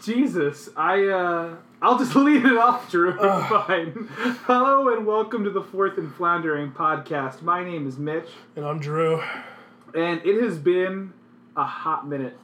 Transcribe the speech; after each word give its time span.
Jesus, 0.00 0.68
I 0.76 1.04
uh, 1.08 1.56
I'll 1.82 1.98
just 1.98 2.14
leave 2.16 2.44
it 2.44 2.56
off, 2.56 2.90
Drew. 2.90 3.10
It's 3.12 3.20
fine. 3.48 4.08
Hello 4.44 4.94
and 4.94 5.06
welcome 5.06 5.44
to 5.44 5.50
the 5.50 5.62
Fourth 5.62 5.98
and 5.98 6.14
Floundering 6.14 6.72
podcast. 6.72 7.42
My 7.42 7.62
name 7.64 7.86
is 7.86 7.98
Mitch, 7.98 8.28
And 8.56 8.64
I'm 8.64 8.78
Drew. 8.80 9.22
and 9.94 10.20
it 10.24 10.42
has 10.42 10.58
been 10.58 11.12
a 11.56 11.64
hot 11.64 12.06
minute 12.08 12.36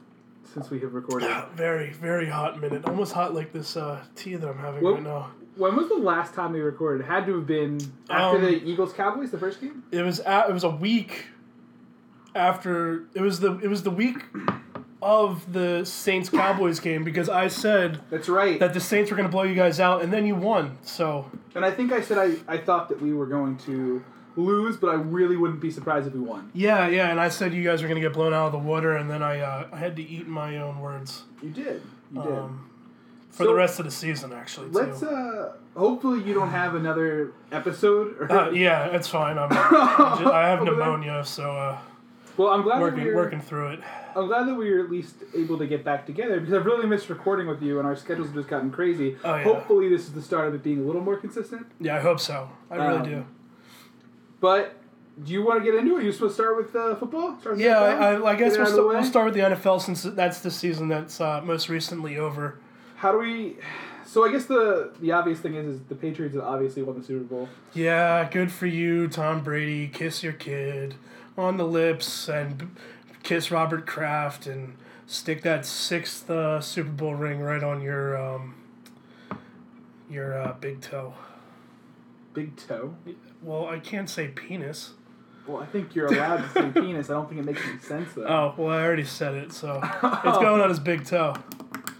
since 0.53 0.69
we 0.69 0.79
have 0.81 0.93
recorded. 0.93 1.25
Yeah, 1.29 1.45
very, 1.55 1.91
very 1.93 2.27
hot 2.29 2.59
minute. 2.61 2.85
Almost 2.85 3.13
hot 3.13 3.33
like 3.33 3.51
this 3.53 3.75
uh, 3.77 4.03
tea 4.15 4.35
that 4.35 4.47
I'm 4.47 4.57
having 4.59 4.83
right 4.83 5.03
now. 5.03 5.31
When 5.55 5.75
was 5.75 5.87
the 5.89 5.95
last 5.95 6.33
time 6.35 6.53
we 6.53 6.59
recorded? 6.59 7.03
It 7.05 7.07
had 7.07 7.25
to 7.25 7.35
have 7.37 7.47
been 7.47 7.79
after 8.09 8.37
Um, 8.37 8.43
the 8.43 8.63
Eagles 8.63 8.93
Cowboys, 8.93 9.31
the 9.31 9.39
first 9.39 9.59
game. 9.59 9.83
It 9.91 10.03
was 10.03 10.19
a 10.19 10.45
it 10.49 10.53
was 10.53 10.63
a 10.63 10.69
week 10.69 11.25
after 12.37 13.05
it 13.13 13.21
was 13.21 13.39
the 13.41 13.57
it 13.59 13.67
was 13.67 13.83
the 13.83 13.91
week 13.91 14.23
of 15.01 15.51
the 15.53 15.85
Saints 15.85 16.29
Cowboys 16.29 16.79
game 16.79 17.03
because 17.03 17.29
I 17.29 17.47
said 17.49 17.99
That's 18.09 18.27
right. 18.29 18.59
that 18.59 18.73
the 18.73 18.79
Saints 18.79 19.11
were 19.11 19.17
going 19.17 19.27
to 19.27 19.31
blow 19.31 19.43
you 19.43 19.53
guys 19.55 19.79
out 19.79 20.01
and 20.01 20.11
then 20.11 20.25
you 20.25 20.35
won. 20.35 20.77
So 20.81 21.29
and 21.55 21.63
I 21.65 21.71
think 21.71 21.91
I 21.91 22.01
said 22.01 22.17
I, 22.17 22.53
I 22.53 22.57
thought 22.57 22.89
that 22.89 23.01
we 23.01 23.13
were 23.13 23.27
going 23.27 23.57
to 23.59 24.03
lose, 24.35 24.77
but 24.77 24.89
I 24.89 24.93
really 24.95 25.35
wouldn't 25.37 25.59
be 25.61 25.71
surprised 25.71 26.07
if 26.07 26.13
we 26.13 26.19
won. 26.19 26.51
yeah, 26.53 26.87
yeah, 26.87 27.09
and 27.09 27.19
I 27.19 27.29
said 27.29 27.53
you 27.53 27.63
guys 27.63 27.81
were 27.81 27.87
going 27.87 27.99
to 28.01 28.07
get 28.07 28.13
blown 28.13 28.33
out 28.33 28.47
of 28.47 28.51
the 28.53 28.57
water 28.59 28.95
and 28.97 29.09
then 29.09 29.21
I 29.23 29.39
uh, 29.39 29.67
I 29.71 29.77
had 29.77 29.95
to 29.97 30.01
eat 30.03 30.27
my 30.27 30.57
own 30.57 30.79
words 30.79 31.23
You 31.41 31.49
did. 31.49 31.81
You 32.13 32.21
did. 32.23 32.31
um, 32.31 32.69
for 33.31 33.43
So- 33.43 33.49
the 33.49 33.55
rest 33.55 33.79
of 33.79 33.85
the 33.85 33.91
season 33.91 34.33
actually. 34.33 34.67
Too. 34.69 34.73
Let's 34.79 35.03
uh 35.03 35.53
hopefully 35.75 36.23
you 36.23 36.33
don't 36.33 36.49
have 36.49 36.73
another 36.73 37.33
episode 37.51 38.15
or 38.19 38.31
Uh, 38.31 38.49
yeah, 38.49 38.87
it's 38.87 39.07
fine. 39.07 39.37
I'm, 39.37 39.49
I'm 39.51 40.17
ju- 40.23 40.31
I 40.31 40.47
have 40.47 40.63
pneumonia, 40.63 41.23
so 41.23 41.51
uh, 41.51 41.77
Well, 42.37 42.49
I'm 42.49 42.61
glad 42.61 42.77
that 42.77 42.81
working 42.81 43.03
we're 43.05 43.15
working 43.15 43.41
through 43.41 43.69
it. 43.69 43.79
I'm 44.15 44.27
glad 44.27 44.47
that 44.47 44.55
we 44.55 44.71
were 44.71 44.79
at 44.83 44.89
least 44.91 45.15
able 45.35 45.57
to 45.57 45.65
get 45.67 45.83
back 45.83 46.05
together 46.05 46.39
because 46.39 46.53
I've 46.53 46.65
really 46.65 46.85
missed 46.87 47.09
recording 47.09 47.47
with 47.47 47.61
you 47.61 47.79
and 47.79 47.87
our 47.87 47.95
schedules 47.95 48.27
have 48.29 48.35
just 48.35 48.47
gotten 48.47 48.71
crazy. 48.71 49.15
Oh, 49.23 49.35
yeah. 49.35 49.43
Hopefully 49.43 49.89
this 49.89 50.01
is 50.03 50.13
the 50.13 50.21
start 50.21 50.47
of 50.47 50.53
it 50.55 50.63
being 50.63 50.79
a 50.79 50.83
little 50.83 51.01
more 51.01 51.17
consistent. 51.17 51.65
Yeah, 51.79 51.97
I 51.97 51.99
hope 51.99 52.19
so. 52.19 52.49
I 52.71 52.75
really 52.75 52.97
Um, 52.97 53.03
do. 53.03 53.25
But 54.39 54.75
do 55.23 55.33
you 55.33 55.43
want 55.43 55.63
to 55.63 55.71
get 55.71 55.79
into 55.79 55.97
it? 55.97 56.03
You 56.03 56.11
supposed 56.11 56.37
to 56.37 56.43
start 56.43 56.57
with 56.57 56.75
uh, 56.75 56.95
football? 56.95 57.39
Start 57.39 57.55
with 57.57 57.65
Yeah, 57.65 57.89
football? 57.89 58.27
I, 58.27 58.29
I, 58.29 58.33
I 58.33 58.35
guess 58.35 58.51
we'll, 58.53 58.61
out 58.61 58.67
of 58.67 58.73
the 58.75 58.81
st- 58.81 58.87
we'll 58.87 59.03
start 59.03 59.25
with 59.25 59.33
the 59.33 59.39
NFL 59.41 59.81
since 59.81 60.03
that's 60.03 60.39
the 60.39 60.51
season 60.51 60.87
that's 60.89 61.19
uh, 61.19 61.41
most 61.43 61.69
recently 61.69 62.17
over. 62.17 62.59
How 62.97 63.11
do 63.11 63.19
we? 63.19 63.57
So 64.05 64.25
I 64.25 64.31
guess 64.31 64.45
the 64.45 64.91
the 65.01 65.11
obvious 65.11 65.39
thing 65.39 65.55
is, 65.55 65.65
is 65.75 65.81
the 65.89 65.95
Patriots 65.95 66.35
obviously 66.37 66.81
won 66.81 66.97
the 66.99 67.03
Super 67.05 67.23
Bowl. 67.23 67.49
Yeah, 67.73 68.27
good 68.29 68.51
for 68.51 68.65
you, 68.67 69.07
Tom 69.07 69.43
Brady. 69.43 69.87
Kiss 69.87 70.23
your 70.23 70.33
kid 70.33 70.95
on 71.37 71.57
the 71.57 71.65
lips 71.65 72.27
and 72.27 72.75
kiss 73.23 73.51
Robert 73.51 73.85
Kraft 73.85 74.47
and 74.47 74.75
stick 75.05 75.43
that 75.43 75.65
sixth 75.65 76.29
uh, 76.29 76.59
Super 76.61 76.89
Bowl 76.89 77.15
ring 77.15 77.39
right 77.39 77.63
on 77.63 77.81
your 77.81 78.17
um, 78.17 78.55
your 80.09 80.39
uh, 80.39 80.53
big 80.59 80.81
toe. 80.81 81.13
Big 82.33 82.55
toe. 82.55 82.95
Well, 83.41 83.67
I 83.67 83.79
can't 83.79 84.09
say 84.09 84.27
penis. 84.27 84.93
Well, 85.47 85.61
I 85.61 85.65
think 85.65 85.95
you're 85.95 86.07
allowed 86.07 86.37
to 86.37 86.49
say 86.49 86.69
penis. 86.81 87.09
I 87.09 87.13
don't 87.13 87.29
think 87.29 87.39
it 87.39 87.45
makes 87.45 87.61
any 87.65 87.79
sense 87.79 88.13
though. 88.13 88.25
Oh, 88.25 88.53
well, 88.57 88.77
I 88.77 88.83
already 88.83 89.05
said 89.05 89.33
it, 89.35 89.53
so 89.53 89.79
it's 90.03 90.37
going 90.37 90.61
on 90.61 90.69
his 90.69 90.79
big 90.79 91.05
toe. 91.05 91.35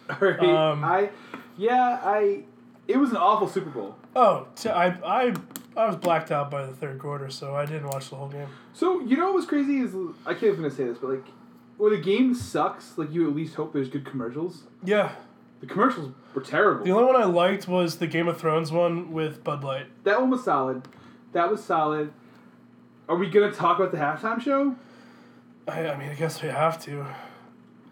Alright, 0.09 0.39
um, 0.39 0.83
I, 0.83 1.09
yeah, 1.57 1.99
I. 2.03 2.43
It 2.87 2.97
was 2.97 3.11
an 3.11 3.17
awful 3.17 3.47
Super 3.47 3.69
Bowl. 3.69 3.95
Oh, 4.15 4.47
t- 4.55 4.69
I, 4.69 4.87
I, 5.05 5.33
I 5.77 5.85
was 5.85 5.95
blacked 5.95 6.31
out 6.31 6.49
by 6.51 6.65
the 6.65 6.73
third 6.73 6.99
quarter, 6.99 7.29
so 7.29 7.55
I 7.55 7.65
didn't 7.65 7.87
watch 7.87 8.09
the 8.09 8.15
whole 8.15 8.29
game. 8.29 8.47
So 8.73 8.99
you 9.01 9.15
know 9.15 9.25
what 9.27 9.35
was 9.35 9.45
crazy 9.45 9.77
is 9.79 9.93
I 10.25 10.33
can't 10.33 10.57
even 10.57 10.69
say 10.71 10.85
this, 10.85 10.97
but 10.97 11.09
like 11.11 11.25
when 11.77 11.91
the 11.91 11.99
game 12.01 12.33
sucks, 12.33 12.97
like 12.97 13.13
you 13.13 13.29
at 13.29 13.35
least 13.35 13.55
hope 13.55 13.73
there's 13.73 13.89
good 13.89 14.05
commercials. 14.05 14.63
Yeah, 14.83 15.11
The 15.61 15.67
commercials 15.67 16.11
were 16.33 16.41
terrible. 16.41 16.83
the 16.85 16.91
only 16.91 17.05
one 17.05 17.15
I 17.15 17.25
liked 17.25 17.67
was 17.67 17.97
the 17.97 18.07
Game 18.07 18.27
of 18.27 18.39
Thrones 18.39 18.71
one 18.71 19.11
with 19.11 19.43
Bud 19.43 19.63
Light. 19.63 19.85
that 20.03 20.19
one 20.19 20.29
was 20.31 20.43
solid. 20.43 20.87
That 21.33 21.51
was 21.51 21.63
solid. 21.63 22.11
Are 23.07 23.15
we 23.15 23.29
gonna 23.29 23.51
talk 23.51 23.77
about 23.79 23.91
the 23.91 23.97
halftime 23.97 24.41
show? 24.41 24.75
I, 25.67 25.87
I 25.89 25.97
mean, 25.97 26.09
I 26.09 26.15
guess 26.15 26.41
we 26.41 26.49
have 26.49 26.81
to. 26.85 27.05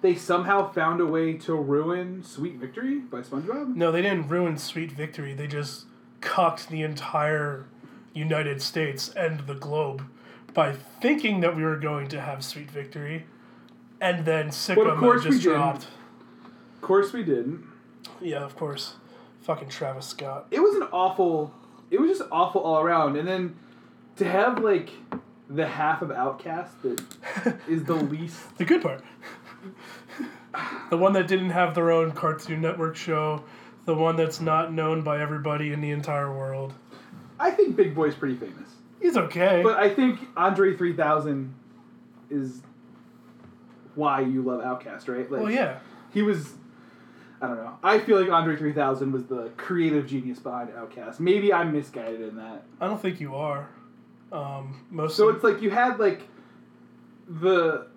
They 0.01 0.15
somehow 0.15 0.71
found 0.71 1.01
a 1.01 1.05
way 1.05 1.33
to 1.33 1.53
ruin 1.55 2.23
"Sweet 2.23 2.55
Victory" 2.55 2.99
by 2.99 3.21
SpongeBob. 3.21 3.75
No, 3.75 3.91
they 3.91 4.01
didn't 4.01 4.27
ruin 4.29 4.57
Sweet 4.57 4.91
Victory. 4.91 5.33
They 5.33 5.47
just 5.47 5.85
cucked 6.21 6.69
the 6.69 6.81
entire 6.81 7.65
United 8.15 8.61
States 8.61 9.09
and 9.09 9.41
the 9.41 9.53
globe 9.53 10.03
by 10.53 10.73
thinking 10.73 11.41
that 11.41 11.55
we 11.55 11.63
were 11.63 11.77
going 11.77 12.07
to 12.07 12.19
have 12.21 12.43
Sweet 12.43 12.71
Victory, 12.71 13.25
and 14.01 14.25
then 14.25 14.47
Sicko 14.47 14.75
But 14.75 14.87
of 14.87 14.97
course 14.99 15.23
Mode 15.23 15.31
just 15.33 15.43
didn't. 15.43 15.57
dropped. 15.59 15.83
Of 16.75 16.81
course, 16.81 17.13
we 17.13 17.23
didn't. 17.23 17.63
Yeah, 18.21 18.39
of 18.43 18.55
course. 18.55 18.95
Fucking 19.41 19.69
Travis 19.69 20.07
Scott. 20.07 20.47
It 20.51 20.61
was 20.61 20.75
an 20.75 20.83
awful. 20.91 21.53
It 21.91 21.99
was 21.99 22.17
just 22.17 22.29
awful 22.31 22.61
all 22.61 22.79
around, 22.79 23.15
and 23.17 23.27
then 23.27 23.55
to 24.15 24.25
have 24.25 24.59
like 24.63 24.89
the 25.49 25.67
half 25.67 26.01
of 26.01 26.09
OutKast 26.09 26.69
that 27.43 27.59
is 27.67 27.83
the 27.83 27.93
least 27.95 28.57
The 28.57 28.65
good 28.65 28.81
part. 28.81 29.03
the 30.89 30.97
one 30.97 31.13
that 31.13 31.27
didn't 31.27 31.49
have 31.51 31.75
their 31.75 31.91
own 31.91 32.11
Cartoon 32.11 32.61
Network 32.61 32.95
show, 32.95 33.43
the 33.85 33.93
one 33.93 34.15
that's 34.15 34.39
not 34.39 34.71
known 34.73 35.01
by 35.01 35.21
everybody 35.21 35.73
in 35.73 35.81
the 35.81 35.91
entire 35.91 36.31
world. 36.35 36.73
I 37.39 37.51
think 37.51 37.75
Big 37.75 37.93
Boi's 37.95 38.15
pretty 38.15 38.35
famous. 38.35 38.69
He's 39.01 39.17
okay. 39.17 39.61
But 39.63 39.77
I 39.77 39.93
think 39.93 40.19
Andre 40.37 40.75
3000 40.75 41.53
is 42.29 42.61
why 43.95 44.21
you 44.21 44.41
love 44.41 44.61
OutKast, 44.61 45.07
right? 45.07 45.29
Like, 45.29 45.41
well, 45.41 45.51
yeah. 45.51 45.79
He 46.13 46.21
was. 46.21 46.53
I 47.41 47.47
don't 47.47 47.57
know. 47.57 47.77
I 47.83 47.99
feel 47.99 48.19
like 48.19 48.31
Andre 48.31 48.55
3000 48.55 49.11
was 49.11 49.25
the 49.25 49.51
creative 49.57 50.07
genius 50.07 50.39
behind 50.39 50.69
OutKast. 50.69 51.19
Maybe 51.19 51.53
I'm 51.53 51.73
misguided 51.73 52.21
in 52.21 52.37
that. 52.37 52.63
I 52.79 52.87
don't 52.87 53.01
think 53.01 53.19
you 53.19 53.35
are. 53.35 53.69
Um, 54.31 54.85
most 54.89 55.17
So 55.17 55.29
it's 55.29 55.43
like 55.43 55.61
you 55.61 55.69
had 55.69 55.99
like 55.99 56.21
the 57.27 57.87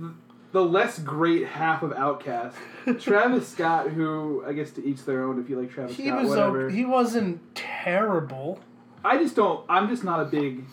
the, 0.00 0.14
the 0.56 0.64
less 0.64 0.98
great 1.00 1.46
half 1.46 1.82
of 1.82 1.90
OutKast. 1.90 2.54
Travis 3.02 3.46
Scott, 3.46 3.90
who 3.90 4.42
I 4.46 4.54
guess 4.54 4.70
to 4.70 4.82
each 4.86 5.04
their 5.04 5.22
own. 5.24 5.38
If 5.38 5.50
you 5.50 5.60
like 5.60 5.70
Travis 5.70 5.94
he 5.96 6.06
Scott, 6.06 6.22
was 6.22 6.30
whatever. 6.30 6.66
o- 6.66 6.68
he 6.70 6.86
wasn't 6.86 7.54
terrible. 7.54 8.58
I 9.04 9.18
just 9.18 9.36
don't. 9.36 9.66
I'm 9.68 9.86
just 9.90 10.02
not 10.02 10.20
a 10.20 10.24
big 10.24 10.64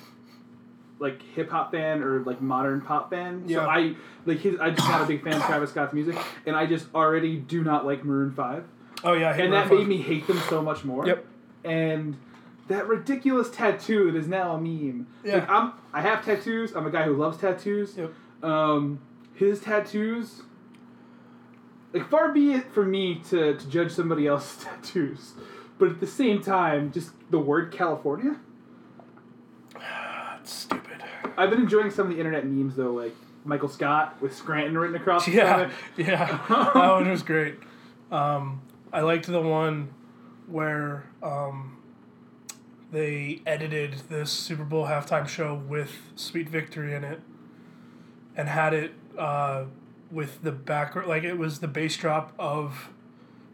like 0.99 1.21
hip 1.35 1.49
hop 1.49 1.71
fan 1.71 2.01
or 2.01 2.21
like 2.21 2.41
modern 2.41 2.79
pop 2.79 3.09
fan. 3.09 3.43
So 3.45 3.55
Yeah. 3.55 3.67
I 3.67 3.95
like 4.25 4.39
his. 4.39 4.57
I'm 4.61 4.73
just 4.73 4.87
not 4.87 5.01
a 5.01 5.05
big 5.05 5.21
fan 5.21 5.33
of 5.33 5.43
Travis 5.47 5.71
Scott's 5.71 5.93
music, 5.93 6.15
and 6.45 6.55
I 6.55 6.65
just 6.65 6.87
already 6.95 7.35
do 7.35 7.61
not 7.61 7.85
like 7.85 8.05
Maroon 8.05 8.31
Five, 8.31 8.63
Oh 9.03 9.11
yeah, 9.11 9.31
I 9.31 9.33
hate 9.33 9.43
and 9.45 9.53
that 9.53 9.67
Maroon 9.67 9.81
made 9.81 9.97
me 9.97 10.01
hate 10.01 10.27
them 10.27 10.39
so 10.47 10.61
much 10.61 10.85
more. 10.85 11.05
Yep. 11.05 11.25
And 11.65 12.15
that 12.69 12.87
ridiculous 12.87 13.49
tattoo 13.49 14.11
that 14.13 14.17
is 14.17 14.29
now 14.29 14.55
a 14.55 14.57
meme. 14.61 15.07
Yeah. 15.25 15.39
Like 15.39 15.49
I'm. 15.49 15.73
I 15.91 15.99
have 16.01 16.23
tattoos. 16.23 16.73
I'm 16.73 16.87
a 16.87 16.91
guy 16.91 17.03
who 17.03 17.17
loves 17.17 17.37
tattoos. 17.37 17.97
Yep. 17.97 18.13
Um, 18.43 18.99
his 19.33 19.59
tattoos. 19.59 20.43
Like 21.93 22.09
far 22.09 22.31
be 22.31 22.53
it 22.53 22.73
for 22.73 22.85
me 22.85 23.21
to, 23.29 23.55
to 23.55 23.69
judge 23.69 23.91
somebody 23.91 24.27
else's 24.27 24.63
tattoos, 24.63 25.33
but 25.77 25.89
at 25.89 25.99
the 25.99 26.07
same 26.07 26.41
time, 26.41 26.91
just 26.91 27.11
the 27.29 27.39
word 27.39 27.71
California. 27.71 28.37
That's 29.73 30.51
stupid. 30.51 31.03
I've 31.37 31.49
been 31.49 31.61
enjoying 31.61 31.91
some 31.91 32.07
of 32.07 32.13
the 32.13 32.19
internet 32.19 32.45
memes 32.45 32.75
though, 32.75 32.93
like 32.93 33.15
Michael 33.45 33.69
Scott 33.69 34.21
with 34.21 34.35
Scranton 34.35 34.77
written 34.77 34.95
across. 34.95 35.27
Yeah, 35.27 35.69
yeah, 35.97 36.39
that 36.47 36.75
one 36.75 37.09
was 37.09 37.23
great. 37.23 37.55
Um, 38.11 38.61
I 38.91 39.01
liked 39.01 39.27
the 39.27 39.41
one 39.41 39.93
where 40.47 41.05
um, 41.21 41.77
they 42.91 43.41
edited 43.45 43.95
this 44.09 44.31
Super 44.31 44.63
Bowl 44.63 44.85
halftime 44.85 45.27
show 45.27 45.55
with 45.55 45.91
Sweet 46.15 46.49
Victory 46.49 46.93
in 46.93 47.03
it, 47.03 47.21
and 48.35 48.47
had 48.47 48.73
it 48.73 48.93
uh, 49.17 49.65
with 50.11 50.41
the 50.43 50.51
background, 50.51 51.07
like 51.07 51.23
it 51.23 51.37
was 51.37 51.59
the 51.59 51.67
bass 51.67 51.97
drop 51.97 52.33
of 52.37 52.89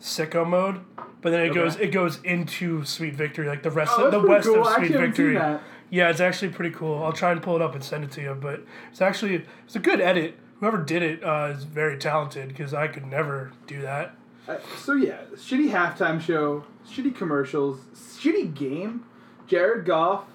Sicko 0.02 0.48
Mode, 0.48 0.82
but 1.22 1.30
then 1.32 1.42
it 1.42 1.50
Okay. 1.52 1.60
goes 1.60 1.76
it 1.78 1.92
goes 1.92 2.20
into 2.24 2.84
Sweet 2.86 3.14
Victory 3.16 3.48
like 3.48 3.64
the 3.64 3.72
rest 3.72 3.94
Oh, 3.98 4.06
of 4.06 4.12
the 4.12 4.20
pretty 4.20 4.34
west 4.34 4.48
cool. 4.48 4.62
of 4.62 4.66
Sweet 4.68 4.74
actually 4.84 4.94
haven't 5.00 5.16
seen 5.16 5.26
Victory. 5.34 5.60
Yeah, 5.92 6.10
it's 6.10 6.20
actually 6.22 6.50
pretty 6.50 6.76
cool. 6.76 7.04
I'll 7.04 7.12
try 7.14 7.32
and 7.32 7.42
pull 7.42 7.56
it 7.56 7.62
up 7.62 7.74
and 7.74 7.84
send 7.84 8.04
it 8.04 8.12
to 8.12 8.22
you. 8.22 8.38
But 8.40 8.64
it's 8.92 9.02
actually 9.02 9.44
it's 9.66 9.76
a 9.76 9.80
good 9.80 10.00
edit. 10.00 10.36
Whoever 10.60 10.78
did 10.78 11.02
it 11.04 11.24
uh, 11.24 11.54
is 11.56 11.64
very 11.64 11.98
talented 11.98 12.50
because 12.50 12.74
I 12.74 12.88
could 12.90 13.06
never 13.06 13.52
do 13.66 13.82
that. 13.82 14.16
Uh, 14.48 14.58
so 14.78 14.94
yeah, 14.94 15.20
shitty 15.36 15.72
halftime 15.72 16.20
show, 16.22 16.64
shitty 16.88 17.16
commercials, 17.16 17.80
shitty 17.96 18.54
game. 18.54 19.06
Jared 19.48 19.86
Goff, 19.86 20.26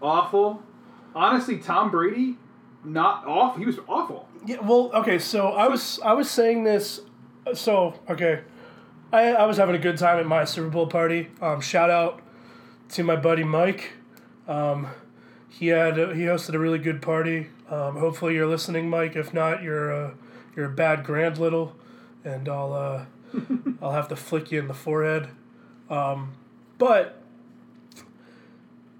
awful. 0.00 0.62
Honestly, 1.14 1.58
Tom 1.58 1.90
Brady, 1.90 2.36
not 2.84 3.24
off. 3.26 3.56
He 3.58 3.64
was 3.66 3.78
awful. 3.88 4.28
Yeah. 4.46 4.60
Well, 4.60 4.90
okay. 4.94 5.18
So 5.18 5.48
I 5.48 5.68
was 5.68 6.00
I 6.04 6.12
was 6.12 6.30
saying 6.30 6.64
this. 6.64 7.00
So 7.54 7.94
okay, 8.08 8.40
I 9.12 9.32
I 9.32 9.46
was 9.46 9.56
having 9.56 9.74
a 9.74 9.78
good 9.78 9.98
time 9.98 10.18
at 10.18 10.26
my 10.26 10.44
Super 10.44 10.68
Bowl 10.68 10.86
party. 10.86 11.30
Um, 11.40 11.60
shout 11.60 11.90
out 11.90 12.20
to 12.90 13.02
my 13.02 13.16
buddy 13.16 13.44
Mike. 13.44 13.92
Um, 14.48 14.88
he 15.48 15.68
had 15.68 15.96
he 15.96 16.22
hosted 16.22 16.54
a 16.54 16.58
really 16.58 16.78
good 16.78 17.02
party. 17.02 17.48
Um, 17.70 17.96
hopefully 17.96 18.34
you're 18.34 18.46
listening, 18.46 18.88
Mike. 18.88 19.16
If 19.16 19.32
not, 19.32 19.62
you're 19.62 19.90
a 19.90 20.14
you're 20.56 20.66
a 20.66 20.74
bad 20.74 21.04
grand 21.04 21.38
little, 21.38 21.74
and 22.24 22.48
I'll 22.48 22.72
uh, 22.72 23.04
I'll 23.82 23.92
have 23.92 24.08
to 24.08 24.16
flick 24.16 24.50
you 24.52 24.58
in 24.58 24.68
the 24.68 24.74
forehead. 24.74 25.28
Um, 25.88 26.32
but 26.78 27.22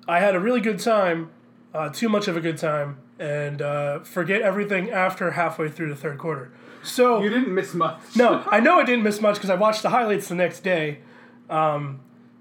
I 0.06 0.20
had 0.20 0.34
a 0.34 0.40
really 0.40 0.60
good 0.60 0.78
time, 0.78 1.30
uh, 1.72 1.88
too 1.88 2.08
much 2.08 2.28
of 2.28 2.36
a 2.36 2.40
good 2.40 2.58
time, 2.58 2.98
and 3.18 3.60
uh, 3.62 4.00
forget 4.00 4.40
everything 4.42 4.90
after 4.90 5.32
halfway 5.32 5.68
through 5.68 5.88
the 5.88 5.96
third 5.96 6.18
quarter. 6.18 6.50
So 6.82 7.22
You 7.22 7.30
didn't 7.30 7.54
miss 7.54 7.74
much. 7.74 8.00
no, 8.16 8.42
I 8.48 8.58
know 8.60 8.80
I 8.80 8.84
didn't 8.84 9.04
miss 9.04 9.20
much 9.20 9.36
because 9.36 9.50
I 9.50 9.54
watched 9.54 9.82
the 9.82 9.90
highlights 9.90 10.28
the 10.28 10.34
next 10.34 10.60
day, 10.64 10.98
um, 11.48 12.00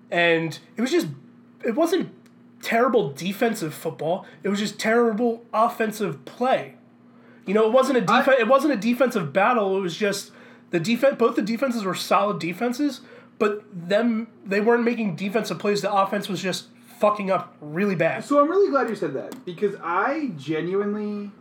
and 0.09 0.57
it 0.75 0.81
was 0.81 0.91
just 0.91 1.07
it 1.63 1.75
wasn't 1.75 2.09
terrible 2.61 3.11
defensive 3.11 3.73
football. 3.73 4.25
It 4.43 4.49
was 4.49 4.59
just 4.59 4.79
terrible 4.79 5.45
offensive 5.53 6.25
play. 6.25 6.75
You 7.45 7.53
know, 7.53 7.65
it 7.67 7.71
wasn't 7.71 7.97
a 7.97 8.01
def- 8.01 8.27
it 8.39 8.47
wasn't 8.47 8.73
a 8.73 8.77
defensive 8.77 9.31
battle. 9.33 9.77
It 9.77 9.81
was 9.81 9.95
just 9.95 10.31
the 10.71 10.79
defense. 10.79 11.17
Both 11.17 11.35
the 11.35 11.41
defenses 11.43 11.83
were 11.83 11.95
solid 11.95 12.39
defenses, 12.39 13.01
but 13.37 13.63
them 13.71 14.27
they 14.45 14.59
weren't 14.61 14.83
making 14.83 15.15
defensive 15.17 15.59
plays. 15.59 15.81
The 15.81 15.93
offense 15.93 16.27
was 16.29 16.41
just 16.41 16.65
fucking 17.01 17.31
up 17.31 17.57
really 17.59 17.95
bad. 17.95 18.23
So 18.23 18.39
I'm 18.39 18.49
really 18.49 18.69
glad 18.69 18.87
you 18.87 18.95
said 18.95 19.13
that 19.15 19.43
because 19.43 19.75
I 19.83 20.31
genuinely, 20.37 21.31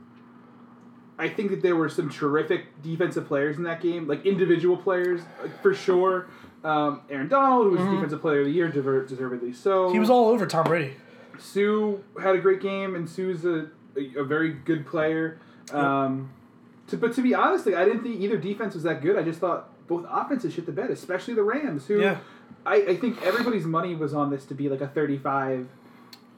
I 1.19 1.29
think 1.29 1.51
that 1.51 1.63
there 1.63 1.77
were 1.77 1.91
some 1.91 2.09
terrific 2.09 2.83
defensive 2.83 3.27
players 3.29 3.59
in 3.59 3.63
that 3.65 3.81
game, 3.83 4.09
like 4.09 4.25
individual 4.25 4.77
players, 4.77 5.21
like 5.43 5.63
for 5.63 5.75
sure. 5.75 6.27
Um, 6.65 7.03
Aaron 7.09 7.29
Donald, 7.29 7.67
who 7.67 7.71
was 7.73 7.81
defensive 7.81 8.21
player 8.21 8.41
of 8.41 8.47
the 8.47 8.53
year, 8.53 8.69
deservedly 8.69 9.53
so. 9.53 9.85
Mm-hmm. 9.85 9.93
He 9.93 9.99
was 9.99 10.11
all 10.11 10.29
over 10.29 10.47
Tom 10.47 10.65
Brady. 10.65 10.95
Suh 11.39 11.97
had 12.21 12.35
a 12.35 12.39
great 12.39 12.61
game, 12.61 12.95
and 12.95 13.09
Suh's 13.09 13.45
a, 13.45 13.69
a, 13.97 14.21
a 14.21 14.25
very 14.25 14.53
good 14.53 14.87
player. 14.87 15.41
Um, 15.73 16.31
to, 16.89 16.97
but 16.97 17.15
to 17.15 17.23
be 17.23 17.35
honest, 17.35 17.67
like, 17.67 17.77
I 17.77 17.85
didn't 17.85 18.03
think 18.03 18.21
either 18.21 18.37
defense 18.37 18.75
was 18.75 18.83
that 18.83 19.01
good. 19.01 19.17
I 19.17 19.23
just 19.23 19.41
thought 19.41 19.71
both 19.87 20.05
offenses 20.11 20.55
shit 20.55 20.67
the 20.67 20.73
bed, 20.73 20.91
especially 20.91 21.35
the 21.35 21.43
Rams, 21.43 21.87
who 21.87 22.01
Yeah. 22.01 22.19
I, 22.67 22.77
I 22.89 22.97
think 22.97 23.23
everybody's 23.23 23.65
money 23.65 23.95
was 23.95 24.15
on 24.15 24.31
this 24.31 24.45
to 24.47 24.55
be 24.55 24.69
like 24.69 24.81
a 24.81 24.89
35, 24.89 25.69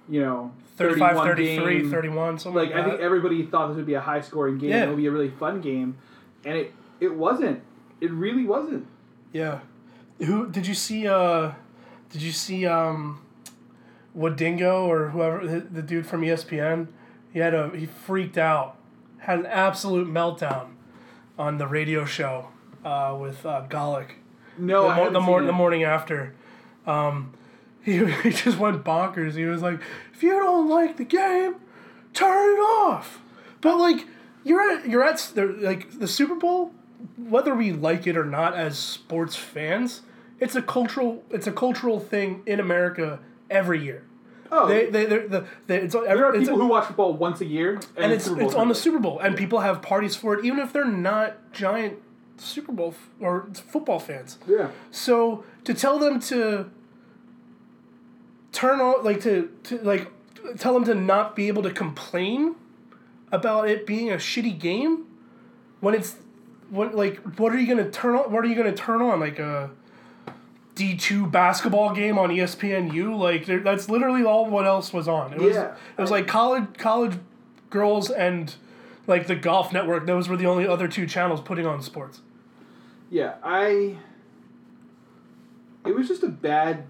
you 0.08 0.20
know, 0.20 0.52
35, 0.76 1.10
31 1.10 1.26
33, 1.26 1.80
game. 1.82 1.90
31, 1.90 2.38
something 2.38 2.62
Like, 2.62 2.70
like, 2.70 2.84
I 2.84 2.88
think 2.88 3.00
everybody 3.00 3.44
thought 3.44 3.68
this 3.68 3.76
would 3.76 3.86
be 3.86 3.94
a 3.94 4.00
high 4.00 4.20
scoring 4.20 4.58
game. 4.58 4.70
Yeah. 4.70 4.84
It 4.84 4.88
would 4.88 4.96
be 4.96 5.06
a 5.06 5.10
really 5.10 5.30
fun 5.30 5.60
game, 5.60 5.98
and 6.44 6.56
it 6.56 6.72
it 7.00 7.14
wasn't. 7.14 7.62
It 8.00 8.10
really 8.10 8.44
wasn't. 8.44 8.86
Yeah. 9.32 9.60
Who 10.18 10.48
did 10.48 10.66
you 10.66 10.74
see? 10.74 11.06
Uh, 11.08 11.52
did 12.10 12.22
you 12.22 12.32
see 12.32 12.66
um, 12.66 13.20
Wadingo 14.16 14.86
or 14.86 15.08
whoever 15.10 15.46
the, 15.46 15.60
the 15.60 15.82
dude 15.82 16.06
from 16.06 16.22
ESPN? 16.22 16.88
He 17.32 17.38
had 17.38 17.54
a 17.54 17.70
he 17.70 17.86
freaked 17.86 18.38
out, 18.38 18.76
had 19.18 19.40
an 19.40 19.46
absolute 19.46 20.06
meltdown 20.06 20.74
on 21.38 21.58
the 21.58 21.66
radio 21.66 22.04
show 22.04 22.48
uh, 22.84 23.16
with 23.18 23.44
uh, 23.44 23.64
Golic 23.68 24.10
No, 24.62 24.84
the, 24.84 24.94
haven't 24.94 25.12
the, 25.12 25.20
mor- 25.20 25.42
the 25.42 25.52
morning 25.52 25.84
after. 25.84 26.34
Um, 26.86 27.32
he, 27.82 28.04
he 28.06 28.30
just 28.30 28.58
went 28.58 28.84
bonkers. 28.84 29.34
He 29.34 29.44
was 29.44 29.60
like, 29.62 29.80
"If 30.12 30.22
you 30.22 30.30
don't 30.30 30.68
like 30.68 30.96
the 30.96 31.04
game, 31.04 31.56
turn 32.14 32.56
it 32.56 32.60
off." 32.60 33.20
But 33.60 33.76
like, 33.78 34.06
you're 34.44 34.60
at 34.60 34.88
you're 34.88 35.04
at 35.04 35.18
the, 35.34 35.46
like 35.46 35.98
the 35.98 36.08
Super 36.08 36.34
Bowl, 36.36 36.72
whether 37.16 37.54
we 37.54 37.72
like 37.72 38.06
it 38.06 38.16
or 38.16 38.24
not 38.24 38.54
as 38.54 38.78
sports 38.78 39.36
fans, 39.36 40.02
it's 40.40 40.54
a 40.54 40.62
cultural 40.62 41.24
it's 41.30 41.46
a 41.46 41.52
cultural 41.52 41.98
thing 41.98 42.42
in 42.46 42.60
America 42.60 43.20
every 43.50 43.82
year. 43.82 44.04
Oh, 44.50 44.68
They 44.68 44.90
they 44.90 45.06
they're, 45.06 45.26
the 45.26 45.46
they, 45.66 45.78
it's 45.78 45.94
there 45.94 46.26
are 46.26 46.32
people 46.32 46.58
who 46.58 46.66
watch 46.66 46.86
football 46.86 47.14
once 47.14 47.40
a 47.40 47.46
year, 47.46 47.74
and, 47.74 47.84
and 47.96 48.12
it's 48.12 48.26
it's 48.26 48.54
on 48.54 48.68
the 48.68 48.74
Super 48.74 48.98
Bowl, 48.98 49.18
and 49.18 49.36
people 49.36 49.60
have 49.60 49.80
parties 49.80 50.14
for 50.14 50.34
it, 50.34 50.44
even 50.44 50.58
if 50.58 50.72
they're 50.72 50.84
not 50.84 51.52
giant 51.52 51.94
Super 52.42 52.72
Bowl 52.72 52.88
f- 52.96 53.08
or 53.20 53.48
football 53.54 53.98
fans. 53.98 54.38
Yeah. 54.46 54.68
So 54.90 55.44
to 55.64 55.72
tell 55.74 55.98
them 55.98 56.20
to 56.20 56.70
turn 58.52 58.80
on, 58.80 59.04
like 59.04 59.20
to, 59.22 59.50
to 59.64 59.78
like 59.78 60.10
tell 60.58 60.74
them 60.74 60.84
to 60.84 60.94
not 60.94 61.34
be 61.36 61.48
able 61.48 61.62
to 61.62 61.70
complain 61.70 62.54
about 63.30 63.68
it 63.68 63.86
being 63.86 64.10
a 64.10 64.16
shitty 64.16 64.58
game, 64.58 65.06
when 65.80 65.94
it's 65.94 66.16
what 66.70 66.94
like 66.94 67.18
what 67.38 67.52
are 67.52 67.58
you 67.58 67.66
gonna 67.66 67.90
turn 67.90 68.14
on? 68.14 68.30
What 68.32 68.44
are 68.44 68.48
you 68.48 68.54
gonna 68.54 68.74
turn 68.74 69.00
on? 69.02 69.20
Like 69.20 69.38
a 69.38 69.70
D 70.74 70.96
two 70.96 71.26
basketball 71.26 71.94
game 71.94 72.18
on 72.18 72.30
E 72.30 72.38
ESPNU? 72.38 73.16
Like 73.18 73.46
that's 73.64 73.88
literally 73.88 74.24
all 74.24 74.46
what 74.46 74.66
else 74.66 74.92
was 74.92 75.08
on. 75.08 75.32
It 75.32 75.40
was 75.40 75.54
Yeah. 75.56 75.74
it 75.96 76.00
was 76.00 76.10
like 76.10 76.26
college 76.26 76.64
college 76.78 77.14
girls 77.70 78.10
and 78.10 78.54
like 79.06 79.26
the 79.26 79.34
golf 79.34 79.72
network. 79.72 80.06
Those 80.06 80.28
were 80.28 80.36
the 80.36 80.46
only 80.46 80.66
other 80.66 80.88
two 80.88 81.06
channels 81.06 81.40
putting 81.40 81.66
on 81.66 81.82
sports. 81.82 82.20
Yeah, 83.12 83.34
I. 83.44 83.98
It 85.84 85.94
was 85.94 86.08
just 86.08 86.22
a 86.22 86.28
bad, 86.28 86.84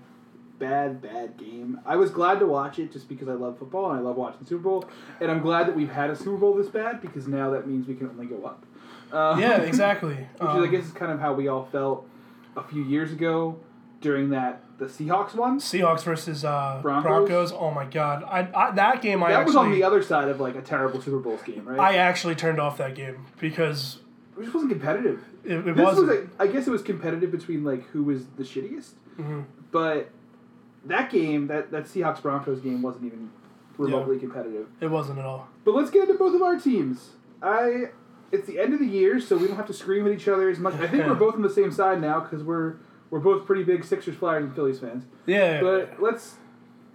bad, 0.61 1.03
bad 1.03 1.37
game. 1.37 1.81
I 1.85 1.97
was 1.97 2.11
glad 2.11 2.39
to 2.39 2.47
watch 2.47 2.79
it 2.79 2.93
just 2.93 3.09
because 3.09 3.27
I 3.29 3.33
love 3.33 3.59
football 3.59 3.91
and 3.91 3.99
I 3.99 4.03
love 4.03 4.17
watching 4.17 4.47
Super 4.47 4.63
Bowl, 4.63 4.85
and 5.21 5.31
I'm 5.31 5.41
glad 5.43 5.67
that 5.67 5.75
we've 5.75 5.91
had 5.91 6.11
a 6.11 6.17
Super 6.17 6.37
Bowl 6.37 6.55
this 6.55 6.69
bad 6.69 7.01
because 7.01 7.27
now 7.27 7.51
that 7.51 7.67
means 7.67 7.89
we 7.89 7.95
can 7.97 8.09
only 8.09 8.27
go 8.27 8.45
up. 8.45 8.65
Um, 9.13 9.41
Yeah, 9.41 9.57
exactly. 9.63 10.15
Which 10.15 10.43
is, 10.43 10.47
I 10.47 10.59
Um, 10.59 10.71
guess, 10.71 10.85
is 10.85 10.93
kind 10.93 11.11
of 11.11 11.19
how 11.19 11.33
we 11.35 11.49
all 11.49 11.65
felt 11.73 12.07
a 12.57 12.63
few 12.63 12.85
years 12.85 13.11
ago 13.13 13.59
during 14.01 14.31
that 14.31 14.63
the 14.79 14.85
Seahawks 14.87 15.35
one. 15.35 15.59
Seahawks 15.59 16.03
versus 16.05 16.45
uh, 16.45 16.79
Broncos? 16.83 17.03
Broncos. 17.03 17.53
Oh 17.53 17.71
my 17.73 17.87
god, 17.87 18.23
I, 18.25 18.47
I 18.55 18.71
that 18.73 19.01
game 19.03 19.25
I 19.25 19.33
That 19.33 19.47
was 19.47 19.57
actually 19.57 19.67
on 19.67 19.73
the 19.73 19.83
other 19.85 20.03
side 20.03 20.29
of 20.29 20.39
like 20.39 20.55
a 20.55 20.63
terrible 20.63 21.01
Super 21.01 21.19
Bowl 21.19 21.39
game, 21.45 21.67
right? 21.67 21.81
I 21.81 21.97
actually 21.97 22.35
turned 22.37 22.61
off 22.61 22.77
that 22.79 22.95
game 22.95 23.27
because 23.41 23.99
it 24.39 24.43
just 24.43 24.55
wasn't 24.55 24.73
competitive. 24.73 25.23
it, 25.45 25.53
it 25.59 25.65
This 25.77 25.85
wasn't. 25.85 26.09
was, 26.09 26.17
like, 26.19 26.29
I 26.39 26.47
guess 26.47 26.67
it 26.67 26.71
was 26.71 26.83
competitive 26.83 27.31
between 27.31 27.65
like 27.65 27.87
who 27.89 28.03
was 28.05 28.27
the 28.37 28.43
shittiest, 28.45 28.93
Mhm. 29.19 29.45
but 29.71 30.11
that 30.87 31.11
game, 31.11 31.47
that 31.49 31.71
that 31.71 31.85
Seahawks 31.85 32.23
Broncos 32.23 32.61
game, 32.61 32.83
wasn't 32.83 33.05
even 33.07 33.31
remotely 33.79 34.19
competitive. 34.19 34.67
It 34.81 34.91
wasn't 34.91 35.19
at 35.19 35.25
all. 35.25 35.49
But 35.65 35.75
let's 35.75 35.91
get 35.91 36.03
into 36.09 36.15
both 36.15 36.35
of 36.35 36.43
our 36.43 36.59
teams. 36.59 37.13
I, 37.43 37.91
it's 38.31 38.47
the 38.47 38.59
end 38.61 38.73
of 38.75 38.81
the 38.81 38.87
year, 38.87 39.19
so 39.21 39.37
we 39.37 39.47
don't 39.47 39.57
have 39.57 39.67
to 39.67 39.73
scream 39.73 40.07
at 40.07 40.13
each 40.13 40.29
other 40.29 40.49
as 40.49 40.59
much. 40.59 40.75
I 40.75 40.87
think 40.87 41.07
we're 41.07 41.15
both 41.27 41.35
on 41.35 41.43
the 41.43 41.51
same 41.51 41.71
side 41.73 42.01
now 42.01 42.21
because 42.21 42.43
we're 42.45 42.77
we're 43.11 43.21
both 43.21 43.45
pretty 43.47 43.63
big 43.65 43.85
Sixers, 43.85 44.15
Flyers, 44.17 44.45
and 44.45 44.55
Phillies 44.55 44.81
fans. 44.81 45.05
Yeah. 45.27 45.61
But 45.61 46.01
let's 46.01 46.37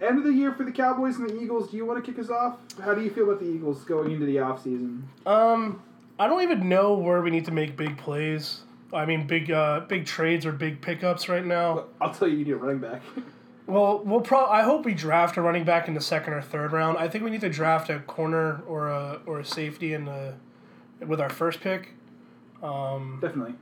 end 0.00 0.18
of 0.18 0.24
the 0.24 0.32
year 0.32 0.52
for 0.52 0.64
the 0.64 0.72
Cowboys 0.72 1.16
and 1.16 1.28
the 1.30 1.40
Eagles. 1.40 1.70
Do 1.70 1.76
you 1.76 1.84
want 1.86 2.04
to 2.04 2.10
kick 2.12 2.20
us 2.20 2.28
off? 2.30 2.56
How 2.82 2.94
do 2.94 3.02
you 3.02 3.10
feel 3.10 3.24
about 3.24 3.40
the 3.40 3.46
Eagles 3.46 3.84
going 3.84 4.10
into 4.12 4.26
the 4.26 4.36
offseason? 4.36 5.02
um, 5.26 5.80
I 6.18 6.26
don't 6.26 6.42
even 6.42 6.68
know 6.68 6.94
where 6.94 7.22
we 7.22 7.30
need 7.30 7.44
to 7.44 7.52
make 7.52 7.76
big 7.76 7.96
plays. 7.96 8.62
I 8.92 9.04
mean, 9.06 9.26
big 9.26 9.50
uh, 9.50 9.80
big 9.80 10.06
trades 10.06 10.46
or 10.46 10.52
big 10.52 10.80
pickups 10.80 11.28
right 11.28 11.44
now. 11.44 11.84
I'll 12.00 12.12
tell 12.12 12.26
you, 12.26 12.38
you 12.38 12.44
need 12.44 12.52
a 12.52 12.56
running 12.56 12.80
back. 12.80 13.02
Well, 13.68 13.98
we'll 14.02 14.22
pro. 14.22 14.46
I 14.46 14.62
hope 14.62 14.86
we 14.86 14.94
draft 14.94 15.36
a 15.36 15.42
running 15.42 15.64
back 15.64 15.88
in 15.88 15.92
the 15.92 16.00
second 16.00 16.32
or 16.32 16.40
third 16.40 16.72
round. 16.72 16.96
I 16.96 17.06
think 17.06 17.22
we 17.22 17.28
need 17.28 17.42
to 17.42 17.50
draft 17.50 17.90
a 17.90 17.98
corner 17.98 18.62
or 18.66 18.88
a 18.88 19.20
or 19.26 19.40
a 19.40 19.44
safety 19.44 19.92
in 19.92 20.06
the 20.06 20.36
with 21.06 21.20
our 21.20 21.28
first 21.28 21.60
pick. 21.60 21.92
Um, 22.62 23.18
Definitely. 23.20 23.56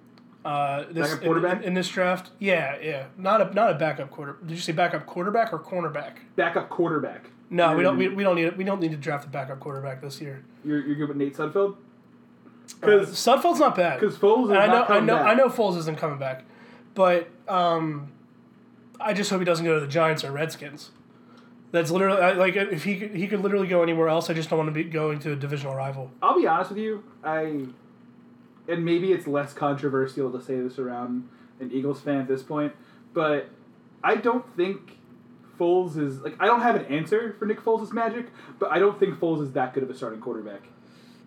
uh, 0.44 0.84
this 0.92 1.08
Backup 1.08 1.24
quarterback? 1.24 1.56
in, 1.58 1.64
in 1.64 1.74
this 1.74 1.88
draft. 1.88 2.30
Yeah, 2.38 2.76
yeah. 2.80 3.06
Not 3.18 3.40
a 3.40 3.52
not 3.52 3.72
a 3.72 3.74
backup 3.74 4.12
quarter. 4.12 4.36
Did 4.46 4.52
you 4.54 4.60
say 4.60 4.70
backup 4.70 5.06
quarterback 5.06 5.52
or 5.52 5.58
cornerback? 5.58 6.18
Backup 6.36 6.68
quarterback. 6.68 7.30
No, 7.50 7.76
we 7.76 7.82
don't. 7.82 7.98
We, 7.98 8.06
we 8.06 8.22
don't 8.22 8.36
need 8.36 8.56
we 8.56 8.62
don't 8.62 8.80
need 8.80 8.92
to 8.92 8.96
draft 8.96 9.24
a 9.24 9.28
backup 9.28 9.58
quarterback 9.58 10.02
this 10.02 10.20
year. 10.20 10.44
You're, 10.64 10.86
you're 10.86 10.94
good 10.94 11.08
with 11.08 11.16
Nate 11.16 11.34
Sudfeld? 11.34 11.78
Because 12.74 13.10
Sudfeld's 13.10 13.60
not 13.60 13.74
bad. 13.76 14.00
Because 14.00 14.16
Foles 14.16 14.44
is 14.44 14.50
And 14.50 14.58
I 14.58 14.66
know 14.66 14.72
not 14.72 14.90
I 14.90 15.00
know 15.00 15.16
back. 15.16 15.26
I 15.26 15.34
know 15.34 15.48
Foles 15.48 15.76
isn't 15.78 15.98
coming 15.98 16.18
back, 16.18 16.44
but 16.94 17.28
um, 17.48 18.12
I 19.00 19.12
just 19.12 19.30
hope 19.30 19.40
he 19.40 19.44
doesn't 19.44 19.64
go 19.64 19.74
to 19.74 19.80
the 19.80 19.86
Giants 19.86 20.24
or 20.24 20.32
Redskins. 20.32 20.90
That's 21.72 21.90
literally 21.90 22.20
I, 22.20 22.32
like 22.32 22.56
if 22.56 22.84
he 22.84 22.98
could, 22.98 23.14
he 23.14 23.26
could 23.26 23.40
literally 23.40 23.66
go 23.66 23.82
anywhere 23.82 24.08
else. 24.08 24.30
I 24.30 24.34
just 24.34 24.50
don't 24.50 24.58
want 24.58 24.68
to 24.68 24.72
be 24.72 24.84
going 24.84 25.18
to 25.20 25.32
a 25.32 25.36
divisional 25.36 25.74
rival. 25.74 26.10
I'll 26.22 26.38
be 26.38 26.46
honest 26.46 26.70
with 26.70 26.78
you. 26.78 27.04
I, 27.24 27.66
and 28.68 28.84
maybe 28.84 29.12
it's 29.12 29.26
less 29.26 29.52
controversial 29.52 30.30
to 30.32 30.40
say 30.40 30.60
this 30.60 30.78
around 30.78 31.28
an 31.60 31.70
Eagles 31.72 32.00
fan 32.00 32.18
at 32.18 32.28
this 32.28 32.42
point, 32.42 32.72
but 33.12 33.48
I 34.02 34.16
don't 34.16 34.44
think 34.56 34.98
Foles 35.58 35.98
is 35.98 36.20
like 36.20 36.36
I 36.40 36.46
don't 36.46 36.60
have 36.60 36.76
an 36.76 36.86
answer 36.86 37.34
for 37.38 37.46
Nick 37.46 37.60
Foles' 37.60 37.92
magic, 37.92 38.26
but 38.58 38.70
I 38.70 38.78
don't 38.78 38.98
think 38.98 39.18
Foles 39.18 39.42
is 39.42 39.52
that 39.52 39.74
good 39.74 39.82
of 39.82 39.90
a 39.90 39.94
starting 39.94 40.20
quarterback. 40.20 40.62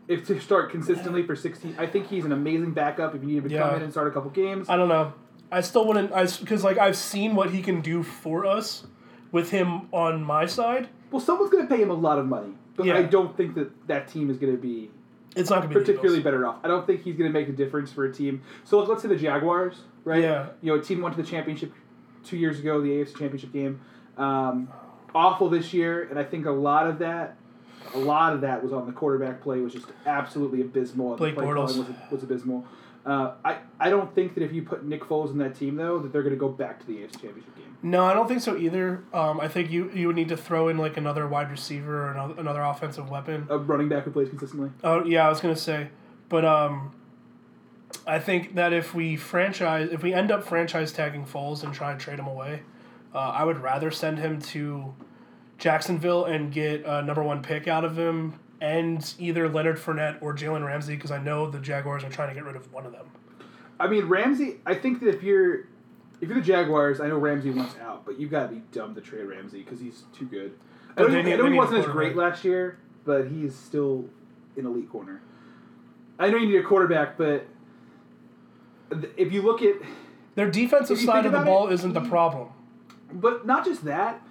If 0.09 0.25
to 0.27 0.39
start 0.41 0.71
consistently 0.71 1.23
for 1.23 1.35
sixteen, 1.35 1.75
I 1.77 1.85
think 1.85 2.07
he's 2.07 2.25
an 2.25 2.31
amazing 2.31 2.71
backup. 2.73 3.15
If 3.15 3.21
you 3.21 3.27
need 3.27 3.37
him 3.37 3.49
to 3.49 3.57
come 3.57 3.75
in 3.75 3.81
and 3.83 3.91
start 3.91 4.07
a 4.07 4.11
couple 4.11 4.31
games, 4.31 4.67
I 4.67 4.75
don't 4.75 4.89
know. 4.89 5.13
I 5.51 5.61
still 5.61 5.85
wouldn't. 5.87 6.11
I 6.11 6.25
because 6.25 6.63
like 6.63 6.77
I've 6.77 6.97
seen 6.97 7.35
what 7.35 7.51
he 7.51 7.61
can 7.61 7.79
do 7.81 8.03
for 8.03 8.45
us 8.45 8.85
with 9.31 9.51
him 9.51 9.87
on 9.93 10.23
my 10.23 10.45
side. 10.47 10.89
well, 11.11 11.21
someone's 11.21 11.51
going 11.51 11.67
to 11.67 11.73
pay 11.73 11.81
him 11.81 11.91
a 11.91 11.93
lot 11.93 12.17
of 12.19 12.25
money, 12.25 12.53
but 12.75 12.85
Yeah. 12.87 12.97
I 12.97 13.03
don't 13.03 13.37
think 13.37 13.53
that 13.55 13.87
that 13.87 14.07
team 14.07 14.29
is 14.31 14.37
going 14.37 14.51
to 14.51 14.59
be 14.61 14.89
It's 15.35 15.49
not 15.51 15.57
gonna 15.61 15.69
be 15.69 15.73
particularly 15.75 16.21
better 16.21 16.45
off. 16.47 16.57
I 16.63 16.67
don't 16.67 16.85
think 16.87 17.03
he's 17.03 17.15
going 17.15 17.31
to 17.31 17.39
make 17.39 17.47
a 17.47 17.51
difference 17.51 17.91
for 17.93 18.05
a 18.05 18.11
team. 18.13 18.41
So 18.63 18.79
let's 18.79 19.03
say 19.03 19.07
the 19.07 19.15
Jaguars, 19.15 19.81
right? 20.03 20.21
Yeah. 20.23 20.47
You 20.61 20.73
know, 20.73 20.79
a 20.79 20.83
team 20.83 21.01
went 21.01 21.15
to 21.15 21.21
the 21.21 21.27
championship 21.27 21.71
two 22.23 22.37
years 22.37 22.59
ago, 22.59 22.81
the 22.81 22.89
AFC 22.89 23.11
Championship 23.17 23.53
game. 23.53 23.79
Um, 24.17 24.69
awful 25.13 25.49
this 25.49 25.73
year, 25.73 26.03
and 26.09 26.17
I 26.17 26.23
think 26.23 26.45
a 26.47 26.51
lot 26.51 26.87
of 26.87 26.99
that 26.99 27.37
A 27.93 27.97
lot 27.97 28.33
of 28.33 28.41
that 28.41 28.63
was 28.63 28.73
on 28.73 28.85
the 28.85 28.91
quarterback 28.91 29.41
play, 29.41 29.59
was 29.59 29.73
just 29.73 29.87
absolutely 30.05 30.61
abysmal. 30.61 31.15
Blake 31.17 31.35
the 31.35 31.41
play 31.41 31.53
calling 31.53 31.75
Bortles. 31.75 31.77
was, 31.77 32.11
was 32.11 32.23
abysmal. 32.23 32.65
Uh, 33.05 33.33
I, 33.43 33.57
I 33.79 33.89
don't 33.89 34.13
think 34.13 34.35
that 34.35 34.43
if 34.43 34.53
you 34.53 34.61
put 34.61 34.85
Nick 34.85 35.03
Foles 35.03 35.31
in 35.31 35.37
that 35.39 35.55
team, 35.55 35.75
though, 35.75 35.99
that 35.99 36.11
they're 36.11 36.21
going 36.21 36.35
to 36.35 36.39
go 36.39 36.49
back 36.49 36.79
to 36.81 36.85
the 36.85 36.97
AFC 36.97 37.13
Championship 37.13 37.55
game. 37.55 37.77
No, 37.81 38.05
I 38.05 38.13
don't 38.13 38.27
think 38.27 38.41
so 38.41 38.57
either. 38.57 39.03
Um, 39.13 39.39
I 39.39 39.47
think 39.47 39.71
you, 39.71 39.89
you 39.91 40.07
would 40.07 40.15
need 40.15 40.29
to 40.29 40.37
throw 40.37 40.67
in 40.67 40.77
like 40.77 40.97
another 40.97 41.25
wide 41.27 41.49
receiver 41.49 42.07
or 42.07 42.11
another, 42.11 42.35
another 42.37 42.61
offensive 42.61 43.09
weapon. 43.09 43.47
A 43.49 43.57
running 43.57 43.87
back 43.87 44.03
who 44.03 44.11
plays 44.11 44.27
consistently. 44.29 44.69
Oh 44.83 45.05
yeah, 45.05 45.25
I 45.25 45.29
was 45.29 45.39
gonna 45.39 45.55
say, 45.55 45.87
but 46.27 46.43
um, 46.43 46.93
I 48.05 48.19
think 48.19 48.55
that 48.55 48.73
if 48.73 48.93
we 48.93 49.15
franchise, 49.15 49.89
if 49.91 50.03
we 50.03 50.13
end 50.13 50.29
up 50.29 50.43
franchise 50.43 50.91
tagging 50.91 51.25
Foles 51.25 51.63
and 51.63 51.73
try 51.73 51.91
and 51.91 51.99
trade 51.99 52.19
him 52.19 52.27
away, 52.27 52.63
uh, 53.15 53.17
I 53.17 53.45
would 53.45 53.61
rather 53.61 53.91
send 53.91 54.19
him 54.19 54.41
to 54.41 54.93
Jacksonville 55.59 56.25
and 56.25 56.51
get 56.51 56.83
a 56.85 57.01
number 57.03 57.21
one 57.21 57.41
pick 57.43 57.67
out 57.67 57.83
of 57.85 57.97
him, 57.97 58.39
and 58.61 59.13
either 59.19 59.47
Leonard 59.47 59.77
Fournette 59.77 60.17
or 60.21 60.33
Jalen 60.33 60.65
Ramsey 60.65 60.95
because 60.95 61.11
I 61.11 61.21
know 61.21 61.49
the 61.49 61.59
Jaguars 61.59 62.03
are 62.03 62.09
trying 62.09 62.29
to 62.29 62.33
get 62.33 62.45
rid 62.45 62.55
of 62.55 62.71
one 62.73 62.85
of 62.85 62.91
them. 62.93 63.05
I 63.79 63.87
mean, 63.87 64.05
Ramsey. 64.05 64.57
I 64.65 64.73
think 64.75 64.99
that 65.01 65.09
if 65.09 65.21
you're 65.23 65.67
if 66.21 66.27
you're 66.27 66.35
the 66.35 66.41
Jaguars, 66.41 66.99
I 66.99 67.07
know 67.07 67.17
Ramsey 67.17 67.51
wants 67.51 67.75
out, 67.79 68.05
but 68.05 68.19
you've 68.19 68.31
got 68.31 68.49
to 68.49 68.55
be 68.55 68.61
dumb 68.71 68.95
to 68.95 69.01
trade 69.01 69.23
Ramsey 69.25 69.63
because 69.63 69.79
he's 69.79 70.03
too 70.13 70.25
good. 70.25 70.53
I 70.97 71.03
know, 71.03 71.07
he, 71.23 71.33
I 71.33 71.35
know 71.37 71.45
he 71.45 71.53
wasn't 71.53 71.79
as 71.79 71.85
great 71.85 72.15
last 72.15 72.43
year, 72.43 72.77
but 73.05 73.27
he's 73.27 73.55
still 73.55 74.05
an 74.57 74.65
elite 74.65 74.89
corner. 74.89 75.21
I 76.17 76.29
know 76.29 76.35
you 76.37 76.47
need 76.47 76.57
a 76.57 76.63
quarterback, 76.63 77.17
but 77.17 77.45
if 79.15 79.31
you 79.31 79.41
look 79.41 79.61
at, 79.61 79.75
Their 80.35 80.49
defensive 80.51 80.99
side 80.99 81.25
of 81.25 81.31
the 81.31 81.39
ball 81.39 81.69
isn't 81.69 81.93
the 81.93 82.01
problem. 82.01 82.49
but 83.13 83.45
not 83.45 83.63
just 83.63 83.85
that. 83.85 84.21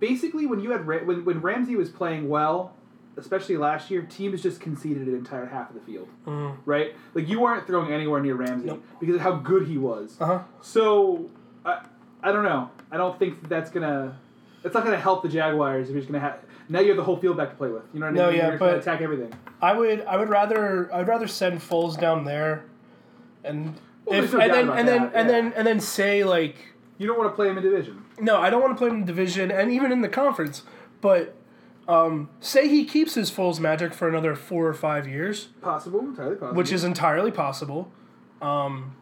Basically, 0.00 0.46
when 0.46 0.60
you 0.60 0.70
had 0.72 0.86
Ra- 0.86 1.04
when 1.04 1.24
when 1.24 1.40
Ramsey 1.40 1.76
was 1.76 1.90
playing 1.90 2.28
well, 2.28 2.74
especially 3.16 3.56
last 3.58 3.90
year, 3.90 4.02
teams 4.02 4.42
just 4.42 4.60
conceded 4.60 5.06
an 5.06 5.14
entire 5.14 5.46
half 5.46 5.68
of 5.70 5.74
the 5.74 5.82
field. 5.82 6.08
Mm. 6.26 6.56
Right? 6.64 6.94
Like 7.14 7.28
you 7.28 7.40
weren't 7.40 7.66
throwing 7.66 7.92
anywhere 7.92 8.20
near 8.20 8.34
Ramsey 8.34 8.66
Nope. 8.68 8.82
because 8.98 9.16
of 9.16 9.20
how 9.20 9.32
good 9.36 9.66
he 9.68 9.76
was. 9.78 10.16
Uh 10.20 10.26
huh. 10.26 10.38
So, 10.62 11.30
I, 11.64 11.84
I 12.22 12.32
don't 12.32 12.44
know. 12.44 12.70
I 12.90 12.96
don't 12.96 13.18
think 13.18 13.40
that 13.42 13.48
that's 13.48 13.70
gonna. 13.70 14.18
It's 14.64 14.74
not 14.74 14.84
gonna 14.84 14.98
help 15.00 15.22
the 15.22 15.28
Jaguars 15.28 15.88
if 15.88 15.92
you're 15.92 16.00
just 16.00 16.10
gonna 16.10 16.20
have. 16.24 16.38
Now 16.68 16.80
you 16.80 16.88
have 16.88 16.96
the 16.96 17.04
whole 17.04 17.16
field 17.16 17.36
back 17.36 17.50
to 17.50 17.56
play 17.56 17.68
with. 17.68 17.82
You 17.92 18.00
know 18.00 18.06
what 18.06 18.10
I 18.10 18.12
mean? 18.12 18.22
No, 18.22 18.30
You're 18.30 18.52
yeah, 18.52 18.56
but- 18.56 18.78
attack 18.78 19.00
everything. 19.00 19.32
I 19.62 19.74
would 19.74 20.02
I 20.06 20.16
would 20.16 20.30
rather 20.30 20.92
I'd 20.94 21.06
rather 21.08 21.26
send 21.26 21.60
Foles 21.60 22.00
down 22.00 22.24
there, 22.24 22.64
and 23.44 23.74
Well, 24.06 24.22
if 24.24 24.32
no 24.32 24.40
and 24.40 24.50
then 24.52 24.70
and 24.70 24.88
then 24.88 25.02
and 25.02 25.12
yeah. 25.12 25.22
then 25.24 25.52
and 25.54 25.66
then 25.66 25.80
say 25.80 26.24
like 26.24 26.56
You 27.00 27.06
don't 27.06 27.18
want 27.18 27.32
to 27.32 27.34
play 27.34 27.48
him 27.48 27.56
in 27.56 27.62
division. 27.64 28.04
no 28.20 28.36
I 28.36 28.50
don't 28.50 28.60
want 28.60 28.74
to 28.74 28.78
play 28.78 28.88
him 28.88 28.96
in 28.96 29.04
division 29.06 29.50
and 29.50 29.72
even 29.72 29.90
in 29.90 30.02
the 30.02 30.08
conference, 30.08 30.64
but 31.00 31.34
um, 31.88 32.28
say 32.40 32.68
he 32.68 32.84
keeps 32.84 33.14
his 33.14 33.30
Foles 33.30 33.58
magic 33.58 33.94
for 33.94 34.06
another 34.06 34.34
four 34.34 34.66
or 34.66 34.74
five 34.74 35.08
years, 35.08 35.48
Possible, 35.62 36.00
entirely 36.00 36.36
possible. 36.36 36.56
which 36.56 36.70
is 36.70 36.84
entirely 36.84 37.30
possible, 37.30 37.90
um, 38.42 38.94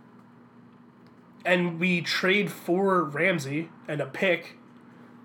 and 1.44 1.80
we 1.80 2.00
trade 2.00 2.50
for 2.52 3.02
Ramsey 3.02 3.68
and 3.88 4.00
a 4.00 4.06
pick. 4.06 4.54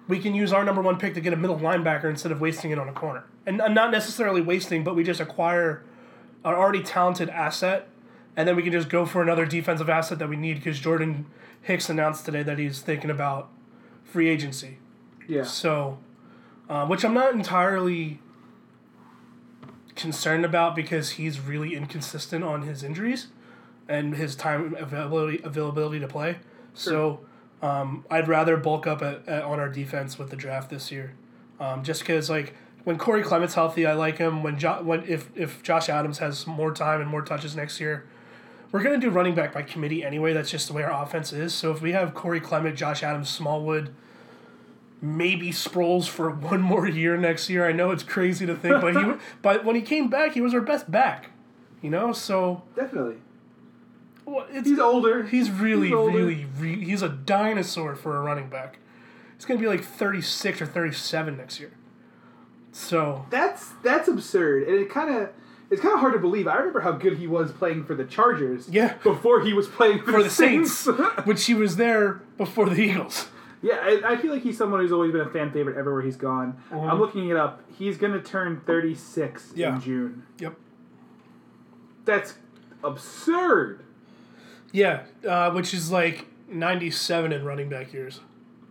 We 0.08 0.18
can 0.20 0.34
use 0.34 0.52
our 0.52 0.66
number 0.66 0.82
one 0.82 0.98
pick 0.98 1.14
to 1.14 1.22
get 1.22 1.32
a 1.32 1.38
middle 1.38 1.58
linebacker 1.60 2.10
instead 2.10 2.32
of 2.32 2.42
wasting 2.42 2.72
it 2.72 2.80
on 2.80 2.90
a 2.90 2.94
corner, 2.94 3.24
and 3.46 3.62
uh, 3.62 3.68
not 3.68 3.92
necessarily 3.92 4.42
wasting, 4.42 4.84
but 4.84 4.96
we 4.96 5.04
just 5.04 5.20
acquire 5.22 5.84
an 6.44 6.56
already 6.56 6.82
talented 6.82 7.30
asset, 7.30 7.88
and 8.36 8.48
then 8.48 8.56
we 8.56 8.64
can 8.64 8.72
just 8.72 8.90
go 8.90 9.06
for 9.06 9.22
another 9.22 9.46
defensive 9.46 9.90
asset 9.90 10.18
that 10.20 10.28
we 10.28 10.36
need 10.36 10.56
because 10.56 10.80
Jordan 10.80 11.28
Hicks 11.64 11.90
announced 11.90 12.26
today 12.26 12.44
that 12.44 12.60
he's 12.60 12.80
thinking 12.82 13.10
about 13.10 13.50
free 14.04 14.30
agency. 14.30 14.78
yeah. 15.28 15.44
So, 15.44 15.98
uh, 16.70 16.86
which 16.86 17.04
I'm 17.04 17.14
not 17.14 17.34
entirely 17.34 18.20
concerned 19.96 20.44
about 20.46 20.76
because 20.76 21.12
he's 21.12 21.40
really 21.40 21.76
inconsistent 21.76 22.44
on 22.44 22.64
his 22.64 22.84
injuries 22.84 23.28
and 23.88 24.16
his 24.16 24.36
time 24.36 24.76
availability 24.80 25.42
availability 25.44 26.00
to 26.00 26.08
play. 26.08 26.38
So, 26.74 27.22
um, 27.62 28.06
I'd 28.10 28.28
rather 28.28 28.58
bulk 28.58 28.86
up 28.88 29.02
at, 29.02 29.28
at, 29.28 29.44
on 29.44 29.60
our 29.60 29.70
defense 29.70 30.18
with 30.20 30.30
the 30.30 30.36
draft 30.36 30.70
this 30.70 30.92
year, 30.92 31.14
um, 31.60 31.84
just 31.84 32.02
because 32.02 32.30
like 32.30 32.56
when 32.84 32.98
Corey 32.98 33.24
Clement's 33.24 33.54
healthy, 33.54 33.86
I 33.86 33.94
like 33.94 34.18
him. 34.18 34.44
When 34.44 34.60
jo- 34.60 34.82
when 34.84 35.04
if 35.08 35.30
if 35.36 35.64
Josh 35.64 35.88
Adams 35.88 36.18
has 36.18 36.46
more 36.46 36.74
time 36.74 37.00
and 37.00 37.10
more 37.10 37.22
touches 37.22 37.56
next 37.56 37.80
year. 37.80 38.06
We're 38.74 38.82
gonna 38.84 38.98
do 38.98 39.12
running 39.12 39.36
back 39.36 39.54
by 39.54 39.62
committee 39.62 40.04
anyway. 40.04 40.34
That's 40.34 40.50
just 40.50 40.68
the 40.68 40.74
way 40.74 40.82
our 40.84 41.04
offense 41.04 41.32
is. 41.32 41.54
So 41.54 41.72
if 41.72 41.80
we 41.82 41.92
have 41.94 42.14
Corey 42.16 42.40
Clement, 42.42 42.76
Josh 42.76 43.04
Adams, 43.04 43.30
Smallwood, 43.30 43.94
maybe 45.00 45.52
Sproles 45.52 46.08
for 46.10 46.30
one 46.50 46.60
more 46.60 46.88
year 46.88 47.16
next 47.16 47.50
year. 47.52 47.68
I 47.68 47.72
know 47.72 47.92
it's 47.92 48.02
crazy 48.04 48.46
to 48.48 48.56
think, 48.56 48.82
but 48.82 48.96
he 48.96 49.14
but 49.44 49.64
when 49.64 49.76
he 49.76 49.82
came 49.84 50.10
back, 50.10 50.34
he 50.34 50.42
was 50.42 50.54
our 50.56 50.62
best 50.62 50.90
back. 50.92 51.30
You 51.84 51.92
know, 51.92 52.14
so 52.14 52.64
Definitely. 52.76 53.18
well, 54.26 54.48
it's 54.50 54.68
He's 54.68 54.80
older. 54.80 55.24
he's 55.24 55.52
really 55.52 55.88
he's 55.90 55.96
older. 55.96 56.18
really 56.18 56.46
re, 56.58 56.84
he's 56.84 57.02
a 57.04 57.10
dinosaur 57.10 57.96
for 57.96 58.18
a 58.18 58.22
running 58.22 58.50
back. 58.50 58.80
He's 59.36 59.46
gonna 59.46 59.60
be 59.60 59.68
like 59.68 59.84
thirty 59.84 60.22
six 60.22 60.62
or 60.62 60.66
thirty 60.66 60.94
seven 60.96 61.38
next 61.38 61.60
year. 61.60 61.74
So 62.72 63.28
That's 63.30 63.70
that's 63.84 64.08
absurd, 64.08 64.64
and 64.64 64.78
it 64.80 64.90
kind 64.90 65.14
of 65.14 65.30
it's 65.74 65.82
kind 65.82 65.94
of 65.94 66.00
hard 66.00 66.14
to 66.14 66.20
believe. 66.20 66.48
I 66.48 66.56
remember 66.56 66.80
how 66.82 66.92
good 66.94 67.18
he 67.18 67.28
was 67.28 67.52
playing 67.52 67.84
for 67.84 67.96
the 67.96 68.06
Chargers. 68.06 68.70
Yeah. 68.70 68.94
Before 69.04 69.42
he 69.42 69.52
was 69.54 69.68
playing 69.68 70.00
for, 70.00 70.12
for 70.14 70.18
the, 70.20 70.24
the 70.26 70.30
Saints, 70.30 70.72
Saints. 70.72 71.02
which 71.26 71.46
he 71.46 71.54
was 71.54 71.76
there 71.78 72.22
before 72.38 72.70
the 72.70 72.80
Eagles. 72.82 73.28
yeah, 73.62 73.80
I, 73.82 74.14
I 74.14 74.18
feel 74.18 74.32
like 74.32 74.44
he's 74.44 74.58
someone 74.58 74.80
who's 74.80 74.92
always 74.92 75.12
been 75.12 75.22
a 75.22 75.30
fan 75.30 75.52
favorite 75.52 75.78
everywhere 75.78 76.02
he's 76.02 76.16
gone. 76.18 76.58
I'm 76.72 77.00
looking 77.00 77.28
it 77.30 77.36
up. 77.36 77.62
He's 77.78 77.98
gonna 77.98 78.22
turn 78.22 78.62
36 78.66 79.54
Yeah. 79.56 79.76
in 79.76 79.82
June. 79.82 80.24
Yep. 80.40 80.56
That's 82.06 82.36
absurd. 82.84 83.84
Yeah, 84.72 85.04
uh, 85.28 85.52
which 85.52 85.74
is 85.74 85.92
like 85.92 86.26
ninety 86.50 86.90
seven 86.92 87.32
in 87.32 87.46
running 87.46 87.70
back 87.70 87.94
years. 87.94 88.20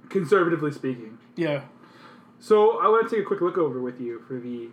conservatively 0.08 0.72
speaking. 0.72 1.18
Yeah. 1.36 1.62
So 2.40 2.78
I 2.80 2.88
want 2.88 3.08
to 3.08 3.16
take 3.16 3.24
a 3.24 3.26
quick 3.26 3.40
look 3.40 3.56
over 3.56 3.80
with 3.80 4.00
you 4.00 4.20
for 4.26 4.38
the 4.38 4.68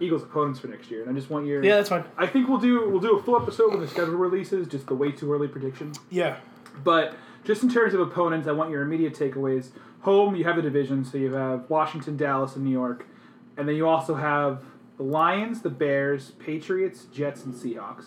Eagles' 0.00 0.22
opponents 0.22 0.60
for 0.60 0.68
next 0.68 0.90
year, 0.90 1.02
and 1.02 1.10
I 1.10 1.14
just 1.14 1.30
want 1.30 1.46
your. 1.46 1.64
Yeah, 1.64 1.76
that's 1.76 1.88
fine. 1.88 2.04
I 2.16 2.26
think 2.26 2.48
we'll 2.48 2.58
do 2.58 2.88
we'll 2.88 3.00
do 3.00 3.16
a 3.16 3.22
full 3.22 3.40
episode 3.40 3.70
when 3.70 3.80
the 3.80 3.88
schedule 3.88 4.14
releases, 4.14 4.68
just 4.68 4.86
the 4.86 4.94
way 4.94 5.12
too 5.12 5.32
early 5.32 5.48
prediction. 5.48 5.92
Yeah. 6.10 6.36
But 6.84 7.14
just 7.44 7.62
in 7.62 7.70
terms 7.70 7.94
of 7.94 8.00
opponents, 8.00 8.46
I 8.48 8.52
want 8.52 8.70
your 8.70 8.82
immediate 8.82 9.14
takeaways. 9.14 9.70
Home, 10.00 10.36
you 10.36 10.44
have 10.44 10.56
the 10.56 10.62
division, 10.62 11.04
so 11.04 11.18
you 11.18 11.32
have 11.32 11.68
Washington, 11.70 12.16
Dallas, 12.16 12.54
and 12.54 12.64
New 12.64 12.70
York, 12.70 13.06
and 13.56 13.68
then 13.68 13.76
you 13.76 13.88
also 13.88 14.14
have 14.14 14.62
the 14.98 15.02
Lions, 15.02 15.62
the 15.62 15.70
Bears, 15.70 16.32
Patriots, 16.32 17.04
Jets, 17.12 17.44
and 17.44 17.54
Seahawks. 17.54 18.06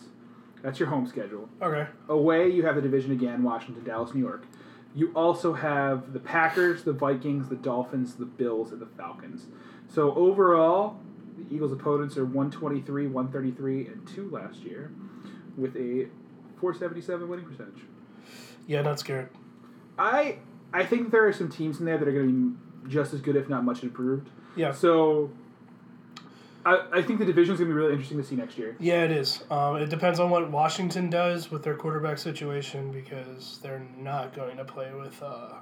That's 0.62 0.80
your 0.80 0.90
home 0.90 1.08
schedule. 1.08 1.50
Okay. 1.62 1.90
Away, 2.08 2.50
you 2.50 2.66
have 2.66 2.76
the 2.76 2.82
division 2.82 3.12
again 3.12 3.44
Washington, 3.44 3.84
Dallas, 3.84 4.14
New 4.14 4.22
York. 4.22 4.46
You 4.96 5.12
also 5.16 5.54
have 5.54 6.14
the 6.14 6.20
Packers, 6.20 6.84
the 6.84 6.94
Vikings, 6.94 7.48
the 7.50 7.56
Dolphins, 7.56 8.16
the 8.16 8.26
Bills, 8.26 8.72
and 8.72 8.82
the 8.82 8.88
Falcons. 8.88 9.48
So 9.88 10.14
overall, 10.16 11.00
the 11.48 11.56
Eagles' 11.56 11.72
opponents 11.72 12.18
are 12.18 12.26
123, 12.26 13.08
133, 13.08 13.88
and 13.88 14.08
2 14.08 14.30
last 14.30 14.60
year 14.60 14.92
with 15.58 15.76
a 15.76 16.08
477 16.60 17.28
winning 17.28 17.46
percentage. 17.46 17.84
Yeah, 18.68 18.82
not 18.82 19.00
scared. 19.00 19.30
I 19.98 20.38
I 20.74 20.86
think 20.86 21.12
there 21.12 21.28
are 21.28 21.34
some 21.34 21.50
teams 21.50 21.80
in 21.80 21.86
there 21.86 21.98
that 21.98 22.08
are 22.08 22.12
going 22.12 22.28
to 22.28 22.88
be 22.88 22.90
just 22.90 23.14
as 23.14 23.22
good, 23.22 23.36
if 23.36 23.50
not 23.50 23.64
much 23.64 23.84
improved. 23.84 24.30
Yeah. 24.56 24.72
So 24.72 25.32
I, 26.66 26.86
I 26.92 27.02
think 27.02 27.20
the 27.20 27.26
division 27.26 27.54
is 27.54 27.60
going 27.60 27.70
to 27.70 27.74
be 27.74 27.80
really 27.80 27.94
interesting 27.94 28.18
to 28.18 28.24
see 28.24 28.36
next 28.36 28.58
year. 28.58 28.76
Yeah, 28.80 29.04
it 29.04 29.12
is. 29.12 29.44
Um, 29.50 29.78
it 29.78 29.90
depends 29.90 30.20
on 30.20 30.30
what 30.30 30.50
Washington 30.52 31.10
does 31.10 31.50
with 31.50 31.64
their 31.64 31.76
quarterback 31.76 32.18
situation 32.18 32.92
because 32.92 33.60
they're 33.64 33.86
not 33.98 34.36
going 34.36 34.58
to 34.58 34.66
play 34.66 34.94
with 34.94 35.22
uh, 35.24 35.54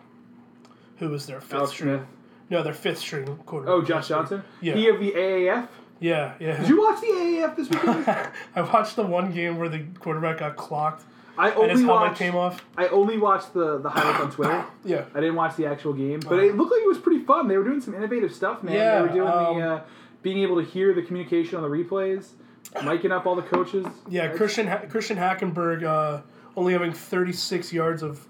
who 0.98 1.10
was 1.10 1.26
their 1.26 1.40
fifth 1.40 1.54
Alex 1.54 1.72
string? 1.72 1.98
Smith. 1.98 2.08
No, 2.50 2.64
their 2.64 2.74
fifth 2.74 3.00
string 3.00 3.26
quarterback. 3.46 3.74
Oh, 3.74 3.82
Josh 3.82 4.08
Johnson? 4.08 4.44
Yeah. 4.62 4.76
He 4.76 4.88
of 4.88 5.00
the 5.00 5.12
AAF? 5.12 5.68
Yeah, 6.00 6.34
yeah. 6.40 6.58
Did 6.58 6.70
you 6.70 6.80
watch 6.82 7.02
the 7.02 7.08
AAF 7.08 7.56
this 7.56 7.70
weekend? 7.70 8.06
I 8.56 8.62
watched 8.62 8.96
the 8.96 9.04
one 9.06 9.32
game 9.34 9.58
where 9.58 9.68
the 9.70 9.84
quarterback 10.00 10.40
got 10.40 10.56
clocked 10.56 11.04
I 11.38 11.50
and 11.50 11.72
his 11.72 11.82
only 11.82 11.86
watched. 11.92 12.20
came 12.20 12.36
off. 12.36 12.64
I 12.78 12.88
only 12.88 13.18
watched 13.18 13.54
the 13.54 13.78
the 13.80 13.90
highlights 13.90 14.22
on 14.24 14.32
Twitter. 14.32 14.66
Yeah. 14.86 15.06
I 15.14 15.20
didn't 15.20 15.36
watch 15.36 15.56
the 15.58 15.66
actual 15.66 15.94
game, 15.94 16.22
but 16.22 16.40
it 16.40 16.56
looked 16.56 16.72
like 16.72 16.82
it 16.82 16.88
was 16.88 16.98
pretty 16.98 17.24
fun. 17.26 17.48
They 17.48 17.58
were 17.58 17.64
doing 17.66 17.82
some 17.82 17.94
innovative 17.94 18.34
stuff, 18.34 18.64
man. 18.64 18.74
Yeah, 18.76 18.96
they 18.96 19.02
were 19.02 19.14
doing 19.14 19.28
um, 19.28 19.60
the 19.60 19.68
uh, 19.68 19.82
being 20.22 20.38
able 20.40 20.56
to 20.64 20.64
hear 20.70 20.94
the 20.94 21.02
communication 21.02 21.58
on 21.58 21.62
the 21.64 21.68
replays, 21.70 22.30
miking 22.76 23.12
up 23.12 23.26
all 23.26 23.36
the 23.36 23.42
coaches. 23.42 23.86
Yeah, 24.08 24.30
Christian 24.30 24.68
ha- 24.68 24.84
Christian 24.90 25.18
Hackenberg 25.18 25.84
uh, 25.84 26.22
only 26.56 26.72
having 26.74 26.94
36 26.94 27.74
yards 27.74 28.02
of 28.02 28.26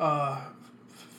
uh, 0.00 0.40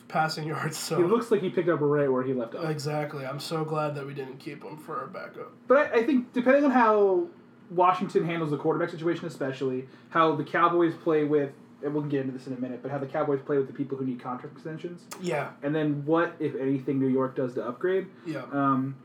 passing 0.08 0.46
yards. 0.46 0.76
So 0.76 1.00
It 1.02 1.08
looks 1.08 1.30
like 1.30 1.40
he 1.40 1.50
picked 1.50 1.68
up 1.68 1.80
right 1.80 2.10
where 2.10 2.22
he 2.22 2.32
left 2.32 2.54
off. 2.54 2.70
exactly. 2.70 3.24
I'm 3.26 3.40
so 3.40 3.64
glad 3.64 3.94
that 3.96 4.06
we 4.06 4.14
didn't 4.14 4.38
keep 4.38 4.62
him 4.62 4.76
for 4.76 4.96
our 4.98 5.06
backup. 5.06 5.52
But 5.66 5.78
I, 5.92 6.00
I 6.00 6.02
think 6.06 6.32
depending 6.32 6.64
on 6.64 6.70
how 6.70 7.26
Washington 7.70 8.24
handles 8.24 8.50
the 8.50 8.56
quarterback 8.56 8.90
situation, 8.90 9.26
especially 9.26 9.88
how 10.10 10.36
the 10.36 10.44
Cowboys 10.44 10.94
play 11.02 11.24
with, 11.24 11.50
and 11.82 11.92
we'll 11.92 12.04
get 12.04 12.20
into 12.22 12.32
this 12.32 12.46
in 12.46 12.52
a 12.54 12.60
minute, 12.60 12.80
but 12.82 12.90
how 12.90 12.98
the 12.98 13.06
Cowboys 13.06 13.40
play 13.44 13.58
with 13.58 13.66
the 13.66 13.72
people 13.72 13.98
who 13.98 14.04
need 14.04 14.20
contract 14.20 14.54
extensions, 14.54 15.02
Yeah, 15.20 15.50
and 15.62 15.74
then 15.74 16.04
what, 16.06 16.34
if 16.38 16.54
anything, 16.54 16.98
New 17.00 17.08
York 17.08 17.36
does 17.36 17.54
to 17.54 17.64
upgrade. 17.66 18.06
yeah. 18.26 18.42
Um, 18.52 18.96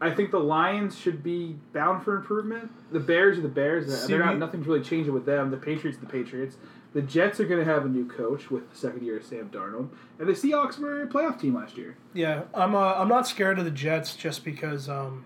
I 0.00 0.10
think 0.10 0.32
the 0.32 0.40
Lions 0.40 0.98
should 0.98 1.22
be 1.22 1.56
bound 1.72 2.02
for 2.04 2.16
improvement. 2.16 2.70
The 2.92 3.00
Bears 3.00 3.38
are 3.38 3.42
the 3.42 3.48
Bears. 3.48 3.86
See, 4.02 4.08
They're 4.08 4.24
not 4.24 4.38
nothing's 4.38 4.66
really 4.66 4.82
changing 4.82 5.14
with 5.14 5.24
them. 5.24 5.50
The 5.50 5.56
Patriots 5.56 5.96
are 5.98 6.00
the 6.02 6.06
Patriots. 6.12 6.56
The 6.94 7.02
Jets 7.02 7.40
are 7.40 7.44
going 7.44 7.58
to 7.58 7.70
have 7.70 7.84
a 7.84 7.88
new 7.88 8.06
coach 8.06 8.50
with 8.52 8.70
the 8.70 8.76
second 8.76 9.02
year 9.04 9.18
of 9.18 9.24
Sam 9.24 9.50
Darnold, 9.50 9.88
and 10.20 10.28
the 10.28 10.32
Seahawks 10.32 10.78
were 10.78 11.02
a 11.02 11.06
playoff 11.08 11.40
team 11.40 11.54
last 11.54 11.76
year. 11.76 11.96
Yeah, 12.12 12.42
I'm. 12.54 12.74
Uh, 12.74 12.94
I'm 12.94 13.08
not 13.08 13.26
scared 13.26 13.58
of 13.58 13.64
the 13.64 13.70
Jets 13.72 14.14
just 14.14 14.44
because. 14.44 14.88
Um, 14.88 15.24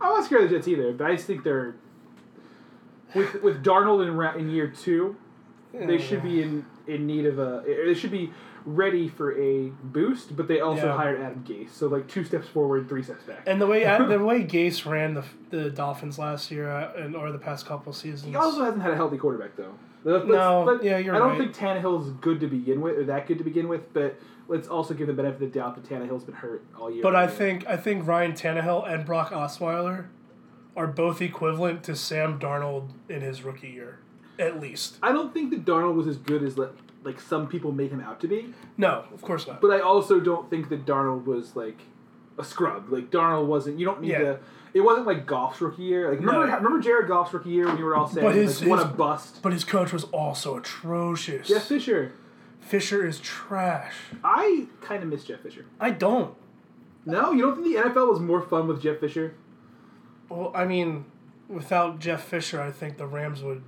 I'm 0.00 0.10
not 0.14 0.24
scared 0.24 0.42
of 0.44 0.50
the 0.50 0.56
Jets 0.56 0.66
either, 0.68 0.92
but 0.92 1.06
I 1.08 1.14
just 1.14 1.26
think 1.28 1.44
they're 1.44 1.76
with 3.14 3.42
with 3.42 3.62
Darnold 3.62 4.34
in 4.34 4.40
in 4.40 4.50
year 4.50 4.66
two, 4.68 5.16
they 5.72 5.98
should 5.98 6.22
be 6.22 6.42
in 6.42 6.66
in 6.88 7.06
need 7.06 7.24
of 7.26 7.38
a. 7.38 7.62
They 7.64 7.94
should 7.94 8.10
be 8.10 8.32
ready 8.64 9.08
for 9.08 9.38
a 9.40 9.70
boost, 9.84 10.36
but 10.36 10.48
they 10.48 10.60
also 10.60 10.86
Yeah. 10.88 10.96
hired 10.96 11.20
Adam 11.20 11.44
Gase, 11.46 11.70
so 11.70 11.86
like 11.86 12.06
two 12.08 12.24
steps 12.24 12.48
forward, 12.48 12.88
three 12.88 13.02
steps 13.02 13.22
back. 13.22 13.44
And 13.46 13.60
the 13.60 13.66
way 13.66 13.84
the 13.84 14.18
way 14.24 14.42
Gase 14.44 14.84
ran 14.84 15.14
the 15.14 15.24
the 15.50 15.70
Dolphins 15.70 16.18
last 16.18 16.50
year 16.50 16.68
uh, 16.68 16.92
and 16.96 17.14
or 17.16 17.30
the 17.30 17.38
past 17.38 17.66
couple 17.66 17.92
seasons. 17.92 18.24
He 18.24 18.34
also 18.34 18.64
hasn't 18.64 18.82
had 18.82 18.92
a 18.92 18.96
healthy 18.96 19.16
quarterback 19.16 19.54
though. 19.56 19.74
Let's- 20.12 20.26
No, 20.26 20.64
let's- 20.64 20.84
yeah, 20.84 20.98
you're 20.98 21.14
I 21.14 21.18
don't 21.18 21.30
right. 21.30 21.38
think 21.38 21.54
Tannehill's 21.54 22.10
good 22.20 22.40
to 22.40 22.46
begin 22.46 22.80
with, 22.80 22.98
or 22.98 23.04
that 23.04 23.26
good 23.26 23.38
to 23.38 23.44
begin 23.44 23.68
with. 23.68 23.92
But 23.92 24.18
let's 24.48 24.68
also 24.68 24.94
give 24.94 25.06
the 25.06 25.12
benefit 25.12 25.42
of 25.42 25.52
the 25.52 25.58
doubt 25.58 25.74
that 25.76 25.84
Tannehill's 25.84 26.24
been 26.24 26.34
hurt 26.36 26.64
all 26.78 26.90
year. 26.90 27.02
But 27.02 27.14
I 27.16 27.26
think 27.26 27.66
I 27.66 27.76
think 27.76 28.06
Ryan 28.06 28.32
Tannehill 28.32 28.88
and 28.90 29.04
Brock 29.04 29.30
Osweiler 29.32 30.06
are 30.76 30.86
both 30.86 31.20
equivalent 31.20 31.82
to 31.84 31.96
Sam 31.96 32.38
Darnold 32.38 32.90
in 33.08 33.20
his 33.20 33.42
rookie 33.42 33.68
year, 33.68 33.98
at 34.38 34.60
least. 34.60 34.98
I 35.02 35.12
don't 35.12 35.34
think 35.34 35.50
that 35.50 35.64
Darnold 35.64 35.94
was 35.96 36.06
as 36.06 36.16
good 36.16 36.42
as 36.44 36.56
like, 36.56 36.70
like 37.02 37.20
some 37.20 37.48
people 37.48 37.72
make 37.72 37.90
him 37.90 38.00
out 38.00 38.20
to 38.20 38.28
be. 38.28 38.54
No, 38.76 39.04
of 39.12 39.20
course 39.22 39.46
not. 39.46 39.60
But 39.60 39.72
I 39.72 39.80
also 39.80 40.20
don't 40.20 40.48
think 40.48 40.68
that 40.68 40.86
Darnold 40.86 41.24
was 41.24 41.56
like 41.56 41.78
a 42.38 42.44
scrub. 42.44 42.90
Like 42.90 43.10
Darnold 43.10 43.46
wasn't. 43.46 43.78
You 43.80 43.86
don't 43.86 44.00
need 44.00 44.10
Yeah. 44.12 44.18
to. 44.18 44.38
It 44.74 44.80
wasn't 44.80 45.06
like 45.06 45.26
Goff's 45.26 45.60
rookie 45.60 45.82
year. 45.82 46.10
Like 46.10 46.20
remember, 46.20 46.46
No. 46.46 46.56
remember 46.56 46.80
Jared 46.80 47.08
Goff's 47.08 47.32
rookie 47.32 47.50
year 47.50 47.66
when 47.66 47.78
you 47.78 47.84
were 47.84 47.96
all 47.96 48.06
saying 48.06 48.26
But 48.26 48.34
his- 48.34 48.60
like, 48.60 48.70
what 48.70 48.78
his- 48.80 48.88
a 48.88 48.92
bust. 48.92 49.42
But 49.42 49.52
his 49.52 49.64
coach 49.64 49.92
was 49.92 50.04
also 50.04 50.56
atrocious. 50.56 51.48
Jeff 51.48 51.64
Fisher. 51.64 52.12
Fisher 52.60 53.06
is 53.06 53.18
trash. 53.20 53.94
I 54.22 54.66
kind 54.82 55.02
of 55.02 55.08
miss 55.08 55.24
Jeff 55.24 55.40
Fisher. 55.40 55.64
I 55.80 55.90
don't. 55.90 56.34
No, 57.06 57.32
you 57.32 57.42
don't 57.42 57.54
think 57.62 57.74
the 57.74 57.80
NFL 57.88 58.08
was 58.10 58.20
more 58.20 58.42
fun 58.42 58.68
with 58.68 58.82
Jeff 58.82 58.98
Fisher? 58.98 59.34
Well, 60.28 60.52
I 60.54 60.66
mean, 60.66 61.06
without 61.48 61.98
Jeff 61.98 62.24
Fisher, 62.24 62.60
I 62.60 62.70
think 62.70 62.98
the 62.98 63.06
Rams 63.06 63.42
would 63.42 63.62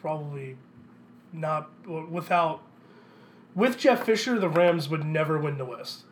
probably 0.00 0.56
not. 1.32 1.70
Without 1.86 2.62
with 3.56 3.76
Jeff 3.78 4.04
Fisher, 4.06 4.38
the 4.38 4.48
Rams 4.48 4.88
would 4.88 5.04
never 5.04 5.38
win 5.38 5.58
the 5.58 5.64
West. 5.64 6.04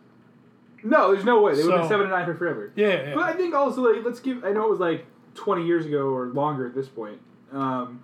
No, 0.83 1.13
there's 1.13 1.25
no 1.25 1.41
way. 1.43 1.55
They 1.55 1.63
would 1.65 1.73
have 1.73 1.81
So- 1.81 1.83
been 1.83 1.89
seven 1.89 2.07
and 2.07 2.11
nine 2.15 2.27
for 2.27 2.35
forever. 2.35 2.73
Yeah, 2.75 2.89
yeah. 2.89 3.15
But 3.15 3.25
I 3.25 3.33
think 3.35 3.55
also 3.55 3.83
like 3.93 4.05
let's 4.05 4.21
give. 4.21 4.45
I 4.45 4.53
know 4.53 4.65
it 4.67 4.71
was 4.71 4.81
like 4.81 5.07
twenty 5.35 5.65
years 5.67 5.87
ago 5.87 6.09
or 6.09 6.27
longer 6.29 6.67
at 6.67 6.75
this 6.75 6.89
point. 6.89 7.21
Um, 7.53 8.01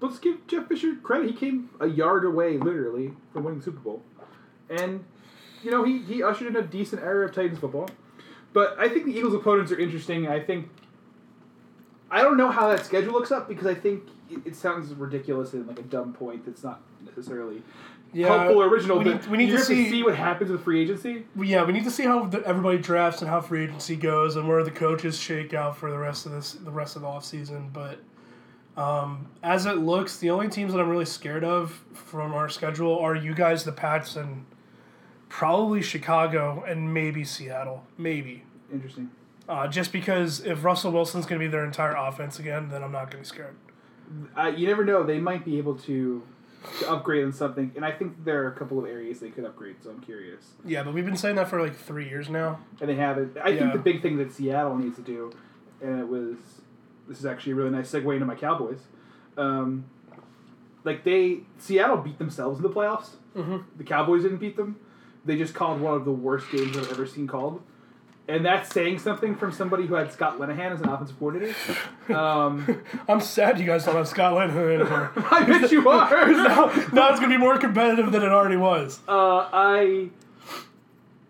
but 0.00 0.08
let's 0.08 0.18
give 0.20 0.46
Jeff 0.46 0.68
Fisher 0.68 0.94
credit. 1.02 1.26
He 1.30 1.32
came 1.36 1.70
a 1.80 1.86
yard 1.86 2.24
away, 2.24 2.58
literally, 2.58 3.12
from 3.32 3.44
winning 3.44 3.58
the 3.60 3.64
Super 3.64 3.80
Bowl, 3.80 4.02
and 4.70 5.04
you 5.62 5.70
know 5.70 5.84
he 5.84 5.98
he 5.98 6.22
ushered 6.22 6.48
in 6.48 6.56
a 6.56 6.62
decent 6.62 7.02
era 7.02 7.24
of 7.26 7.32
Titans 7.34 7.58
football. 7.58 7.88
But 8.52 8.76
I 8.78 8.88
think 8.88 9.04
the 9.06 9.12
Eagles' 9.16 9.34
opponents 9.34 9.70
are 9.72 9.78
interesting. 9.78 10.26
I 10.28 10.40
think 10.40 10.68
I 12.10 12.22
don't 12.22 12.36
know 12.36 12.50
how 12.50 12.68
that 12.68 12.84
schedule 12.84 13.12
looks 13.12 13.30
up 13.30 13.48
because 13.48 13.66
I 13.66 13.74
think 13.74 14.04
it, 14.30 14.40
it 14.46 14.56
sounds 14.56 14.92
ridiculous 14.94 15.52
and 15.52 15.66
like 15.66 15.78
a 15.78 15.82
dumb 15.82 16.12
point 16.12 16.46
that's 16.46 16.62
not 16.64 16.80
necessarily 17.04 17.62
Yeah, 18.12 18.28
helpful 18.28 18.62
or 18.62 18.68
original. 18.68 18.98
we 18.98 19.04
but 19.04 19.22
need- 19.22 19.30
we 19.30 19.36
need 19.38 19.50
to 19.50 19.56
have 19.56 19.64
see- 19.66 19.90
see 19.90 20.02
what 20.02 20.16
happens 20.16 20.50
with 20.50 20.62
free 20.64 20.80
agency. 20.80 21.24
Yeah, 21.36 21.64
we 21.64 21.72
need 21.72 21.84
to 21.84 21.90
see 21.90 22.04
how 22.04 22.24
the, 22.24 22.42
everybody 22.46 22.78
drafts 22.78 23.20
and 23.20 23.30
how 23.30 23.40
free 23.40 23.64
agency 23.64 23.96
goes 23.96 24.36
and 24.36 24.48
where 24.48 24.62
the 24.64 24.70
coaches 24.70 25.18
shake 25.18 25.52
out 25.54 25.76
for 25.76 25.90
the 25.90 25.98
rest 25.98 26.24
of 26.26 26.32
this 26.32 26.52
the 26.52 26.70
rest 26.70 26.96
of 26.96 27.02
the 27.02 27.08
offseason. 27.08 27.72
But 27.72 27.98
um, 28.80 29.26
as 29.42 29.66
it 29.66 29.78
looks, 29.78 30.18
the 30.18 30.30
only 30.30 30.48
teams 30.48 30.72
that 30.72 30.80
I'm 30.80 30.88
really 30.88 31.04
scared 31.04 31.44
of 31.44 31.82
from 31.92 32.32
our 32.32 32.48
schedule 32.48 32.98
are 32.98 33.14
you 33.14 33.34
guys, 33.34 33.64
the 33.64 33.72
Pats, 33.72 34.16
and 34.16 34.46
probably 35.28 35.82
Chicago 35.82 36.64
and 36.66 36.94
maybe 36.94 37.24
Seattle, 37.24 37.84
maybe. 37.98 38.44
Interesting. 38.72 39.10
Uh, 39.48 39.66
just 39.66 39.92
because 39.92 40.40
if 40.44 40.62
Russell 40.64 40.92
Wilson's 40.92 41.26
going 41.26 41.40
to 41.40 41.46
be 41.46 41.50
their 41.50 41.64
entire 41.64 41.94
offense 41.94 42.38
again, 42.38 42.68
then 42.68 42.82
I'm 42.82 42.92
not 42.92 43.10
going 43.10 43.24
to 43.24 43.30
be 43.30 43.36
scared. 43.36 43.56
Uh, 44.36 44.46
you 44.54 44.66
never 44.66 44.84
know; 44.84 45.02
they 45.02 45.18
might 45.18 45.44
be 45.44 45.58
able 45.58 45.74
to, 45.80 46.22
to 46.80 46.90
upgrade 46.90 47.24
on 47.24 47.32
something, 47.32 47.72
and 47.76 47.84
I 47.84 47.92
think 47.92 48.24
there 48.24 48.42
are 48.44 48.48
a 48.48 48.52
couple 48.52 48.78
of 48.78 48.86
areas 48.86 49.20
they 49.20 49.30
could 49.30 49.44
upgrade. 49.44 49.76
So 49.82 49.90
I'm 49.90 50.00
curious, 50.00 50.52
Yeah, 50.64 50.82
but 50.82 50.92
we've 50.94 51.04
been 51.06 51.16
saying 51.16 51.36
that 51.36 51.48
for 51.48 51.60
like 51.60 51.76
three 51.76 52.08
years 52.08 52.28
now. 52.28 52.60
and 52.80 52.88
they 52.90 52.94
haven't. 52.96 53.36
I 53.38 53.48
Yeah. 53.50 53.58
think 53.60 53.72
the 53.74 53.78
big 53.78 54.02
thing 54.02 54.16
that 54.18 54.32
Seattle 54.32 54.76
needs 54.76 54.96
to 54.96 55.02
do, 55.02 55.32
and 55.80 56.00
it 56.00 56.08
was, 56.08 56.36
this 57.08 57.18
is 57.18 57.26
actually 57.26 57.52
a 57.52 57.54
really 57.56 57.70
nice 57.70 57.90
segue 57.92 58.12
into 58.12 58.26
my 58.26 58.34
Cowboys. 58.34 58.80
Um, 59.36 59.84
like 60.84 61.04
they 61.04 61.40
Seattle 61.58 61.98
beat 61.98 62.18
themselves 62.18 62.58
in 62.58 62.62
the 62.62 62.70
playoffs. 62.70 63.16
Mhm. 63.36 63.64
The 63.76 63.84
Cowboys 63.84 64.22
didn't 64.22 64.38
beat 64.38 64.56
them. 64.56 64.76
They 65.24 65.36
just 65.36 65.54
called 65.54 65.80
one 65.80 65.94
of 65.94 66.04
the 66.04 66.12
worst 66.12 66.50
games 66.50 66.76
I've 66.76 66.90
ever 66.90 67.06
seen 67.06 67.26
called. 67.26 67.62
And 68.28 68.44
that's 68.44 68.70
saying 68.74 68.98
something 68.98 69.34
from 69.36 69.52
somebody 69.52 69.86
who 69.86 69.94
had 69.94 70.12
Scott 70.12 70.38
Linehan 70.38 70.72
as 70.72 70.82
an 70.82 70.88
offensive 70.90 71.18
coordinator. 71.18 71.54
Um, 72.14 72.82
I'm 73.08 73.20
sad 73.20 73.58
you 73.58 73.66
guys 73.66 73.84
don't 73.84 73.94
have 73.96 74.08
Scott 74.08 74.34
Linehan 74.34 74.80
anymore. 74.80 75.12
I 75.30 75.44
bet 75.44 75.70
you 75.72 75.88
are. 75.88 76.10
now, 76.32 76.66
now 76.92 77.10
it's 77.10 77.20
going 77.20 77.30
to 77.30 77.36
be 77.36 77.38
more 77.38 77.58
competitive 77.58 78.12
than 78.12 78.22
it 78.22 78.28
already 78.30 78.56
was. 78.56 79.00
Uh, 79.08 79.48
I. 79.52 80.08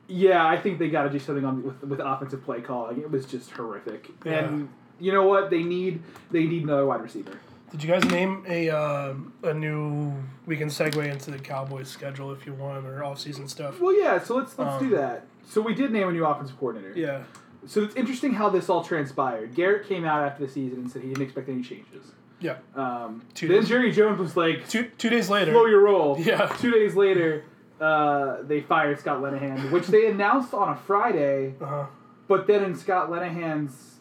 Yeah, 0.07 0.47
I 0.47 0.57
think 0.59 0.79
they 0.79 0.89
got 0.89 1.03
to 1.03 1.11
do 1.11 1.19
something 1.19 1.45
on 1.45 1.63
with 1.63 1.83
with 1.83 2.01
offensive 2.01 2.43
play 2.45 2.61
calling. 2.61 2.99
It 3.01 3.11
was 3.11 3.27
just 3.27 3.51
horrific. 3.51 4.09
And 4.25 4.69
you 4.99 5.13
know 5.13 5.27
what? 5.27 5.51
They 5.51 5.63
need 5.63 6.03
they 6.31 6.45
need 6.45 6.63
another 6.63 6.87
wide 6.87 7.03
receiver. 7.03 7.39
Did 7.71 7.83
you 7.83 7.91
guys 7.91 8.05
name 8.07 8.45
a 8.49 8.71
uh, 8.71 9.15
a 9.43 9.53
new? 9.53 10.15
We 10.47 10.57
can 10.57 10.69
segue 10.69 11.07
into 11.07 11.31
the 11.31 11.39
Cowboys 11.39 11.89
schedule 11.89 12.33
if 12.33 12.47
you 12.47 12.55
want, 12.55 12.87
or 12.87 13.05
off 13.05 13.19
season 13.19 13.49
stuff. 13.49 13.81
Well, 13.81 13.99
yeah. 13.99 14.19
So 14.23 14.37
let's 14.37 14.59
let's 14.59 14.81
Um, 14.83 14.89
do 14.89 14.97
that. 14.97 15.27
So 15.49 15.61
we 15.63 15.75
did 15.75 15.91
name 15.93 16.09
a 16.09 16.13
new 16.13 16.25
offensive 16.27 16.59
coordinator. 16.59 16.93
Yeah, 16.95 17.23
So 17.67 17.83
it's 17.83 17.97
interesting 17.97 18.35
how 18.35 18.51
this 18.51 18.69
all 18.69 18.85
transpired. 18.85 19.55
Garrett 19.55 19.89
came 19.89 20.05
out 20.05 20.23
after 20.23 20.45
the 20.47 20.53
season 20.53 20.81
and 20.81 20.91
said 20.91 21.03
he 21.03 21.09
didn't 21.09 21.23
expect 21.25 21.49
any 21.49 21.63
changes. 21.63 22.13
yeah. 22.41 22.57
Um, 22.77 23.23
Two 23.35 23.49
then 23.49 23.61
days. 23.61 23.69
Jerry 23.69 23.91
Jones 23.93 24.19
was 24.19 24.37
like, 24.37 24.69
Two 24.69 24.85
two 24.99 25.09
days 25.11 25.29
later. 25.31 25.53
"Slow 25.53 25.67
your 25.67 25.81
roll." 25.81 26.19
Yeah. 26.21 26.47
Two 26.61 26.71
days 26.71 26.95
later, 26.95 27.45
uh, 27.81 28.43
they 28.43 28.61
fired 28.61 28.99
Scott 29.01 29.23
Linehan, 29.23 29.71
which 29.73 29.87
they 29.87 30.07
announced 30.11 30.53
on 30.55 30.69
a 30.69 30.77
Friday. 30.77 31.55
Uh-huh. 31.61 31.87
But 32.29 32.47
then 32.47 32.63
in 32.65 32.75
Scott 32.77 33.11
Linehan's, 33.11 34.01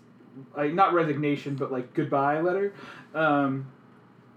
like 0.56 0.74
not 0.74 0.94
resignation, 0.94 1.56
but 1.56 1.72
like 1.72 1.94
goodbye 1.94 2.42
letter, 2.42 2.74
um, 3.16 3.68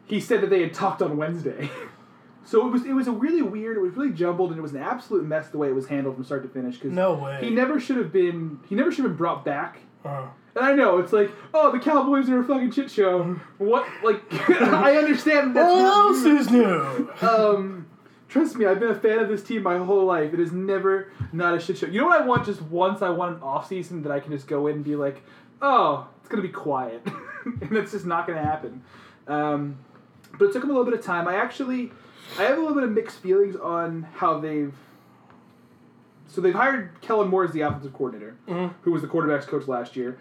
he 0.07 0.21
said 0.21 0.41
that 0.43 0.51
they 0.51 0.61
had 0.63 0.73
talked 0.73 1.03
on 1.03 1.17
Wednesday. 1.17 1.69
so 2.45 2.67
it 2.67 2.71
was 2.71 2.85
it 2.85 2.93
was 2.93 3.07
a 3.09 3.13
really 3.13 3.43
weird, 3.43 3.77
it 3.77 3.81
was 3.81 3.95
really 3.97 4.13
jumbled, 4.13 4.51
and 4.51 4.59
it 4.59 4.63
was 4.63 4.73
an 4.73 4.83
absolute 4.83 5.25
mess 5.27 5.49
the 5.49 5.59
way 5.59 5.69
it 5.69 5.75
was 5.75 5.87
handled 5.89 6.15
from 6.17 6.25
start 6.25 6.43
to 6.43 6.49
finish. 6.49 6.75
Because 6.77 6.93
No 6.93 7.15
way. 7.15 7.39
he 7.43 7.51
never 7.51 7.79
should 7.81 7.97
have 7.97 8.13
been 8.13 8.61
he 8.69 8.75
never 8.75 8.91
should 8.91 9.03
have 9.05 9.13
been 9.13 9.19
brought 9.19 9.45
back. 9.45 9.79
Uh-huh. 10.05 10.27
And 10.57 10.65
I 10.65 10.73
know 10.73 10.99
it's 10.99 11.13
like, 11.13 11.31
oh, 11.55 11.71
the 11.71 11.79
Cowboys 11.79 12.29
are 12.29 12.41
a 12.41 12.45
fucking 12.45 12.73
shit 12.73 12.91
show. 12.91 13.23
What 13.59 13.87
like 14.03 14.23
I 14.51 14.97
understand 14.97 15.55
that's 15.55 15.71
What 15.73 15.81
else 15.85 16.25
is 16.25 16.51
new? 16.51 17.09
um, 17.23 17.87
trust 18.29 18.57
me, 18.57 18.67
I've 18.67 18.81
been 18.81 18.91
a 18.91 18.99
fan 18.99 19.19
of 19.21 19.29
this 19.29 19.43
team 19.45 19.63
my 19.63 19.79
whole 19.79 20.05
life. 20.07 20.35
It 20.35 20.41
is 20.41 20.51
never 20.53 21.13
not 21.33 21.55
a 21.55 21.61
shit 21.61 21.79
show. 21.79 21.87
You 21.87 22.01
know 22.01 22.07
what 22.07 22.21
I 22.21 22.27
want 22.27 22.47
just 22.47 22.63
once? 22.63 23.01
I 23.03 23.11
want 23.11 23.37
an 23.37 23.43
off 23.43 23.69
season 23.69 24.03
that 24.03 24.11
I 24.13 24.19
can 24.19 24.33
just 24.33 24.49
go 24.49 24.67
in 24.67 24.77
and 24.77 24.85
be 24.85 24.97
like, 24.97 25.23
oh, 25.63 26.09
it's 26.19 26.29
gonna 26.29 26.43
be 26.43 26.49
quiet, 26.49 27.07
and 27.45 27.77
it's 27.77 27.93
just 27.93 28.07
not 28.07 28.27
gonna 28.27 28.43
happen. 28.43 28.83
Um, 29.29 29.79
but 30.39 30.47
it 30.47 30.53
took 30.53 30.65
him 30.65 30.71
a 30.71 30.73
little 30.73 30.85
bit 30.91 30.99
of 30.99 31.05
time. 31.05 31.29
I 31.29 31.37
actually, 31.37 31.93
I 32.39 32.43
have 32.45 32.59
a 32.59 32.61
little 32.61 32.75
bit 32.75 32.85
of 32.85 32.91
mixed 32.93 33.19
feelings 33.19 33.57
on 33.57 34.03
how 34.15 34.39
they've. 34.39 34.75
So 36.29 36.41
they've 36.41 36.55
hired 36.55 36.91
Kellen 37.01 37.29
Moore 37.29 37.45
as 37.45 37.51
the 37.53 37.63
offensive 37.63 37.93
coordinator, 37.93 38.37
Mhm. 38.47 38.71
who 38.83 38.93
was 38.93 39.03
the 39.03 39.09
quarterbacks 39.09 39.47
coach 39.47 39.67
last 39.67 39.97
year. 39.97 40.17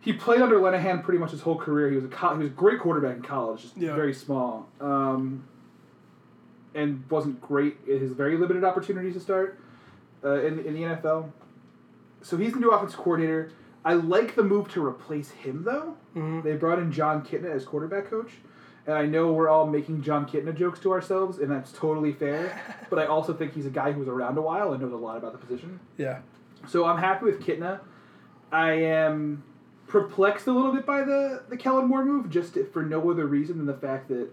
He 0.00 0.12
played 0.12 0.42
under 0.42 0.56
Linehan 0.56 1.02
pretty 1.02 1.18
much 1.18 1.30
his 1.30 1.40
whole 1.40 1.56
career. 1.56 1.88
He 1.88 1.96
was 1.96 2.04
a 2.04 2.08
co- 2.08 2.34
he 2.34 2.38
was 2.44 2.46
a 2.48 2.54
great 2.54 2.80
quarterback 2.80 3.16
in 3.16 3.22
college, 3.22 3.62
just 3.62 3.76
Yeah. 3.76 3.94
very 3.94 4.12
small. 4.12 4.68
Um, 4.80 5.44
and 6.74 7.02
wasn't 7.10 7.40
great 7.40 7.78
in 7.86 7.98
his 7.98 8.12
very 8.12 8.36
limited 8.36 8.62
opportunities 8.62 9.14
to 9.14 9.20
start 9.20 9.58
uh, 10.24 10.40
in, 10.40 10.58
in 10.60 10.74
the 10.74 10.82
NFL. 10.82 11.30
So 12.22 12.36
he's 12.36 12.52
the 12.52 12.58
new 12.60 12.70
offensive 12.70 12.98
coordinator. 12.98 13.50
I 13.84 13.94
like 13.94 14.34
the 14.34 14.42
move 14.42 14.68
to 14.72 14.84
replace 14.84 15.30
him, 15.30 15.62
though. 15.62 15.94
Mhm. 16.16 16.42
They 16.42 16.56
brought 16.56 16.78
in 16.80 16.90
Jon 16.92 17.22
Kitna 17.22 17.46
as 17.46 17.64
quarterback 17.64 18.10
coach. 18.10 18.38
And 18.88 18.96
I 18.96 19.04
know 19.04 19.32
we're 19.32 19.50
all 19.50 19.66
making 19.66 20.02
Jon 20.02 20.26
Kitna 20.26 20.56
jokes 20.56 20.80
to 20.80 20.92
ourselves, 20.92 21.38
and 21.38 21.50
that's 21.50 21.70
totally 21.72 22.12
fair. 22.12 22.58
but 22.90 22.98
I 22.98 23.04
also 23.04 23.34
think 23.34 23.52
he's 23.52 23.66
a 23.66 23.70
guy 23.70 23.92
who 23.92 24.00
was 24.00 24.08
around 24.08 24.38
a 24.38 24.40
while 24.40 24.72
and 24.72 24.82
knows 24.82 24.92
a 24.92 24.96
lot 24.96 25.18
about 25.18 25.32
the 25.32 25.38
position. 25.38 25.78
Yeah. 25.98 26.20
So 26.66 26.86
I'm 26.86 26.96
happy 26.96 27.26
with 27.26 27.44
Kitna. 27.44 27.80
I 28.50 28.72
am 28.72 29.44
perplexed 29.88 30.46
a 30.46 30.52
little 30.52 30.72
bit 30.72 30.86
by 30.86 31.02
the 31.02 31.42
the 31.50 31.56
Kellen 31.58 31.86
Moore 31.86 32.02
move, 32.02 32.30
just 32.30 32.56
for 32.72 32.82
no 32.82 33.10
other 33.10 33.26
reason 33.26 33.58
than 33.58 33.66
the 33.66 33.74
fact 33.74 34.08
that 34.08 34.30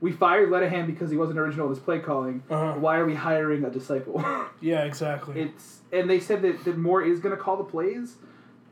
we 0.00 0.12
fired 0.12 0.50
Linehan 0.50 0.86
because 0.86 1.10
he 1.10 1.16
wasn't 1.16 1.40
original 1.40 1.66
in 1.66 1.74
his 1.74 1.82
play 1.82 1.98
calling. 1.98 2.44
Uh-huh. 2.48 2.78
Why 2.78 2.98
are 2.98 3.06
we 3.06 3.16
hiring 3.16 3.64
a 3.64 3.70
disciple? 3.70 4.24
Yeah, 4.60 4.82
exactly. 4.82 5.40
it's 5.40 5.82
and 5.92 6.10
they 6.10 6.18
said 6.18 6.42
that, 6.42 6.64
that 6.64 6.76
Moore 6.76 7.00
is 7.00 7.20
going 7.20 7.36
to 7.36 7.40
call 7.40 7.56
the 7.56 7.64
plays, 7.64 8.16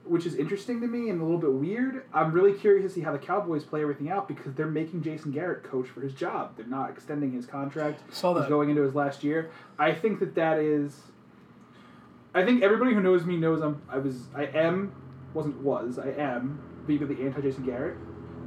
which 0.09 0.27
is 0.27 0.35
interesting 0.37 0.81
to 0.81 0.87
me 0.87 1.11
and 1.11 1.21
a 1.21 1.25
little 1.25 1.38
bit 1.38 1.53
weird. 1.53 2.05
I'm 2.12 2.33
really 2.33 2.53
curious 2.53 2.85
to 2.85 2.95
see 2.95 3.01
how 3.01 3.12
the 3.12 3.19
Cowboys 3.19 3.64
play 3.64 3.83
everything 3.83 4.11
out 4.11 4.29
because 4.29 4.55
they're 4.55 4.66
making 4.66 5.03
Jason 5.03 5.33
Garrett 5.33 5.64
coach 5.64 5.88
for 5.88 6.01
his 6.01 6.14
job. 6.14 6.57
They're 6.57 6.66
not 6.66 6.90
extending 6.90 7.33
his 7.33 7.47
contract. 7.47 8.01
Saw 8.14 8.33
that. 8.35 8.42
He's 8.42 8.49
going 8.49 8.71
into 8.71 8.83
his 8.83 8.95
last 8.95 9.25
year. 9.25 9.51
I 9.79 9.92
think 9.92 10.21
that 10.21 10.35
that 10.35 10.59
is. 10.59 11.01
I 12.35 12.45
think 12.45 12.62
everybody 12.62 12.92
who 12.95 13.01
knows 13.01 13.25
me 13.25 13.37
knows 13.37 13.61
I'm. 13.62 13.83
I 13.88 13.99
was. 13.99 14.27
I 14.35 14.45
am. 14.45 14.92
Wasn't 15.35 15.61
was. 15.61 15.99
I 15.99 16.11
am 16.11 16.61
vehemently 16.87 17.25
anti 17.25 17.40
Jason 17.40 17.64
Garrett. 17.64 17.97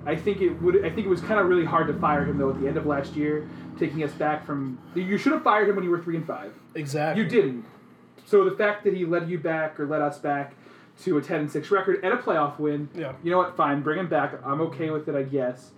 I 0.05 0.15
think 0.15 0.41
it 0.41 0.61
would. 0.61 0.85
I 0.85 0.89
think 0.89 1.05
it 1.05 1.09
was 1.09 1.21
kind 1.21 1.39
of 1.39 1.47
really 1.47 1.65
hard 1.65 1.87
to 1.87 1.93
fire 1.99 2.25
him 2.25 2.37
though 2.37 2.49
at 2.49 2.59
the 2.59 2.67
end 2.67 2.77
of 2.77 2.85
last 2.85 3.15
year, 3.15 3.49
taking 3.77 4.03
us 4.03 4.13
back 4.13 4.45
from. 4.45 4.79
You 4.95 5.17
should 5.17 5.33
have 5.33 5.43
fired 5.43 5.69
him 5.69 5.75
when 5.75 5.83
you 5.83 5.91
were 5.91 6.01
three 6.01 6.15
and 6.15 6.25
five. 6.25 6.53
exactly. 6.75 7.21
You 7.21 7.29
didn't. 7.29 7.65
So 8.25 8.47
the 8.47 8.55
fact 8.55 8.83
that 8.83 8.93
he 8.93 9.05
led 9.05 9.29
you 9.29 9.39
back 9.39 9.79
or 9.79 9.87
led 9.87 10.01
us 10.01 10.19
back 10.19 10.53
to 11.03 11.17
a 11.17 11.21
ten 11.21 11.41
and 11.41 11.51
six 11.51 11.71
record 11.71 11.99
and 12.03 12.13
a 12.13 12.17
playoff 12.17 12.59
win. 12.59 12.89
Yeah. 12.95 13.13
You 13.23 13.31
know 13.31 13.37
what? 13.37 13.55
Fine, 13.55 13.81
bring 13.81 13.99
him 13.99 14.07
back. 14.09 14.33
I'm 14.45 14.61
okay 14.61 14.89
with 14.89 15.07
it, 15.07 15.15
I 15.15 15.23
guess. 15.23 15.71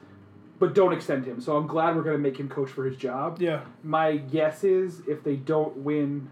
But 0.60 0.76
don't 0.76 0.94
extend 0.94 1.26
him. 1.26 1.42
So 1.42 1.58
I'm 1.58 1.66
glad 1.66 1.96
we're 1.96 2.04
going 2.04 2.18
to 2.18 2.22
make 2.22 2.40
him 2.40 2.48
coach 2.48 2.70
for 2.70 2.86
his 2.86 2.96
job. 2.96 3.42
Yeah. 3.42 3.62
My 3.84 4.18
guess 4.18 4.64
is 4.64 5.02
if 5.08 5.24
they 5.24 5.36
don't 5.36 5.76
win 5.78 6.30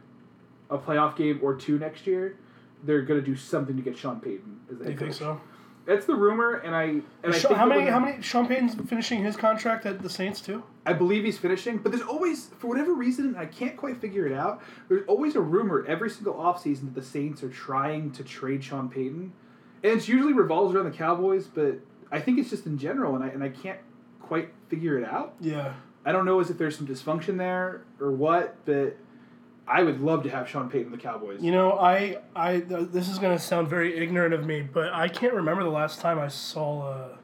a 0.70 0.78
playoff 0.78 1.16
game 1.16 1.40
or 1.42 1.56
two 1.56 1.80
next 1.80 2.06
year, 2.06 2.38
they're 2.84 3.02
going 3.02 3.20
to 3.20 3.26
do 3.26 3.36
something 3.36 3.76
to 3.76 3.82
get 3.82 3.98
Sean 3.98 4.20
Payton 4.20 4.60
as 4.72 4.78
the 4.78 4.84
Do 4.86 4.90
head 4.92 4.94
you 4.94 4.98
coach. 5.00 5.18
think 5.18 5.20
so? 5.20 5.42
That's 5.90 6.06
the 6.06 6.14
rumor, 6.14 6.54
and 6.58 6.76
I 6.76 6.84
and 6.84 7.04
I 7.24 7.32
think 7.32 7.56
how 7.56 7.66
that 7.68 7.70
many? 7.70 7.84
when- 7.86 7.92
How 7.94 8.00
many? 8.00 8.22
Sean 8.22 8.48
Payton's 8.48 8.76
finishing 8.88 9.24
his 9.24 9.36
contract 9.36 9.88
at 9.88 10.04
the 10.04 10.10
Saints 10.10 10.40
too. 10.40 10.62
I 10.86 10.94
believe 10.94 11.24
he's 11.24 11.40
finishing, 11.40 11.80
but 11.80 11.92
there's 11.92 12.04
always, 12.04 12.46
for 12.60 12.68
whatever 12.68 12.94
reason, 12.94 13.36
I 13.36 13.48
can't 13.48 13.76
quite 13.76 14.00
figure 14.00 14.28
it 14.28 14.34
out. 14.34 14.62
There's 14.88 15.02
always 15.08 15.36
a 15.36 15.42
rumor 15.42 15.84
every 15.88 16.12
single 16.12 16.36
offseason 16.36 16.82
that 16.82 16.94
the 16.94 17.02
Saints 17.02 17.42
are 17.42 17.50
trying 17.50 18.12
to 18.12 18.24
trade 18.24 18.64
Sean 18.64 18.88
Payton. 18.88 19.34
And 19.84 19.94
it's 19.94 20.08
usually 20.08 20.34
revolves 20.34 20.76
around 20.76 20.86
the 20.92 20.96
Cowboys, 20.96 21.48
but 21.48 21.80
I 22.12 22.20
think 22.20 22.38
it's 22.38 22.52
just 22.52 22.68
in 22.68 22.78
general, 22.78 23.16
and 23.16 23.24
I, 23.24 23.30
and 23.30 23.44
I 23.44 23.50
can't 23.50 23.80
quite 24.22 24.50
figure 24.68 24.96
it 25.00 25.06
out. 25.10 25.34
Yeah. 25.42 25.74
I 26.06 26.12
don't 26.12 26.26
know 26.26 26.40
as 26.40 26.52
if 26.52 26.60
there's 26.60 26.78
some 26.78 26.86
dysfunction 26.86 27.38
there 27.40 27.82
or 28.00 28.12
what, 28.12 28.58
but 28.66 28.96
I 29.70 29.84
would 29.84 30.02
love 30.02 30.24
to 30.24 30.30
have 30.30 30.50
Sean 30.50 30.68
Payton 30.70 30.92
the 30.92 30.98
Cowboys. 30.98 31.42
You 31.44 31.52
know, 31.52 31.74
I, 31.74 32.18
I, 32.36 32.60
th- 32.60 32.90
this 32.92 33.08
is 33.08 33.20
gonna 33.20 33.38
sound 33.38 33.68
very 33.70 33.96
ignorant 33.98 34.34
of 34.34 34.46
me, 34.46 34.62
but 34.62 34.92
I 34.92 35.08
can't 35.08 35.34
remember 35.34 35.64
the 35.64 35.70
last 35.70 36.00
time 36.00 36.18
I 36.18 36.28
saw 36.28 36.88
a 36.92 37.20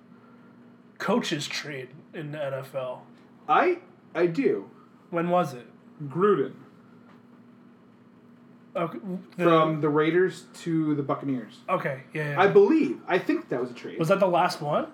coaches 0.99 1.47
trade 1.47 1.89
in 2.13 2.31
the 2.31 2.37
NFL. 2.37 2.99
I 3.49 3.79
I 4.13 4.27
do. 4.27 4.69
When 5.09 5.29
was 5.29 5.53
it? 5.53 5.65
Gruden 6.07 6.53
Okay, 8.75 8.99
the- 9.37 9.43
from 9.43 9.79
the 9.81 9.89
Raiders 9.89 10.45
to 10.61 10.95
the 10.95 11.03
Buccaneers. 11.03 11.59
okay, 11.69 12.03
yeah. 12.13 12.31
yeah. 12.31 12.41
I 12.41 12.47
believe. 12.47 12.99
I 13.07 13.17
think 13.17 13.47
that 13.49 13.61
was 13.61 13.71
a 13.71 13.73
trade. 13.73 13.97
was 13.97 14.09
that 14.09 14.19
the 14.19 14.27
last 14.27 14.61
one? 14.61 14.87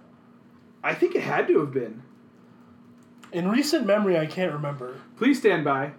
I 0.84 0.94
think 0.94 1.16
it 1.16 1.24
had 1.24 1.48
to 1.48 1.60
have 1.60 1.72
been. 1.74 2.04
In 3.32 3.50
recent 3.50 3.86
memory, 3.86 4.18
I 4.20 4.26
can't 4.26 4.52
remember. 4.54 4.96
Please 5.18 5.40
stand 5.40 5.64
by. 5.64 5.94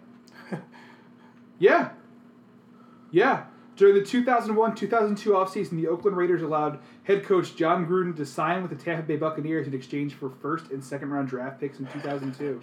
Yeah. 1.63 1.91
Yeah. 3.13 3.45
During 3.77 3.95
the 3.95 4.03
2001 4.03 4.75
2002 4.75 5.31
offseason, 5.31 5.71
the 5.81 5.87
Oakland 5.87 6.17
Raiders 6.17 6.43
allowed 6.43 6.81
head 7.05 7.25
coach 7.25 7.55
Jon 7.55 7.87
Gruden 7.87 8.17
to 8.17 8.27
sign 8.27 8.63
with 8.63 8.77
the 8.77 8.85
Tampa 8.85 9.05
Bay 9.05 9.15
Buccaneers 9.17 9.69
in 9.69 9.73
exchange 9.73 10.15
for 10.15 10.29
first 10.29 10.73
and 10.73 10.83
second 10.83 11.11
round 11.11 11.29
draft 11.29 11.61
picks 11.61 11.79
in 11.79 11.87
2002. 11.87 12.61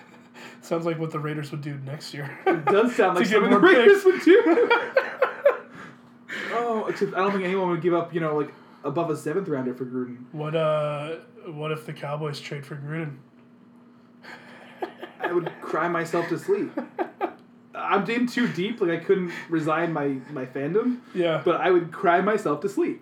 Sounds 0.60 0.84
like 0.84 0.98
what 0.98 1.12
the 1.12 1.20
Raiders 1.20 1.52
would 1.52 1.60
do 1.60 1.78
next 1.86 2.12
year. 2.14 2.36
It 2.44 2.64
does 2.64 2.96
sound 2.96 3.14
like 3.16 3.26
something 3.26 3.50
the 3.50 3.60
Raiders 3.60 4.02
picks. 4.02 4.04
would 4.04 4.20
do. 4.22 4.42
oh, 6.52 6.86
except 6.88 7.14
I 7.14 7.18
don't 7.18 7.30
think 7.30 7.44
anyone 7.44 7.68
would 7.68 7.82
give 7.82 7.94
up, 7.94 8.12
you 8.12 8.18
know, 8.18 8.36
like 8.36 8.52
above 8.82 9.08
a 9.10 9.16
seventh 9.16 9.46
rounder 9.46 9.72
for 9.72 9.86
Gruden. 9.86 10.24
what 10.32 10.56
uh? 10.56 11.18
What 11.46 11.70
if 11.70 11.86
the 11.86 11.92
Cowboys 11.92 12.40
trade 12.40 12.66
for 12.66 12.74
Gruden? 12.74 13.18
I 15.20 15.32
would 15.32 15.52
cry 15.60 15.88
myself 15.88 16.28
to 16.30 16.38
sleep. 16.38 16.72
I'm 17.92 18.08
in 18.10 18.26
too 18.26 18.48
deep, 18.48 18.80
like 18.80 18.90
I 18.90 18.96
couldn't 18.96 19.32
resign 19.48 19.92
my, 19.92 20.16
my 20.32 20.46
fandom, 20.46 20.98
Yeah, 21.14 21.42
but 21.44 21.60
I 21.60 21.70
would 21.70 21.92
cry 21.92 22.20
myself 22.20 22.60
to 22.62 22.68
sleep. 22.68 23.00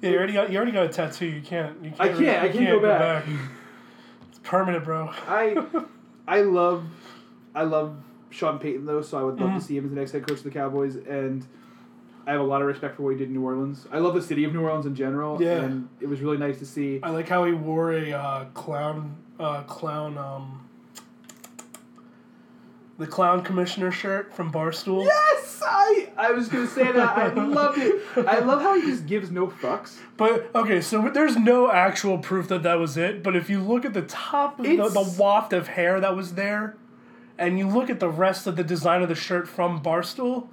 yeah. 0.00 0.10
You 0.10 0.16
already 0.16 0.32
got 0.32 0.50
you 0.50 0.56
already 0.56 0.72
got 0.72 0.86
a 0.86 0.88
tattoo. 0.88 1.26
You 1.26 1.40
can't. 1.42 1.82
You 1.84 1.90
can't 1.90 2.00
I 2.00 2.08
can't, 2.08 2.42
I 2.42 2.46
you 2.46 2.52
can't 2.52 2.80
go 2.80 2.88
back. 2.88 3.24
It's 4.30 4.38
permanent, 4.40 4.84
bro. 4.84 5.10
I 5.26 5.62
I 6.28 6.40
love 6.42 6.84
I 7.54 7.62
love 7.64 7.96
Sean 8.30 8.58
Payton 8.58 8.86
though, 8.86 9.02
so 9.02 9.18
I 9.18 9.22
would 9.22 9.40
love 9.40 9.50
Mhm. 9.50 9.58
to 9.58 9.60
see 9.64 9.76
him 9.76 9.84
as 9.86 9.90
the 9.90 9.96
next 9.96 10.12
head 10.12 10.26
coach 10.26 10.38
of 10.38 10.44
the 10.44 10.50
Cowboys 10.50 10.96
and 10.96 11.46
I 12.26 12.32
have 12.32 12.40
a 12.42 12.44
lot 12.44 12.60
of 12.60 12.68
respect 12.68 12.96
for 12.96 13.04
what 13.04 13.10
he 13.14 13.18
did 13.18 13.28
in 13.28 13.34
New 13.34 13.42
Orleans. 13.42 13.86
I 13.90 13.98
love 14.00 14.12
the 14.14 14.20
city 14.20 14.44
of 14.44 14.52
New 14.52 14.60
Orleans 14.60 14.84
in 14.84 14.94
general, 14.94 15.40
Yeah. 15.42 15.62
and 15.62 15.88
it 15.98 16.08
was 16.10 16.20
really 16.20 16.36
nice 16.36 16.58
to 16.58 16.66
see. 16.66 17.00
I 17.02 17.08
like 17.08 17.26
how 17.26 17.44
he 17.46 17.52
wore 17.52 17.90
a 17.94 18.12
uh, 18.12 18.44
clown, 18.52 19.16
uh, 19.40 19.62
clown, 19.62 20.18
um, 20.18 20.67
the 22.98 23.06
clown 23.06 23.42
commissioner 23.42 23.92
shirt 23.92 24.34
from 24.34 24.52
Barstool. 24.52 25.04
Yes, 25.04 25.62
I 25.64 26.10
I 26.16 26.32
was 26.32 26.48
gonna 26.48 26.66
say 26.66 26.90
that. 26.90 27.16
I 27.16 27.32
love 27.32 27.78
it. 27.78 28.02
I 28.26 28.40
love 28.40 28.60
how 28.60 28.78
he 28.78 28.86
just 28.86 29.06
gives 29.06 29.30
no 29.30 29.46
fucks. 29.46 29.96
But 30.16 30.50
okay, 30.54 30.80
so 30.80 31.08
there's 31.08 31.36
no 31.36 31.70
actual 31.70 32.18
proof 32.18 32.48
that 32.48 32.64
that 32.64 32.78
was 32.78 32.96
it. 32.96 33.22
But 33.22 33.36
if 33.36 33.48
you 33.48 33.60
look 33.60 33.84
at 33.84 33.94
the 33.94 34.02
top 34.02 34.58
of 34.58 34.66
the, 34.66 34.76
the 34.76 35.14
waft 35.18 35.52
of 35.52 35.68
hair 35.68 36.00
that 36.00 36.16
was 36.16 36.34
there, 36.34 36.76
and 37.38 37.58
you 37.58 37.68
look 37.68 37.88
at 37.88 38.00
the 38.00 38.10
rest 38.10 38.46
of 38.48 38.56
the 38.56 38.64
design 38.64 39.02
of 39.02 39.08
the 39.08 39.14
shirt 39.14 39.48
from 39.48 39.80
Barstool, 39.80 40.48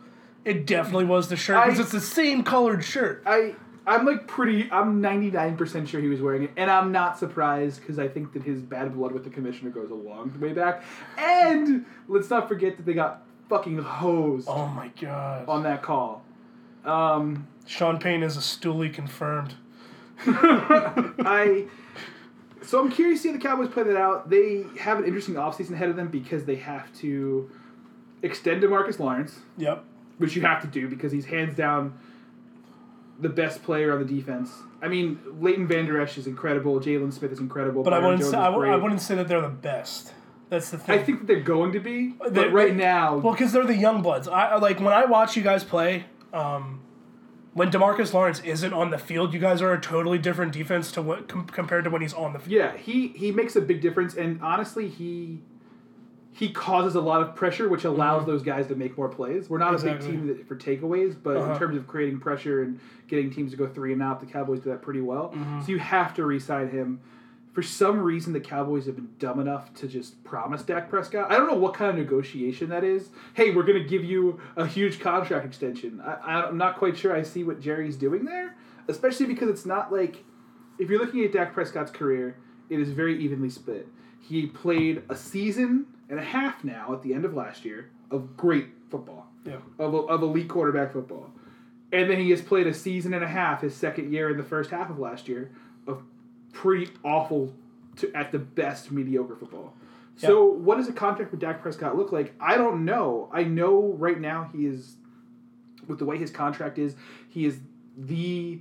it 0.45 0.67
definitely 0.67 1.05
was 1.05 1.29
the 1.29 1.35
shirt 1.35 1.65
because 1.65 1.79
it's 1.79 1.91
the 1.91 1.99
same 1.99 2.43
colored 2.43 2.85
shirt. 2.85 3.23
I 3.25 3.55
I'm 3.87 4.05
like 4.05 4.27
pretty. 4.27 4.69
I'm 4.71 4.99
99 5.01 5.57
percent 5.57 5.87
sure 5.89 6.01
he 6.01 6.07
was 6.07 6.21
wearing 6.21 6.43
it, 6.43 6.51
and 6.57 6.71
I'm 6.71 6.91
not 6.91 7.17
surprised 7.19 7.81
because 7.81 7.99
I 7.99 8.07
think 8.07 8.33
that 8.33 8.43
his 8.43 8.61
bad 8.61 8.93
blood 8.95 9.11
with 9.11 9.23
the 9.23 9.29
commissioner 9.29 9.69
goes 9.69 9.91
a 9.91 9.95
long 9.95 10.33
way 10.39 10.53
back. 10.53 10.83
And 11.17 11.85
let's 12.07 12.29
not 12.29 12.47
forget 12.47 12.77
that 12.77 12.85
they 12.85 12.93
got 12.93 13.21
fucking 13.49 13.77
hosed 13.79 14.47
Oh 14.49 14.65
my 14.67 14.89
god! 14.99 15.47
on 15.47 15.63
that 15.63 15.83
call. 15.83 16.23
Um, 16.83 17.47
Sean 17.67 17.99
Payne 17.99 18.23
is 18.23 18.37
a 18.37 18.39
stoolie 18.39 18.93
confirmed. 18.93 19.53
I. 20.27 21.65
So 22.61 22.79
I'm 22.79 22.89
curious 22.91 23.19
to 23.19 23.23
see 23.23 23.29
how 23.29 23.35
the 23.37 23.41
Cowboys 23.41 23.69
play 23.69 23.83
that 23.83 23.97
out. 23.97 24.29
They 24.29 24.65
have 24.79 24.97
an 24.97 25.05
interesting 25.05 25.35
offseason 25.35 25.71
ahead 25.73 25.89
of 25.89 25.95
them 25.95 26.07
because 26.07 26.45
they 26.45 26.55
have 26.55 26.91
to 26.99 27.49
extend 28.23 28.63
Demarcus 28.63 28.97
Lawrence, 28.99 29.39
Yep. 29.57 29.83
which 30.17 30.35
you 30.35 30.41
have 30.41 30.61
to 30.61 30.67
do 30.67 30.87
because 30.89 31.11
he's 31.11 31.25
hands 31.25 31.55
down 31.55 31.95
the 33.19 33.29
best 33.29 33.63
player 33.63 33.93
on 33.93 33.99
the 33.99 34.05
defense. 34.05 34.51
I 34.81 34.87
mean, 34.87 35.19
Leighton 35.39 35.67
Vander 35.67 35.99
Esch 36.01 36.17
is 36.17 36.27
incredible. 36.27 36.79
Jaylon 36.79 37.13
Smith 37.13 37.31
is 37.31 37.39
incredible. 37.39 37.81
But 37.83 37.93
I 37.93 37.99
wouldn't 37.99 38.19
Jones 38.21 38.31
say 38.31 38.37
I, 38.37 38.45
w- 38.51 38.71
I 38.71 38.75
wouldn't 38.75 39.01
say 39.01 39.15
that 39.15 39.27
they're 39.27 39.41
the 39.41 39.49
best. 39.49 40.13
That's 40.49 40.69
the 40.69 40.77
thing. 40.77 40.99
I 40.99 41.03
think 41.03 41.19
that 41.19 41.27
they're 41.27 41.39
going 41.41 41.71
to 41.71 41.79
be, 41.79 42.09
but 42.09 42.33
They- 42.33 42.47
right 42.49 42.75
now, 42.75 43.17
Well, 43.17 43.33
because 43.33 43.51
they're 43.51 43.65
the 43.65 43.75
young 43.75 44.01
bloods. 44.01 44.27
I 44.27 44.47
I- 44.49 44.57
like 44.57 44.79
when 44.79 44.93
I 44.93 45.05
watch 45.05 45.35
you 45.35 45.43
guys 45.43 45.63
play. 45.63 46.05
Um, 46.33 46.81
when 47.53 47.71
Demarcus 47.71 48.13
Lawrence 48.13 48.41
isn't 48.41 48.73
on 48.73 48.89
the 48.89 48.97
field, 48.97 49.33
you 49.33 49.39
guys 49.39 49.61
are 49.61 49.71
a 49.71 49.79
totally 49.79 50.17
different 50.17 50.51
defense 50.51 50.91
to 50.91 51.01
what 51.01 51.29
com- 51.29 51.47
compared 51.47 51.85
to 51.85 51.89
when 51.89 52.01
he's 52.01 52.13
on 52.13 52.33
the 52.33 52.39
field. 52.39 52.51
yeah, 52.51 52.75
he 52.75 53.07
he 53.09 53.31
makes 53.31 53.55
a 53.55 53.61
big 53.61 53.79
difference, 53.81 54.13
and 54.13 54.41
honestly, 54.41 54.89
he 54.89 55.41
he 56.37 56.49
causes 56.49 56.95
a 56.95 56.99
lot 57.01 57.21
of 57.21 57.33
pressure, 57.33 57.69
which 57.69 57.85
allows 57.85 58.25
those 58.25 58.43
guys 58.43 58.67
to 58.67 58.75
make 58.75 58.97
more 58.97 59.07
plays. 59.07 59.49
We're 59.49 59.57
not 59.57 59.73
a 59.73 59.77
Mm-hmm. 59.77 59.87
Big 59.87 60.01
team 60.01 60.27
that, 60.27 60.45
for 60.47 60.55
takeaways, 60.57 61.15
but 61.21 61.37
Uh-huh. 61.37 61.53
in 61.53 61.57
terms 61.59 61.77
of 61.77 61.87
creating 61.87 62.19
pressure 62.19 62.61
and 62.63 62.77
getting 63.07 63.31
teams 63.31 63.51
to 63.51 63.57
go 63.57 63.67
three 63.67 63.93
and 63.93 64.03
out, 64.03 64.19
the 64.19 64.25
Cowboys 64.25 64.59
do 64.59 64.69
that 64.69 64.81
pretty 64.81 64.99
well. 64.99 65.29
Mm-hmm. 65.29 65.61
So 65.61 65.71
you 65.71 65.79
have 65.79 66.13
to 66.15 66.25
re-sign 66.25 66.69
him. 66.69 66.99
For 67.53 67.63
some 67.63 68.01
reason, 68.01 68.33
the 68.33 68.41
Cowboys 68.41 68.85
have 68.85 68.97
been 68.97 69.07
dumb 69.17 69.39
enough 69.39 69.73
to 69.75 69.87
just 69.87 70.21
promise 70.25 70.61
Dak 70.61 70.89
Prescott. 70.89 71.31
I 71.31 71.37
don't 71.37 71.47
know 71.47 71.55
what 71.57 71.73
kind 71.73 71.89
of 71.89 71.95
negotiation 71.95 72.67
that 72.67 72.83
is. 72.83 73.11
Hey, 73.33 73.51
we're 73.51 73.63
going 73.63 73.81
to 73.81 73.87
give 73.87 74.03
you 74.03 74.41
a 74.57 74.67
huge 74.67 74.99
contract 74.99 75.45
extension. 75.45 76.01
I, 76.01 76.41
I'm 76.47 76.57
not 76.57 76.75
quite 76.77 76.97
sure 76.97 77.15
I 77.15 77.23
see 77.23 77.45
what 77.45 77.61
Jerry's 77.61 77.95
doing 77.95 78.25
there, 78.25 78.57
especially 78.89 79.27
because 79.27 79.47
it's 79.47 79.65
not 79.65 79.89
like 79.93 80.25
if 80.79 80.89
you're 80.89 80.99
looking 80.99 81.23
at 81.23 81.31
Dak 81.31 81.53
Prescott's 81.53 81.91
career, 81.91 82.35
it 82.69 82.77
is 82.77 82.89
very 82.89 83.17
evenly 83.23 83.49
split. 83.49 83.87
He 84.19 84.47
played 84.47 85.03
a 85.07 85.15
season 85.15 85.85
and 86.09 86.19
a 86.19 86.23
half 86.23 86.63
now 86.63 86.93
at 86.93 87.01
the 87.01 87.13
end 87.13 87.25
of 87.25 87.33
last 87.33 87.65
year 87.65 87.89
of 88.11 88.37
great 88.37 88.67
football, 88.89 89.27
Yeah. 89.45 89.57
of, 89.79 89.93
of 90.09 90.21
elite 90.23 90.47
quarterback 90.47 90.93
football. 90.93 91.31
And 91.91 92.09
then 92.09 92.19
he 92.19 92.29
has 92.31 92.41
played 92.41 92.67
a 92.67 92.73
season 92.73 93.13
and 93.13 93.23
a 93.23 93.27
half, 93.27 93.61
his 93.61 93.75
second 93.75 94.11
year 94.11 94.29
in 94.29 94.37
the 94.37 94.43
first 94.43 94.69
half 94.71 94.89
of 94.89 94.99
last 94.99 95.27
year, 95.27 95.51
of 95.87 96.03
pretty 96.53 96.91
awful 97.03 97.53
to 97.97 98.11
at 98.13 98.31
the 98.31 98.39
best 98.39 98.91
mediocre 98.91 99.35
football. 99.35 99.73
So 100.17 100.45
what 100.45 100.77
does 100.77 100.87
a 100.87 100.93
contract 100.93 101.31
for 101.31 101.37
Dak 101.37 101.61
Prescott 101.61 101.97
look 101.97 102.11
like? 102.13 102.33
I 102.39 102.55
don't 102.55 102.85
know. 102.85 103.29
I 103.33 103.43
know 103.43 103.93
right 103.97 104.19
now 104.19 104.49
he 104.53 104.65
is 104.65 104.95
with 105.87 105.99
the 105.99 106.05
way 106.05 106.17
his 106.17 106.31
contract 106.31 106.77
is, 106.79 106.95
he 107.29 107.45
is 107.45 107.59
the 107.97 108.59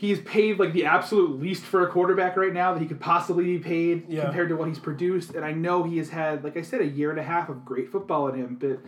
he's 0.00 0.18
paid 0.22 0.58
like 0.58 0.72
the 0.72 0.86
absolute 0.86 1.38
least 1.38 1.62
for 1.62 1.86
a 1.86 1.90
quarterback 1.90 2.34
right 2.34 2.54
now 2.54 2.72
that 2.72 2.80
he 2.80 2.88
could 2.88 2.98
possibly 3.00 3.44
be 3.44 3.58
paid 3.58 4.06
Yeah. 4.08 4.22
compared 4.22 4.48
to 4.48 4.56
what 4.56 4.66
he's 4.66 4.78
produced. 4.78 5.34
And 5.34 5.44
I 5.44 5.52
know 5.52 5.82
he 5.82 5.98
has 5.98 6.08
had, 6.08 6.42
like 6.42 6.56
I 6.56 6.62
said, 6.62 6.80
a 6.80 6.86
year 6.86 7.10
and 7.10 7.20
a 7.20 7.22
half 7.22 7.50
of 7.50 7.66
great 7.66 7.92
football 7.92 8.26
in 8.28 8.36
him, 8.36 8.56
but 8.58 8.80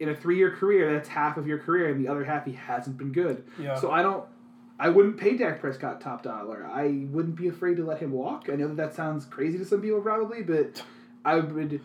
in 0.00 0.08
a 0.08 0.16
three 0.16 0.38
year 0.38 0.50
career, 0.50 0.90
that's 0.90 1.10
half 1.10 1.36
of 1.36 1.46
your 1.46 1.58
career, 1.58 1.90
and 1.90 2.02
the 2.02 2.08
other 2.08 2.24
half 2.24 2.46
he 2.46 2.52
hasn't 2.52 2.96
been 2.96 3.12
good. 3.12 3.44
Yeah. 3.60 3.78
So 3.78 3.90
I 3.90 4.00
don't. 4.02 4.24
I 4.78 4.88
wouldn't 4.88 5.18
pay 5.18 5.36
Dak 5.36 5.60
Prescott 5.60 6.00
top 6.00 6.22
dollar. 6.22 6.66
I 6.66 7.06
wouldn't 7.10 7.36
be 7.36 7.48
afraid 7.48 7.76
to 7.76 7.84
let 7.84 7.98
him 7.98 8.12
walk. 8.12 8.48
I 8.50 8.56
know 8.56 8.68
that 8.68 8.76
that 8.78 8.94
sounds 8.94 9.26
crazy 9.26 9.58
to 9.58 9.66
some 9.66 9.82
people 9.82 10.00
probably, 10.00 10.42
but 10.42 10.82
I 11.26 11.36
would. 11.36 11.82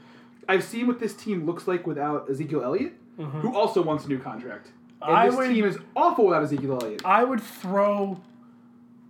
I've 0.47 0.63
seen 0.63 0.87
what 0.87 1.01
this 1.01 1.13
team 1.13 1.45
looks 1.45 1.67
like 1.67 1.85
without 1.85 2.29
Ezekiel 2.29 2.63
Elliott, 2.63 2.93
mm-hmm. 3.19 3.41
who 3.41 3.53
also 3.53 3.81
wants 3.81 4.05
a 4.05 4.07
new 4.07 4.19
contract. 4.19 4.71
And. 5.01 5.15
I 5.15 5.27
this 5.27 5.35
would- 5.37 5.47
team 5.49 5.65
is 5.65 5.77
awful 5.95 6.25
without 6.25 6.43
Ezekiel 6.43 6.79
Elliott. 6.81 7.01
I 7.05 7.23
would 7.23 7.41
throw 7.41 8.19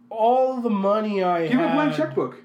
all 0.09 0.61
the 0.61 0.69
money 0.69 1.23
I 1.23 1.41
have. 1.41 1.51
Give 1.51 1.59
him 1.59 1.69
a 1.71 1.73
blank 1.73 1.95
checkbook, 1.95 2.37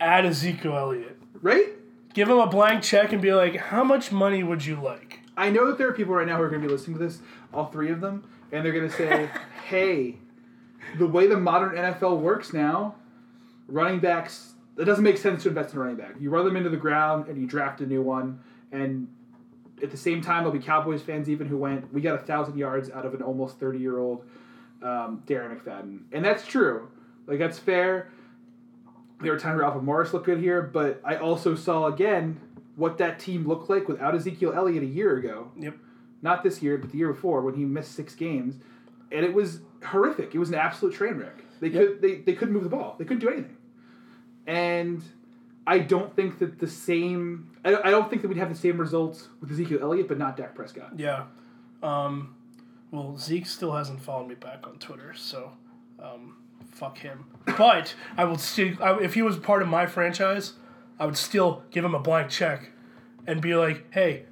at 0.00 0.24
Ezekiel 0.24 0.76
Elliott. 0.76 1.18
right? 1.42 1.66
Give 2.14 2.28
him 2.28 2.38
a 2.38 2.46
blank 2.46 2.82
check 2.82 3.12
and 3.12 3.20
be 3.22 3.32
like, 3.32 3.56
"How 3.56 3.84
much 3.84 4.10
money 4.10 4.42
would 4.42 4.64
you 4.64 4.76
like?" 4.76 5.20
I 5.36 5.50
know 5.50 5.66
that 5.66 5.78
there 5.78 5.88
are 5.88 5.92
people 5.92 6.14
right 6.14 6.26
now 6.26 6.36
who 6.36 6.42
are 6.42 6.48
going 6.48 6.62
to 6.62 6.66
be 6.66 6.72
listening 6.72 6.98
to 6.98 7.04
this, 7.04 7.20
all 7.54 7.66
three 7.66 7.90
of 7.90 8.00
them, 8.00 8.24
and 8.50 8.64
they're 8.64 8.72
going 8.72 8.88
to 8.88 8.94
say, 8.94 9.30
"Hey, 9.66 10.16
the 10.98 11.06
way 11.06 11.26
the 11.26 11.36
modern 11.36 11.76
NFL 11.76 12.18
works 12.18 12.52
now, 12.52 12.96
running 13.68 14.00
backs 14.00 14.54
it 14.78 14.84
doesn't 14.84 15.02
make 15.04 15.18
sense 15.18 15.42
to 15.42 15.48
invest 15.48 15.74
in 15.74 15.78
a 15.78 15.82
running 15.82 15.96
back. 15.96 16.14
You 16.20 16.30
run 16.30 16.44
them 16.44 16.56
into 16.56 16.70
the 16.70 16.76
ground 16.76 17.26
and 17.26 17.36
you 17.40 17.48
draft 17.48 17.80
a 17.80 17.86
new 17.86 18.00
one, 18.00 18.38
and 18.72 19.08
at 19.82 19.90
the 19.90 19.96
same 19.96 20.20
time, 20.20 20.44
there'll 20.44 20.58
be 20.58 20.64
Cowboys 20.64 21.02
fans 21.02 21.28
even 21.28 21.46
who 21.46 21.56
went, 21.56 21.92
"We 21.92 22.00
got 22.00 22.14
a 22.20 22.22
thousand 22.24 22.56
yards 22.58 22.90
out 22.90 23.04
of 23.06 23.14
an 23.14 23.22
almost 23.22 23.58
thirty 23.58 23.78
year 23.78 23.98
old 23.98 24.24
um, 24.82 25.22
Darren 25.26 25.58
McFadden," 25.58 26.00
and 26.12 26.24
that's 26.24 26.46
true. 26.46 26.88
Like 27.26 27.38
that's 27.38 27.58
fair. 27.58 28.10
There 29.20 29.32
were 29.32 29.38
times 29.38 29.56
where 29.56 29.64
Alfred 29.64 29.84
Morris 29.84 30.12
looked 30.12 30.26
good 30.26 30.38
here, 30.38 30.62
but 30.62 31.00
I 31.04 31.16
also 31.16 31.54
saw 31.56 31.86
again 31.86 32.40
what 32.76 32.98
that 32.98 33.18
team 33.18 33.46
looked 33.48 33.68
like 33.68 33.88
without 33.88 34.14
Ezekiel 34.14 34.52
Elliott 34.54 34.84
a 34.84 34.86
year 34.86 35.16
ago. 35.16 35.50
Yep. 35.58 35.76
Not 36.22 36.42
this 36.44 36.62
year, 36.62 36.78
but 36.78 36.90
the 36.92 36.98
year 36.98 37.12
before 37.12 37.42
when 37.42 37.54
he 37.54 37.64
missed 37.64 37.92
six 37.92 38.14
games, 38.14 38.56
and 39.10 39.24
it 39.24 39.34
was 39.34 39.60
horrific. 39.84 40.34
It 40.34 40.38
was 40.38 40.48
an 40.50 40.54
absolute 40.56 40.94
train 40.94 41.14
wreck. 41.14 41.42
They 41.60 41.68
Yep. 41.68 41.86
could 41.86 42.02
they, 42.02 42.14
they 42.16 42.34
couldn't 42.34 42.54
move 42.54 42.62
the 42.64 42.70
ball. 42.70 42.94
They 42.98 43.04
couldn't 43.04 43.20
do 43.20 43.28
anything. 43.28 43.56
And 44.46 45.02
I 45.68 45.80
don't 45.80 46.16
think 46.16 46.38
that 46.38 46.58
the 46.58 46.66
same. 46.66 47.50
I 47.62 47.90
don't, 47.90 48.08
think 48.08 48.22
that 48.22 48.28
we'd 48.28 48.38
have 48.38 48.48
the 48.48 48.54
same 48.54 48.80
results 48.80 49.28
with 49.42 49.50
Ezekiel 49.50 49.80
Elliott, 49.82 50.08
but 50.08 50.16
not 50.16 50.34
Dak 50.34 50.54
Prescott. 50.54 50.92
Yeah. 50.96 51.24
Um, 51.82 52.34
well, 52.90 53.18
Zeke 53.18 53.44
still 53.44 53.72
hasn't 53.72 54.00
followed 54.00 54.28
me 54.28 54.34
back 54.34 54.66
on 54.66 54.78
Twitter, 54.78 55.12
so 55.14 55.52
um, 56.02 56.38
fuck 56.72 56.96
him. 56.96 57.26
But 57.58 57.94
I 58.16 58.24
will 58.24 58.38
still, 58.38 58.76
if 59.02 59.12
he 59.12 59.20
was 59.20 59.36
part 59.36 59.60
of 59.60 59.68
my 59.68 59.84
franchise, 59.84 60.54
I 60.98 61.04
would 61.04 61.18
still 61.18 61.64
give 61.70 61.84
him 61.84 61.94
a 61.94 62.00
blank 62.00 62.30
check 62.30 62.70
and 63.26 63.42
be 63.42 63.54
like, 63.54 63.92
hey, 63.92 64.24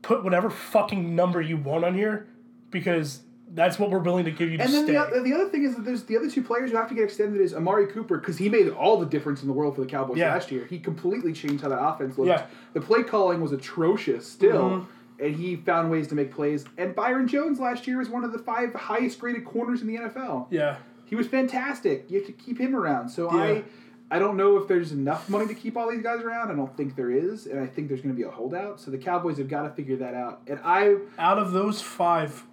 put 0.00 0.24
whatever 0.24 0.48
fucking 0.48 1.14
number 1.14 1.42
you 1.42 1.58
want 1.58 1.84
on 1.84 1.94
here 1.94 2.26
because 2.70 3.20
that's 3.52 3.78
what 3.78 3.90
we're 3.90 3.98
willing 3.98 4.24
to 4.24 4.30
give 4.30 4.50
you 4.50 4.56
to 4.58 4.64
And 4.64 4.72
then 4.72 4.86
the, 4.86 5.20
the 5.22 5.32
other 5.34 5.48
thing 5.48 5.64
is 5.64 5.76
that 5.76 5.84
there's 5.84 6.02
the 6.04 6.16
other 6.16 6.30
two 6.30 6.42
players 6.42 6.70
who 6.70 6.76
have 6.76 6.88
to 6.88 6.94
get 6.94 7.04
extended 7.04 7.40
is 7.40 7.54
Amari 7.54 7.86
Cooper 7.86 8.18
because 8.18 8.36
he 8.38 8.48
made 8.48 8.68
all 8.70 8.98
the 8.98 9.06
difference 9.06 9.42
in 9.42 9.48
the 9.48 9.54
world 9.54 9.74
for 9.76 9.82
the 9.82 9.86
Cowboys 9.86 10.16
Yeah. 10.18 10.32
last 10.32 10.50
year. 10.50 10.64
He 10.64 10.78
completely 10.78 11.32
changed 11.32 11.62
how 11.62 11.68
that 11.68 11.80
offense 11.80 12.18
looked. 12.18 12.28
Yeah. 12.28 12.46
The 12.72 12.80
play 12.80 13.02
calling 13.02 13.40
was 13.40 13.52
atrocious 13.52 14.26
still, 14.26 14.70
Mhm. 14.70 14.86
and 15.20 15.36
he 15.36 15.56
found 15.56 15.90
ways 15.90 16.08
to 16.08 16.14
make 16.14 16.32
plays. 16.32 16.64
And 16.78 16.94
Byron 16.94 17.28
Jones 17.28 17.60
last 17.60 17.86
year 17.86 17.98
was 17.98 18.08
one 18.08 18.24
of 18.24 18.32
the 18.32 18.38
five 18.38 18.74
highest 18.74 19.18
graded 19.20 19.44
corners 19.44 19.82
in 19.82 19.86
the 19.88 19.96
NFL. 19.98 20.48
yeah. 20.50 20.76
He 21.06 21.14
was 21.16 21.26
fantastic. 21.28 22.10
You 22.10 22.18
have 22.18 22.26
to 22.26 22.32
keep 22.32 22.58
him 22.58 22.74
around. 22.74 23.08
So 23.10 23.32
Yeah. 23.32 23.40
I 23.42 23.64
I 24.10 24.18
don't 24.18 24.36
know 24.36 24.58
if 24.58 24.68
there's 24.68 24.92
enough 24.92 25.28
money 25.30 25.46
to 25.46 25.54
keep 25.54 25.76
all 25.76 25.90
these 25.90 26.02
guys 26.02 26.20
around. 26.22 26.50
I 26.50 26.54
don't 26.54 26.76
think 26.76 26.94
there 26.94 27.10
is, 27.10 27.46
and 27.46 27.58
I 27.58 27.66
think 27.66 27.88
there's 27.88 28.00
going 28.02 28.14
to 28.14 28.16
be 28.16 28.22
a 28.22 28.30
holdout. 28.30 28.78
So 28.78 28.90
the 28.90 28.98
Cowboys 28.98 29.38
have 29.38 29.48
got 29.48 29.62
to 29.62 29.70
figure 29.70 29.96
that 29.96 30.14
out. 30.14 30.42
And 30.46 30.60
I, 30.62 30.96
Out 31.18 31.38
of 31.38 31.52
those 31.52 31.80
five, 31.80 32.44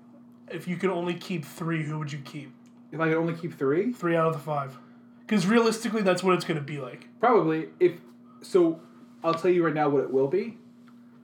if 0.54 0.68
you 0.68 0.78
could 0.78 0.90
only 0.90 1.14
keep 1.14 1.46
three, 1.46 1.84
who 1.84 2.00
would 2.00 2.12
you 2.12 2.20
keep? 2.20 2.52
if 2.92 3.00
I 3.00 3.08
could 3.08 3.18
only 3.18 3.34
keep 3.34 3.58
three, 3.58 3.94
Three 3.94 4.16
out 4.18 4.28
of 4.28 4.34
the 4.34 4.40
five. 4.40 4.78
Because 5.22 5.48
realistically, 5.48 6.02
that's 6.02 6.24
what 6.24 6.36
it's 6.36 6.44
going 6.44 6.60
to 6.60 6.66
be 6.66 6.80
like. 6.80 7.08
probably 7.20 7.70
if 7.80 7.94
so. 8.42 8.80
I'll 9.24 9.34
tell 9.36 9.52
you 9.52 9.64
right 9.64 9.74
now 9.74 9.88
what 9.88 10.04
it 10.04 10.12
will 10.12 10.28
be. 10.28 10.58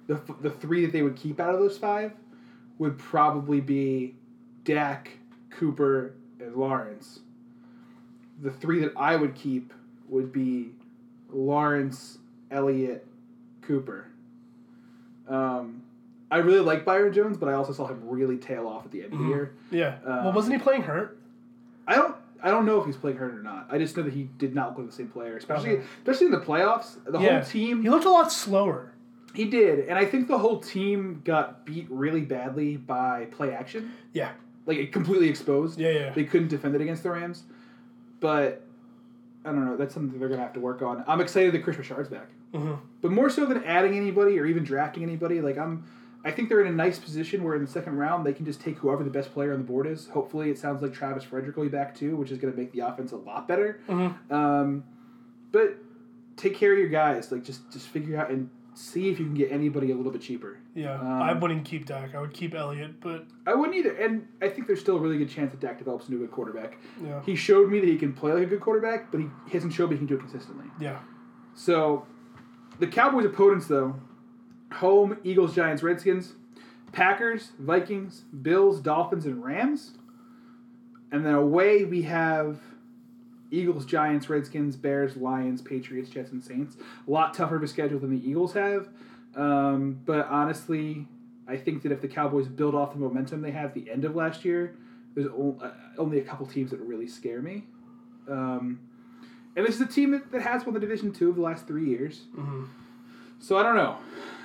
The 0.07 0.13
f- 0.15 0.41
the 0.41 0.49
three 0.51 0.85
that 0.85 0.93
they 0.93 1.01
would 1.01 1.15
keep 1.17 1.39
out 1.39 1.53
of 1.53 1.59
those 1.59 1.77
five 1.77 2.13
would 2.77 2.97
probably 2.97 3.59
be 3.59 4.15
Dak, 4.63 5.17
Cooper, 5.49 6.13
and 6.39 6.55
Lawrence. 6.55 7.19
The 8.41 8.51
three 8.51 8.79
that 8.81 8.93
I 8.95 9.15
would 9.15 9.33
keep 9.35 9.73
would 10.07 10.31
be 10.31 10.69
Lawrence, 11.29 12.19
Elliott, 12.51 13.05
Cooper. 13.61 14.05
Um, 15.27 15.83
I 16.29 16.37
really 16.37 16.59
like 16.59 16.83
Byron 16.83 17.13
Jones, 17.13 17.37
but 17.37 17.47
I 17.49 17.53
also 17.53 17.71
saw 17.71 17.87
him 17.87 18.01
really 18.03 18.37
tail 18.37 18.67
off 18.67 18.85
at 18.85 18.91
the 18.91 19.03
end 19.03 19.13
of 19.13 19.19
the 19.19 19.25
Mhm. 19.25 19.29
year. 19.29 19.51
Yeah. 19.71 19.95
Uh, 20.05 20.21
well, 20.25 20.33
wasn't 20.33 20.55
he 20.55 20.61
playing 20.61 20.81
hurt? 20.83 21.17
I 21.87 21.95
don't. 21.95 22.15
I 22.43 22.51
don't 22.51 22.65
know 22.65 22.79
if 22.79 22.85
he's 22.85 22.97
playing 22.97 23.17
hurt 23.17 23.33
or 23.33 23.41
not. 23.41 23.67
I 23.71 23.77
just 23.79 23.97
know 23.97 24.03
that 24.03 24.13
he 24.13 24.29
did 24.37 24.53
not 24.53 24.69
look 24.69 24.77
like 24.79 24.87
the 24.87 24.93
same 24.93 25.07
player, 25.07 25.35
especially 25.37 25.77
Okay. 25.77 25.83
especially 25.99 26.27
in 26.27 26.31
the 26.33 26.39
playoffs. 26.39 26.97
The 27.05 27.17
Yeah. 27.19 27.37
whole 27.39 27.45
team 27.49 27.81
He 27.81 27.89
looked 27.89 28.05
a 28.05 28.09
lot 28.11 28.31
slower. 28.31 28.91
he 29.33 29.45
did, 29.45 29.87
and 29.87 29.97
I 29.97 30.05
think 30.05 30.27
the 30.27 30.37
whole 30.37 30.59
team 30.59 31.21
got 31.25 31.65
beat 31.65 31.87
really 31.89 32.21
badly 32.21 32.77
by 32.77 33.25
play 33.31 33.53
action. 33.53 33.91
Yeah. 34.13 34.31
Like 34.67 34.77
it 34.77 34.91
completely 34.91 35.29
exposed. 35.29 35.79
Yeah, 35.79 35.89
yeah. 35.91 36.09
They 36.11 36.25
couldn't 36.25 36.49
defend 36.49 36.75
it 36.75 36.81
against 36.81 37.01
the 37.03 37.09
Rams, 37.11 37.43
but 38.19 38.61
I 39.45 39.51
don't 39.51 39.65
know. 39.65 39.77
That's 39.77 39.93
something 39.93 40.19
they're 40.19 40.29
gonna 40.29 40.41
have 40.41 40.53
to 40.53 40.59
work 40.59 40.81
on. 40.81 41.03
I'm 41.07 41.21
excited 41.21 41.53
that 41.53 41.63
Kris 41.63 41.77
Richard's 41.77 42.09
back, 42.09 42.27
hmm 42.53 42.73
but 43.01 43.11
more 43.11 43.29
so 43.29 43.45
than 43.45 43.63
adding 43.63 43.95
anybody 43.95 44.37
or 44.39 44.45
even 44.45 44.63
drafting 44.63 45.01
anybody. 45.03 45.39
Like 45.41 45.57
I'm, 45.57 45.83
I 46.27 46.31
think 46.31 46.49
they're 46.49 46.61
in 46.61 46.67
a 46.67 46.75
nice 46.75 46.99
position 46.99 47.43
where 47.43 47.55
in 47.55 47.63
the 47.63 47.71
second 47.71 47.97
round 47.97 48.25
they 48.25 48.33
can 48.33 48.45
just 48.45 48.59
take 48.61 48.77
whoever 48.77 49.03
the 49.03 49.09
best 49.09 49.33
player 49.33 49.53
on 49.53 49.59
the 49.59 49.65
board 49.65 49.87
is. 49.87 50.07
Hopefully, 50.07 50.49
it 50.49 50.57
sounds 50.57 50.81
like 50.81 50.93
Travis 50.93 51.23
Frederick 51.23 51.55
will 51.55 51.63
be 51.63 51.69
back 51.69 51.95
too, 51.95 52.15
which 52.15 52.31
is 52.31 52.37
gonna 52.37 52.53
make 52.55 52.71
the 52.73 52.79
offense 52.81 53.11
a 53.13 53.17
lot 53.17 53.47
better. 53.47 53.79
hmm 53.87 54.07
Um, 54.33 54.83
but 55.51 55.77
take 56.35 56.55
care 56.55 56.73
of 56.73 56.77
your 56.79 56.89
guys. 56.89 57.31
Like 57.31 57.43
just 57.43 57.71
just 57.71 57.87
figure 57.87 58.17
out 58.17 58.29
and 58.29 58.49
see 58.73 59.09
if 59.09 59.17
you 59.19 59.25
can 59.25 59.33
get 59.33 59.51
anybody 59.51 59.91
a 59.91 59.95
little 59.95 60.11
bit 60.11 60.21
cheaper. 60.21 60.59
Yeah. 60.75 60.99
Um, 60.99 61.07
I 61.23 61.33
wouldn't 61.33 61.65
keep 61.65 61.87
Dak. 61.87 62.13
I 62.13 62.21
would 62.21 62.33
keep 62.33 62.53
Elliott, 62.53 62.99
but 63.01 63.25
I 63.47 63.55
wouldn't 63.55 63.75
either, 63.75 63.93
and 63.95 64.27
I 64.39 64.49
think 64.49 64.67
there's 64.67 64.79
still 64.81 64.97
a 64.97 64.99
really 64.99 65.17
good 65.17 65.29
chance 65.29 65.49
that 65.51 65.59
Dak 65.59 65.79
develops 65.79 66.05
into 66.07 66.17
a 66.17 66.19
good 66.27 66.31
quarterback. 66.31 66.77
yeah. 67.03 67.19
He 67.25 67.35
showed 67.35 67.71
me 67.71 67.79
that 67.79 67.89
he 67.89 67.97
can 67.97 68.13
play 68.13 68.33
like 68.33 68.43
a 68.43 68.45
good 68.45 68.59
quarterback, 68.61 69.09
but 69.11 69.19
he 69.19 69.27
hasn't 69.51 69.73
showed 69.73 69.89
me 69.89 69.95
he 69.95 69.97
can 69.97 70.05
do 70.07 70.13
it 70.15 70.19
consistently. 70.19 70.65
Yeah. 70.79 70.99
So, 71.55 72.05
the 72.77 72.85
Cowboys' 72.85 73.25
opponents 73.25 73.65
though, 73.65 73.95
home 74.73 75.17
Eagles, 75.23 75.55
Giants, 75.55 75.83
Redskins, 75.83 76.33
Packers, 76.91 77.51
Vikings, 77.59 78.23
Bills, 78.41 78.79
Dolphins, 78.79 79.25
and 79.25 79.43
Rams, 79.43 79.91
and 81.11 81.25
then 81.25 81.33
away 81.33 81.85
we 81.85 82.03
have 82.03 82.59
Eagles, 83.51 83.85
Giants, 83.85 84.29
Redskins, 84.29 84.75
Bears, 84.75 85.15
Lions, 85.15 85.61
Patriots, 85.61 86.09
Jets, 86.09 86.31
and 86.31 86.43
Saints. 86.43 86.75
A 87.07 87.11
lot 87.11 87.33
tougher 87.33 87.55
of 87.55 87.63
a 87.63 87.67
schedule 87.67 87.99
than 87.99 88.09
the 88.09 88.29
Eagles 88.29 88.53
have. 88.53 88.89
Um, 89.35 90.01
but 90.05 90.27
honestly, 90.27 91.07
I 91.47 91.55
think 91.55 91.83
that 91.83 91.91
if 91.91 92.01
the 92.01 92.07
Cowboys 92.07 92.47
build 92.47 92.75
off 92.75 92.93
the 92.93 92.99
momentum 92.99 93.41
they 93.41 93.51
had 93.51 93.65
at 93.65 93.73
the 93.73 93.89
end 93.89 94.03
of 94.03 94.15
last 94.15 94.43
year, 94.43 94.75
there's 95.15 95.27
uh, 95.27 95.71
only 95.97 96.19
a 96.19 96.23
couple 96.23 96.45
teams 96.45 96.71
that 96.71 96.79
really 96.81 97.07
scare 97.07 97.41
me. 97.41 97.63
Um, 98.29 98.81
and 99.55 99.65
this 99.65 99.75
is 99.75 99.81
a 99.81 99.87
team 99.87 100.11
that, 100.11 100.31
that 100.31 100.41
has 100.41 100.65
won 100.65 100.73
the 100.73 100.79
Division 100.79 101.13
Two 101.13 101.29
of 101.29 101.35
the 101.35 101.41
last 101.41 101.67
three 101.67 101.85
years. 101.85 102.23
hmm 102.35 102.65
So 103.39 103.57
I 103.57 103.63
don't 103.63 103.75
know. 103.75 103.97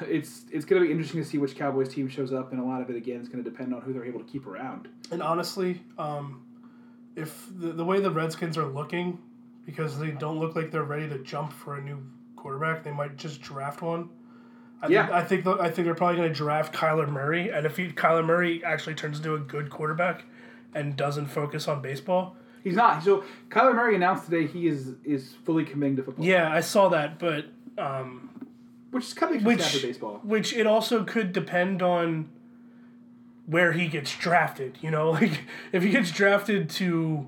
It's 0.03 0.45
it's 0.51 0.65
going 0.65 0.81
to 0.83 0.87
be 0.87 0.93
interesting 0.93 1.23
to 1.23 1.29
see 1.29 1.39
which 1.39 1.55
Cowboys 1.57 1.89
team 1.89 2.09
shows 2.09 2.33
up, 2.33 2.53
and 2.53 2.61
a 2.61 2.65
lot 2.65 2.83
of 2.83 2.91
it 2.91 2.97
again 2.97 3.21
is 3.21 3.29
going 3.29 3.43
to 3.43 3.49
depend 3.49 3.75
on 3.75 3.81
who 3.83 3.93
they're 3.93 4.05
able 4.05 4.21
to 4.21 4.27
keep 4.31 4.47
around. 4.47 4.89
And 5.11 5.23
honestly, 5.23 5.83
um, 5.99 6.43
if 7.17 7.47
the, 7.59 7.73
the 7.73 7.85
way 7.85 8.01
the 8.01 8.11
Redskins 8.11 8.59
are 8.59 8.67
looking, 8.67 9.19
because 9.65 9.99
they 9.99 10.11
don't 10.11 10.39
look 10.39 10.57
like 10.57 10.71
they're 10.71 10.83
ready 10.83 11.09
to 11.09 11.19
jump 11.19 11.53
for 11.53 11.77
a 11.77 11.81
new 11.83 12.03
quarterback, 12.37 12.83
they 12.83 12.91
might 12.93 13.17
just 13.17 13.41
draft 13.41 13.83
one. 13.83 14.09
I 14.83 14.89
Yeah. 14.89 15.03
think, 15.07 15.15
I 15.15 15.25
think 15.25 15.45
the- 15.45 15.59
I 15.61 15.71
think 15.71 15.85
they're 15.87 15.95
probably 15.95 16.17
going 16.17 16.29
to 16.29 16.35
draft 16.35 16.75
Kyler 16.75 17.09
Murray, 17.09 17.51
and 17.51 17.65
if 17.65 17.77
he, 17.77 17.89
Kyler 17.93 18.25
Murray 18.25 18.65
actually 18.65 18.95
turns 18.95 19.19
into 19.19 19.35
a 19.35 19.39
good 19.39 19.71
quarterback 19.71 20.25
and 20.75 20.97
doesn't 20.97 21.27
focus 21.27 21.69
on 21.69 21.81
baseball, 21.83 22.37
He's 22.65 22.77
not. 22.77 23.03
So 23.03 23.25
Kyler 23.49 23.75
Murray 23.75 23.97
announced 23.97 24.27
today 24.27 24.47
he 24.47 24.69
is 24.69 24.93
is 25.05 25.35
fully 25.45 25.65
committing 25.65 25.97
to 25.97 26.03
football, 26.05 26.25
yeah, 26.25 26.49
I 26.53 26.61
saw 26.61 26.89
that, 26.91 27.19
but 27.19 27.47
um, 27.77 28.31
which 28.93 29.07
is 29.07 29.15
kind 29.15 29.35
of 29.35 29.43
Which- 29.45 29.83
baseball. 29.83 30.21
which 30.23 30.53
it 30.55 30.67
also 30.67 31.03
could 31.03 31.33
depend 31.33 31.83
on 31.83 32.29
where 33.47 33.73
he 33.73 33.89
gets 33.89 34.17
drafted. 34.17 34.79
You 34.81 34.91
know, 34.93 35.11
like 35.21 35.43
if 35.73 35.83
he 35.83 35.91
gets 35.91 36.13
drafted 36.13 36.71
to 36.71 37.27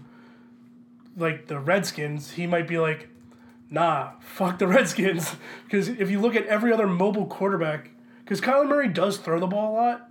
like 1.17 1.47
the 1.49 1.59
Redskins, 1.59 2.33
he 2.33 2.47
might 2.47 2.69
be 2.69 2.79
like, 2.79 3.09
nah, 3.71 4.11
fuck 4.21 4.59
the 4.59 4.67
Redskins. 4.69 5.35
Because 5.65 5.89
if 5.89 6.09
you 6.11 6.21
look 6.21 6.37
at 6.37 6.47
every 6.47 6.73
other 6.73 6.87
mobile 6.87 7.27
quarterback, 7.27 7.91
because 8.25 8.41
Kyler 8.41 8.69
Murray 8.69 8.89
does 8.89 9.17
throw 9.19 9.41
the 9.41 9.47
ball 9.49 9.73
a 9.73 9.75
lot, 9.75 10.11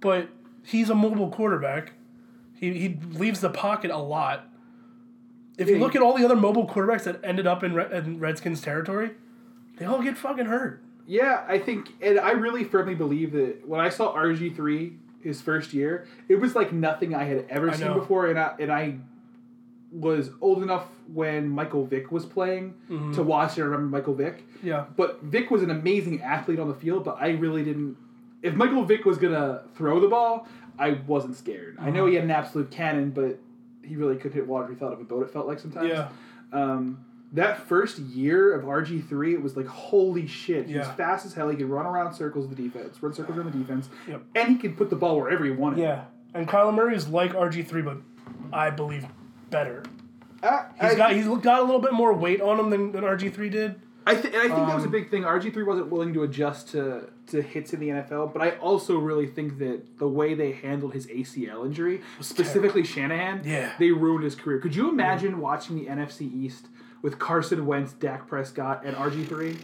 but 0.00 0.28
he's 0.62 0.88
a 0.90 0.94
mobile 0.94 1.30
quarterback. 1.30 1.92
He 2.54 2.74
he 2.78 2.98
leaves 3.12 3.40
the 3.40 3.50
pocket 3.50 3.90
a 3.90 3.98
lot. 3.98 4.46
If 5.58 5.68
you 5.68 5.78
look 5.78 5.94
at 5.96 6.00
all 6.02 6.16
the 6.16 6.24
other 6.24 6.36
mobile 6.36 6.66
quarterbacks 6.66 7.04
that 7.04 7.20
ended 7.24 7.46
up 7.46 7.62
in, 7.64 7.74
Re- 7.74 7.88
in 7.92 8.18
Redskins 8.20 8.60
territory, 8.62 9.10
they 9.76 9.84
all 9.84 10.00
get 10.02 10.16
fucking 10.16 10.46
hurt. 10.46 10.82
Yeah, 11.10 11.44
I 11.48 11.58
think, 11.58 11.88
and 12.00 12.20
I 12.20 12.30
really 12.32 12.62
firmly 12.62 12.94
believe 12.94 13.32
that 13.32 13.66
when 13.66 13.80
I 13.80 13.88
saw 13.88 14.14
RG 14.14 14.54
three 14.54 14.96
his 15.22 15.40
first 15.42 15.74
year, 15.74 16.06
it 16.28 16.36
was 16.36 16.54
like 16.54 16.72
nothing 16.72 17.14
I 17.16 17.24
had 17.24 17.46
ever 17.50 17.68
I 17.70 17.74
seen 17.76 17.88
know. 17.88 17.98
before, 17.98 18.28
and 18.28 18.38
I 18.38 18.54
and 18.60 18.70
I 18.70 18.98
was 19.90 20.30
old 20.40 20.62
enough 20.62 20.86
when 21.12 21.48
Michael 21.48 21.84
Vick 21.84 22.12
was 22.12 22.24
playing 22.24 22.74
Mm-hmm. 22.88 23.12
to 23.14 23.22
watch 23.24 23.56
and 23.58 23.64
remember 23.68 23.88
Michael 23.96 24.14
Vick. 24.14 24.44
Yeah. 24.62 24.84
But 24.96 25.20
Vick 25.22 25.50
was 25.50 25.62
an 25.64 25.70
amazing 25.70 26.22
athlete 26.22 26.60
on 26.60 26.68
the 26.68 26.74
field, 26.74 27.02
but 27.04 27.16
I 27.20 27.30
really 27.30 27.64
didn't. 27.64 27.96
If 28.42 28.54
Michael 28.54 28.84
Vick 28.84 29.04
was 29.04 29.18
gonna 29.18 29.62
throw 29.74 29.98
the 30.00 30.06
ball, 30.08 30.46
I 30.78 30.92
wasn't 31.08 31.36
scared. 31.36 31.76
I 31.78 31.82
Uh-huh. 31.88 31.90
know 31.90 32.06
he 32.06 32.14
had 32.14 32.24
an 32.24 32.30
absolute 32.30 32.70
cannon, 32.70 33.10
but 33.10 33.40
he 33.82 33.96
really 33.96 34.16
could 34.16 34.32
hit 34.32 34.46
water 34.46 34.68
he 34.68 34.76
thought 34.76 34.92
of 34.92 35.00
a 35.00 35.04
boat. 35.04 35.24
It 35.24 35.30
felt 35.30 35.48
like 35.48 35.58
sometimes. 35.58 35.88
Yeah. 35.88 36.08
Um, 36.52 37.04
that 37.32 37.68
first 37.68 37.98
year 37.98 38.54
of 38.54 38.64
RG 38.64 39.08
three, 39.08 39.34
it 39.34 39.42
was 39.42 39.56
like 39.56 39.66
holy 39.66 40.26
shit. 40.26 40.66
He 40.66 40.76
was 40.76 40.86
Yeah. 40.86 40.92
fast 40.94 41.24
as 41.26 41.34
hell. 41.34 41.48
He 41.48 41.56
could 41.56 41.68
run 41.70 41.86
around 41.86 42.12
circles 42.14 42.46
of 42.46 42.56
the 42.56 42.62
defense, 42.62 43.02
run 43.02 43.12
circles 43.12 43.36
around 43.38 43.52
the 43.52 43.58
defense, 43.58 43.88
Yep. 44.08 44.22
and 44.34 44.48
he 44.48 44.56
could 44.56 44.76
put 44.76 44.90
the 44.90 44.96
ball 44.96 45.16
wherever 45.18 45.44
he 45.44 45.50
wanted. 45.50 45.78
Yeah. 45.80 46.04
And 46.34 46.48
Kyler 46.48 46.74
Murray 46.74 46.94
is 46.96 47.08
like 47.08 47.32
RG 47.34 47.62
three, 47.62 47.82
but 47.82 47.98
I 48.52 48.70
believe 48.70 49.06
better. 49.50 49.82
I, 50.42 50.64
He's 50.80 50.92
I, 50.92 50.94
got 50.96 51.12
he's 51.12 51.26
got 51.26 51.60
a 51.60 51.64
little 51.64 51.80
bit 51.80 51.92
more 51.92 52.12
weight 52.14 52.40
on 52.40 52.58
him 52.58 52.70
than, 52.70 52.92
than 52.92 53.04
RG 53.04 53.28
three 53.32 53.50
did. 53.50 53.74
I, 54.10 54.14
th- 54.20 54.34
and 54.34 54.36
I 54.42 54.54
think 54.54 54.66
that 54.68 54.74
was 54.74 54.84
a 54.84 54.86
Um, 54.86 54.92
big 54.92 55.10
thing. 55.10 55.22
RG 55.22 55.52
three 55.52 55.62
wasn't 55.62 55.88
willing 55.90 56.12
to 56.14 56.22
adjust 56.22 56.68
to 56.70 57.08
to 57.28 57.40
hits 57.42 57.72
in 57.72 57.80
the 57.80 57.88
NFL, 57.88 58.32
but 58.32 58.42
I 58.42 58.50
also 58.58 58.98
really 58.98 59.26
think 59.26 59.58
that 59.58 59.98
the 59.98 60.08
way 60.08 60.34
they 60.34 60.52
handled 60.52 60.92
his 60.94 61.06
ACL 61.06 61.64
injury, 61.64 62.00
specifically 62.20 62.82
Shanahan, 62.84 63.42
Yeah. 63.44 63.72
they 63.78 63.92
ruined 63.92 64.24
his 64.24 64.34
career. 64.34 64.58
Could 64.58 64.74
you 64.74 64.88
imagine 64.88 65.38
watching 65.38 65.76
the 65.76 65.86
NFC 65.86 66.22
East 66.22 66.66
with 67.02 67.18
Carson 67.18 67.66
Wentz, 67.66 67.92
Dak 67.92 68.26
Prescott, 68.26 68.82
and 68.84 68.96
RG 68.96 69.24
three? 69.26 69.56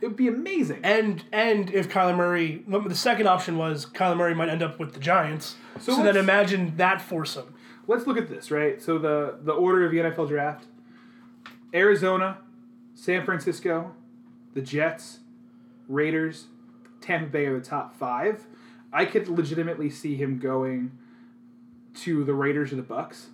It 0.00 0.08
would 0.08 0.16
be 0.16 0.28
amazing. 0.28 0.80
And 0.82 1.24
and 1.32 1.70
if 1.70 1.88
Kyler 1.88 2.16
Murray, 2.16 2.64
the 2.68 2.94
second 2.94 3.26
option 3.28 3.56
was 3.56 3.86
Kyler 3.86 4.16
Murray 4.16 4.34
might 4.34 4.48
end 4.48 4.62
up 4.62 4.78
with 4.78 4.92
the 4.94 5.00
Giants. 5.00 5.56
So 5.80 5.94
So, 5.96 6.02
then 6.02 6.16
imagine 6.16 6.74
that 6.76 7.00
foursome. 7.00 7.54
Let's 7.88 8.06
look 8.06 8.18
at 8.18 8.28
this, 8.28 8.50
right? 8.50 8.82
So 8.82 8.98
the 8.98 9.36
the 9.42 9.52
order 9.52 9.84
of 9.86 9.92
the 9.92 9.98
NFL 9.98 10.26
draft: 10.28 10.64
Arizona, 11.72 12.38
San 12.96 13.24
Francisco, 13.24 13.94
the 14.54 14.60
Jets, 14.62 15.20
Raiders, 15.88 16.46
Tampa 17.00 17.26
Bay 17.30 17.46
are 17.46 17.58
the 17.58 17.64
top 17.64 17.94
five. 17.96 18.44
I 18.92 19.04
could 19.04 19.28
legitimately 19.28 19.90
see 19.90 20.16
him 20.16 20.38
going 20.38 20.90
to 21.96 22.24
the 22.24 22.34
Raiders 22.34 22.72
or 22.72 22.76
the 22.76 22.82
Bucks. 22.82 23.28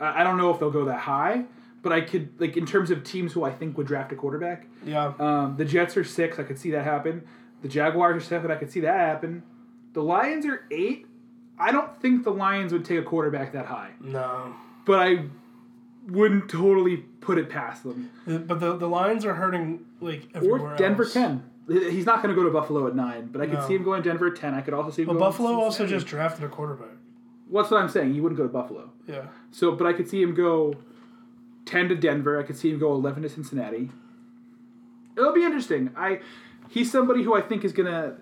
I 0.00 0.22
don't 0.24 0.36
know 0.36 0.50
if 0.52 0.60
they'll 0.60 0.70
go 0.70 0.84
that 0.86 1.00
high, 1.00 1.44
but 1.82 1.92
I 1.92 2.00
could 2.00 2.28
like 2.40 2.56
in 2.56 2.66
terms 2.66 2.90
of 2.90 3.02
teams 3.04 3.32
who 3.32 3.44
I 3.44 3.50
think 3.52 3.78
would 3.78 3.86
draft 3.86 4.12
a 4.12 4.16
quarterback. 4.16 4.66
Yeah. 4.84 5.12
Um, 5.18 5.54
the 5.56 5.64
Jets 5.64 5.96
are 5.96 6.04
six. 6.04 6.38
I 6.38 6.42
could 6.42 6.58
see 6.58 6.72
that 6.72 6.84
happen. 6.84 7.22
The 7.62 7.68
Jaguars 7.68 8.16
are 8.22 8.26
seven. 8.26 8.50
I 8.50 8.56
could 8.56 8.70
see 8.70 8.80
that 8.80 8.94
happen. 8.98 9.42
The 9.94 10.02
Lions 10.02 10.44
are 10.46 10.64
eight. 10.70 11.06
I 11.58 11.72
don't 11.72 11.96
think 12.00 12.24
the 12.24 12.30
Lions 12.30 12.72
would 12.72 12.84
take 12.84 12.98
a 12.98 13.02
quarterback 13.02 13.52
that 13.52 13.66
high, 13.66 13.90
No. 14.00 14.54
but 14.84 15.00
I 15.00 15.24
wouldn't 16.08 16.48
totally 16.50 16.96
put 16.96 17.38
it 17.38 17.48
past 17.48 17.84
them. 17.84 18.10
Uh, 18.26 18.38
but 18.38 18.60
the, 18.60 18.76
the 18.76 18.86
Lions 18.88 19.24
are 19.24 19.34
hurting 19.34 19.84
like 20.00 20.22
Or 20.34 20.36
everywhere 20.38 20.76
Denver 20.76 21.04
else. 21.04 21.12
ten. 21.12 21.44
He's 21.68 22.06
not 22.06 22.22
going 22.22 22.34
to 22.34 22.40
go 22.40 22.46
to 22.46 22.52
Buffalo 22.52 22.86
at 22.86 22.96
nine, 22.96 23.28
but 23.30 23.42
I 23.42 23.46
could 23.46 23.58
No. 23.58 23.66
see 23.68 23.74
him 23.74 23.84
going 23.84 24.02
Denver 24.02 24.28
at 24.28 24.36
ten. 24.36 24.54
I 24.54 24.62
could 24.62 24.72
also 24.74 24.90
see 24.90 25.02
him 25.02 25.08
But. 25.08 25.18
Buffalo 25.18 25.50
also 25.60 25.86
just 25.86 26.06
drafted 26.06 26.44
a 26.44 26.48
quarterback. 26.48 26.88
What's 27.48 27.70
what 27.70 27.80
I'm 27.82 27.88
saying? 27.88 28.14
He 28.14 28.20
wouldn't 28.20 28.38
go 28.38 28.44
to 28.44 28.52
Buffalo. 28.52 28.90
Yeah. 29.06 29.26
So, 29.50 29.72
but 29.72 29.86
I 29.86 29.92
could 29.92 30.08
see 30.08 30.22
him 30.22 30.34
go 30.34 30.74
ten 31.66 31.88
to 31.90 31.94
Denver. 31.94 32.38
I 32.38 32.42
could 32.42 32.56
see 32.56 32.70
him 32.70 32.78
go 32.78 32.92
eleven 32.92 33.22
to 33.22 33.28
Cincinnati. 33.28 33.90
It'll 35.16 35.32
be 35.32 35.44
interesting. 35.44 35.90
I 35.96 36.20
he's 36.70 36.90
somebody 36.92 37.22
who 37.22 37.34
I 37.34 37.40
think 37.42 37.64
is 37.64 37.72
gonna. 37.72 38.16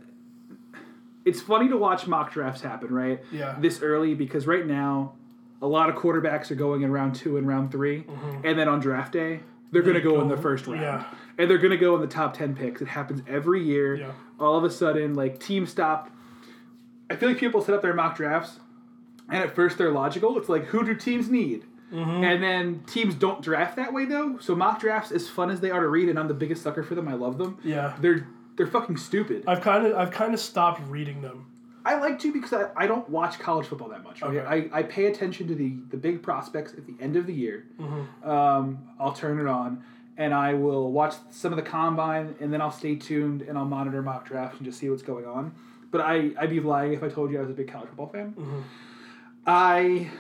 It's 1.25 1.41
funny 1.41 1.69
to 1.69 1.77
watch 1.77 2.07
mock 2.07 2.33
drafts 2.33 2.63
happen, 2.63 2.93
right? 2.95 3.21
Yeah. 3.33 3.57
This 3.61 3.83
early 3.83 4.15
because 4.15 4.47
right 4.47 4.65
now, 4.67 5.15
a 5.63 5.67
lot 5.67 5.89
of 5.89 5.97
quarterbacks 5.97 6.51
are 6.51 6.55
going 6.57 6.83
in 6.83 6.93
round 6.93 7.15
two 7.15 7.37
and 7.37 7.49
round 7.49 7.73
3 7.73 8.05
and 8.45 8.59
then 8.59 8.69
on 8.69 8.81
draft 8.81 9.13
day 9.13 9.41
they're 9.73 9.83
gonna 9.83 10.01
go, 10.01 10.21
in 10.21 10.29
the 10.29 10.37
first 10.37 10.67
round, 10.67 10.81
yeah. 10.81 11.05
and 11.39 11.51
they're 11.51 11.59
gonna 11.59 11.77
go 11.77 11.95
in 11.97 12.01
the 12.01 12.07
top 12.07 12.35
ten 12.35 12.55
picks. 12.55 12.81
It 12.81 12.89
happens 12.89 13.21
every 13.27 13.63
year. 13.63 13.97
Yeah. 13.97 14.13
All 14.39 14.57
of 14.57 14.65
a 14.65 14.71
sudden, 14.71 15.15
like 15.15 15.41
teams 15.41 15.71
stop. 15.71 16.09
I 17.11 17.17
feel 17.17 17.29
like 17.29 17.39
people 17.39 17.61
set 17.61 17.75
up 17.75 17.83
their 17.83 17.95
mock 17.95 18.17
drafts 18.17 18.61
and 19.29 19.43
at 19.43 19.55
first 19.55 19.79
they're 19.79 19.93
logical. 19.93 20.39
It's 20.39 20.49
like, 20.49 20.67
who 20.67 20.85
do 20.85 20.95
teams 20.95 21.29
need? 21.29 21.65
Mm-hmm. 21.93 22.25
And 22.25 22.43
then 22.43 22.85
teams 22.87 23.15
don't 23.15 23.43
draft 23.43 23.77
that 23.77 23.93
way 23.93 24.05
though. 24.05 24.39
So 24.39 24.55
mock 24.55 24.81
drafts, 24.81 25.13
as 25.13 25.29
fun 25.29 25.51
as 25.51 25.61
they 25.61 25.71
are 25.71 25.81
to 25.81 25.89
read, 25.89 26.09
and 26.09 26.19
I'm 26.19 26.29
the 26.29 26.35
biggest 26.35 26.63
sucker 26.63 26.83
for 26.83 26.95
them. 26.95 27.09
I 27.09 27.15
love 27.15 27.39
them. 27.39 27.59
Yeah. 27.63 27.97
They're 28.01 28.27
they're 28.57 28.67
fucking 28.67 28.97
stupid. 28.97 29.45
I've 29.47 29.61
kind 29.61 29.87
of 29.87 29.97
I've 29.97 30.11
kind 30.11 30.35
of 30.35 30.41
stopped 30.41 30.81
reading 30.89 31.23
them. 31.23 31.47
I 31.87 31.99
like 32.01 32.19
to 32.21 32.33
because 32.33 32.53
I, 32.53 32.69
I 32.77 32.87
don't 32.87 33.09
watch 33.09 33.39
college 33.39 33.67
football 33.67 33.89
that 33.91 34.03
much. 34.03 34.21
Right? 34.21 34.37
Okay. 34.37 34.69
I, 34.73 34.79
I 34.81 34.83
pay 34.83 35.07
attention 35.07 35.47
to 35.49 35.55
the 35.55 35.77
the 35.91 35.97
big 35.97 36.23
prospects 36.23 36.73
at 36.73 36.87
the 36.87 36.95
end 37.01 37.17
of 37.17 37.27
the 37.27 37.33
year. 37.35 37.67
Mm-hmm. 37.81 38.29
Um, 38.29 38.89
I'll 38.99 39.13
turn 39.13 39.39
it 39.39 39.47
on 39.47 39.85
and 40.17 40.33
I 40.33 40.55
will 40.55 40.91
watch 40.93 41.15
some 41.31 41.53
of 41.53 41.57
the 41.57 41.63
combine, 41.63 42.37
and 42.41 42.53
then 42.53 42.61
I'll 42.61 42.71
stay 42.73 42.97
tuned 42.97 43.43
and 43.43 43.59
I'll 43.59 43.67
monitor 43.67 44.03
mock 44.03 44.27
drafts 44.27 44.57
and 44.57 44.65
just 44.65 44.79
see 44.79 44.89
what's 44.89 45.03
going 45.03 45.27
on. 45.27 45.55
But 45.91 46.01
I 46.01 46.31
I'd 46.39 46.51
be 46.51 46.61
lying 46.61 46.93
if 46.93 47.03
I 47.03 47.09
told 47.09 47.31
you 47.31 47.39
I 47.39 47.43
was 47.43 47.51
a 47.51 47.55
big 47.55 47.71
college 47.71 47.89
football 47.89 48.09
fan. 48.09 48.33
Mm-hmm. 48.33 48.61
I 49.47 50.11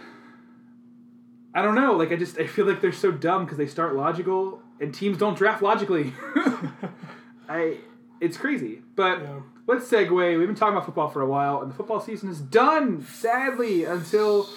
I 1.54 1.62
don't 1.62 1.74
know. 1.74 1.94
Like 1.94 2.12
I 2.12 2.16
just 2.16 2.38
I 2.38 2.46
feel 2.46 2.66
like 2.66 2.80
they're 2.80 2.92
so 2.92 3.10
dumb 3.10 3.44
because 3.44 3.58
they 3.58 3.66
start 3.66 3.94
logical 3.94 4.62
and 4.80 4.94
teams 4.94 5.18
don't 5.18 5.36
draft 5.36 5.62
logically. 5.62 6.12
I 7.48 7.78
it's 8.20 8.36
crazy. 8.36 8.82
But 8.94 9.22
Yeah. 9.22 9.40
Let's 9.66 9.90
segue. 9.90 10.38
We've 10.38 10.46
been 10.46 10.56
talking 10.56 10.74
about 10.74 10.86
football 10.86 11.08
for 11.08 11.22
a 11.22 11.26
while, 11.26 11.62
and 11.62 11.70
the 11.70 11.74
football 11.74 12.00
season 12.00 12.28
is 12.28 12.40
done. 12.40 13.04
Sadly, 13.06 13.84
until 13.84 14.48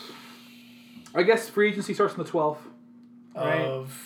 I 1.13 1.23
guess 1.23 1.49
free 1.49 1.69
agency 1.69 1.93
starts 1.93 2.13
on 2.13 2.23
the 2.23 2.29
twelfth 2.29 2.61
Right. 3.35 3.61
Of 3.61 3.97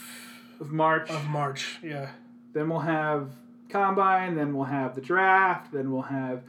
of 0.59 0.71
March. 0.71 1.09
of 1.09 1.27
March. 1.27 1.79
Yeah. 1.81 2.09
Then 2.53 2.69
we'll 2.69 2.79
have 2.79 3.31
combine. 3.69 4.35
Then 4.35 4.53
we'll 4.55 4.65
have 4.65 4.95
the 4.95 5.01
draft. 5.01 5.71
Then 5.71 5.91
we'll 5.91 6.03
have 6.03 6.43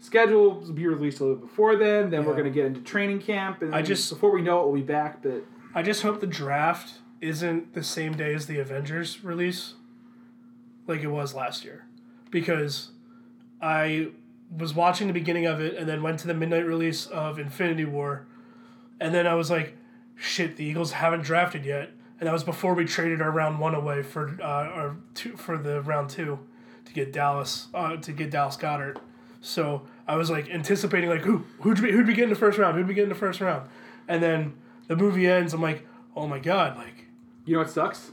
schedules 0.00 0.70
be 0.70 0.86
released 0.86 1.20
a 1.20 1.24
little 1.24 1.38
before 1.40 1.76
then. 1.76 2.10
Then 2.10 2.24
we're 2.24 2.36
gonna 2.36 2.50
get 2.50 2.66
into 2.66 2.80
training 2.80 3.20
camp, 3.20 3.62
and 3.62 3.74
I 3.74 3.82
just- 3.82 4.08
before 4.10 4.30
we 4.32 4.40
know 4.42 4.60
it, 4.60 4.66
we'll 4.66 4.76
be 4.76 4.82
back. 4.82 5.22
But 5.22 5.44
I 5.74 5.82
just 5.82 6.02
hope 6.02 6.20
the 6.20 6.26
draft 6.26 7.00
isn't 7.20 7.74
the 7.74 7.82
same 7.82 8.14
day 8.16 8.34
as 8.34 8.46
the 8.46 8.58
Avengers 8.58 9.24
release, 9.24 9.74
like 10.86 11.02
it 11.02 11.08
was 11.08 11.34
last 11.34 11.64
year, 11.64 11.84
because 12.30 12.90
I 13.60 14.08
was 14.56 14.74
watching 14.74 15.06
the 15.06 15.12
beginning 15.12 15.46
of 15.46 15.60
it 15.60 15.76
and 15.76 15.88
then 15.88 16.02
went 16.02 16.20
to 16.20 16.26
the 16.26 16.34
midnight 16.34 16.66
release 16.66 17.06
of 17.06 17.38
Infinity 17.38 17.84
War, 17.84 18.26
and 19.00 19.14
then 19.14 19.26
I 19.26 19.34
was 19.34 19.50
like, 19.50 19.76
"Shit, 20.14 20.56
the 20.56 20.64
Eagles 20.64 20.92
haven't 20.92 21.22
drafted 21.22 21.64
yet," 21.64 21.90
and 22.20 22.26
that 22.26 22.32
was 22.32 22.44
before 22.44 22.74
we 22.74 22.84
traded 22.84 23.20
our 23.20 23.30
round 23.30 23.58
one 23.58 23.74
away 23.74 24.02
for 24.02 24.36
uh, 24.40 24.44
our 24.44 24.96
two 25.14 25.36
for 25.36 25.58
the 25.58 25.80
round 25.82 26.10
two 26.10 26.38
to 26.84 26.92
get 26.92 27.12
Dallas 27.12 27.68
uh, 27.74 27.96
to 27.96 28.12
get 28.12 28.30
Dallas 28.30 28.56
Goedert. 28.56 28.98
So 29.40 29.82
I 30.08 30.16
was 30.16 30.30
like 30.30 30.48
anticipating 30.50 31.10
like 31.10 31.22
who 31.22 31.44
who'd 31.60 31.82
be, 31.82 31.92
who'd 31.92 32.06
be 32.06 32.14
get 32.14 32.24
in 32.24 32.30
the 32.30 32.36
first 32.36 32.58
round? 32.58 32.76
Who'd 32.76 32.86
be 32.86 32.94
get 32.94 33.04
in 33.04 33.08
the 33.08 33.14
first 33.14 33.40
round? 33.40 33.68
And 34.08 34.22
then 34.22 34.54
the 34.88 34.96
movie 34.96 35.26
ends. 35.26 35.52
I'm 35.52 35.62
like, 35.62 35.86
oh 36.14 36.26
my 36.26 36.38
god, 36.38 36.76
like 36.76 37.06
you 37.44 37.54
know 37.54 37.60
what 37.60 37.70
sucks? 37.70 38.10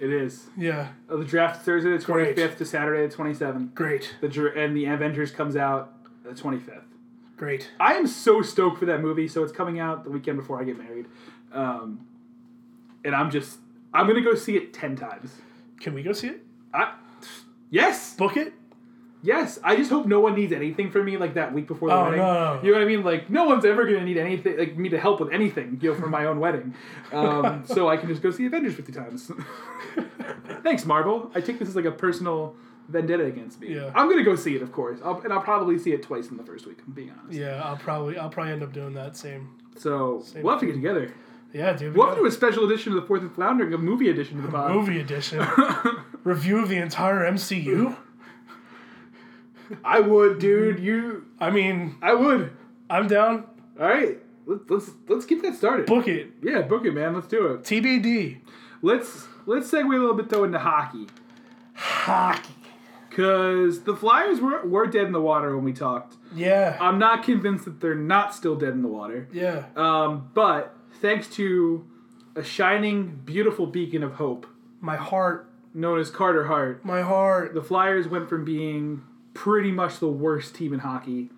It 0.00 0.10
is 0.10 0.46
yeah, 0.56 0.88
uh, 1.10 1.16
the 1.16 1.24
draft 1.26 1.62
Thursday 1.64 1.90
the 1.90 1.98
twenty 2.02 2.32
fifth 2.32 2.56
to 2.58 2.64
Saturday 2.64 3.06
the 3.06 3.12
twenty 3.14 3.34
seventh. 3.34 3.74
great, 3.74 4.14
The 4.22 4.28
dr- 4.28 4.56
and 4.56 4.74
the 4.76 4.86
Avengers 4.86 5.30
comes 5.30 5.56
out 5.56 5.92
the 6.24 6.34
twenty 6.34 6.58
fifth. 6.58 6.86
great. 7.36 7.70
I 7.78 7.94
am 7.94 8.06
so 8.06 8.40
stoked 8.40 8.78
for 8.78 8.86
that 8.86 9.02
movie. 9.02 9.28
So 9.28 9.42
it's 9.44 9.52
coming 9.52 9.78
out 9.78 10.04
the 10.04 10.10
weekend 10.10 10.38
before 10.38 10.58
I 10.58 10.64
get 10.64 10.78
married, 10.78 11.04
um, 11.52 12.06
and 13.04 13.14
I'm 13.14 13.30
just 13.30 13.58
I'm 13.92 14.06
gonna 14.06 14.22
go 14.22 14.34
see 14.34 14.56
it 14.56 14.72
ten 14.72 14.96
times. 14.96 15.32
Can 15.80 15.92
we 15.92 16.02
go 16.02 16.12
see 16.12 16.28
it? 16.28 16.46
I, 16.72 16.94
yes, 17.68 18.14
Book 18.14 18.36
it? 18.38 18.54
Yes. 19.22 19.58
I 19.62 19.76
just 19.76 19.90
hope 19.90 20.06
no 20.06 20.20
one 20.20 20.34
needs 20.34 20.52
anything 20.52 20.90
from 20.90 21.04
me 21.04 21.16
like 21.16 21.34
that 21.34 21.52
week 21.52 21.66
before 21.66 21.88
the 21.88 21.94
Oh, 21.94 22.04
wedding. 22.04 22.18
no. 22.18 22.60
You 22.62 22.72
know 22.72 22.78
what 22.78 22.82
I 22.84 22.88
mean? 22.88 23.04
Like 23.04 23.30
no 23.30 23.44
one's 23.44 23.64
ever 23.64 23.84
gonna 23.84 24.04
need 24.04 24.16
anything 24.18 24.58
like 24.58 24.76
me 24.76 24.88
to 24.90 24.98
help 24.98 25.20
with 25.20 25.32
anything, 25.32 25.78
you 25.82 25.90
know, 25.92 25.98
for 26.00 26.08
my 26.08 26.24
own 26.26 26.40
wedding. 26.40 26.74
Um, 27.12 27.64
so 27.66 27.88
I 27.88 27.96
can 27.96 28.08
just 28.08 28.22
go 28.22 28.30
see 28.30 28.46
Avengers 28.46 28.74
fifty 28.74 28.92
times. 28.92 29.30
Thanks, 30.62 30.84
Marvel. 30.84 31.30
I 31.34 31.40
take 31.40 31.58
this 31.58 31.68
as 31.68 31.76
like 31.76 31.84
a 31.84 31.92
personal 31.92 32.54
vendetta 32.88 33.24
against 33.24 33.60
me. 33.60 33.74
Yeah. 33.74 33.90
I'm 33.94 34.08
gonna 34.08 34.24
go 34.24 34.34
see 34.36 34.56
it, 34.56 34.62
of 34.62 34.72
course, 34.72 34.98
I'll, 35.04 35.20
and 35.20 35.32
I'll 35.32 35.40
probably 35.42 35.78
see 35.78 35.92
it 35.92 36.02
twice 36.02 36.28
in 36.28 36.36
the 36.36 36.42
first 36.44 36.66
week. 36.66 36.78
I'm 36.86 36.92
being 36.92 37.12
honest. 37.22 37.38
Yeah, 37.38 37.62
I'll 37.64 37.76
probably 37.76 38.18
I'll 38.18 38.30
probably 38.30 38.52
end 38.52 38.62
up 38.62 38.72
doing 38.72 38.94
that 38.94 39.16
same. 39.16 39.50
So 39.76 40.22
Same 40.24 40.42
we'll 40.42 40.52
have 40.52 40.60
to 40.60 40.66
get 40.66 40.74
together. 40.74 41.12
Yeah, 41.52 41.72
dude. 41.72 41.94
we 41.94 41.98
We'll 41.98 42.06
have 42.08 42.16
to 42.16 42.22
do 42.22 42.26
a 42.26 42.30
special 42.30 42.64
edition 42.64 42.92
of 42.92 43.00
the 43.00 43.06
Fourth 43.06 43.22
and 43.22 43.32
Floundering, 43.34 43.72
a 43.74 43.78
movie 43.78 44.08
edition 44.08 44.38
of 44.38 44.44
the 44.44 44.50
pod. 44.52 44.70
movie 44.72 45.00
edition 45.00 45.44
review 46.24 46.58
of 46.60 46.68
the 46.68 46.76
entire 46.76 47.20
MCU. 47.30 47.96
I 49.84 50.00
would, 50.00 50.38
dude. 50.38 50.80
You, 50.80 51.26
I 51.38 51.50
mean, 51.50 51.96
I 52.02 52.14
would. 52.14 52.50
I'm 52.88 53.06
down. 53.08 53.44
All 53.78 53.86
right. 53.88 54.18
let's 54.46 54.62
let's 54.68 54.90
let's 55.08 55.26
get 55.26 55.42
that 55.42 55.54
started. 55.54 55.86
Book 55.86 56.08
it. 56.08 56.32
Yeah, 56.42 56.62
book 56.62 56.84
it, 56.84 56.92
man. 56.92 57.14
Let's 57.14 57.26
do 57.28 57.46
it. 57.48 57.62
TBD. 57.62 58.38
Let's 58.82 59.26
let's 59.46 59.70
segue 59.70 59.86
a 59.86 59.98
little 59.98 60.14
bit 60.14 60.28
though 60.28 60.44
into 60.44 60.58
hockey, 60.58 61.06
Hockey. 61.74 62.54
cause 63.10 63.82
the 63.82 63.94
Flyers 63.96 64.40
were 64.40 64.64
were 64.66 64.86
dead 64.86 65.06
in 65.06 65.12
the 65.12 65.20
water 65.20 65.54
when 65.54 65.64
we 65.64 65.72
talked. 65.72 66.16
Yeah. 66.34 66.76
I'm 66.80 66.98
not 66.98 67.22
convinced 67.22 67.64
that 67.64 67.80
they're 67.80 67.94
not 67.94 68.34
still 68.34 68.56
dead 68.56 68.70
in 68.70 68.82
the 68.82 68.88
water. 68.88 69.28
yeah. 69.32 69.64
Um, 69.76 70.30
but 70.34 70.74
thanks 71.00 71.28
to 71.36 71.86
a 72.36 72.42
shining, 72.44 73.20
beautiful 73.24 73.66
beacon 73.66 74.02
of 74.04 74.14
hope 74.14 74.46
My 74.80 74.96
heart. 74.96 75.50
known 75.74 75.98
as 75.98 76.10
Carter 76.10 76.46
Hart, 76.46 76.84
My 76.84 77.02
heart. 77.02 77.52
the 77.54 77.62
Flyers 77.62 78.06
went 78.08 78.28
from 78.28 78.44
being 78.44 79.02
pretty 79.34 79.70
much 79.70 79.98
the 79.98 80.08
worst 80.08 80.54
team 80.54 80.72
in 80.72 80.80
hockey 80.80 81.30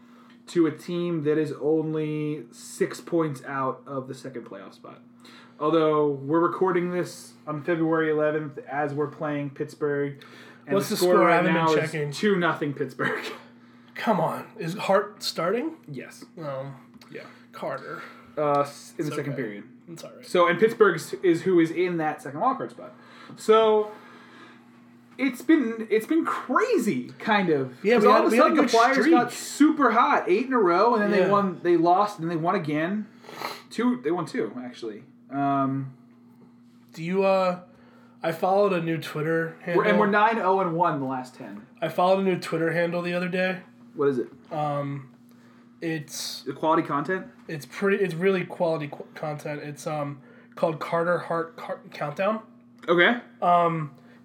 to 0.48 0.66
a 0.66 0.70
team 0.70 1.22
that 1.24 1.38
is 1.38 1.52
only 1.60 2.44
six 2.50 3.00
points 3.00 3.42
out 3.46 3.82
of 3.86 4.08
the 4.08 4.14
second 4.14 4.44
playoff 4.44 4.74
spot. 4.74 5.00
Although 5.60 6.08
we're 6.08 6.40
recording 6.40 6.90
this 6.90 7.34
on 7.46 7.62
February 7.62 8.08
11th 8.08 8.58
as 8.66 8.92
we're 8.94 9.06
playing 9.06 9.50
Pittsburgh. 9.50 10.22
And 10.66 10.74
What's 10.74 10.88
the 10.88 10.96
score? 10.96 11.30
I 11.30 11.36
haven't 11.36 11.54
been 11.54 11.74
checking. 11.74 12.08
is 12.08 12.16
2 12.18 12.36
nothing 12.36 12.72
Pittsburgh. 12.74 13.24
Come 13.94 14.20
on. 14.20 14.46
Is 14.58 14.74
Hart 14.74 15.22
starting? 15.22 15.76
yes. 15.86 16.24
Um, 16.38 16.74
Yeah. 17.10 17.22
Carter. 17.52 18.02
Uh, 18.36 18.66
in 18.98 19.04
the 19.04 19.08
It's 19.08 19.16
second 19.16 19.34
period. 19.34 19.64
It's 19.88 20.02
all 20.02 20.10
right. 20.16 20.26
So, 20.26 20.48
and 20.48 20.58
Pittsburgh 20.58 21.00
is 21.22 21.42
who 21.42 21.60
is 21.60 21.70
in 21.70 21.98
that 21.98 22.22
second 22.22 22.40
wildcard 22.40 22.70
spot. 22.70 22.94
So, 23.36 23.90
it's 25.18 25.42
been 25.42 25.86
it's 25.90 26.06
been 26.06 26.24
crazy, 26.24 27.10
kind 27.18 27.48
of. 27.50 27.74
Yeah, 27.84 27.98
we 27.98 28.06
all 28.06 28.12
had- 28.14 28.24
of 28.26 28.32
a 28.32 28.36
had 28.36 28.44
a 28.44 28.48
sudden 28.48 28.56
the 28.64 28.68
Flyers 28.68 28.96
streak. 28.98 29.10
got 29.12 29.32
super 29.32 29.90
hot, 29.92 30.24
eight 30.28 30.46
in 30.46 30.52
a 30.52 30.58
row, 30.58 30.94
and 30.94 31.02
then 31.02 31.10
they 31.10 31.28
won. 31.28 31.60
They 31.62 31.76
lost, 31.76 32.18
and 32.18 32.30
they 32.30 32.36
won 32.36 32.54
again. 32.54 33.06
Two, 33.70 34.00
they 34.02 34.10
won 34.10 34.26
two 34.26 34.52
actually. 34.62 35.04
Um, 35.30 35.94
Do 36.92 37.02
you, 37.02 37.24
uh, 37.24 37.60
I 38.22 38.32
followed 38.32 38.72
a 38.74 38.82
new 38.82 38.98
Twitter 38.98 39.56
handle. 39.62 39.82
we're, 39.82 39.88
and 39.88 39.98
we're 39.98 40.06
nine 40.10 40.34
zero 40.34 40.60
and 40.60 40.74
one 40.74 41.00
the 41.00 41.06
last 41.06 41.34
ten. 41.34 41.66
I 41.80 41.88
followed 41.88 42.20
a 42.20 42.22
new 42.22 42.38
Twitter 42.38 42.72
handle 42.72 43.00
the 43.02 43.14
other 43.14 43.28
day. 43.28 43.60
What 43.94 44.08
is 44.08 44.18
it? 44.18 44.28
Um, 44.52 45.08
it's 45.80 46.42
The 46.42 46.52
quality 46.52 46.82
content. 46.82 47.26
it's 47.48 47.66
pretty. 47.66 48.02
It's 48.04 48.14
really 48.14 48.44
quality 48.44 48.88
qu- 48.88 49.06
content. 49.14 49.62
It's 49.62 49.86
um 49.86 50.20
called 50.54 50.78
Carter 50.80 51.18
Hart 51.18 51.56
Car- 51.56 51.80
Countdown. 51.92 52.40
Okay. 52.88 53.16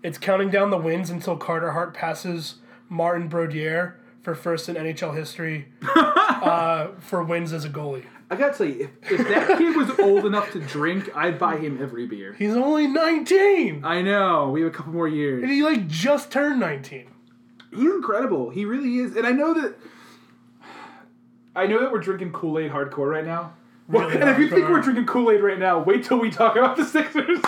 It's 0.08 0.18
counting 0.18 0.50
down 0.50 0.70
the 0.70 0.78
wins 0.78 1.10
until 1.10 1.36
Carter 1.36 1.74
Hart 1.74 1.94
passes 1.94 2.56
Martin 2.88 3.28
Brodeur 3.28 4.00
for 4.22 4.36
first 4.36 4.70
in 4.70 4.78
NHL 4.78 5.14
history 5.14 5.68
uh, 5.98 6.92
for 7.00 7.22
wins 7.22 7.52
as 7.52 7.66
a 7.66 7.70
goalie. 7.70 8.06
I 8.32 8.38
gotta 8.38 8.58
tell 8.58 8.68
you, 8.68 8.90
if, 9.02 9.12
if 9.12 9.28
that 9.28 9.58
kid 9.58 9.76
was 9.76 10.00
old 10.00 10.26
enough 10.26 10.54
to 10.54 10.62
drink, 10.62 11.10
I'd 11.14 11.38
buy 11.38 11.58
him 11.58 11.82
every 11.82 12.08
beer. 12.08 12.34
He's 12.40 12.56
only 12.56 12.88
19, 12.88 13.84
I 13.84 14.02
know. 14.02 14.50
We 14.50 14.62
have 14.62 14.72
a 14.72 14.74
couple 14.74 14.94
more 14.94 15.10
years. 15.10 15.44
and 15.44 15.52
he 15.52 15.62
like 15.62 15.90
just 15.90 16.32
turned 16.32 16.62
19. 16.62 17.10
He's 17.72 17.80
incredible. 17.82 18.50
He 18.50 18.64
really 18.64 19.00
is. 19.00 19.18
And 19.18 19.28
I 19.28 19.32
know 19.32 19.54
that 19.56 19.76
I 21.54 21.68
know 21.68 21.82
that 21.82 21.92
we're 21.92 22.00
drinking 22.00 22.32
Kool-Aid 22.32 22.72
hardcore 22.72 23.12
right 23.12 23.26
now. 23.26 23.56
Well, 23.90 24.08
Really 24.08 24.22
and 24.22 24.30
if 24.30 24.40
you 24.40 24.50
think 24.50 24.70
we're 24.70 24.80
drinking 24.80 25.08
Kool-Aid 25.08 25.42
right 25.42 25.60
now, 25.60 25.84
wait 25.84 26.06
till 26.06 26.18
we 26.18 26.32
talk 26.32 26.56
about 26.56 26.78
the 26.78 26.86
Sixers. 26.86 27.40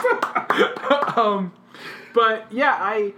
um, 1.16 1.54
but 2.20 2.52
yeah, 2.52 2.76
I 2.80 3.14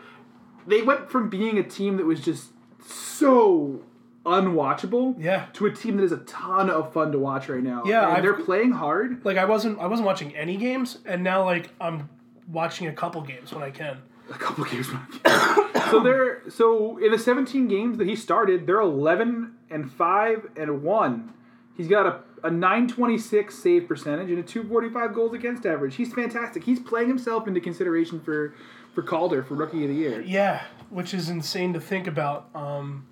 they 0.68 0.82
went 0.84 1.10
from 1.10 1.30
being 1.30 1.58
a 1.58 1.64
team 1.64 1.98
that 1.98 2.06
was 2.06 2.20
just 2.22 2.52
so 2.86 3.82
unwatchable 4.26 5.16
Yeah. 5.20 5.46
to 5.54 5.66
a 5.66 5.72
team 5.72 5.98
that 5.98 6.04
is 6.04 6.12
a 6.12 6.18
ton 6.18 6.70
of 6.70 6.94
fun 6.94 7.12
to 7.12 7.20
watch 7.20 7.50
right 7.50 7.64
now. 7.64 7.84
Yeah, 7.86 8.20
they're 8.22 8.34
playing 8.34 8.72
hard. 8.74 9.26
Like 9.26 9.38
I 9.38 9.46
wasn't 9.46 9.80
I 9.80 9.88
wasn't 9.88 10.06
watching 10.06 10.36
any 10.36 10.58
games, 10.58 11.00
and 11.06 11.24
now 11.24 11.44
like 11.44 11.70
I'm 11.82 12.10
watching 12.48 12.88
a 12.88 12.94
couple 12.94 13.22
games 13.22 13.52
when 13.54 13.64
I 13.64 13.72
can. 13.72 13.98
a 14.30 14.34
couple 14.34 14.64
games 14.66 14.88
back. 14.90 15.88
so 15.90 16.00
they're 16.02 16.44
so 16.50 16.98
in 17.00 17.12
the 17.12 17.18
17 17.20 17.68
games 17.68 17.98
that 17.98 18.08
he 18.08 18.16
started, 18.16 18.68
they're 18.68 18.80
11 18.82 19.54
and 19.70 19.92
5 19.92 20.50
and 20.58 20.84
1. 20.84 21.34
He's 21.78 21.88
got 21.88 22.06
a, 22.06 22.20
a 22.48 22.52
926 22.52 23.56
save 23.56 23.88
percentage 23.88 24.30
and 24.30 24.38
a 24.38 24.44
245 24.44 25.14
goals 25.16 25.34
against 25.34 25.66
average. 25.66 25.96
He's 25.96 26.14
fantastic. 26.14 26.64
He's 26.66 26.80
playing 26.80 27.08
himself 27.08 27.48
into 27.48 27.60
consideration 27.62 28.20
for 28.20 28.54
for 28.94 29.02
Calder 29.04 29.44
for 29.44 29.56
rookie 29.56 29.84
of 29.84 29.90
the 29.90 29.96
year. 29.96 30.22
Yeah, 30.22 30.64
which 30.90 31.14
is 31.14 31.30
insane 31.30 31.74
to 31.74 31.80
think 31.80 32.08
about. 32.08 32.50
Um, 32.54 33.08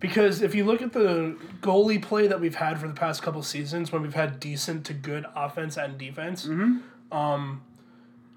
because 0.00 0.42
if 0.42 0.54
you 0.54 0.64
look 0.64 0.82
at 0.82 0.92
the 0.92 1.36
goalie 1.60 2.02
play 2.02 2.26
that 2.26 2.40
we've 2.40 2.56
had 2.56 2.80
for 2.80 2.88
the 2.88 2.94
past 2.94 3.22
couple 3.22 3.42
seasons, 3.42 3.92
when 3.92 4.02
we've 4.02 4.14
had 4.14 4.40
decent 4.40 4.84
to 4.86 4.94
good 4.94 5.26
offense 5.36 5.76
and 5.76 5.96
defense, 5.96 6.44
um, 7.12 7.62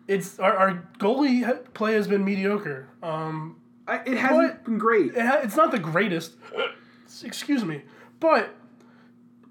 it's 0.07 0.38
our, 0.39 0.55
our 0.55 0.88
goalie 0.99 1.63
play 1.73 1.93
has 1.93 2.07
been 2.07 2.23
mediocre. 2.23 2.88
Um, 3.01 3.59
I, 3.88 3.97
it 4.05 4.17
hasn't 4.17 4.63
been 4.63 4.77
great. 4.77 5.15
it 5.15 5.25
ha- 5.25 5.39
it's 5.41 5.55
not 5.55 5.71
the 5.71 5.79
greatest. 5.79 6.33
Excuse 7.23 7.63
me, 7.63 7.81
but 8.19 8.55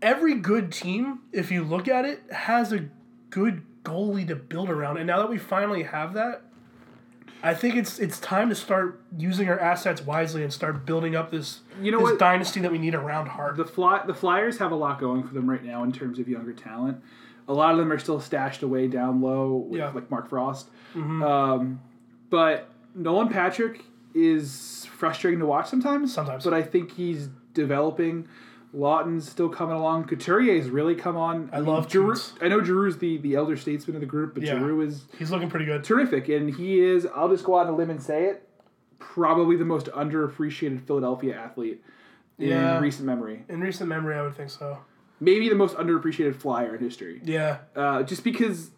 every 0.01 0.35
good 0.35 0.70
team, 0.70 1.20
if 1.32 1.51
you 1.51 1.64
look 1.64 1.89
at 1.89 2.05
it, 2.05 2.22
has 2.30 2.72
a 2.72 2.89
good 3.30 3.62
goalie 3.82 4.26
to 4.28 4.37
build 4.37 4.70
around. 4.70 4.99
And 4.99 5.07
now 5.07 5.18
that 5.18 5.28
we 5.28 5.39
finally 5.39 5.82
have 5.82 6.14
that, 6.14 6.43
I 7.45 7.55
think 7.55 7.77
it's 7.77 7.99
it's 7.99 8.19
time 8.19 8.49
to 8.49 8.55
start 8.55 9.01
using 9.19 9.49
our 9.49 9.61
assets 9.61 10.01
wisely 10.03 10.43
and 10.43 10.53
start 10.53 10.87
building 10.87 11.15
up 11.15 11.31
this 11.31 11.61
You 11.81 11.93
know 11.93 11.99
this 11.99 12.11
what? 12.13 12.19
dynasty 12.19 12.61
that 12.61 12.73
we 12.73 12.79
need 12.79 12.95
around 12.95 13.27
Hart. 13.27 13.57
The 13.59 13.65
fly 13.65 14.03
the 14.07 14.15
Flyers 14.15 14.59
have 14.59 14.73
a 14.73 14.75
lot 14.77 14.99
going 14.99 15.23
for 15.23 15.35
them 15.35 15.49
right 15.49 15.63
now 15.63 15.85
in 15.85 15.93
terms 15.93 16.19
of 16.19 16.27
younger 16.29 16.53
talent. 16.55 17.03
A 17.47 17.53
lot 17.53 17.73
of 17.73 17.79
them 17.79 17.93
are 17.93 17.99
still 17.99 18.19
stashed 18.21 18.63
away 18.63 18.89
down 18.89 19.21
low, 19.21 19.53
with, 19.69 19.79
Yeah. 19.79 19.87
Mm-hmm. 19.89 19.97
like 19.97 20.11
Mark 20.11 20.29
Frost. 20.31 20.69
Um, 20.95 21.81
but 22.31 22.71
Nolan 22.95 23.29
Patrick 23.29 23.85
is 24.15 24.87
frustrating 24.97 25.41
to 25.41 25.47
watch 25.47 25.69
sometimes. 25.69 26.13
Sometimes. 26.15 26.45
but 26.45 26.55
I 26.55 26.63
think 26.63 26.93
he's 26.93 27.29
developing. 27.53 28.27
Laughton's 28.75 29.29
still 29.29 29.49
coming 29.49 29.77
along. 29.77 30.05
Couturier's 30.05 30.68
really 30.68 30.95
come 30.97 31.16
on. 31.16 31.49
I 31.53 31.61
love 31.61 31.91
Giroux. 31.91 32.16
I 32.43 32.49
know 32.49 32.61
Giroux's 32.61 32.99
the 32.99 33.18
the 33.18 33.35
elder 33.37 33.57
statesman 33.57 33.97
of 33.97 34.01
the 34.01 34.07
group, 34.07 34.35
but 34.35 34.43
Yeah. 34.43 34.59
Giroux 34.59 34.81
is 34.83 35.05
He's 35.18 35.31
looking 35.31 35.49
pretty 35.49 35.64
good. 35.66 35.85
terrific, 35.85 36.29
and 36.29 36.55
he 36.55 36.81
is. 36.81 37.07
I'll 37.14 37.29
just 37.29 37.45
go 37.45 37.59
out 37.59 37.66
on 37.68 37.75
a 37.75 37.77
limb 37.77 37.91
and 37.91 38.03
say 38.03 38.25
it. 38.27 38.49
Probably 38.99 39.57
the 39.57 39.64
most 39.64 39.87
underappreciated 39.87 40.81
Philadelphia 40.81 41.37
athlete 41.37 41.83
in 42.39 42.49
Yeah. 42.49 42.81
recent 42.81 43.07
memory 43.07 43.45
In 43.49 43.61
recent 43.61 43.89
memory, 43.89 44.16
I 44.16 44.22
would 44.22 44.35
think 44.35 44.51
so. 44.51 44.79
maybe 45.20 45.49
the 45.49 45.55
most 45.55 45.77
underappreciated 45.77 46.35
flyer 46.35 46.75
in 46.75 46.83
history. 46.83 47.20
Yeah, 47.25 47.59
Uh, 47.77 48.03
just 48.03 48.25
because 48.25 48.70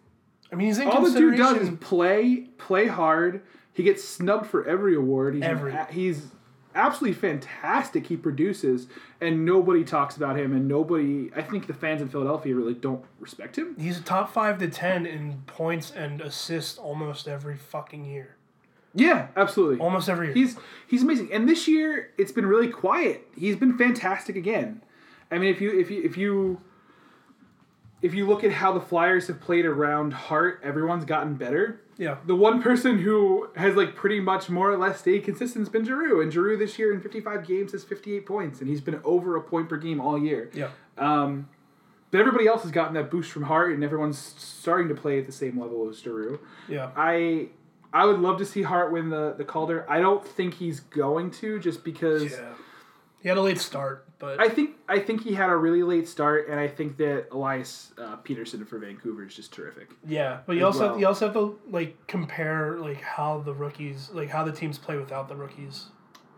I 0.53 0.57
mean 0.57 0.66
he's 0.68 0.78
in 0.78 0.88
all 0.88 1.01
the 1.03 1.18
dude 1.18 1.36
does 1.36 1.57
is 1.57 1.70
play, 1.80 2.49
play 2.59 2.86
hard. 2.86 3.40
He 3.72 3.82
gets 3.82 4.05
snubbed 4.05 4.47
for 4.47 4.66
every 4.66 4.94
award. 4.94 5.34
He's 5.34 5.42
Every. 5.42 5.74
he's 5.90 6.30
absolutely 6.77 7.18
fantastic. 7.18 8.07
He 8.07 8.16
produces, 8.16 8.87
and 9.20 9.45
nobody 9.45 9.83
talks 9.83 10.16
about 10.16 10.39
him. 10.39 10.53
And 10.53 10.68
nobody, 10.68 11.31
I 11.35 11.43
think 11.43 11.66
the 11.66 11.74
fans 11.74 12.01
in 12.01 12.09
Philadelphia 12.09 12.55
really 12.55 12.74
don't 12.74 13.05
respect 13.18 13.57
him. 13.57 13.74
He's 13.79 13.99
a 13.99 14.03
top 14.03 14.33
five 14.33 14.59
to 14.59 14.68
ten 14.68 15.07
in 15.07 15.43
points 15.47 15.91
and 15.91 16.20
assists 16.20 16.79
almost 16.79 17.27
every 17.27 17.57
fucking 17.57 18.05
year. 18.05 18.37
Yeah, 18.95 19.29
absolutely. 19.37 19.79
Almost 19.79 20.09
every 20.09 20.29
year. 20.29 20.35
He's 20.35 20.57
he's 20.87 21.03
amazing. 21.03 21.33
And 21.33 21.49
this 21.49 21.68
year 21.68 22.12
it's 22.16 22.33
been 22.33 22.47
really 22.47 22.68
quiet. 22.68 23.27
He's 23.37 23.57
been 23.57 23.77
fantastic 23.77 24.37
again. 24.37 24.83
I 25.31 25.39
mean, 25.39 25.53
if 25.53 25.61
you 25.61 25.79
if 25.79 25.91
you 25.91 26.03
if 26.03 26.16
you 26.16 26.61
if 28.03 28.14
you 28.14 28.26
look 28.26 28.44
at 28.44 28.53
how 28.53 28.72
the 28.72 28.80
Flyers 28.80 29.26
have 29.28 29.40
played 29.40 29.64
around 29.64 30.12
Hart, 30.12 30.61
everyone's 30.62 31.05
gotten 31.05 31.34
better. 31.34 31.80
yeah. 31.97 32.16
The 32.26 32.36
one 32.36 32.62
person 32.62 32.99
who 32.99 33.49
has 33.57 33.74
like 33.74 33.94
pretty 33.94 34.20
much 34.20 34.49
more 34.51 34.70
or 34.70 34.76
less 34.76 35.01
stayed 35.01 35.24
consistent 35.24 35.62
has 35.62 35.68
been 35.70 35.84
Giroux, 35.84 36.20
and 36.20 36.32
Giroux 36.32 36.57
this 36.57 36.78
year 36.78 36.92
in 36.92 37.01
55 37.01 37.47
games 37.47 37.72
has 37.72 37.84
58 37.84 38.26
points, 38.26 38.61
and 38.61 38.68
he's 38.68 38.80
been 38.82 39.01
over 39.05 39.36
a 39.36 39.40
point 39.40 39.68
per 39.68 39.76
game 39.78 40.01
all 40.01 40.18
year. 40.18 40.51
Yeah. 40.55 40.68
Um, 40.99 41.49
but 42.11 42.20
everybody 42.20 42.47
else 42.47 42.62
has 42.62 42.70
gotten 42.70 42.94
that 42.94 43.11
boost 43.11 43.30
from 43.32 43.44
Hart, 43.44 43.72
and 43.72 43.82
everyone's 43.82 44.18
starting 44.18 44.88
to 44.88 44.94
play 44.94 45.18
at 45.18 45.26
the 45.26 45.32
same 45.32 45.59
level 45.61 45.88
as 45.88 45.99
Giroux. 46.01 46.38
Yeah. 46.68 46.90
I 46.97 47.49
I 47.92 48.05
would 48.05 48.20
love 48.20 48.36
to 48.38 48.44
see 48.44 48.62
Hart 48.62 48.92
win 48.92 49.09
the 49.11 49.34
the 49.36 49.44
Calder. 49.44 49.84
I 49.90 50.01
don't 50.01 50.24
think 50.26 50.55
he's 50.55 50.80
going 50.80 51.30
to, 51.32 51.59
just 51.59 51.82
because 51.82 52.32
Yeah. 52.32 52.53
He 53.22 53.28
had 53.30 53.38
a 53.38 53.42
late 53.42 53.59
start, 53.59 54.05
but 54.19 54.41
I 54.41 54.49
think 54.49 54.77
I 54.89 54.99
think 54.99 55.23
he 55.23 55.35
had 55.35 55.51
a 55.51 55.57
really 55.57 55.83
late 55.83 56.09
start, 56.09 56.49
and 56.49 56.59
I 56.59 56.69
think 56.69 56.97
that 56.97 57.27
Elias 57.33 57.93
uh, 57.99 58.17
Pettersson 58.25 58.67
for 58.67 58.79
Vancouver 58.79 59.27
is 59.27 59.35
just 59.35 59.53
terrific. 59.53 59.91
yeah. 60.07 60.39
But 60.47 60.57
you 60.57 60.64
also 60.64 60.81
well. 60.81 60.89
have, 60.91 61.01
you 61.01 61.07
also 61.07 61.27
have 61.27 61.35
to 61.35 61.59
like 61.71 62.07
compare 62.07 62.79
like 62.79 63.01
how 63.01 63.41
the 63.41 63.53
rookies 63.53 64.11
like 64.12 64.31
how 64.31 64.43
the 64.45 64.53
teams 64.53 64.79
play 64.79 64.97
without 64.97 65.29
the 65.29 65.37
rookies. 65.37 65.87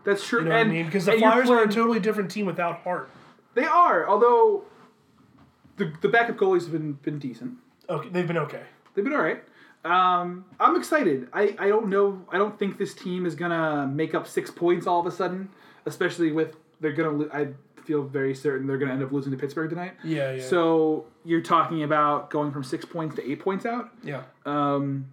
That's 0.03 0.25
true. 0.25 0.39
You 0.39 0.45
know 0.45 0.51
what 0.51 0.61
I 0.61 0.63
mean? 0.65 0.85
Because 0.85 1.05
the 1.05 1.13
and 1.13 1.21
Flyers 1.21 1.49
are 1.49 1.63
a 1.63 1.67
totally 1.67 1.99
different 1.99 2.31
team 2.31 2.45
without 2.45 2.79
Hart. 2.79 3.09
They 3.55 3.65
are, 3.65 4.07
although 4.07 4.63
the 5.77 5.93
the 6.01 6.09
backup 6.09 6.37
goalies 6.37 6.63
have 6.63 6.73
been 6.73 6.93
been 6.93 7.19
decent. 7.19 7.53
Okay, 7.89 8.09
they've 8.09 8.27
been 8.27 8.37
okay. 8.37 8.63
They've 8.93 9.03
been 9.03 9.13
all 9.13 9.21
right. 9.21 9.43
Um, 9.85 10.45
I'm 10.59 10.75
excited. 10.75 11.29
I, 11.31 11.55
I 11.57 11.69
don't 11.69 11.87
know. 11.87 12.25
I 12.29 12.37
don't 12.37 12.59
think 12.59 12.77
this 12.77 12.93
team 12.93 13.25
is 13.25 13.35
gonna 13.35 13.87
make 13.87 14.13
up 14.13 14.27
six 14.27 14.51
points 14.51 14.85
all 14.85 14.99
of 14.99 15.05
a 15.05 15.11
sudden, 15.11 15.49
especially 15.85 16.31
with 16.31 16.57
they're 16.81 16.93
gonna. 16.93 17.27
I 17.33 17.47
feel 17.89 18.03
very 18.03 18.35
certain 18.35 18.67
they're 18.67 18.77
going 18.77 18.87
to 18.89 18.93
end 18.93 19.03
up 19.03 19.11
losing 19.11 19.31
to 19.31 19.37
Pittsburgh 19.37 19.67
tonight. 19.67 19.93
Yeah, 20.03 20.33
yeah. 20.33 20.43
So 20.43 21.05
you're 21.25 21.41
talking 21.41 21.81
about 21.81 22.29
going 22.29 22.51
from 22.51 22.63
six 22.63 22.85
points 22.85 23.15
to 23.15 23.27
eight 23.31 23.39
points 23.39 23.65
out. 23.65 23.89
yeah. 24.03 24.21
Um, 24.45 25.07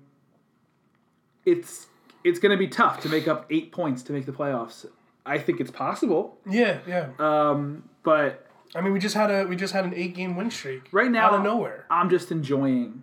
it's 1.46 1.86
it's 2.22 2.38
going 2.38 2.50
to 2.50 2.58
be 2.58 2.68
tough 2.68 3.00
to 3.02 3.08
make 3.08 3.26
up 3.28 3.46
eight 3.50 3.72
points 3.72 4.02
to 4.04 4.12
make 4.12 4.26
the 4.26 4.32
playoffs. 4.32 4.84
I 5.24 5.38
think 5.38 5.58
it's 5.60 5.70
possible, 5.70 6.36
Yeah, 6.48 6.78
yeah. 6.86 7.08
um, 7.18 7.88
but 8.04 8.46
I 8.74 8.80
mean, 8.80 8.92
we 8.92 8.98
just 9.00 9.14
had 9.14 9.30
a 9.30 9.44
we 9.46 9.56
just 9.56 9.72
had 9.72 9.84
an 9.86 9.94
eight 9.94 10.14
game 10.14 10.36
win 10.36 10.50
streak 10.50 10.88
right 10.92 11.10
now 11.10 11.28
out 11.28 11.34
of 11.34 11.42
nowhere. 11.42 11.86
I'm 11.90 12.10
just 12.10 12.30
enjoying 12.30 13.02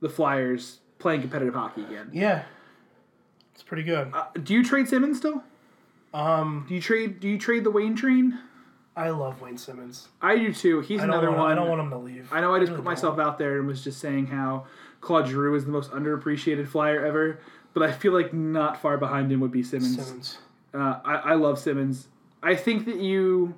the 0.00 0.08
Flyers 0.08 0.78
playing 0.98 1.20
competitive 1.20 1.54
hockey 1.54 1.82
again. 1.84 2.08
Yeah, 2.12 2.44
it's 3.52 3.62
pretty 3.62 3.82
good. 3.82 4.10
Uh, 4.14 4.24
do 4.42 4.54
you 4.54 4.64
trade 4.64 4.88
Simmonds 4.88 5.18
still? 5.18 5.42
Um, 6.14 6.64
Do 6.68 6.74
you 6.74 6.80
trade 6.80 7.20
Do 7.20 7.28
you 7.28 7.38
trade 7.38 7.64
the 7.64 7.70
Wayne 7.70 7.94
train? 7.96 8.38
I 8.94 9.10
love 9.10 9.40
Wayne 9.40 9.56
Simmonds. 9.56 10.08
I 10.20 10.36
do 10.36 10.52
too. 10.52 10.80
He's 10.80 11.00
I 11.00 11.06
don't 11.06 11.10
another 11.14 11.28
want. 11.30 11.40
one. 11.40 11.52
I 11.52 11.54
don't 11.54 11.68
want 11.68 11.80
him 11.80 11.90
to 11.90 11.98
leave. 11.98 12.28
I 12.32 12.40
know 12.42 12.54
I 12.54 12.58
just 12.58 12.70
really 12.72 12.82
put 12.82 12.84
myself 12.84 13.16
don't. 13.16 13.26
out 13.26 13.38
there 13.38 13.58
and 13.58 13.66
was 13.66 13.82
just 13.82 14.00
saying 14.00 14.26
how 14.26 14.66
Claude 15.00 15.26
Giroux 15.28 15.54
is 15.54 15.64
the 15.64 15.70
most 15.70 15.90
underappreciated 15.92 16.68
flyer 16.68 17.04
ever, 17.04 17.38
but 17.72 17.82
I 17.82 17.90
feel 17.92 18.12
like 18.12 18.34
not 18.34 18.80
far 18.82 18.98
behind 18.98 19.32
him 19.32 19.40
would 19.40 19.50
be 19.52 19.62
Simmonds. 19.62 20.04
Simmonds. 20.04 20.38
Uh, 20.74 21.00
I, 21.04 21.14
I 21.14 21.34
love 21.34 21.58
Simmonds. 21.58 22.08
I 22.42 22.54
think 22.54 22.84
that 22.86 22.96
you, 23.00 23.54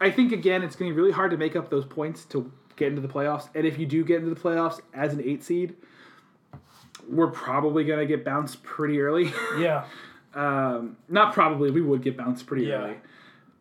I 0.00 0.10
think 0.10 0.30
again, 0.32 0.62
it's 0.62 0.76
going 0.76 0.90
to 0.90 0.94
be 0.94 1.00
really 1.00 1.12
hard 1.12 1.30
to 1.32 1.36
make 1.36 1.56
up 1.56 1.70
those 1.70 1.84
points 1.84 2.24
to 2.26 2.52
get 2.76 2.88
into 2.88 3.00
the 3.00 3.08
playoffs. 3.08 3.48
And 3.56 3.66
if 3.66 3.78
you 3.78 3.86
do 3.86 4.04
get 4.04 4.18
into 4.22 4.32
the 4.32 4.40
playoffs 4.40 4.80
as 4.94 5.12
an 5.12 5.20
eight 5.24 5.42
seed, 5.42 5.74
we're 7.08 7.30
probably 7.30 7.84
going 7.84 7.98
to 8.00 8.06
get 8.06 8.24
bounced 8.24 8.62
pretty 8.62 9.00
early. 9.00 9.32
Yeah, 9.58 9.84
um, 10.34 10.96
not 11.08 11.32
probably, 11.32 11.70
we 11.70 11.80
would 11.80 12.02
get 12.02 12.16
bounced 12.16 12.46
pretty 12.46 12.66
Yeah. 12.66 12.74
early. 12.76 12.96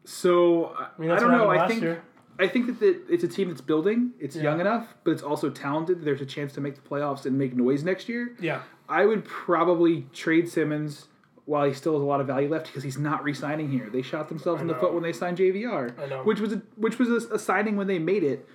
So 0.08 0.74
I, 0.78 0.88
mean 0.97 1.12
I 1.12 1.20
don't 1.20 1.32
know. 1.32 1.49
I 1.49 1.68
think 1.68 1.82
year. 1.82 2.01
I 2.39 2.47
think 2.47 2.68
that 2.68 2.80
the, 2.80 3.01
it's 3.14 3.26
a 3.26 3.28
team 3.28 3.49
that's 3.49 3.60
building. 3.62 4.12
It's 4.22 4.36
Yeah. 4.38 4.43
young 4.43 4.62
enough, 4.62 4.88
but 5.03 5.12
it's 5.12 5.22
also 5.22 5.49
talented. 5.49 6.03
There's 6.05 6.22
a 6.22 6.26
chance 6.26 6.53
to 6.53 6.62
make 6.62 6.76
the 6.76 6.82
playoffs 6.82 7.26
and 7.26 7.38
make 7.38 7.53
noise 7.55 7.84
next 7.84 8.08
year. 8.08 8.34
Yeah, 8.39 8.62
I 8.88 9.05
would 9.05 9.26
probably 9.26 10.05
trade 10.14 10.47
Simmonds 10.47 11.08
while 11.43 11.66
he 11.66 11.74
still 11.74 11.93
has 11.93 12.01
a 12.01 12.05
lot 12.05 12.22
of 12.22 12.28
value 12.28 12.47
left 12.49 12.68
because 12.68 12.84
he's 12.84 12.97
not 12.97 13.24
re-signing 13.24 13.70
here. 13.70 13.89
They 13.89 14.01
shot 14.01 14.30
themselves 14.30 14.60
I 14.60 14.62
in 14.62 14.68
the 14.68 14.76
foot 14.76 14.93
when 14.93 15.03
they 15.03 15.14
signed 15.14 15.38
JVR, 15.38 15.97
I 15.99 16.05
know. 16.05 16.24
which 16.24 16.39
was 16.39 16.53
a, 16.53 16.62
which 16.78 16.99
was 16.99 17.10
a, 17.26 17.36
a 17.36 17.39
signing 17.39 17.76
when 17.76 17.88
they 17.88 17.99
made 17.99 18.24
it. 18.24 18.47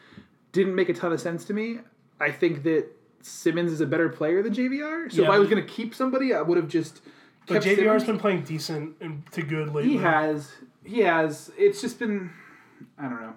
Didn't 0.53 0.75
make 0.75 0.89
a 0.89 0.95
ton 0.95 1.13
of 1.13 1.21
sense 1.21 1.45
to 1.47 1.55
me. 1.55 1.81
I 2.21 2.31
think 2.31 2.63
that 2.65 2.87
Simmonds 3.23 3.73
is 3.73 3.81
a 3.81 3.87
better 3.87 4.09
player 4.09 4.43
than 4.43 4.55
JVR. 4.55 5.11
So 5.13 5.23
Yeah, 5.23 5.29
if 5.29 5.35
I 5.35 5.39
was 5.39 5.49
going 5.51 5.63
to 5.63 5.69
keep 5.69 5.95
somebody, 5.95 6.33
I 6.35 6.41
would 6.43 6.57
have 6.57 6.69
just. 6.69 7.01
but 7.47 7.63
JVR's 7.63 7.77
Simmonds. 7.79 8.05
been 8.05 8.19
playing 8.19 8.43
decent 8.43 8.97
and 9.01 9.23
to 9.33 9.43
good 9.43 9.69
lately. 9.75 9.93
He 9.93 9.97
has. 9.99 10.53
He 10.85 11.01
has. 11.01 11.51
It's 11.57 11.81
just 11.81 11.99
been. 11.99 12.31
I 12.99 13.03
don't 13.09 13.21
know. 13.21 13.35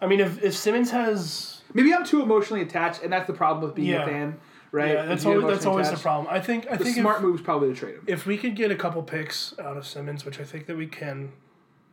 I 0.00 0.06
mean, 0.06 0.20
if 0.20 0.42
if 0.42 0.56
Simmonds 0.56 0.90
has, 0.90 1.62
Maybe 1.74 1.92
I'm 1.94 2.04
too 2.04 2.22
emotionally 2.22 2.62
attached, 2.62 3.02
and 3.02 3.12
that's 3.12 3.26
the 3.26 3.32
problem 3.34 3.62
with 3.64 3.74
being 3.74 3.88
Yeah. 3.88 4.02
a 4.02 4.06
fan, 4.06 4.40
right? 4.72 4.94
yeah, 4.94 5.04
that's 5.04 5.24
always 5.26 5.42
that's 5.42 5.64
emotionally 5.64 5.70
always 5.70 5.86
the 5.86 5.92
attached, 5.92 6.02
problem. 6.02 6.26
I 6.34 6.40
think 6.40 6.66
I 6.70 6.76
The 6.76 6.84
think 6.84 6.96
smart 6.96 7.16
if, 7.18 7.22
move 7.22 7.34
is 7.36 7.40
probably 7.42 7.68
to 7.68 7.74
trade 7.74 7.94
him. 7.96 8.04
if 8.06 8.26
we 8.26 8.36
could 8.38 8.56
get 8.56 8.70
a 8.70 8.76
couple 8.76 9.02
picks 9.02 9.54
out 9.58 9.76
of 9.76 9.86
Simmonds, 9.86 10.24
which 10.24 10.40
I 10.40 10.44
think 10.44 10.66
that 10.66 10.76
we 10.76 10.86
can, 10.86 11.32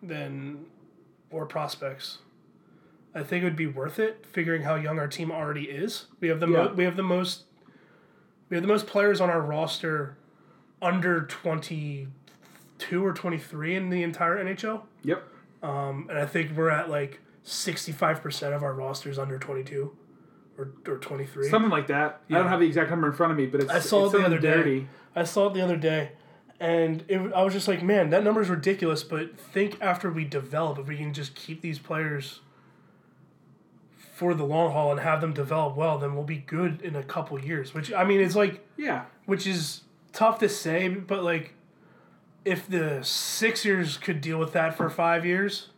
then 0.02 0.66
or 1.30 1.46
prospects, 1.46 2.20
I 3.14 3.22
think 3.24 3.42
it 3.44 3.46
would 3.46 3.56
be 3.58 3.68
worth 3.68 4.00
it. 4.00 4.26
Figuring 4.26 4.64
how 4.64 4.76
young 4.76 4.98
our 5.00 5.08
team 5.10 5.30
already 5.32 5.66
is, 5.66 6.06
we 6.22 6.30
have 6.30 6.40
the 6.40 6.48
Yeah. 6.48 6.64
mo- 6.64 6.74
we 6.74 6.86
have 6.86 6.96
the 6.96 7.04
most 7.04 7.44
we 8.50 8.56
have 8.56 8.64
the 8.64 8.68
most 8.72 8.88
players 8.88 9.20
on 9.20 9.30
our 9.30 9.42
roster 9.42 10.18
under 10.82 11.26
twenty 11.26 12.08
two 12.78 13.06
or 13.06 13.14
twenty 13.14 13.38
three 13.38 13.76
in 13.76 13.90
the 13.90 14.04
entire 14.04 14.38
NHL. 14.44 14.84
Yep. 15.04 15.24
Um, 15.64 16.08
and 16.10 16.18
I 16.20 16.26
think 16.26 16.56
we're 16.56 16.70
at 16.70 16.90
like 16.90 17.20
sixty 17.44 17.92
five 17.92 18.22
percent 18.22 18.54
of 18.54 18.64
our 18.64 18.74
rosters 18.74 19.18
under 19.18 19.38
twenty 19.40 19.64
two, 19.64 19.96
or 20.58 20.72
or 20.88 20.98
twenty 20.98 21.26
three. 21.26 21.50
Something 21.50 21.72
like 21.72 21.88
that. 21.88 22.22
I 22.30 22.36
don't 22.36 22.48
have 22.48 22.60
the 22.60 22.68
exact 22.68 22.90
number 22.90 23.08
in 23.08 23.14
front 23.14 23.32
of 23.32 23.38
me, 23.38 23.46
but 23.48 23.62
it's 23.62 23.72
I 23.72 23.80
saw 23.80 24.06
it's 24.06 24.14
it 24.14 24.18
the 24.20 24.26
other 24.26 24.40
day. 24.40 24.88
I 25.16 25.24
saw 25.24 25.48
it 25.48 25.54
the 25.56 25.62
other 25.62 25.78
day, 25.78 26.12
and 26.60 27.04
it, 27.08 27.34
I 27.34 27.44
was 27.44 27.54
just 27.54 27.68
like, 27.68 27.82
man, 27.82 28.12
that 28.12 28.24
number 28.24 28.42
is 28.42 28.50
ridiculous. 28.50 29.04
But 29.04 29.40
think 29.40 29.78
after 29.82 30.12
we 30.12 30.26
develop, 30.26 30.78
if 30.78 30.88
we 30.88 30.98
can 30.98 31.14
just 31.14 31.34
keep 31.36 31.62
these 31.62 31.80
players 31.80 32.42
for 34.14 34.34
the 34.34 34.44
long 34.44 34.72
haul 34.72 34.92
and 34.92 35.00
have 35.00 35.22
them 35.22 35.34
develop 35.34 35.76
well, 35.76 35.98
then 36.00 36.16
we'll 36.16 36.24
be 36.24 36.38
good 36.38 36.82
in 36.82 36.96
a 36.96 37.04
couple 37.04 37.40
years. 37.40 37.74
Which 37.74 37.94
I 37.94 38.04
mean, 38.04 38.20
it's 38.20 38.36
like, 38.36 38.66
Yeah. 38.76 39.06
which 39.26 39.46
is 39.46 39.82
tough 40.12 40.40
to 40.40 40.50
say, 40.50 40.88
but 40.88 41.24
like, 41.24 41.54
if 42.48 42.68
the 42.68 43.04
Sixers 43.04 43.98
could 43.98 44.22
deal 44.22 44.40
with 44.40 44.54
that 44.54 44.76
for 44.76 44.90
five 44.90 45.26
years, 45.26 45.70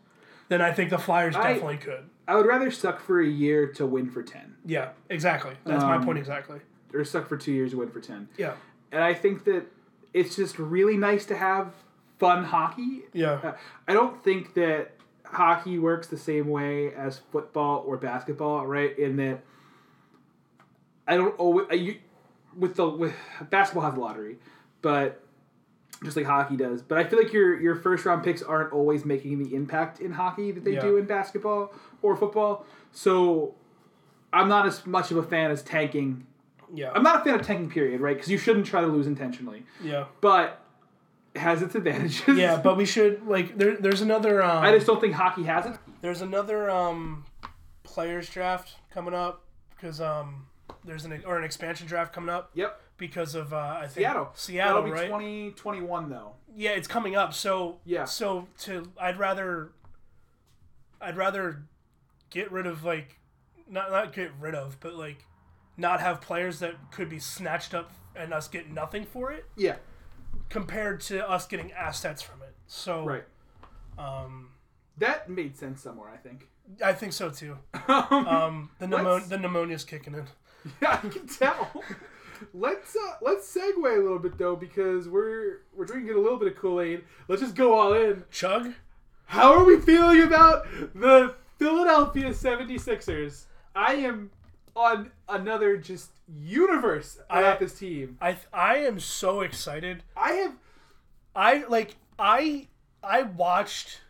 then 0.49 0.61
I 0.61 0.72
think 0.72 0.91
the 0.91 0.99
Flyers 0.99 1.36
I- 1.36 1.53
definitely 1.53 1.78
could. 1.78 2.09
I 2.28 2.36
would 2.36 2.45
rather 2.45 2.70
suck 2.70 2.99
for 2.99 3.20
a 3.20 3.26
year 3.28 3.65
to 3.74 3.88
win 3.88 4.07
for 4.11 4.22
10, 4.22 4.55
Yeah, 4.63 4.89
exactly. 5.09 5.55
That's 5.65 5.84
my 5.84 5.95
Um, 5.95 6.05
point 6.05 6.20
exactly. 6.20 6.59
or 6.93 7.03
suck 7.03 7.28
for 7.28 7.38
two 7.38 7.51
years 7.51 7.72
to 7.72 7.78
win 7.78 7.89
for 7.89 7.99
10. 7.99 8.30
Yeah, 8.38 8.53
And 8.91 9.03
I 9.03 9.15
think 9.15 9.45
that 9.45 9.65
it's 10.13 10.36
just 10.36 10.59
really 10.59 10.95
nice 10.95 11.26
to 11.26 11.36
have 11.36 11.74
fun 12.20 12.43
hockey. 12.43 13.05
yeah, 13.13 13.32
Uh, 13.43 13.53
I 13.88 13.93
don't 13.93 14.24
think 14.24 14.53
that 14.53 14.91
hockey 15.26 15.80
works 15.80 16.05
the 16.07 16.17
same 16.17 16.49
way 16.49 16.93
as 16.93 17.17
football 17.17 17.84
or 17.88 17.97
basketball, 17.97 18.67
right? 18.67 18.95
In 18.99 19.15
that 19.15 19.39
I 21.07 21.17
don't 21.17 21.36
always 21.39 21.65
you 21.72 21.95
with 22.55 22.76
the 22.76 22.88
with 22.88 23.15
basketball 23.49 23.89
has 23.89 23.95
a 23.97 23.99
lottery, 23.99 24.38
but 24.84 25.24
just 26.03 26.15
like 26.17 26.25
hockey 26.25 26.55
does. 26.55 26.81
But 26.81 26.97
I 26.97 27.03
feel 27.03 27.19
like 27.21 27.33
your 27.33 27.59
your 27.59 27.75
first 27.75 28.05
round 28.05 28.23
picks 28.23 28.41
aren't 28.41 28.71
always 28.73 29.05
making 29.05 29.37
the 29.43 29.55
impact 29.55 29.99
in 29.99 30.11
hockey 30.13 30.51
that 30.51 30.63
they 30.63 30.73
Yeah. 30.73 30.81
do 30.81 30.97
in 30.97 31.05
basketball 31.05 31.73
or 32.01 32.15
football. 32.15 32.65
So 32.91 33.55
I'm 34.33 34.47
not 34.47 34.65
as 34.65 34.85
much 34.85 35.11
of 35.11 35.17
a 35.17 35.23
fan 35.23 35.51
as 35.51 35.61
tanking. 35.63 36.25
yeah, 36.73 36.91
I'm 36.93 37.03
not 37.03 37.21
a 37.21 37.23
fan 37.23 37.39
of 37.39 37.45
tanking, 37.45 37.69
period, 37.69 37.99
right? 38.01 38.15
Because 38.15 38.29
you 38.29 38.37
shouldn't 38.37 38.65
try 38.65 38.81
to 38.81 38.87
lose 38.87 39.07
intentionally. 39.07 39.65
yeah. 39.81 40.05
But 40.21 40.61
it 41.35 41.39
has 41.39 41.61
its 41.61 41.75
advantages. 41.75 42.37
Yeah, 42.37 42.57
but 42.57 42.77
we 42.77 42.85
should 42.95 43.25
like 43.27 43.57
there. 43.57 43.75
There's 43.77 44.01
another. 44.01 44.41
Um, 44.43 44.63
I 44.63 44.71
just 44.71 44.87
don't 44.87 44.99
think 45.01 45.13
hockey 45.15 45.43
has 45.43 45.65
it. 45.65 45.77
there's 46.01 46.21
another 46.21 46.69
um, 46.69 47.25
players 47.83 48.29
draft 48.29 48.75
coming 48.93 49.13
up 49.13 49.43
because 49.75 49.99
um, 50.01 50.45
there's 50.85 51.05
an 51.05 51.21
or 51.25 51.37
an 51.37 51.43
expansion 51.43 51.87
draft 51.87 52.13
coming 52.13 52.29
up 52.29 52.51
Yep. 52.53 52.81
Because 52.99 53.33
of 53.33 53.51
uh, 53.53 53.77
I 53.77 53.81
think 53.87 53.93
Seattle. 54.05 54.29
Seattle, 54.35 54.83
That'll 54.83 54.85
be 54.85 54.91
right? 54.91 55.07
2021 55.07 56.09
though. 56.09 56.33
Yeah, 56.55 56.71
it's 56.71 56.87
coming 56.87 57.15
up. 57.15 57.33
So 57.33 57.79
Yeah. 57.85 58.05
So 58.05 58.47
to 58.59 58.91
I'd 59.01 59.17
rather. 59.17 59.71
I'd 61.01 61.15
rather 61.17 61.63
get 62.29 62.51
rid 62.51 62.67
of 62.67 62.83
like, 62.83 63.17
not 63.69 63.89
not 63.89 64.13
get 64.13 64.31
rid 64.39 64.53
of, 64.53 64.77
but 64.81 64.95
like, 64.95 65.25
not 65.77 66.01
have 66.01 66.19
players 66.21 66.59
that 66.59 66.75
could 66.91 67.09
be 67.09 67.19
snatched 67.19 67.73
up 67.73 67.91
and 68.15 68.33
us 68.33 68.47
get 68.49 68.69
nothing 68.69 69.05
for 69.05 69.31
it 69.31 69.45
Yeah. 69.55 69.77
compared 70.49 70.99
to 71.01 71.27
us 71.27 71.47
getting 71.47 71.71
assets 71.71 72.21
from 72.21 72.41
it. 72.41 72.53
So 72.67 73.05
Right. 73.05 73.23
um, 73.97 74.49
That 74.97 75.29
made 75.29 75.57
sense 75.57 75.81
somewhere, 75.81 76.09
I 76.09 76.17
think. 76.17 76.49
I 76.83 76.91
think 76.91 77.13
so 77.13 77.29
too. 77.29 77.57
um, 77.87 78.69
the 78.79 78.87
pneumonia, 78.87 79.25
the 79.25 79.37
pneumonia's 79.37 79.85
kicking 79.85 80.13
in. 80.15 80.27
yeah, 80.81 80.99
I 81.01 81.07
can 81.07 81.25
tell. 81.27 81.71
Let's 82.53 82.95
uh, 82.95 83.13
let's 83.21 83.53
segue 83.55 83.77
a 83.77 84.01
little 84.01 84.19
bit 84.19 84.37
though 84.37 84.55
because 84.55 85.07
we're 85.07 85.61
we're 85.75 85.85
drinking 85.85 86.15
a 86.15 86.19
little 86.19 86.37
bit 86.37 86.47
of 86.49 86.57
Kool 86.57 86.81
Aid. 86.81 87.03
Let's 87.27 87.41
just 87.41 87.55
go 87.55 87.73
all 87.77 87.93
in. 87.93 88.23
Chug. 88.31 88.73
How 89.25 89.53
are 89.53 89.63
we 89.63 89.79
feeling 89.79 90.23
about 90.23 90.65
the 90.95 91.35
Philadelphia 91.59 92.29
76ers? 92.31 93.45
I 93.75 93.93
am 93.95 94.31
on 94.75 95.11
another 95.27 95.77
just 95.77 96.09
universe 96.27 97.19
I- 97.29 97.39
about 97.41 97.59
this 97.59 97.77
team. 97.77 98.17
I 98.21 98.37
I 98.53 98.77
am 98.77 98.99
so 98.99 99.41
excited. 99.41 100.03
I 100.17 100.31
have 100.33 100.53
I 101.35 101.63
like 101.67 101.95
I 102.17 102.67
I 103.03 103.23
watched 103.23 104.01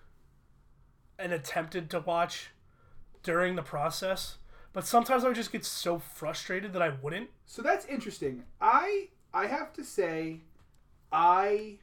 and 1.18 1.32
attempted 1.34 1.90
to 1.92 2.00
watch 2.00 2.50
during 3.24 3.56
the 3.56 3.62
process, 3.62 4.38
but 4.74 4.86
sometimes 4.86 5.24
I 5.24 5.28
would 5.28 5.36
just 5.36 5.52
get 5.52 5.66
so 5.66 6.00
frustrated 6.00 6.74
that 6.74 6.82
I 6.82 6.90
wouldn't. 7.02 7.30
So 7.46 7.62
that's 7.62 7.86
interesting. 7.86 8.44
I 8.62 9.10
I 9.34 9.48
have 9.48 9.74
to 9.74 9.84
say, 9.84 10.42
I 11.12 11.78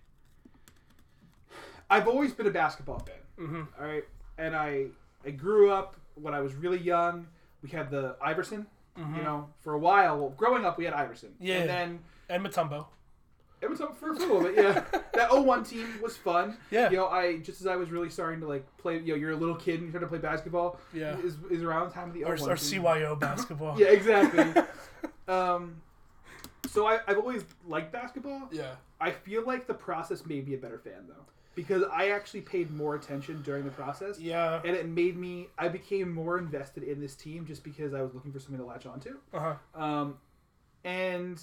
I've 1.89 2.09
always 2.09 2.33
been 2.33 2.47
a 2.47 2.51
basketball 2.51 3.01
fan. 3.01 3.17
Mm-hmm. 3.39 3.63
all 3.81 3.87
right, 3.87 4.05
and 4.39 4.57
I 4.57 4.87
I 5.25 5.31
grew 5.31 5.71
up 5.71 5.97
when 6.15 6.35
I 6.35 6.41
was 6.41 6.55
really 6.55 6.79
young. 6.79 7.27
We 7.63 7.71
had 7.71 7.91
the 7.91 8.17
Iverson. 8.23 8.67
You 8.99 9.23
know, 9.23 9.51
for 9.61 9.75
a 9.75 9.79
while, 9.79 10.17
well, 10.19 10.31
growing 10.39 10.65
up, 10.65 10.79
we 10.79 10.87
had 10.87 10.95
Iverson. 10.95 11.29
Mm-hmm. 11.29 11.45
Yeah. 11.47 11.55
And 11.57 11.69
then 11.69 11.99
And 12.31 12.43
Mutombo. 12.43 12.87
It 13.63 13.71
was 13.71 13.81
up 13.81 13.97
for 13.99 14.11
a 14.11 14.13
little 14.13 14.43
bit. 14.43 14.55
Yeah, 14.57 14.85
that 15.15 15.31
01 15.33 15.65
team 15.65 15.87
was 16.03 16.17
fun. 16.17 16.57
Yeah. 16.71 16.91
You 16.91 16.97
know, 16.99 17.09
I 17.09 17.39
just 17.39 17.61
as 17.61 17.67
I 17.67 17.77
was 17.77 17.91
really 17.91 18.11
starting 18.11 18.41
to 18.41 18.47
like 18.47 18.65
play. 18.77 18.99
You 18.99 19.09
know, 19.13 19.15
you're 19.15 19.33
a 19.33 19.37
little 19.37 19.55
kid 19.57 19.75
and 19.81 19.83
you're 19.85 19.93
trying 19.93 20.03
to 20.03 20.09
play 20.09 20.19
basketball. 20.19 20.79
Yeah. 20.93 21.17
Is, 21.19 21.37
is 21.51 21.63
around 21.63 21.89
the 21.89 21.95
time 21.95 22.09
of 22.09 22.15
the 22.15 22.25
Or, 22.25 22.37
01 22.37 22.51
or 22.51 22.57
team. 22.57 22.83
CYO 22.83 23.19
basketball. 23.29 23.81
Yeah, 23.81 23.87
exactly. 23.89 24.63
um, 25.29 25.81
so 26.69 26.87
I, 26.87 27.01
I've 27.07 27.19
always 27.19 27.45
liked 27.67 27.93
basketball. 27.93 28.49
Yeah. 28.53 28.73
I 29.01 29.11
feel 29.11 29.45
like 29.47 29.67
the 29.67 29.75
process 29.75 30.27
made 30.27 30.47
me 30.49 30.55
a 30.55 30.59
better 30.59 30.79
fan 30.79 31.05
though. 31.09 31.25
because 31.55 31.83
I 31.93 32.11
actually 32.11 32.41
paid 32.43 32.71
more 32.71 32.95
attention 32.95 33.41
during 33.43 33.65
the 33.65 33.71
process. 33.71 34.19
Yeah. 34.19 34.61
And 34.65 34.75
it 34.77 34.89
made 34.89 35.17
me, 35.17 35.49
I 35.59 35.69
became 35.69 36.13
more 36.13 36.39
invested 36.39 36.83
in 36.83 37.01
this 37.01 37.15
team 37.15 37.47
just 37.47 37.63
because 37.65 37.95
I 37.95 38.03
was 38.03 38.15
looking 38.15 38.33
for 38.33 38.39
something 38.39 38.59
to 38.59 38.65
latch 38.65 38.85
onto. 38.87 39.17
Uh 39.33 39.55
huh. 39.75 39.81
Um, 39.83 40.19
and 40.85 41.43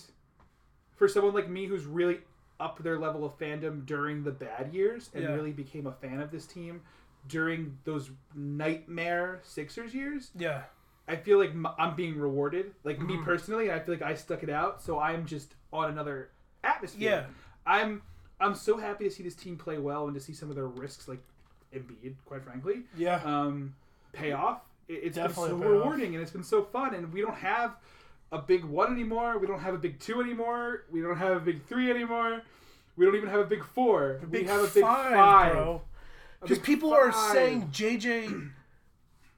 for 0.96 1.08
someone 1.08 1.34
like 1.34 1.50
me 1.50 1.66
who's 1.66 1.86
really 1.86 2.20
up 2.60 2.82
their 2.84 2.98
level 3.00 3.26
of 3.26 3.38
fandom 3.38 3.86
during 3.86 4.24
the 4.24 4.32
bad 4.32 4.74
years 4.74 5.10
and 5.14 5.24
Yeah. 5.24 5.34
really 5.34 5.52
became 5.52 5.88
a 5.88 5.91
fan 5.91 6.22
of 6.22 6.32
this 6.32 6.46
team 6.46 6.82
during 7.28 7.78
those 7.84 8.12
nightmare 8.36 9.39
Sixers 9.44 9.94
years, 9.94 10.32
Yeah. 10.36 10.64
I 11.08 11.16
feel 11.18 11.38
like 11.39 11.52
I'm 11.78 11.96
being 11.96 12.18
rewarded. 12.18 12.74
Like 12.84 13.00
me 13.00 13.16
Mhm. 13.16 13.26
personally, 13.26 13.72
I 13.72 13.80
feel 13.80 13.96
like 13.96 14.02
I 14.04 14.14
stuck 14.14 14.44
it 14.44 14.50
out, 14.50 14.82
so 14.82 15.00
I'm 15.00 15.26
just 15.26 15.56
on 15.72 15.89
another 15.89 16.30
atmosphere. 16.64 17.10
Yeah. 17.10 17.26
I'm 17.66 18.02
I'm 18.39 18.56
so 18.56 18.76
happy 18.78 19.06
to 19.06 19.12
see 19.12 19.24
this 19.24 19.36
team 19.36 19.56
play 19.58 19.78
well 19.78 20.06
and 20.08 20.14
to 20.16 20.20
see 20.20 20.34
some 20.34 20.50
of 20.50 20.56
their 20.56 20.68
risks, 20.68 21.08
like 21.08 21.20
Embiid, 21.74 22.16
quite 22.26 22.44
frankly, 22.44 22.84
Yeah. 22.96 23.22
um, 23.24 23.74
pay 24.12 24.34
off. 24.34 24.64
It, 24.89 24.96
it's 25.04 25.16
Definitely 25.16 25.52
been 25.52 25.62
so 25.62 25.70
rewarding 25.70 26.14
and 26.14 26.22
it's 26.22 26.32
been 26.32 26.44
so 26.44 26.62
fun. 26.64 26.94
And 26.94 27.14
we 27.14 27.22
don't 27.22 27.36
have 27.36 27.78
a 28.34 28.40
big 28.40 28.66
one 28.66 28.92
anymore. 28.92 29.38
We 29.38 29.48
don't 29.48 29.60
have 29.60 29.74
a 29.74 29.78
big 29.78 30.00
two 30.00 30.20
anymore. 30.20 30.84
We 30.92 31.02
don't 31.02 31.18
have 31.18 31.38
a 31.38 31.40
big 31.40 31.64
three 31.66 31.90
anymore. 31.90 32.42
We 32.98 33.06
don't 33.06 33.16
even 33.16 33.30
have 33.30 33.40
a 33.40 33.46
big 33.46 33.64
four. 33.64 34.20
A 34.24 34.26
big 34.28 34.42
we 34.44 34.48
have 34.50 34.62
a 34.64 34.68
big 34.68 34.84
five, 34.84 35.14
five. 35.14 35.52
bro. 35.54 35.82
Because 36.42 36.60
people 36.60 36.94
are 36.94 37.12
saying 37.32 37.70
JJ 37.72 38.50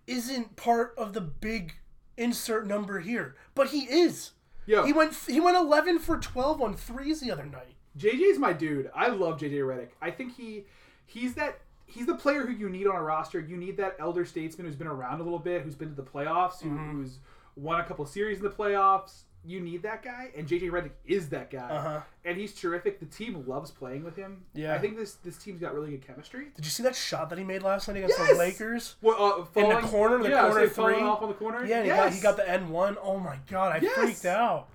isn't 0.07 0.55
part 0.55 0.93
of 0.97 1.13
the 1.13 1.21
big 1.21 1.73
insert 2.17 2.65
number 2.67 2.99
here, 2.99 3.35
but 3.53 3.67
he 3.67 3.81
is. 3.81 4.31
Yo, 4.65 4.83
He 4.83 4.93
went 4.93 5.13
he 5.27 5.39
went 5.39 5.57
11 5.57 5.99
for 5.99 6.17
12 6.17 6.61
on 6.61 6.75
threes 6.75 7.19
the 7.19 7.31
other 7.31 7.45
night. 7.45 7.75
JJ's 7.97 8.39
my 8.39 8.51
dude. 8.53 8.89
I 8.95 9.07
love 9.09 9.39
JJ 9.39 9.59
Redick. 9.59 9.89
I 10.01 10.09
think 10.11 10.35
he 10.35 10.65
he's 11.05 11.35
that 11.35 11.59
he's 11.85 12.07
the 12.07 12.15
player 12.15 12.45
who 12.45 12.51
you 12.53 12.69
need 12.69 12.87
on 12.87 12.95
a 12.95 13.01
roster. 13.03 13.39
You 13.39 13.57
need 13.57 13.77
that 13.77 13.95
elder 13.99 14.25
statesman 14.25 14.65
who's 14.65 14.75
been 14.75 14.87
around 14.87 15.19
a 15.21 15.23
little 15.23 15.39
bit, 15.39 15.61
who's 15.61 15.75
been 15.75 15.89
to 15.89 15.95
the 15.95 16.03
playoffs, 16.03 16.61
Mm-hmm. 16.63 16.91
who's 17.01 17.19
won 17.55 17.79
a 17.79 17.83
couple 17.83 18.05
series 18.05 18.37
in 18.37 18.43
the 18.43 18.49
playoffs. 18.49 19.21
You 19.47 19.59
need 19.59 19.83
that 19.83 20.01
guy, 20.01 20.31
and 20.35 20.47
JJ 20.47 20.71
Redick 20.71 20.89
is 21.05 21.29
that 21.29 21.51
guy, 21.51 21.69
Uh-huh. 21.69 22.01
and 22.23 22.35
he's 22.35 22.51
terrific. 22.51 22.99
The 22.99 23.05
team 23.05 23.43
loves 23.47 23.69
playing 23.69 24.03
with 24.03 24.15
him. 24.15 24.43
Yeah. 24.55 24.73
I 24.73 24.79
think 24.79 24.97
this 24.97 25.13
this 25.23 25.37
team's 25.37 25.61
got 25.61 25.75
really 25.75 25.91
good 25.91 26.05
chemistry. 26.05 26.47
Did 26.55 26.65
you 26.65 26.71
see 26.71 26.81
that 26.81 26.95
shot 26.95 27.29
that 27.29 27.37
he 27.37 27.43
made 27.43 27.61
last 27.61 27.87
night 27.87 27.97
against 27.97 28.17
Yes! 28.17 28.31
the 28.31 28.37
Lakers? 28.37 28.95
Well, 29.03 29.47
uh, 29.55 29.59
In 29.61 29.69
the 29.69 29.87
corner, 29.87 30.17
the 30.23 30.29
yeah, 30.29 30.49
corner 30.49 30.67
falling 30.67 30.95
three. 30.95 31.03
off 31.03 31.21
on 31.21 31.27
the 31.27 31.35
corner. 31.35 31.63
Yeah, 31.63 31.75
and 31.77 31.85
he, 31.85 31.89
got, 31.91 32.13
he 32.13 32.21
got 32.21 32.37
the 32.37 32.49
N 32.49 32.69
one. 32.69 32.97
Oh 32.99 33.19
my 33.19 33.37
god, 33.47 33.75
I 33.75 33.79
Yes! 33.83 33.93
freaked 33.95 34.25
out. 34.25 34.67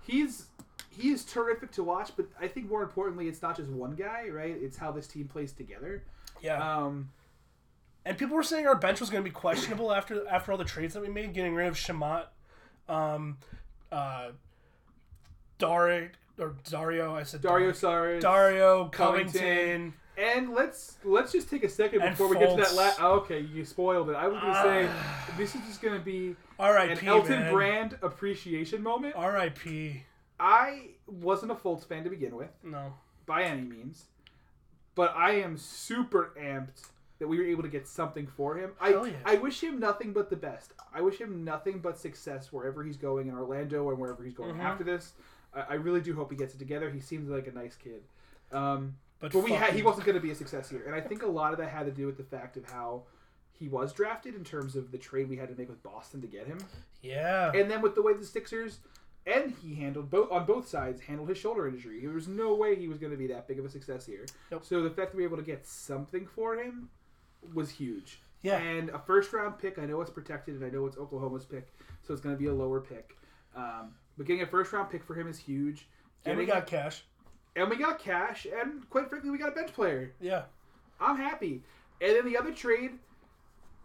he's 0.00 0.46
he 0.88 1.10
is 1.10 1.24
terrific 1.24 1.70
to 1.72 1.82
watch, 1.84 2.12
but 2.16 2.26
I 2.40 2.46
think 2.48 2.70
more 2.70 2.82
importantly, 2.82 3.28
it's 3.28 3.42
not 3.42 3.56
just 3.56 3.68
one 3.68 3.94
guy, 3.94 4.28
right? 4.30 4.56
It's 4.58 4.76
how 4.78 4.90
this 4.92 5.06
team 5.06 5.26
plays 5.28 5.52
together. 5.52 6.02
Yeah. 6.40 6.62
Um, 6.78 7.10
And 8.06 8.18
people 8.18 8.36
were 8.36 8.42
saying 8.42 8.66
our 8.66 8.74
bench 8.76 9.00
was 9.00 9.08
going 9.10 9.24
to 9.24 9.28
be 9.28 9.32
questionable 9.34 9.92
after 9.92 10.26
after 10.28 10.52
all 10.52 10.58
the 10.58 10.64
trades 10.64 10.94
that 10.94 11.00
we 11.02 11.08
made, 11.08 11.32
getting 11.32 11.54
rid 11.54 11.66
of 11.68 11.74
Shamet, 11.74 12.26
um, 12.88 13.38
uh, 13.90 14.28
Dario 15.58 16.08
or 16.38 16.54
Dario. 16.68 17.14
I 17.14 17.22
said 17.22 17.40
Dario 17.40 17.70
Saric, 17.72 18.20
Dario 18.20 18.88
Covington. 18.88 19.40
Covington. 19.40 19.94
And 20.16 20.50
let's 20.54 20.98
let's 21.02 21.32
just 21.32 21.50
take 21.50 21.64
a 21.64 21.68
second 21.68 22.02
And 22.02 22.10
before 22.10 22.28
we 22.28 22.38
get 22.38 22.50
to 22.50 22.56
that. 22.56 22.66
Fultz. 22.68 23.00
La- 23.00 23.08
oh, 23.08 23.12
okay, 23.20 23.40
you 23.40 23.64
spoiled 23.64 24.10
it. 24.10 24.16
I 24.16 24.28
was 24.28 24.40
gonna 24.40 24.62
say 24.62 24.88
this 25.36 25.54
is 25.56 25.60
just 25.62 25.82
gonna 25.82 25.98
be 25.98 26.28
an 26.28 26.36
R.I.P. 26.58 27.06
Elton 27.06 27.40
man. 27.40 27.52
Brand 27.52 27.98
appreciation 28.02 28.80
moment. 28.82 29.14
R.I.P. 29.16 30.04
I 30.38 30.88
wasn't 31.08 31.50
a 31.52 31.54
Fultz 31.56 31.84
fan 31.86 32.04
to 32.04 32.10
begin 32.10 32.36
with, 32.36 32.50
No. 32.62 32.92
by 33.26 33.42
any 33.44 33.62
means, 33.62 34.04
but 34.94 35.12
I 35.16 35.32
am 35.36 35.56
super 35.56 36.32
amped 36.40 36.90
that 37.18 37.28
we 37.28 37.38
were 37.38 37.44
able 37.44 37.62
to 37.62 37.68
get 37.68 37.86
something 37.86 38.26
for 38.26 38.56
him. 38.56 38.72
I 38.80 38.90
yeah. 38.90 39.12
I 39.24 39.36
wish 39.36 39.62
him 39.62 39.78
nothing 39.78 40.12
but 40.12 40.30
the 40.30 40.36
best. 40.36 40.72
I 40.92 41.00
wish 41.00 41.18
him 41.18 41.44
nothing 41.44 41.78
but 41.78 41.98
success 41.98 42.52
wherever 42.52 42.82
he's 42.82 42.96
going 42.96 43.28
in 43.28 43.34
Orlando 43.34 43.88
and 43.90 43.98
wherever 43.98 44.24
he's 44.24 44.34
going 44.34 44.56
Mhm. 44.56 44.60
after 44.64 44.84
this. 44.84 45.12
I, 45.54 45.60
I 45.60 45.74
really 45.74 46.00
do 46.00 46.14
hope 46.14 46.30
he 46.30 46.36
gets 46.36 46.54
it 46.54 46.58
together. 46.58 46.90
He 46.90 47.00
seems 47.00 47.28
like 47.28 47.46
a 47.46 47.52
nice 47.52 47.76
kid. 47.76 48.02
Um, 48.52 48.96
But, 49.20 49.32
but 49.32 49.44
we 49.44 49.52
had, 49.52 49.72
he 49.74 49.82
wasn't 49.82 50.06
going 50.06 50.16
to 50.16 50.20
be 50.20 50.30
a 50.32 50.34
success 50.34 50.68
here, 50.68 50.82
and 50.86 50.94
I 50.94 51.00
think 51.00 51.22
a 51.22 51.26
lot 51.26 51.52
of 51.52 51.58
that 51.58 51.68
had 51.70 51.86
to 51.86 51.92
do 51.92 52.06
with 52.06 52.16
the 52.16 52.24
fact 52.24 52.56
of 52.56 52.68
how 52.70 53.04
he 53.52 53.68
was 53.68 53.92
drafted 53.92 54.34
in 54.34 54.44
terms 54.44 54.74
of 54.76 54.90
the 54.90 54.98
trade 54.98 55.28
we 55.28 55.36
had 55.36 55.48
to 55.48 55.54
make 55.54 55.68
with 55.68 55.82
Boston 55.82 56.20
to 56.20 56.26
get 56.26 56.46
him, 56.46 56.58
Yeah. 57.00 57.52
and 57.54 57.70
then 57.70 57.80
with 57.80 57.94
the 57.94 58.02
way 58.02 58.12
the 58.12 58.24
Sixers 58.26 58.80
and 59.26 59.52
he 59.62 59.76
handled 59.76 60.10
both 60.10 60.30
on 60.30 60.44
both 60.44 60.68
sides 60.68 61.00
handled 61.02 61.30
his 61.30 61.38
shoulder 61.38 61.66
injury. 61.66 62.00
There 62.00 62.10
was 62.12 62.28
no 62.28 62.54
way 62.54 62.74
he 62.76 62.88
was 62.88 62.98
going 62.98 63.12
to 63.12 63.16
be 63.16 63.28
that 63.28 63.48
big 63.48 63.58
of 63.58 63.64
a 63.64 63.70
success 63.70 64.04
here. 64.04 64.26
Nope. 64.50 64.64
So 64.66 64.82
the 64.82 64.90
fact 64.90 65.12
that 65.12 65.16
we 65.16 65.22
were 65.22 65.28
able 65.28 65.38
to 65.38 65.42
get 65.42 65.66
something 65.66 66.26
for 66.26 66.56
him 66.56 66.90
was 67.52 67.70
huge. 67.70 68.20
Yeah. 68.42 68.58
And 68.58 68.90
a 68.90 68.98
first 68.98 69.32
round 69.32 69.58
pick, 69.58 69.78
I 69.78 69.86
know 69.86 70.00
it's 70.00 70.10
protected, 70.10 70.54
and 70.56 70.64
I 70.64 70.68
know 70.68 70.86
it's 70.86 70.96
Oklahoma's 70.98 71.44
pick, 71.44 71.68
so 72.02 72.12
it's 72.12 72.20
going 72.22 72.34
to 72.34 72.38
be 72.38 72.48
a 72.48 72.54
lower 72.54 72.80
pick. 72.80 73.16
Um, 73.56 73.94
but 74.16 74.26
getting 74.26 74.42
a 74.42 74.46
first 74.46 74.72
round 74.72 74.90
pick 74.90 75.02
for 75.02 75.14
him 75.14 75.28
is 75.28 75.38
huge. 75.38 75.88
and 76.26 76.36
we 76.38 76.46
got 76.46 76.66
cash. 76.66 77.04
and 77.56 77.68
we 77.70 77.76
got 77.76 77.98
cash, 77.98 78.46
and 78.46 78.88
quite 78.90 79.08
frankly, 79.08 79.30
we 79.30 79.38
got 79.38 79.48
a 79.48 79.54
bench 79.54 79.72
player. 79.72 80.12
Yeah. 80.20 80.42
I'm 81.00 81.16
happy. 81.16 81.62
And 82.00 82.16
then 82.16 82.24
the 82.26 82.36
other 82.36 82.52
trade, 82.52 82.92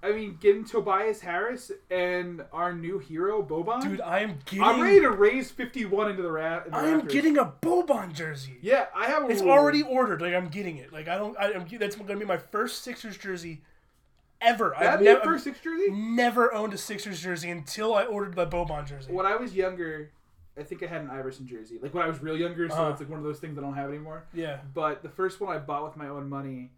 I 0.01 0.11
mean, 0.13 0.37
getting 0.39 0.63
Tobias 0.63 1.19
Harris 1.21 1.71
and 1.91 2.43
our 2.53 2.73
new 2.73 2.99
hero 2.99 3.43
Boban. 3.43 3.81
Dude, 3.81 4.01
I 4.01 4.19
am 4.19 4.39
getting. 4.45 4.63
I'm 4.63 4.79
ready 4.81 5.01
to 5.01 5.11
raise 5.11 5.51
51 5.51 6.11
into 6.11 6.21
the 6.21 6.31
rat. 6.31 6.67
I 6.71 6.87
am 6.87 7.05
getting 7.07 7.37
a 7.37 7.45
Boban 7.45 8.13
jersey. 8.13 8.57
Yeah, 8.61 8.85
I 8.95 9.07
have. 9.07 9.23
A 9.23 9.27
It's 9.27 9.41
already 9.41 9.81
ordered. 9.83 10.21
Like 10.21 10.33
I'm 10.33 10.47
getting 10.47 10.77
it. 10.77 10.93
Like 10.93 11.07
I 11.07 11.17
don't. 11.17 11.37
I, 11.37 11.53
I'm, 11.53 11.67
that's 11.77 11.95
going 11.95 12.07
to 12.07 12.15
be 12.15 12.25
my 12.25 12.37
first 12.37 12.83
Sixers 12.83 13.17
jersey 13.17 13.61
ever. 14.41 14.73
That'd 14.79 14.99
I've 14.99 15.01
never, 15.01 15.21
first 15.21 15.43
six 15.43 15.59
jersey. 15.59 15.91
never 15.91 16.53
owned 16.53 16.73
a 16.73 16.77
Sixers 16.77 17.21
jersey 17.21 17.49
until 17.49 17.93
I 17.93 18.05
ordered 18.05 18.35
the 18.35 18.47
Boban 18.47 18.87
jersey. 18.87 19.11
When 19.11 19.25
I 19.25 19.35
was 19.35 19.53
younger, 19.53 20.11
I 20.57 20.63
think 20.63 20.81
I 20.83 20.87
had 20.87 21.01
an 21.01 21.09
Iverson 21.09 21.47
jersey. 21.47 21.77
Like 21.81 21.93
when 21.93 22.03
I 22.03 22.07
was 22.07 22.21
real 22.21 22.37
younger, 22.37 22.67
so 22.69 22.75
Uh-huh. 22.75 22.89
it's 22.91 23.01
like 23.01 23.09
one 23.09 23.19
of 23.19 23.25
those 23.25 23.39
things 23.39 23.57
I 23.57 23.61
don't 23.61 23.73
have 23.75 23.89
anymore. 23.89 24.25
Yeah. 24.33 24.59
But 24.73 25.03
the 25.03 25.09
first 25.09 25.41
one 25.41 25.53
I 25.55 25.59
bought 25.59 25.83
with 25.83 25.97
my 25.97 26.07
own 26.07 26.29
money. 26.29 26.71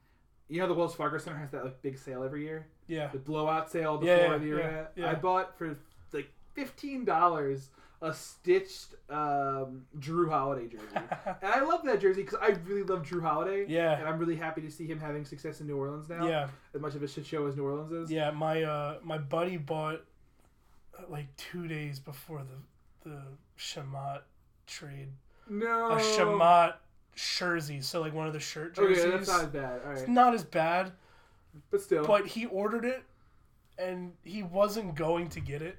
You 0.51 0.59
know 0.59 0.67
the 0.67 0.73
Wells 0.73 0.93
Fargo 0.93 1.17
Center 1.17 1.37
has 1.37 1.49
that 1.51 1.63
like 1.63 1.81
big 1.81 1.97
sale 1.97 2.23
every 2.23 2.43
year, 2.43 2.67
Yeah. 2.87 3.07
the 3.07 3.19
blowout 3.19 3.71
sale 3.71 3.97
before 3.97 4.15
Yeah, 4.15 4.31
yeah, 4.31 4.37
the 4.37 4.47
yeah, 4.47 4.85
yeah. 4.97 5.11
I 5.11 5.15
bought 5.15 5.57
for 5.57 5.77
like 6.11 6.29
fifteen 6.53 7.05
dollars 7.05 7.69
a 8.03 8.13
stitched 8.13 8.95
um, 9.11 9.85
Jrue 9.99 10.27
Holiday 10.27 10.67
jersey, 10.67 10.85
and 10.95 11.53
I 11.53 11.61
love 11.61 11.83
that 11.85 12.01
jersey 12.01 12.23
because 12.23 12.39
I 12.41 12.49
really 12.67 12.81
love 12.83 13.03
Jrue 13.03 13.21
Holiday. 13.21 13.65
Yeah. 13.69 13.97
and 13.97 14.07
I'm 14.07 14.17
really 14.17 14.35
happy 14.35 14.59
to 14.61 14.71
see 14.71 14.87
him 14.87 14.99
having 14.99 15.23
success 15.23 15.61
in 15.61 15.67
New 15.67 15.77
Orleans 15.77 16.09
now. 16.09 16.27
Yeah. 16.27 16.47
as 16.73 16.81
much 16.81 16.95
of 16.95 17.03
a 17.03 17.07
shit 17.07 17.25
show 17.27 17.45
as 17.47 17.55
New 17.55 17.63
Orleans 17.63 17.91
is. 17.91 18.11
Yeah. 18.11 18.31
My 18.31 18.63
uh 18.63 18.97
my 19.03 19.19
buddy 19.19 19.55
bought 19.57 20.01
uh, 20.97 21.03
like 21.09 21.33
two 21.37 21.67
days 21.67 21.99
before 21.99 22.41
the 23.03 23.09
the 23.09 23.21
Shamet 23.57 24.21
trade 24.67 25.09
No, 25.49 25.91
a 25.91 25.97
Shamet 25.97 26.73
jersey. 27.15 27.81
So 27.81 28.01
like 28.01 28.13
one 28.13 28.27
of 28.27 28.33
the 28.33 28.39
shirt 28.39 28.75
jerseys. 28.75 28.99
Okay, 28.99 29.11
jerseys. 29.11 29.27
that's 29.27 29.41
not 29.43 29.53
bad. 29.53 29.81
All 29.85 29.91
It's 29.91 30.07
not 30.07 30.33
as 30.33 30.43
bad, 30.43 30.91
but 31.69 31.81
still. 31.81 32.05
but 32.05 32.27
he 32.27 32.45
ordered 32.47 32.85
it, 32.85 33.03
and 33.77 34.13
he 34.23 34.43
wasn't 34.43 34.95
going 34.95 35.29
to 35.29 35.39
get 35.39 35.61
it. 35.61 35.77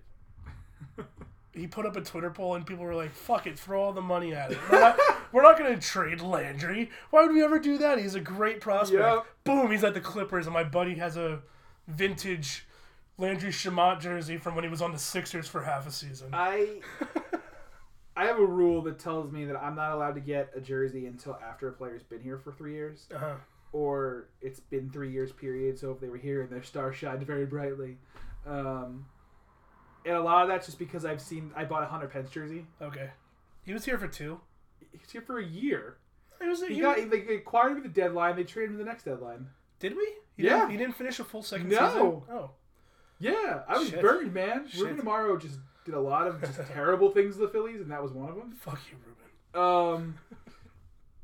he 1.53 1.67
put 1.67 1.87
up 1.87 1.97
a 1.97 2.01
Twitter 2.01 2.31
poll 2.31 2.55
and 2.55 2.67
people 2.67 2.85
were 2.85 2.95
like, 2.95 3.13
"Fuck 3.13 3.47
it, 3.47 3.59
throw 3.59 3.83
all 3.83 3.93
the 3.93 4.01
money 4.01 4.35
at 4.35 4.53
it. 4.53 4.59
We're 4.71 4.81
not, 4.81 4.99
we're 5.33 5.43
not 5.43 5.59
going 5.59 5.75
to 5.75 5.81
trade 5.81 6.21
Landry. 6.21 6.91
Why 7.11 7.23
would 7.23 7.33
we 7.33 7.43
ever 7.43 7.59
do 7.59 7.79
that? 7.79 7.99
He's 7.99 8.15
a 8.15 8.21
great 8.21 8.61
prospect. 8.61 9.03
Yep. 9.03 9.27
Boom, 9.45 9.71
he's 9.71 9.85
at 9.85 9.95
the 9.95 10.01
Clippers, 10.01 10.47
and 10.47 10.55
my 10.55 10.65
buddy 10.65 10.95
has 10.95 11.17
a 11.17 11.41
vintage 11.89 12.67
Landry 13.19 13.51
Shamet 13.51 14.01
jersey 14.01 14.39
from 14.39 14.55
when 14.55 14.65
he 14.65 14.71
was 14.71 14.81
on 14.81 14.93
the 14.93 14.99
Sixers 14.99 15.47
for 15.47 15.63
half 15.63 15.87
a 15.87 15.93
season. 15.93 16.31
I 16.33 16.81
I 18.17 18.27
have 18.27 18.39
a 18.39 18.45
rule 18.45 18.83
that 18.83 18.99
tells 18.99 19.31
me 19.33 19.45
that 19.47 19.57
I'm 19.57 19.75
not 19.75 19.93
allowed 19.93 20.15
to 20.17 20.21
get 20.21 20.51
a 20.55 20.61
jersey 20.61 21.07
until 21.07 21.39
after 21.43 21.69
a 21.69 21.73
player's 21.73 22.03
been 22.03 22.21
here 22.21 22.39
for 22.39 22.53
three 22.53 22.75
years, 22.75 23.07
Uh-huh. 23.15 23.37
or 23.73 24.29
it's 24.43 24.61
been 24.61 24.91
three 24.91 25.11
years 25.11 25.33
period. 25.33 25.79
So 25.79 25.91
if 25.93 26.01
they 26.01 26.09
were 26.09 26.19
here 26.19 26.43
and 26.43 26.51
their 26.51 26.63
star 26.63 26.93
shined 26.93 27.27
very 27.27 27.47
brightly, 27.47 27.97
um, 28.47 29.07
and 30.05 30.15
a 30.17 30.21
lot 30.23 30.43
of 30.43 30.49
that's 30.49 30.67
just 30.67 30.79
because 30.79 31.05
I've 31.05 31.21
seen 31.23 31.53
I 31.57 31.65
bought 31.65 31.83
a 31.85 31.87
Hunter 31.87 32.09
Pence 32.09 32.31
jersey. 32.31 32.67
Okay, 32.83 33.11
he 33.65 33.73
was 33.73 33.85
here 33.85 33.99
for 33.99 34.09
two. 34.09 34.41
He's 34.93 35.11
here 35.11 35.23
for 35.23 35.39
a 35.39 35.45
year. 35.45 35.97
He 36.41 36.49
was, 36.49 36.61
He 36.63 36.75
he- 36.75 36.81
got 36.81 36.97
they 37.09 37.37
acquired 37.37 37.77
him 37.77 37.83
the 37.83 37.89
deadline. 37.89 38.37
They 38.37 38.45
traded 38.45 38.73
him 38.73 38.79
the 38.79 38.85
next 38.85 39.05
deadline. 39.05 39.47
did 39.79 39.97
we? 39.97 40.07
He 40.37 40.45
Yeah. 40.45 40.59
Didn't, 40.61 40.71
he 40.71 40.77
didn't 40.77 40.97
finish 40.97 41.19
a 41.21 41.25
full 41.25 41.43
second 41.43 41.69
No. 41.69 41.87
season. 41.89 42.23
Oh. 42.37 42.51
Yeah, 43.19 43.63
I 43.69 43.79
was 43.79 43.89
Shit. 43.91 44.01
burned, 44.01 44.33
man. 44.35 44.67
Shit. 44.69 44.81
Ruben 44.83 45.05
Amaro 45.07 45.41
just 45.41 45.59
did 45.85 45.95
a 45.95 46.01
lot 46.01 46.27
of 46.27 46.41
just 46.41 46.61
terrible 46.73 47.11
things 47.11 47.35
to 47.37 47.43
the 47.43 47.49
Phillies, 47.49 47.81
and 47.81 47.91
that 47.91 48.03
was 48.03 48.13
one 48.13 48.29
of 48.29 48.37
them. 48.37 48.53
Fuck 48.53 48.81
you, 48.91 48.97
Ruben. 49.05 49.19
Um, 49.55 50.19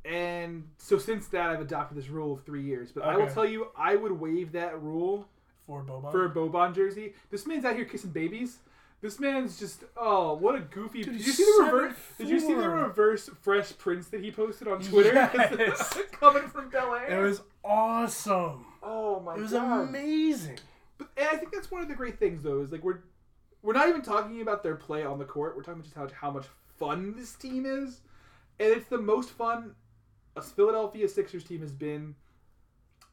and 0.04 0.64
so 0.78 0.98
since 0.98 1.26
that, 1.28 1.50
I've 1.50 1.60
adopted 1.60 1.96
this 1.98 2.08
rule 2.08 2.32
of 2.34 2.44
three 2.44 2.62
years. 2.62 2.92
But 2.92 3.04
I 3.04 3.16
will 3.16 3.24
Okay. 3.24 3.34
tell 3.34 3.46
you, 3.46 3.68
I 3.76 3.96
would 3.96 4.12
waive 4.12 4.52
that 4.52 4.80
rule 4.82 5.28
For 5.66 5.82
Boban. 5.84 6.10
for 6.12 6.24
a 6.24 6.30
Boban 6.30 6.74
jersey. 6.74 7.14
This 7.30 7.46
man's 7.46 7.64
out 7.64 7.76
here 7.76 7.84
kissing 7.84 8.10
babies. 8.10 8.58
This 9.00 9.20
man's 9.20 9.58
just 9.60 9.84
oh, 9.96 10.34
what 10.34 10.56
a 10.56 10.60
goofy. 10.60 11.04
Dude, 11.04 11.12
did 11.12 11.20
you 11.20 11.24
he's 11.26 11.36
see 11.36 11.44
the 11.44 11.62
reverse? 11.64 11.94
Did 12.18 12.28
you 12.30 12.40
see 12.40 12.54
the 12.54 12.62
7'4". 12.62 12.82
reverse 12.88 13.30
Fresh 13.42 13.78
Prince 13.78 14.08
that 14.08 14.20
he 14.20 14.32
posted 14.32 14.66
on 14.66 14.80
Twitter? 14.80 15.12
Yes. 15.14 15.98
Coming 16.12 16.48
from 16.48 16.68
Bel 16.68 16.94
Air. 16.96 17.20
It 17.24 17.28
was 17.28 17.42
awesome. 17.62 18.64
oh 18.82 19.20
my 19.20 19.32
god. 19.34 19.38
It 19.38 19.42
was 19.42 19.52
god. 19.52 19.88
amazing. 19.88 20.58
But 20.96 21.08
and 21.16 21.28
I 21.28 21.36
think 21.36 21.52
that's 21.52 21.70
one 21.70 21.80
of 21.82 21.88
the 21.88 21.94
great 21.94 22.18
things 22.18 22.42
though 22.42 22.60
is 22.60 22.72
like 22.72 22.82
we're 22.82 23.00
we're 23.62 23.72
not 23.72 23.88
even 23.88 24.02
talking 24.02 24.40
about 24.40 24.62
their 24.62 24.76
play 24.76 25.04
on 25.04 25.18
the 25.18 25.24
court. 25.24 25.56
We're 25.56 25.62
talking 25.62 25.82
just 25.82 25.94
how 25.94 26.08
how 26.14 26.30
much 26.30 26.46
fun 26.78 27.14
this 27.16 27.34
team 27.34 27.66
is, 27.66 28.00
and 28.60 28.68
it's 28.70 28.88
the 28.88 28.98
most 28.98 29.30
fun 29.30 29.74
a 30.36 30.42
Philadelphia 30.42 31.08
Sixers 31.08 31.44
team 31.44 31.60
has 31.60 31.72
been. 31.72 32.14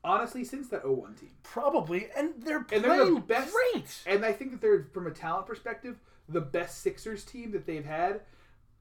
Honestly, 0.03 0.43
since 0.43 0.67
that 0.67 0.87
01 0.87 1.15
team. 1.15 1.31
Probably, 1.41 2.09
and 2.15 2.33
they're 2.37 2.57
And 2.57 2.67
playing 2.67 2.83
they're 2.83 3.05
the 3.05 3.19
best- 3.21 3.51
great. 3.73 4.03
And 4.05 4.23
I 4.23 4.33
think 4.33 4.51
that 4.51 4.61
they're, 4.61 4.87
from 4.93 5.07
a 5.07 5.11
talent 5.11 5.47
perspective, 5.47 5.99
the 6.29 6.41
best 6.41 6.81
Sixers 6.81 7.23
team 7.23 7.51
that 7.53 7.65
they've 7.65 7.83
had. 7.83 8.21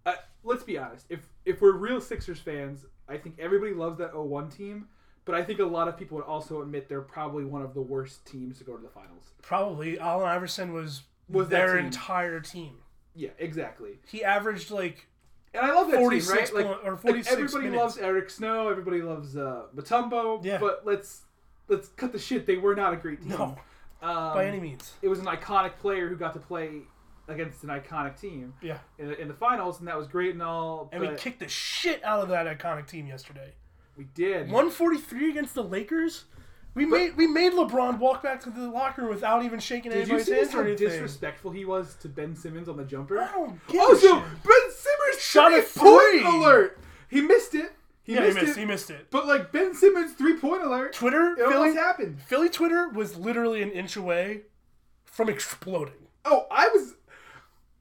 Uh, 0.04 0.16
let's 0.42 0.64
be 0.64 0.76
honest. 0.76 1.06
If 1.08 1.26
if 1.46 1.62
we're 1.62 1.72
real 1.72 1.98
Sixers 2.02 2.40
fans, 2.40 2.84
I 3.08 3.16
think 3.16 3.36
everybody 3.38 3.72
loves 3.72 3.96
that 3.98 4.14
01 4.14 4.50
team. 4.50 4.88
But 5.24 5.34
I 5.34 5.42
think 5.42 5.60
a 5.60 5.64
lot 5.64 5.88
of 5.88 5.96
people 5.96 6.16
would 6.18 6.26
also 6.26 6.60
admit 6.60 6.90
they're 6.90 7.00
probably 7.00 7.46
one 7.46 7.62
of 7.62 7.72
the 7.72 7.80
worst 7.80 8.26
teams 8.26 8.58
to 8.58 8.64
go 8.64 8.76
to 8.76 8.82
the 8.82 8.90
finals. 8.90 9.30
Probably, 9.40 9.98
Allen 9.98 10.28
Iverson 10.28 10.74
was, 10.74 11.04
Was 11.28 11.48
their 11.48 11.76
team. 11.76 11.86
entire 11.86 12.40
team. 12.40 12.76
Yeah, 13.14 13.30
exactly. 13.38 13.98
He 14.08 14.24
averaged 14.24 14.70
like 14.70 15.06
And 15.52 15.64
I 15.64 15.74
love 15.74 15.90
that 15.90 16.00
46 16.00 16.50
team, 16.50 16.56
right? 16.56 16.66
Like, 16.66 16.84
or 16.84 16.98
like, 17.04 17.26
everybody 17.26 17.64
minutes. 17.64 17.76
loves 17.76 17.98
Eric 17.98 18.30
Snow. 18.30 18.68
Everybody 18.68 19.02
loves 19.02 19.36
uh, 19.36 19.64
Mutombo. 19.74 20.44
Yeah. 20.44 20.58
But 20.58 20.82
let's 20.84 21.22
let's 21.68 21.88
cut 21.88 22.12
the 22.12 22.18
shit. 22.18 22.46
They 22.46 22.56
were 22.56 22.74
not 22.74 22.92
a 22.92 22.96
great 22.96 23.20
team. 23.20 23.30
no 23.30 23.56
um, 24.04 24.34
by 24.34 24.46
any 24.46 24.60
means. 24.60 24.92
It 25.02 25.08
was 25.08 25.18
an 25.18 25.26
iconic 25.26 25.78
player 25.78 26.08
who 26.08 26.16
got 26.16 26.34
to 26.34 26.40
play 26.40 26.82
against 27.26 27.64
an 27.64 27.70
iconic 27.70 28.20
team 28.20 28.52
Yeah, 28.60 28.78
in 28.98 29.08
the, 29.08 29.18
in 29.20 29.28
the 29.28 29.34
finals, 29.34 29.78
and 29.78 29.88
that 29.88 29.96
was 29.96 30.06
great 30.06 30.34
and 30.34 30.42
all. 30.42 30.90
and 30.92 31.00
we 31.00 31.08
kicked 31.16 31.40
the 31.40 31.48
shit 31.48 32.04
out 32.04 32.20
of 32.20 32.28
that 32.28 32.46
iconic 32.46 32.86
team 32.86 33.06
yesterday. 33.06 33.52
we 33.96 34.04
did. 34.14 34.42
143 34.50 35.30
against 35.30 35.54
the 35.54 35.64
Lakers. 35.64 36.24
We 36.74 36.84
made 36.86 37.16
we 37.16 37.26
made 37.26 37.52
LeBron 37.52 37.98
walk 37.98 38.22
back 38.22 38.40
to 38.42 38.50
the 38.50 38.68
locker 38.68 39.02
room 39.02 39.10
without 39.10 39.44
even 39.44 39.60
shaking 39.60 39.92
Did 39.92 39.98
you 40.08 40.14
anybody's 40.14 40.26
see 40.26 40.34
hands 40.34 40.52
how 40.52 40.58
or 40.60 40.64
anything. 40.64 40.88
disrespectful 40.88 41.52
he 41.52 41.64
was 41.64 41.94
to 41.96 42.08
Ben 42.08 42.34
Simmons 42.34 42.68
on 42.68 42.76
the 42.76 42.84
jumper? 42.84 43.20
I 43.20 43.30
don't 43.32 43.60
give 43.68 43.80
Oh, 43.80 43.94
so 43.94 44.14
shit. 44.16 44.24
Ben 44.42 44.70
Simmons 44.72 45.20
Shot 45.22 45.52
a 45.52 45.62
three-point 45.62 46.02
three. 46.10 46.24
alert. 46.26 46.78
He 47.08 47.20
missed 47.20 47.54
it. 47.54 47.72
He 48.02 48.14
yeah, 48.14 48.20
missed 48.20 48.38
he 48.38 48.44
missed. 48.44 48.56
it. 48.56 48.60
He 48.60 48.66
missed 48.66 48.90
it. 48.90 49.06
But 49.10 49.26
like 49.28 49.52
Ben 49.52 49.72
Simmons 49.74 50.12
three 50.14 50.36
point 50.36 50.62
alert, 50.64 50.92
Twitter, 50.94 51.34
it 51.38 51.42
almost 51.42 51.52
Philly, 51.62 51.74
happened. 51.74 52.20
Philly 52.22 52.48
Twitter 52.48 52.88
was 52.88 53.16
literally 53.16 53.62
an 53.62 53.70
inch 53.70 53.94
away 53.96 54.42
from 55.04 55.28
exploding. 55.28 55.94
Oh, 56.24 56.46
I 56.50 56.68
was, 56.68 56.94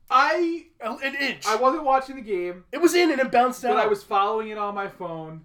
I 0.09 0.65
An 0.81 1.15
inch. 1.15 1.45
I 1.47 1.55
wasn't 1.55 1.83
watching 1.83 2.15
the 2.15 2.21
game, 2.21 2.65
it 2.71 2.79
was 2.79 2.93
in 2.93 3.09
and 3.11 3.19
it 3.19 3.31
bounced 3.31 3.65
out. 3.65 3.73
but 3.75 3.83
I 3.83 3.87
was 3.87 4.03
following 4.03 4.49
it 4.49 4.57
on 4.57 4.75
my 4.75 4.87
phone. 4.87 5.41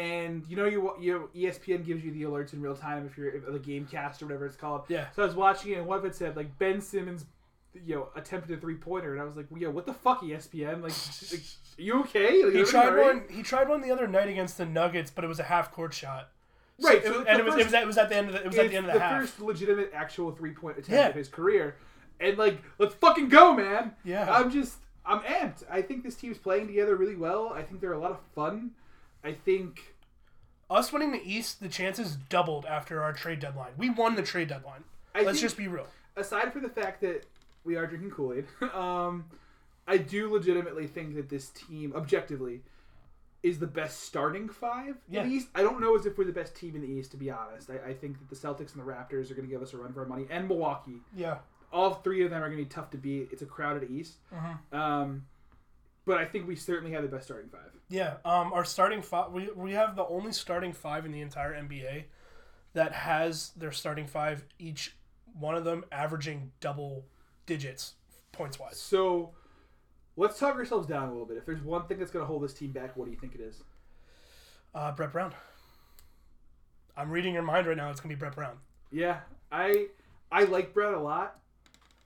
And 0.00 0.46
you 0.48 0.56
know, 0.56 0.64
you 0.64 0.92
you 0.98 1.28
E 1.34 1.44
ESPN 1.46 1.84
gives 1.84 2.02
you 2.04 2.10
the 2.12 2.22
alerts 2.22 2.52
in 2.54 2.62
real 2.62 2.74
time 2.76 3.06
if 3.06 3.18
you're 3.18 3.28
if 3.28 3.44
the 3.46 3.58
game 3.58 3.86
cast 3.86 4.22
or 4.22 4.26
whatever 4.26 4.46
it's 4.46 4.56
called. 4.56 4.82
Yeah. 4.88 5.06
So 5.14 5.22
I 5.22 5.26
was 5.26 5.34
watching 5.34 5.72
it, 5.72 5.78
and 5.78 5.86
one 5.86 5.98
of 5.98 6.04
it 6.04 6.14
said 6.14 6.36
like 6.36 6.58
Ben 6.58 6.80
Simmons, 6.80 7.26
you 7.86 7.94
know, 7.96 8.08
attempted 8.16 8.56
a 8.56 8.60
three 8.60 8.76
pointer, 8.76 9.12
and 9.12 9.20
I 9.20 9.24
was 9.24 9.36
like, 9.36 9.46
yo, 9.54 9.70
what 9.70 9.86
the 9.86 9.92
fuck, 9.94 10.22
ESPN? 10.22 10.82
Like, 10.82 10.92
like 11.32 11.42
you 11.76 12.00
okay? 12.00 12.42
Like, 12.44 12.54
He 12.54 12.62
tried 12.64 12.94
right? 12.94 13.14
one. 13.14 13.24
He 13.30 13.42
tried 13.42 13.68
one 13.68 13.80
the 13.82 13.90
other 13.90 14.06
night 14.06 14.28
against 14.28 14.56
the 14.58 14.64
Nuggets, 14.66 15.10
but 15.10 15.22
it 15.24 15.28
was 15.28 15.38
a 15.40 15.44
half 15.44 15.70
court 15.72 15.92
shot. 15.92 16.30
So 16.78 16.88
Right, 16.88 16.98
it 16.98 17.04
so 17.04 17.20
it's 17.20 17.28
and 17.28 17.38
the 17.38 17.42
it 17.42 17.44
was, 17.44 17.54
it 17.56 17.58
first- 17.58 17.66
was 17.66 17.74
at, 17.74 17.82
it 17.82 17.86
was 17.86 17.98
at 17.98 18.08
the 18.08 18.16
end 18.16 18.26
of 18.28 18.32
the, 18.32 18.40
it 18.40 18.46
was 18.46 18.58
at 18.58 18.70
the 18.70 18.76
end 18.76 18.86
of 18.86 18.94
the, 18.94 19.00
half. 19.00 19.20
first 19.20 19.40
legitimate 19.40 19.90
actual 19.94 20.32
three 20.32 20.52
point 20.52 20.78
attempt 20.78 20.90
Yeah. 20.92 21.08
of 21.08 21.14
his 21.14 21.28
career, 21.28 21.76
and 22.20 22.38
like, 22.38 22.56
let's 22.78 22.94
fucking 22.94 23.28
go, 23.28 23.52
man. 23.52 23.92
Yeah. 24.02 24.32
I'm 24.32 24.50
just, 24.50 24.76
I'm 25.04 25.20
amped. 25.20 25.62
I 25.70 25.82
think 25.82 26.02
this 26.04 26.14
team's 26.14 26.38
playing 26.38 26.68
together 26.68 26.96
really 26.96 27.16
well. 27.16 27.52
I 27.54 27.60
think 27.62 27.82
they're 27.82 27.92
a 27.92 27.98
lot 27.98 28.12
of 28.12 28.20
fun. 28.34 28.70
I 29.24 29.32
think, 29.32 29.94
Us 30.70 30.92
winning 30.92 31.12
the 31.12 31.22
East, 31.24 31.60
the 31.60 31.68
chances 31.68 32.16
doubled 32.28 32.64
after 32.66 33.02
our 33.02 33.12
trade 33.12 33.40
deadline. 33.40 33.72
We 33.76 33.90
won 33.90 34.14
the 34.14 34.22
trade 34.22 34.48
deadline. 34.48 34.84
I 35.14 35.22
Let's 35.22 35.40
just 35.40 35.56
be 35.56 35.68
real. 35.68 35.86
aside 36.16 36.52
from 36.52 36.62
the 36.62 36.68
fact 36.68 37.00
that 37.02 37.26
we 37.64 37.76
are 37.76 37.86
drinking 37.86 38.10
Kool 38.12 38.32
Aid, 38.34 38.46
um, 38.74 39.24
I 39.86 39.96
do 39.98 40.32
legitimately 40.32 40.86
think 40.86 41.14
that 41.16 41.28
this 41.28 41.48
team, 41.50 41.92
objectively, 41.96 42.62
is 43.42 43.58
the 43.58 43.66
best 43.66 44.00
starting 44.04 44.48
five 44.48 44.96
Yeah. 45.08 45.22
in 45.22 45.28
the 45.30 45.34
East. 45.34 45.48
I 45.54 45.62
don't 45.62 45.80
know 45.80 45.96
as 45.96 46.06
if 46.06 46.16
we're 46.18 46.24
the 46.24 46.32
best 46.32 46.54
team 46.54 46.74
in 46.76 46.82
the 46.82 46.88
East, 46.88 47.10
to 47.12 47.16
be 47.16 47.30
honest. 47.30 47.70
I, 47.70 47.90
I 47.90 47.94
think 47.94 48.18
that 48.18 48.28
the 48.28 48.36
Celtics 48.36 48.74
and 48.74 48.80
the 48.82 48.86
Raptors 48.90 49.30
are 49.30 49.34
going 49.34 49.48
to 49.48 49.52
give 49.52 49.62
us 49.62 49.72
a 49.72 49.78
run 49.78 49.92
for 49.92 50.00
our 50.00 50.06
money, 50.06 50.26
and 50.30 50.46
Milwaukee. 50.46 51.00
Yeah. 51.16 51.38
all 51.72 51.94
three 51.94 52.22
of 52.24 52.30
them 52.30 52.42
are 52.42 52.46
going 52.48 52.58
to 52.58 52.64
be 52.64 52.68
tough 52.70 52.90
to 52.90 52.98
beat. 52.98 53.28
It's 53.32 53.42
a 53.42 53.46
crowded 53.46 53.90
East. 53.90 54.14
Mm-hmm. 54.32 54.76
Um, 54.78 55.24
but 56.10 56.18
I 56.18 56.24
think 56.24 56.48
we 56.48 56.56
certainly 56.56 56.90
have 56.90 57.02
the 57.04 57.08
best 57.08 57.26
starting 57.26 57.48
five. 57.48 57.70
Yeah. 57.88 58.14
Um, 58.24 58.52
our 58.52 58.64
starting 58.64 59.00
five. 59.00 59.30
We, 59.30 59.48
we 59.54 59.70
have 59.74 59.94
the 59.94 60.04
only 60.06 60.32
starting 60.32 60.72
five 60.72 61.06
in 61.06 61.12
the 61.12 61.20
entire 61.20 61.54
NBA 61.54 62.06
that 62.72 62.92
has 62.92 63.50
their 63.50 63.70
starting 63.70 64.08
five 64.08 64.44
each 64.58 64.96
one 65.38 65.54
of 65.54 65.62
them 65.62 65.84
averaging 65.92 66.50
double 66.58 67.04
digits 67.46 67.94
points 68.32 68.58
wise. 68.58 68.76
So 68.76 69.30
let's 70.16 70.36
talk 70.36 70.56
ourselves 70.56 70.88
down 70.88 71.06
a 71.06 71.12
little 71.12 71.26
bit. 71.26 71.36
If 71.36 71.46
there's 71.46 71.62
one 71.62 71.86
thing 71.86 72.00
that's 72.00 72.10
going 72.10 72.24
to 72.24 72.26
hold 72.26 72.42
this 72.42 72.54
team 72.54 72.72
back, 72.72 72.96
what 72.96 73.04
do 73.04 73.12
you 73.12 73.16
think 73.16 73.36
it 73.36 73.40
is? 73.40 73.62
Uh, 74.74 74.90
Brett 74.90 75.12
Brown. 75.12 75.32
I'm 76.96 77.08
reading 77.08 77.34
your 77.34 77.44
mind 77.44 77.68
right 77.68 77.76
now. 77.76 77.88
It's 77.90 78.00
gonna 78.00 78.12
be 78.12 78.18
Brett 78.18 78.34
Brown. 78.34 78.56
Yeah, 78.90 79.20
I 79.52 79.86
I 80.32 80.42
like 80.42 80.74
Brett 80.74 80.92
a 80.92 80.98
lot. 80.98 81.38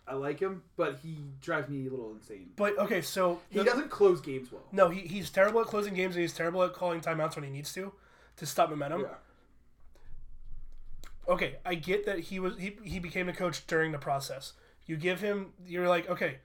I 0.06 0.14
like 0.14 0.38
him, 0.38 0.62
but 0.76 0.98
he 1.02 1.16
drives 1.40 1.68
me 1.70 1.86
a 1.86 1.90
little 1.90 2.12
insane. 2.12 2.50
But 2.56 2.78
okay, 2.78 3.00
so 3.00 3.40
He 3.48 3.58
the- 3.58 3.64
doesn't 3.64 3.90
close 3.90 4.20
games 4.20 4.52
well. 4.52 4.62
No, 4.70 4.90
he, 4.90 5.00
he's 5.00 5.30
terrible 5.30 5.60
at 5.62 5.66
closing 5.66 5.94
games 5.94 6.14
and 6.14 6.20
he's 6.22 6.34
terrible 6.34 6.62
at 6.62 6.74
calling 6.74 7.00
timeouts 7.00 7.36
when 7.36 7.44
he 7.44 7.50
needs 7.50 7.72
to 7.74 7.92
to 8.36 8.46
stop 8.46 8.68
momentum. 8.70 9.02
Yeah. 9.02 9.08
Okay, 11.26 11.56
I 11.64 11.74
get 11.74 12.04
that 12.06 12.18
he 12.20 12.38
was 12.38 12.58
he, 12.58 12.76
he 12.82 12.98
became 12.98 13.28
a 13.28 13.32
coach 13.32 13.66
during 13.66 13.92
the 13.92 13.98
process. 13.98 14.52
You 14.86 14.96
give 14.96 15.20
him 15.20 15.52
you're 15.66 15.88
like, 15.88 16.08
okay, 16.10 16.36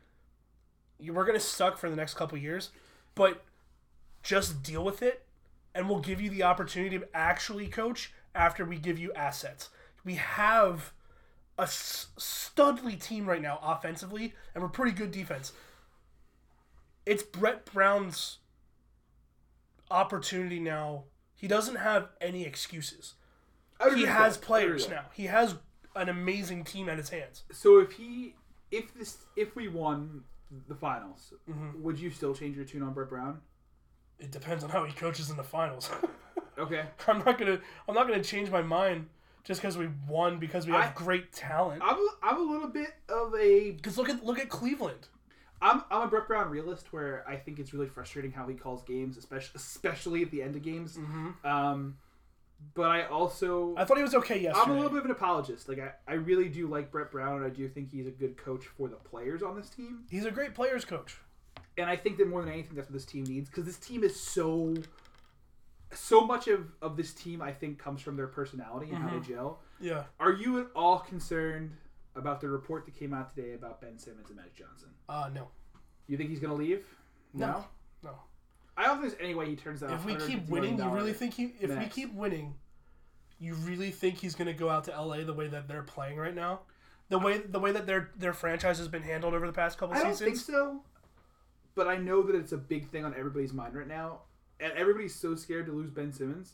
you, 1.00 1.14
we're 1.14 1.26
gonna 1.26 1.40
suck 1.40 1.78
for 1.78 1.90
the 1.90 1.96
next 1.98 2.14
couple 2.14 2.38
years, 2.38 2.70
but 3.16 3.44
just 4.24 4.64
deal 4.64 4.84
with 4.84 5.02
it 5.02 5.26
and 5.76 5.90
we'll 5.90 6.00
give 6.00 6.22
you 6.22 6.30
the 6.30 6.44
opportunity 6.44 6.98
to 6.98 7.08
actually 7.14 7.68
coach 7.68 8.14
after 8.34 8.64
we 8.64 8.78
give 8.78 8.98
you 8.98 9.12
assets. 9.14 9.70
We 10.06 10.16
have 10.16 10.94
a 11.60 11.66
studly 11.66 13.00
team 13.00 13.28
right 13.28 13.42
now 13.42 13.60
offensively, 13.62 14.34
and 14.56 14.64
we're 14.64 14.70
pretty 14.70 14.96
good 14.96 15.12
defense. 15.12 15.52
It's 17.06 17.22
Brett 17.22 17.66
Brown's 17.72 18.38
opportunity 19.92 20.60
now. 20.60 21.04
He 21.36 21.48
doesn't 21.48 21.76
have 21.76 22.10
any 22.22 22.46
excuses. 22.46 23.14
He 23.96 24.04
has 24.06 24.38
that. 24.38 24.46
Players 24.46 24.90
now. 24.90 25.06
He 25.14 25.26
has 25.26 25.56
an 25.96 26.10
amazing 26.10 26.64
team 26.64 26.90
at 26.90 26.98
his 26.98 27.10
hands. 27.10 27.44
So 27.52 27.80
if 27.80 27.94
he 27.94 28.36
if 28.72 28.94
this 28.94 29.18
if 29.36 29.56
we 29.56 29.68
won 29.68 30.24
the 30.68 30.76
finals, 30.76 31.34
Mm-hmm. 31.50 31.82
would 31.82 32.00
you 32.00 32.10
still 32.10 32.34
change 32.34 32.56
your 32.56 32.66
tune 32.66 32.84
on 32.84 32.94
Brett 32.94 33.10
Brown? 33.10 33.40
It 34.20 34.32
depends 34.32 34.64
on 34.64 34.70
how 34.70 34.84
he 34.84 34.94
coaches 34.94 35.30
in 35.30 35.38
the 35.38 35.44
finals. 35.44 35.90
Okay. 36.58 36.84
I'm 37.08 37.20
not 37.20 37.38
gonna. 37.40 37.58
I'm 37.88 37.96
not 37.96 38.06
gonna 38.06 38.22
change 38.22 38.50
my 38.52 38.62
mind 38.62 39.06
just 39.44 39.62
because 39.62 39.78
we 39.78 39.90
won 40.08 40.40
because 40.40 40.66
we 40.66 40.74
have 40.74 40.92
I- 40.92 40.94
great 40.94 41.32
talent. 41.32 41.82
I'm 41.84 41.96
a, 41.96 42.10
I'm 42.24 42.38
a 42.38 42.52
little 42.52 42.70
bit 42.70 42.94
of 43.10 43.34
a 43.36 43.72
Because 43.72 43.98
look 43.98 44.10
at 44.10 44.24
look 44.26 44.40
at 44.40 44.50
Cleveland. 44.50 45.08
I'm, 45.62 45.84
I'm 45.92 46.04
a 46.04 46.08
Brett 46.08 46.26
Brown 46.28 46.50
realist 46.50 46.94
where 46.94 47.26
I 47.28 47.36
think 47.36 47.60
it's 47.60 47.74
really 47.74 47.88
frustrating 47.88 48.32
how 48.32 48.48
he 48.48 48.56
calls 48.56 48.82
games, 48.84 49.18
especially 49.18 49.52
especially 49.56 50.22
at 50.24 50.32
the 50.32 50.42
end 50.42 50.56
of 50.56 50.62
games. 50.64 50.98
Um, 51.44 51.98
but 52.74 52.90
I 52.90 53.06
also 53.08 53.74
I 53.78 53.86
thought 53.86 53.98
he 53.98 54.04
was 54.04 54.16
okay 54.16 54.40
yesterday. 54.40 54.64
I'm 54.66 54.72
a 54.72 54.76
little 54.76 54.90
bit 54.90 55.00
of 55.00 55.06
an 55.06 55.12
apologist. 55.12 55.68
Like 55.68 55.80
I, 55.80 55.92
I 56.08 56.16
really 56.16 56.50
do 56.50 56.68
like 56.68 56.92
Brett 56.92 57.12
Brown, 57.12 57.38
and 57.38 57.46
I 57.46 57.50
do 57.50 57.68
think 57.68 57.92
he's 57.92 58.08
a 58.08 58.12
good 58.12 58.38
coach 58.38 58.66
for 58.66 58.88
the 58.88 58.96
players 58.98 59.42
on 59.44 59.56
this 59.56 59.70
team. 59.70 60.04
He's 60.10 60.26
a 60.26 60.32
great 60.32 60.54
players 60.54 60.86
coach. 60.86 61.18
And 61.78 61.90
I 61.90 61.96
think 61.96 62.18
that 62.18 62.28
more 62.28 62.42
than 62.42 62.52
anything, 62.52 62.76
that's 62.76 62.90
what 62.90 62.94
this 62.94 63.06
team 63.06 63.24
needs 63.24 63.50
because 63.50 63.64
this 63.66 63.78
team 63.78 64.04
is 64.04 64.20
so 64.20 64.74
so 65.94 66.26
much 66.26 66.48
of, 66.48 66.68
of 66.82 66.98
this 66.98 67.14
team 67.14 67.42
I 67.42 67.52
think 67.52 67.80
comes 67.80 68.02
from 68.02 68.16
their 68.16 68.28
personality 68.28 68.92
and 68.92 68.98
how 69.04 69.10
they 69.10 69.26
gel. 69.26 69.60
Yeah. 69.80 70.04
Are 70.20 70.32
you 70.32 70.60
at 70.60 70.68
all 70.76 71.00
concerned 71.00 71.72
about 72.16 72.42
the 72.42 72.50
report 72.50 72.86
that 72.86 72.96
came 72.98 73.14
out 73.14 73.36
today 73.36 73.54
about 73.54 73.82
Ben 73.82 73.98
Simmons 73.98 74.28
and 74.28 74.38
Magic 74.38 74.56
Johnson? 74.56 74.90
Uh 75.08 75.30
no. 75.34 75.48
You 76.08 76.18
think 76.18 76.30
he's 76.30 76.40
gonna 76.40 76.54
leave? 76.56 76.86
No. 77.34 77.66
No. 78.04 78.12
I 78.78 78.86
don't 78.86 79.02
think 79.02 79.12
there's 79.12 79.22
any 79.22 79.36
way 79.36 79.48
he 79.48 79.56
turns 79.56 79.82
down. 79.82 79.92
If 79.92 80.06
we 80.06 80.16
keep 80.16 80.48
winning, 80.48 80.78
you 80.78 80.90
really 80.90 81.14
think 81.14 81.34
he? 81.34 81.54
If 81.60 81.78
we 81.78 81.86
keep 81.86 82.14
winning, 82.14 82.56
you 83.40 83.54
really 83.56 83.92
think 83.92 84.18
he's 84.18 84.36
gonna 84.36 84.54
go 84.54 84.70
out 84.70 84.86
to 84.86 84.92
LA 84.92 85.24
the 85.24 85.34
way 85.34 85.48
that 85.48 85.68
they're 85.68 85.84
playing 85.84 86.18
right 86.18 86.36
now? 86.36 86.62
The 87.10 87.18
way 87.20 87.40
the 87.40 87.60
way 87.60 87.72
that 87.72 87.88
their 87.88 88.12
their 88.18 88.34
franchise 88.34 88.78
has 88.78 88.88
been 88.88 89.02
handled 89.04 89.34
over 89.34 89.48
the 89.48 89.54
past 89.54 89.78
couple 89.78 89.96
seasons? 89.96 90.22
I 90.22 90.26
don't 90.26 90.34
think 90.34 90.46
so, 90.46 90.82
but 91.76 91.88
I 91.88 91.98
know 91.98 92.22
that 92.24 92.36
it's 92.36 92.52
a 92.52 92.58
big 92.58 92.90
thing 92.90 93.04
on 93.04 93.14
everybody's 93.18 93.54
mind 93.54 93.74
right 93.76 93.88
now, 93.88 94.22
and 94.60 94.74
everybody's 94.74 95.16
so 95.16 95.36
scared 95.36 95.66
to 95.68 95.72
lose 95.72 95.90
Ben 95.90 96.12
Simmons. 96.12 96.54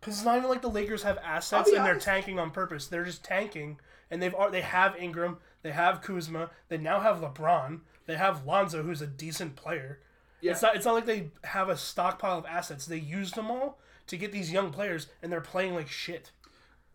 Because 0.00 0.14
it's 0.14 0.24
not 0.24 0.36
even 0.36 0.48
like 0.48 0.62
the 0.62 0.68
Lakers 0.68 1.02
have 1.02 1.18
assets 1.18 1.70
and 1.70 1.84
they're 1.84 1.98
tanking 1.98 2.38
on 2.38 2.50
purpose. 2.50 2.86
They're 2.86 3.04
just 3.04 3.24
tanking, 3.24 3.78
and 4.10 4.22
they've 4.22 4.34
they 4.52 4.60
have 4.60 4.96
Ingram, 4.96 5.38
They 5.62 5.72
have 5.72 6.02
Kuzma. 6.02 6.50
They 6.68 6.78
now 6.78 7.00
have 7.00 7.20
LeBron. 7.20 7.80
They 8.06 8.16
have 8.16 8.46
Lonzo, 8.46 8.82
who's 8.82 9.02
a 9.02 9.06
decent 9.06 9.56
player. 9.56 10.00
Yeah. 10.40 10.52
It's 10.52 10.62
not. 10.62 10.76
It's 10.76 10.86
not 10.86 10.94
like 10.94 11.06
they 11.06 11.30
have 11.44 11.68
a 11.68 11.76
stockpile 11.76 12.38
of 12.38 12.46
assets. 12.46 12.86
They 12.86 12.98
used 12.98 13.34
them 13.34 13.50
all 13.50 13.78
to 14.06 14.16
get 14.16 14.32
these 14.32 14.52
young 14.52 14.70
players, 14.70 15.08
and 15.22 15.32
they're 15.32 15.40
playing 15.40 15.74
like 15.74 15.88
shit. 15.88 16.30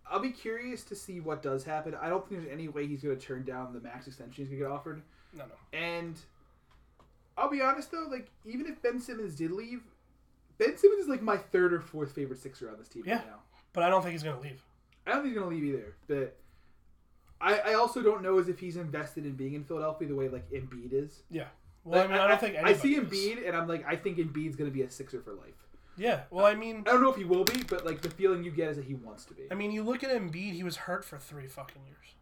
I'll 0.09 0.19
be 0.19 0.31
curious 0.31 0.83
to 0.85 0.95
see 0.95 1.19
what 1.19 1.41
does 1.41 1.63
happen. 1.63 1.95
I 1.99 2.09
don't 2.09 2.27
think 2.27 2.41
there's 2.41 2.53
any 2.53 2.67
way 2.67 2.87
he's 2.87 3.01
going 3.01 3.17
to 3.17 3.25
turn 3.25 3.43
down 3.43 3.73
the 3.73 3.79
max 3.79 4.07
extension 4.07 4.45
he's 4.45 4.47
going 4.47 4.59
to 4.59 4.65
get 4.65 4.71
offered. 4.71 5.01
No, 5.35 5.45
no. 5.45 5.77
And 5.77 6.15
I'll 7.37 7.49
be 7.49 7.61
honest 7.61 7.91
though, 7.91 8.07
like 8.09 8.29
even 8.45 8.67
if 8.67 8.81
Ben 8.81 8.99
Simmons 8.99 9.35
did 9.35 9.51
leave, 9.51 9.81
Ben 10.66 10.78
Simmons 10.78 11.03
is 11.03 11.09
like 11.09 11.22
my 11.22 11.38
third 11.38 11.74
or 11.74 11.82
fourth 11.82 12.14
favorite 12.14 12.39
Sixer 12.39 12.70
on 12.70 12.78
this 12.78 12.88
team 12.88 13.03
Yeah. 13.05 13.18
right 13.18 13.28
now. 13.28 13.39
But 13.74 13.84
I 13.84 13.89
don't 13.89 14.01
think 14.01 14.14
he's 14.14 14.24
gonna 14.24 14.39
leave. 14.39 14.61
I 15.05 15.11
don't 15.11 15.22
think 15.24 15.34
he's 15.34 15.41
gonna 15.41 15.53
leave 15.53 15.64
either. 15.64 15.95
But 16.07 16.38
I, 17.41 17.72
I 17.72 17.74
also 17.74 18.01
don't 18.01 18.22
know 18.22 18.39
as 18.39 18.47
if 18.47 18.59
he's 18.59 18.78
invested 18.78 19.26
in 19.26 19.34
being 19.34 19.53
in 19.53 19.64
Philadelphia 19.64 20.07
the 20.07 20.16
way 20.16 20.30
like 20.30 20.49
Embiid 20.51 20.93
is. 20.93 21.24
Yeah. 21.30 21.47
Well, 21.84 22.01
I 22.01 22.07
mean, 22.07 22.18
I, 22.18 22.28
don't 22.28 22.39
think 22.39 22.55
I 22.55 22.74
see 22.74 22.95
anybody 22.95 23.18
is. 23.18 23.38
Embiid 23.39 23.47
and 23.47 23.57
I'm 23.57 23.68
like 23.68 23.86
I 23.86 23.95
think 23.95 24.18
Embiid's 24.18 24.55
gonna 24.55 24.72
be 24.72 24.84
a 24.84 24.89
Sixer 24.89 25.22
for 25.22 25.34
life. 25.34 25.68
Yeah. 25.97 26.22
Well, 26.32 26.45
I 26.45 26.55
mean, 26.55 26.84
I 26.88 26.91
don't 26.91 27.01
know 27.01 27.11
if 27.11 27.18
he 27.18 27.26
will 27.26 27.43
be, 27.43 27.64
but 27.64 27.86
like 27.86 28.01
the 28.01 28.09
feeling 28.09 28.43
you 28.43 28.51
get 28.51 28.70
is 28.70 28.78
that 28.78 28.86
he 28.86 28.95
wants 28.95 29.26
to 29.26 29.34
be. 29.34 29.43
I 29.51 29.55
mean, 29.55 29.72
you 29.72 29.84
look 29.84 30.03
at 30.03 30.09
Embiid. 30.09 30.53
He 30.53 30.64
was 30.64 30.76
hurt 30.78 31.05
for 31.05 31.18
three 31.18 31.47
fucking 31.47 31.82
years. 31.86 32.16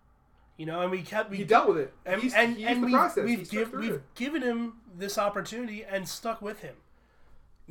You 0.57 0.65
know, 0.65 0.81
and 0.81 0.91
we 0.91 1.01
kept 1.01 1.29
we 1.31 1.37
he 1.37 1.43
dealt 1.43 1.69
with 1.69 1.77
it. 1.77 1.93
and 2.05 2.21
he's, 2.21 2.33
and, 2.33 2.55
he's 2.55 2.67
and 2.67 2.83
the 2.83 2.85
we've, 2.87 2.95
process. 2.95 3.25
we've, 3.25 3.49
give, 3.49 3.73
we've 3.73 4.01
given 4.15 4.41
him 4.41 4.73
this 4.95 5.17
opportunity 5.17 5.83
and 5.83 6.07
stuck 6.07 6.41
with 6.41 6.59
him. 6.59 6.75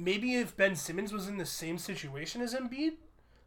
Maybe 0.05 0.35
if 0.37 0.57
Ben 0.57 0.77
Simmons 0.77 1.13
was 1.13 1.29
in 1.29 1.37
the 1.39 1.47
same 1.47 1.79
situation 1.79 2.41
as 2.41 2.55
Embiid, 2.55 2.93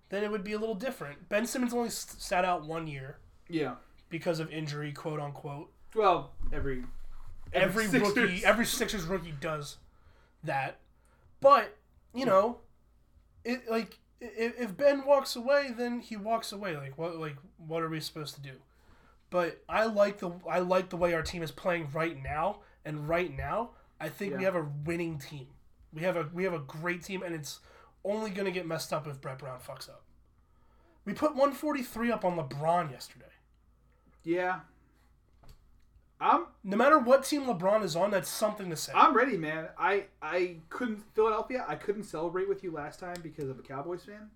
then 0.10 0.24
it 0.24 0.32
would 0.32 0.44
be 0.44 0.54
a 0.54 0.60
little 0.60 0.76
different. 0.76 1.28
Ben 1.30 1.46
Simmons 1.46 1.74
only 1.74 1.88
s- 1.88 2.16
sat 2.20 2.46
out 2.46 2.66
one 2.66 2.88
year 2.88 3.18
Yeah. 3.50 3.76
because 4.10 4.40
of 4.40 4.52
injury, 4.52 4.92
quote 4.92 5.20
unquote. 5.20 5.72
Well, 5.96 6.32
every 6.52 6.84
Every 7.52 7.86
Sixers. 7.88 8.16
rookie, 8.16 8.46
every 8.46 8.66
Sixers 8.66 9.06
rookie 9.06 9.34
does 9.40 9.78
that. 10.44 10.80
But 11.40 11.76
you 12.14 12.26
know, 12.26 12.60
it 13.44 13.70
like 13.70 14.00
if, 14.22 14.60
if 14.60 14.78
Ben 14.78 15.06
walks 15.06 15.36
away, 15.36 15.72
then 15.78 16.00
he 16.00 16.16
walks 16.16 16.52
away. 16.52 16.76
Like 16.78 16.98
what? 16.98 17.18
Like 17.18 17.36
what 17.58 17.84
are 17.84 17.90
we 17.90 18.00
supposed 18.00 18.36
to 18.36 18.42
do? 18.42 18.54
But 19.30 19.64
I 19.68 19.86
like 19.86 20.20
the 20.20 20.32
I 20.50 20.60
like 20.60 20.90
the 20.90 20.98
way 20.98 21.14
our 21.14 21.22
team 21.24 21.44
is 21.44 21.52
playing 21.52 21.90
right 21.94 22.22
now, 22.22 22.60
and 22.86 23.08
right 23.08 23.36
now 23.36 23.72
I 24.00 24.10
think 24.10 24.38
we 24.38 24.44
have 24.46 24.56
a 24.56 24.68
winning 24.86 25.18
team. 25.20 25.48
We 25.94 26.02
have 26.02 26.16
a 26.18 26.30
we 26.34 26.44
have 26.44 26.54
a 26.54 26.60
great 26.60 27.04
team, 27.04 27.22
and 27.24 27.36
it's 27.36 27.60
only 28.04 28.32
gonna 28.32 28.52
get 28.52 28.66
messed 28.66 28.92
up 28.92 29.08
if 29.08 29.22
Brett 29.22 29.40
Brown 29.40 29.60
fucks 29.60 29.88
up. 29.90 30.04
We 31.06 31.14
put 31.14 31.32
143 31.32 32.12
up 32.12 32.24
on 32.26 32.38
LeBron 32.38 32.92
yesterday. 32.92 33.26
yeah. 34.24 34.62
I'm 36.22 36.46
No 36.64 36.78
matter 36.78 36.98
what 37.00 37.26
team 37.26 37.44
LeBron 37.46 37.84
is 37.84 37.98
on, 37.98 38.12
that's 38.12 38.30
something 38.30 38.70
to 38.70 38.78
say. 38.78 38.94
I'm 38.96 39.14
ready, 39.16 39.36
man. 39.36 39.68
I 39.78 40.06
I 40.22 40.58
couldn't 40.70 41.04
Philadelphia. 41.14 41.66
I 41.68 41.76
couldn't 41.76 42.04
celebrate 42.04 42.48
with 42.48 42.64
you 42.64 42.72
last 42.72 43.00
time 43.00 43.18
because 43.22 43.50
of 43.50 43.60
a 43.60 43.62
Cowboys 43.62 44.04
fan, 44.06 44.30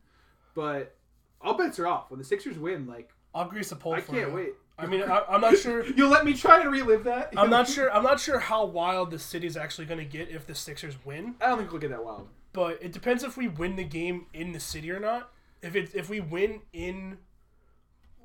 but 0.53 0.95
all 1.39 1.53
bets 1.53 1.79
are 1.79 1.87
off 1.87 2.11
when 2.11 2.17
the 2.17 2.25
Sixers 2.25 2.59
win. 2.59 2.87
Like 2.87 3.11
I'll 3.33 3.47
grease 3.47 3.71
a 3.71 3.77
pole 3.77 3.93
I 3.93 4.01
can't 4.01 4.29
you. 4.29 4.35
wait. 4.35 4.53
I 4.79 4.85
mean, 4.85 5.01
I, 5.01 5.23
I'm 5.29 5.41
not 5.41 5.57
sure. 5.57 5.85
You'll 5.95 6.09
let 6.09 6.23
me 6.25 6.33
try 6.33 6.61
and 6.61 6.71
relive 6.71 7.03
that. 7.05 7.33
I'm 7.35 7.49
not 7.49 7.67
sure. 7.69 7.91
I'm 7.91 8.03
not 8.03 8.19
sure 8.19 8.39
how 8.39 8.65
wild 8.65 9.11
the 9.11 9.19
city's 9.19 9.57
actually 9.57 9.85
going 9.85 9.99
to 9.99 10.05
get 10.05 10.29
if 10.29 10.45
the 10.45 10.55
Sixers 10.55 10.95
win. 11.03 11.35
I 11.41 11.47
don't 11.47 11.57
think 11.57 11.71
we'll 11.71 11.81
get 11.81 11.89
that 11.89 12.03
wild. 12.03 12.27
But 12.53 12.79
it 12.81 12.91
depends 12.91 13.23
if 13.23 13.37
we 13.37 13.47
win 13.47 13.75
the 13.75 13.83
game 13.83 14.27
in 14.33 14.51
the 14.51 14.59
city 14.59 14.91
or 14.91 14.99
not. 14.99 15.31
If 15.61 15.75
it 15.75 15.91
if 15.93 16.09
we 16.09 16.19
win 16.19 16.61
in, 16.73 17.17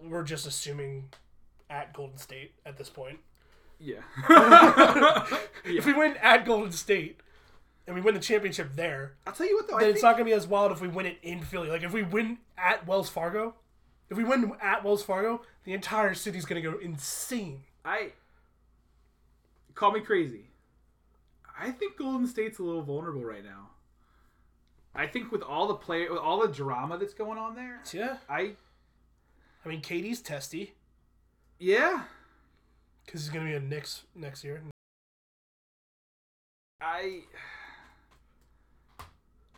we're 0.03 0.23
just 0.23 0.47
assuming 0.47 1.09
at 1.71 1.95
Golden 1.95 2.19
State 2.19 2.53
at 2.67 2.77
this 2.77 2.89
point. 2.89 3.19
Yeah. 3.79 4.01
If 5.65 5.87
we 5.87 5.93
win 5.93 6.17
at 6.21 6.45
Golden 6.45 6.73
State 6.73 7.21
and 7.87 7.95
we 7.95 8.03
win 8.03 8.15
the 8.15 8.21
championship 8.21 8.75
there, 8.75 9.15
I'll 9.27 9.33
tell 9.33 9.47
you 9.47 9.57
what 9.57 9.69
though. 9.69 9.77
I 9.77 9.81
then 9.81 9.89
think, 9.89 9.97
it's 9.97 10.03
not 10.03 10.17
going 10.17 10.25
to 10.27 10.31
be 10.31 10.33
as 10.33 10.47
wild 10.47 10.73
if 10.73 10.81
we 10.81 10.89
win 10.89 11.07
it 11.07 11.19
in 11.23 11.41
Philly. 11.41 11.69
Like 11.69 11.83
if 11.83 11.93
we 11.93 12.03
win 12.03 12.39
at 12.59 12.87
Wells 12.87 13.09
Fargo, 13.09 13.55
if 14.13 14.19
we 14.19 14.25
win 14.25 14.53
at 14.61 14.85
Wells 14.85 15.03
Fargo, 15.03 15.41
the 15.65 15.73
entire 15.73 16.13
city's 16.13 16.45
going 16.45 16.63
to 16.63 16.71
go 16.71 16.79
insane. 16.79 17.63
I 17.83 18.13
call 19.75 19.91
me 19.91 20.01
crazy. 20.01 20.51
I 21.59 21.71
think 21.71 21.97
Golden 21.97 22.27
State's 22.27 22.59
a 22.59 22.63
little 22.63 22.83
vulnerable 22.83 23.25
right 23.25 23.43
now. 23.43 23.71
I 24.95 25.07
think 25.07 25.33
with 25.33 25.41
all 25.41 25.67
the 25.67 25.75
play, 25.75 26.07
with 26.11 26.19
all 26.19 26.43
the 26.43 26.53
drama 26.53 26.99
that's 26.99 27.15
going 27.15 27.39
on 27.39 27.55
there, 27.55 27.81
Yeah. 27.91 28.19
I 28.29 28.53
I 29.65 29.69
mean, 29.69 29.81
KD's 29.81 30.21
testy 30.21 30.75
yeah, 31.59 32.03
because 33.07 33.23
he's 33.23 33.31
going 33.31 33.47
to 33.47 33.51
be 33.51 33.57
a 33.57 33.61
Knicks 33.61 34.03
next 34.15 34.45
year. 34.45 34.61
I 36.83 37.21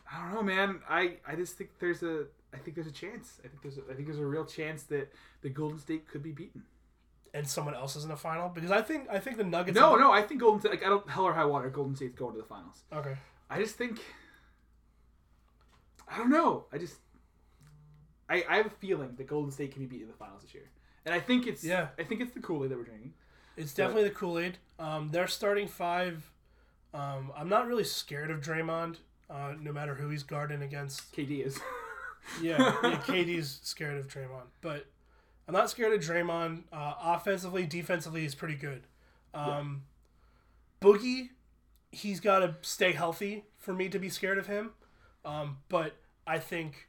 I 0.09 0.21
don't 0.21 0.33
know, 0.33 0.43
man. 0.43 0.79
I 0.87 1.17
I 1.27 1.35
just 1.35 1.57
think 1.57 1.71
there's 1.79 2.03
a 2.03 2.27
I 2.55 2.59
think 2.59 2.75
there's 2.75 2.87
a 2.87 2.91
chance. 2.91 3.39
I 3.43 3.47
think 3.49 3.61
there's 3.61 3.77
a, 3.77 3.81
I 3.91 3.93
think 3.93 4.07
there's 4.07 4.19
a 4.19 4.25
real 4.25 4.45
chance 4.45 4.83
that 4.83 5.11
the 5.41 5.49
Golden 5.49 5.77
State 5.79 6.07
could 6.07 6.23
be 6.23 6.31
beaten. 6.31 6.63
and 7.33 7.45
someone 7.47 7.75
else 7.75 7.95
is 7.97 8.03
in 8.03 8.09
the 8.09 8.15
final 8.15 8.47
because 8.49 8.71
I 8.71 8.81
think 8.81 9.07
I 9.11 9.19
think 9.19 9.35
the 9.37 9.43
Nuggets. 9.43 9.75
No, 9.75 9.95
no, 9.97 10.11
I 10.11 10.21
think 10.21 10.39
Golden 10.39 10.59
State. 10.61 10.71
Like 10.71 10.85
I 10.85 10.89
don't 10.89 11.09
hell 11.09 11.25
or 11.25 11.33
high 11.33 11.45
water. 11.45 11.69
Golden 11.69 11.95
State's 11.95 12.15
going 12.15 12.33
to 12.33 12.41
the 12.41 12.47
finals. 12.47 12.83
Okay. 12.93 13.15
I 13.49 13.59
just 13.59 13.75
think 13.75 13.99
I 16.07 16.17
don't 16.17 16.29
know. 16.29 16.65
I 16.71 16.77
just 16.77 16.95
I 18.29 18.43
I 18.49 18.57
have 18.57 18.67
a 18.67 18.69
feeling 18.71 19.15
that 19.17 19.27
Golden 19.27 19.51
State 19.51 19.71
can 19.73 19.81
be 19.81 19.87
beaten 19.87 20.05
in 20.07 20.11
the 20.11 20.17
finals 20.17 20.41
this 20.43 20.53
year, 20.53 20.69
and 21.05 21.13
I 21.13 21.19
think 21.19 21.45
it's 21.47 21.63
Yeah. 21.63 21.87
I 21.99 22.03
think 22.03 22.21
it's 22.21 22.33
the 22.33 22.39
Kool 22.39 22.63
Aid 22.63 22.71
that 22.71 22.77
we're 22.77 22.83
drinking. 22.85 23.13
It's 23.57 23.73
definitely 23.73 24.03
the 24.09 24.15
Kool 24.15 24.37
Aid. 24.39 24.57
Um, 24.79 25.09
they're 25.11 25.27
starting 25.27 25.67
five. 25.67 26.31
Um, 26.93 27.31
I'm 27.35 27.49
not 27.49 27.67
really 27.67 27.83
scared 27.83 28.29
of 28.31 28.39
Draymond, 28.41 28.97
uh, 29.29 29.53
no 29.61 29.71
matter 29.73 29.95
who 29.95 30.09
he's 30.09 30.23
guarding 30.23 30.61
against. 30.61 31.13
KD 31.15 31.45
is. 31.45 31.59
Yeah, 32.41 32.57
yeah, 32.83 32.97
KD's 33.05 33.59
scared 33.63 33.97
of 33.97 34.07
Draymond, 34.07 34.47
but 34.61 34.85
I'm 35.47 35.53
not 35.53 35.69
scared 35.69 35.93
of 35.93 36.01
Draymond. 36.01 36.63
Uh, 36.71 36.93
offensively, 37.01 37.65
defensively, 37.65 38.21
he's 38.21 38.35
pretty 38.35 38.55
good. 38.55 38.83
Um, 39.33 39.83
Boogie, 40.81 41.29
he's 41.91 42.19
got 42.19 42.39
to 42.39 42.55
stay 42.61 42.93
healthy 42.93 43.43
for 43.57 43.73
me 43.73 43.89
to 43.89 43.99
be 43.99 44.09
scared 44.09 44.37
of 44.37 44.47
him. 44.47 44.71
Um, 45.23 45.57
but 45.69 45.95
I 46.27 46.39
think 46.39 46.87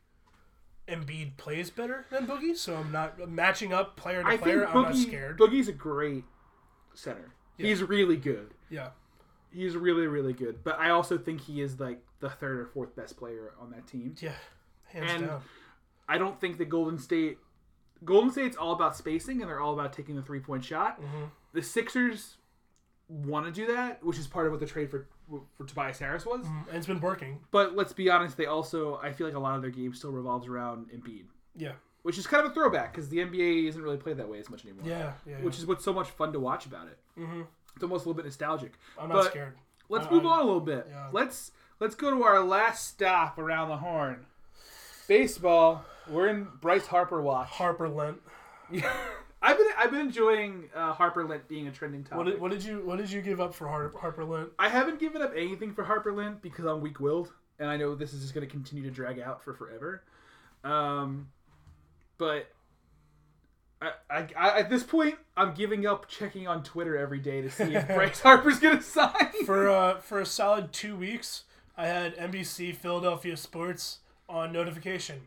Embiid 0.89 1.37
plays 1.37 1.71
better 1.71 2.07
than 2.11 2.27
Boogie, 2.27 2.57
so 2.57 2.77
I'm 2.77 2.93
not 2.93 3.29
matching 3.29 3.73
up 3.73 3.97
player 3.97 4.23
to 4.23 4.29
I 4.29 4.37
player. 4.37 4.67
I'm 4.67 4.83
not 4.83 4.97
scared. 4.97 5.39
Boogie's 5.39 5.69
a 5.69 5.73
great 5.73 6.25
center. 6.95 7.33
He's 7.57 7.83
really 7.83 8.17
good. 8.17 8.51
yeah, 8.71 8.91
He's 9.51 9.75
really 9.75 10.07
really 10.07 10.35
good. 10.35 10.63
But 10.63 10.79
I 10.79 10.91
also 10.91 11.17
think 11.17 11.41
he 11.41 11.63
is 11.63 11.81
like 11.81 12.01
the 12.21 12.29
third 12.29 12.59
or 12.61 12.67
fourth 12.67 12.95
best 12.95 13.17
player 13.17 13.55
on 13.61 13.71
that 13.71 13.87
team. 13.87 14.15
yeah, 14.21 14.33
hands 15.05 15.13
And 15.21 15.27
down. 15.29 15.43
I 16.09 16.19
don't 16.19 16.41
think 16.41 16.59
that 16.59 16.69
Golden 16.69 16.99
State 16.99 17.39
Golden 18.05 18.31
State's 18.31 18.57
all 18.57 18.73
about 18.73 18.97
spacing 18.97 19.41
and 19.41 19.51
they're 19.51 19.61
all 19.61 19.73
about 19.73 19.93
taking 19.93 20.17
the 20.17 20.23
three 20.23 20.41
point 20.41 20.65
shot. 20.65 21.01
Mm-hmm. 21.01 21.25
The 21.55 21.63
Sixers 21.63 22.37
want 23.09 23.47
to 23.47 23.53
do 23.53 23.73
that, 23.75 24.03
which 24.05 24.19
is 24.19 24.27
part 24.27 24.47
of 24.47 24.53
what 24.53 24.61
the 24.61 24.67
trade 24.67 24.91
for 24.91 25.07
for 25.57 25.65
Tobias 25.67 25.99
Harris 25.99 26.25
was. 26.25 26.45
And 26.69 26.77
it's 26.77 26.87
been 26.87 27.01
working. 27.01 27.41
But 27.51 27.75
let's 27.75 27.93
be 27.93 28.09
honest, 28.11 28.37
they 28.37 28.47
also 28.47 29.01
I 29.03 29.13
feel 29.13 29.27
like 29.27 29.35
a 29.37 29.41
lot 29.41 29.57
of 29.57 29.63
their 29.63 29.71
game 29.71 29.95
still 29.95 30.13
revolves 30.13 30.47
around 30.47 30.87
Embiid, 30.91 31.25
Yeah, 31.57 31.73
which 32.03 32.19
is 32.19 32.27
kind 32.27 32.45
of 32.45 32.53
a 32.53 32.55
throwback 32.55 32.93
because 32.93 33.09
the 33.09 33.19
NBA 33.19 33.69
isn't 33.69 33.83
really 33.83 33.97
played 33.97 34.19
that 34.19 34.29
way 34.29 34.39
as 34.39 34.49
much 34.51 34.65
anymore. 34.65 34.85
yeah, 34.87 35.13
yeah. 35.27 35.37
Which 35.39 35.59
is 35.59 35.67
what's 35.67 35.85
so 35.85 35.93
much 35.93 36.11
fun 36.11 36.33
to 36.33 36.39
watch 36.41 36.67
about 36.67 36.87
it. 36.87 36.99
hmm 37.17 37.43
It's 37.75 37.83
almost 37.83 38.05
a 38.05 38.09
little 38.09 38.15
bit 38.23 38.27
nostalgic. 38.27 38.75
I'm 39.01 39.09
not 39.09 39.15
but- 39.17 39.31
scared. 39.31 39.57
Let's 39.89 40.07
I- 40.07 40.11
move 40.11 40.27
I- 40.27 40.29
on 40.31 40.39
a 40.41 40.45
little 40.45 40.61
bit. 40.61 40.87
yeah. 40.91 41.09
Let's 41.13 41.51
let's 41.81 41.95
go 41.95 42.11
to 42.11 42.23
our 42.25 42.45
last 42.45 42.87
stop 42.89 43.39
around 43.39 43.69
the 43.69 43.79
horn. 43.79 44.27
Baseball. 45.07 45.85
We're 46.09 46.29
in 46.29 46.49
Bryce 46.61 46.87
Harper 46.87 47.21
watch. 47.21 47.49
Harper 47.49 47.89
Lent. 47.89 48.19
Yeah. 48.71 48.93
I've 49.43 49.59
been 49.59 49.67
I've 49.79 49.91
been 49.91 50.01
enjoying 50.01 50.71
uh, 50.75 50.93
Harper 50.93 51.25
Lent 51.25 51.47
being 51.47 51.69
a 51.69 51.71
trending 51.71 52.03
topic. 52.03 52.17
What 52.17 52.27
did, 52.27 52.41
what 52.41 52.51
did 52.51 52.65
you 52.65 52.83
what 52.85 52.99
did 52.99 53.11
you 53.11 53.21
give 53.23 53.41
up 53.41 53.55
for 53.55 53.69
Har- 53.69 53.93
Harper 53.97 54.25
Lent? 54.25 54.49
I 54.59 54.69
haven't 54.69 54.99
given 54.99 55.23
up 55.23 55.33
anything 55.37 55.73
for 55.73 55.85
Harper 55.85 56.13
Lent 56.13 56.43
because 56.43 56.65
I'm 56.65 56.81
weak 56.81 57.01
willed, 57.01 57.33
and 57.59 57.69
I 57.69 57.77
know 57.77 57.95
this 57.95 58.13
is 58.13 58.23
just 58.23 58.35
going 58.35 58.47
to 58.47 58.51
continue 58.51 58.83
to 58.83 58.91
drag 58.91 59.21
out 59.21 59.45
for 59.45 59.55
forever. 59.55 60.03
Um, 60.65 61.29
but 62.19 62.51
I, 63.81 63.91
I, 64.11 64.27
I, 64.37 64.59
at 64.61 64.71
this 64.71 64.83
point, 64.83 65.17
I'm 65.37 65.55
giving 65.55 65.87
up 65.87 66.09
checking 66.09 66.49
on 66.49 66.63
Twitter 66.63 66.97
every 66.97 67.21
day 67.21 67.43
to 67.43 67.51
see 67.51 67.75
if 67.75 67.87
Bryce 67.95 68.21
Harper's 68.21 68.59
going 68.59 68.79
to 68.79 68.83
sign. 68.83 69.31
For 69.45 69.69
uh, 69.69 69.99
for 70.01 70.19
a 70.21 70.27
solid 70.27 70.73
two 70.73 70.97
weeks, 70.97 71.45
I 71.77 71.87
had 71.87 72.17
NBC 72.17 72.75
Philadelphia 72.75 73.37
Sports 73.37 73.99
on 74.29 74.53
notification, 74.53 75.21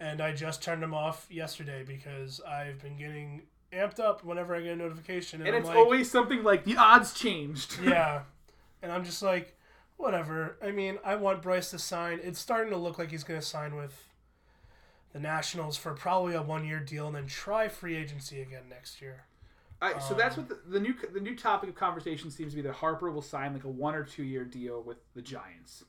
and 0.00 0.20
I 0.20 0.32
just 0.32 0.62
turned 0.62 0.82
them 0.82 0.94
off 0.94 1.26
yesterday 1.30 1.84
because 1.86 2.40
I've 2.40 2.80
been 2.82 2.96
getting 2.96 3.42
amped 3.72 4.00
up 4.00 4.24
whenever 4.24 4.54
I 4.54 4.60
get 4.60 4.72
a 4.72 4.76
notification, 4.76 5.40
and, 5.40 5.48
and 5.48 5.56
it's 5.56 5.68
like, 5.68 5.76
always 5.76 6.10
something 6.10 6.42
like 6.42 6.64
the 6.64 6.76
odds 6.76 7.14
changed. 7.14 7.78
yeah, 7.82 8.22
and 8.82 8.92
I'm 8.92 9.04
just 9.04 9.22
like, 9.22 9.56
whatever. 9.96 10.56
I 10.62 10.70
mean, 10.70 10.98
I 11.04 11.16
want 11.16 11.42
Bryce 11.42 11.70
to 11.70 11.78
sign. 11.78 12.20
It's 12.22 12.38
starting 12.38 12.70
to 12.72 12.78
look 12.78 12.98
like 12.98 13.10
he's 13.10 13.24
going 13.24 13.40
to 13.40 13.46
sign 13.46 13.76
with 13.76 14.04
the 15.12 15.20
Nationals 15.20 15.76
for 15.76 15.94
probably 15.94 16.34
a 16.34 16.42
one 16.42 16.66
year 16.66 16.80
deal 16.80 17.06
and 17.06 17.16
then 17.16 17.26
try 17.26 17.68
free 17.68 17.96
agency 17.96 18.40
again 18.40 18.64
next 18.68 19.00
year. 19.00 19.24
I, 19.80 19.98
so 19.98 20.14
that's 20.14 20.38
um, 20.38 20.46
what 20.46 20.64
the, 20.64 20.70
the 20.70 20.80
new 20.80 20.94
the 21.12 21.20
new 21.20 21.36
topic 21.36 21.68
of 21.68 21.74
conversation 21.74 22.30
seems 22.30 22.52
to 22.52 22.56
be 22.56 22.62
that 22.62 22.74
Harper 22.74 23.10
will 23.10 23.22
sign 23.22 23.52
like 23.52 23.64
a 23.64 23.68
one 23.68 23.94
or 23.94 24.04
two 24.04 24.22
year 24.22 24.44
deal 24.44 24.82
with 24.82 24.98
the 25.14 25.22
Giants 25.22 25.84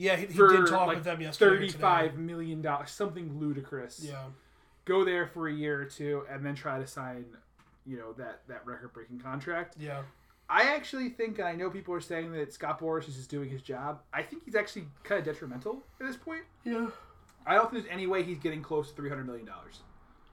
Yeah, 0.00 0.14
he, 0.14 0.26
he 0.26 0.32
did 0.38 0.68
talk 0.68 0.86
like 0.86 0.98
with 0.98 1.04
them 1.04 1.20
yesterday. 1.20 1.50
or 1.50 1.54
thirty 1.56 1.66
today. 1.66 1.80
five 1.80 2.16
million 2.16 2.62
dollars, 2.62 2.92
something 2.92 3.36
ludicrous. 3.40 4.00
Yeah. 4.02 4.22
go 4.84 5.04
there 5.04 5.26
for 5.26 5.48
a 5.48 5.52
year 5.52 5.82
or 5.82 5.84
two 5.86 6.24
and 6.30 6.46
then 6.46 6.54
try 6.54 6.78
to 6.78 6.86
sign, 6.86 7.24
you 7.84 7.98
know, 7.98 8.12
that 8.12 8.42
that 8.48 8.64
record 8.64 8.92
breaking 8.92 9.18
contract. 9.18 9.74
Yeah. 9.78 10.02
I 10.48 10.74
actually 10.74 11.10
think, 11.10 11.38
and 11.40 11.48
I 11.48 11.54
know 11.54 11.68
people 11.68 11.92
are 11.94 12.00
saying 12.00 12.32
that 12.32 12.52
Scott 12.54 12.80
Boras 12.80 13.06
is 13.08 13.16
just 13.16 13.28
doing 13.28 13.50
his 13.50 13.60
job. 13.60 14.00
I 14.14 14.22
think 14.22 14.44
he's 14.44 14.54
actually 14.54 14.86
kind 15.02 15.18
of 15.18 15.24
detrimental 15.24 15.82
at 16.00 16.06
this 16.06 16.16
point. 16.16 16.44
Yeah. 16.64 16.86
I 17.44 17.54
don't 17.54 17.70
think 17.70 17.82
there's 17.82 17.92
any 17.92 18.06
way 18.06 18.22
he's 18.22 18.38
getting 18.38 18.62
close 18.62 18.90
to 18.90 18.94
three 18.94 19.08
hundred 19.10 19.26
million 19.26 19.46
dollars. 19.46 19.80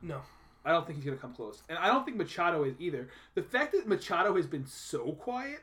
No. 0.01 0.22
I 0.63 0.72
don't 0.72 0.86
think 0.86 0.97
he's 0.97 1.05
going 1.05 1.18
to 1.18 1.22
come 1.22 1.34
close, 1.34 1.61
and 1.70 1.78
I 1.78 1.88
don't 1.88 2.05
think 2.05 2.18
Machado 2.18 2.63
is 2.63 2.76
either. 2.80 3.09
The 3.36 3.41
fact 3.43 3.74
that 3.74 3.88
Machado 3.88 4.36
has 4.36 4.45
been 4.47 4.66
so 4.66 5.11
quiet 5.13 5.61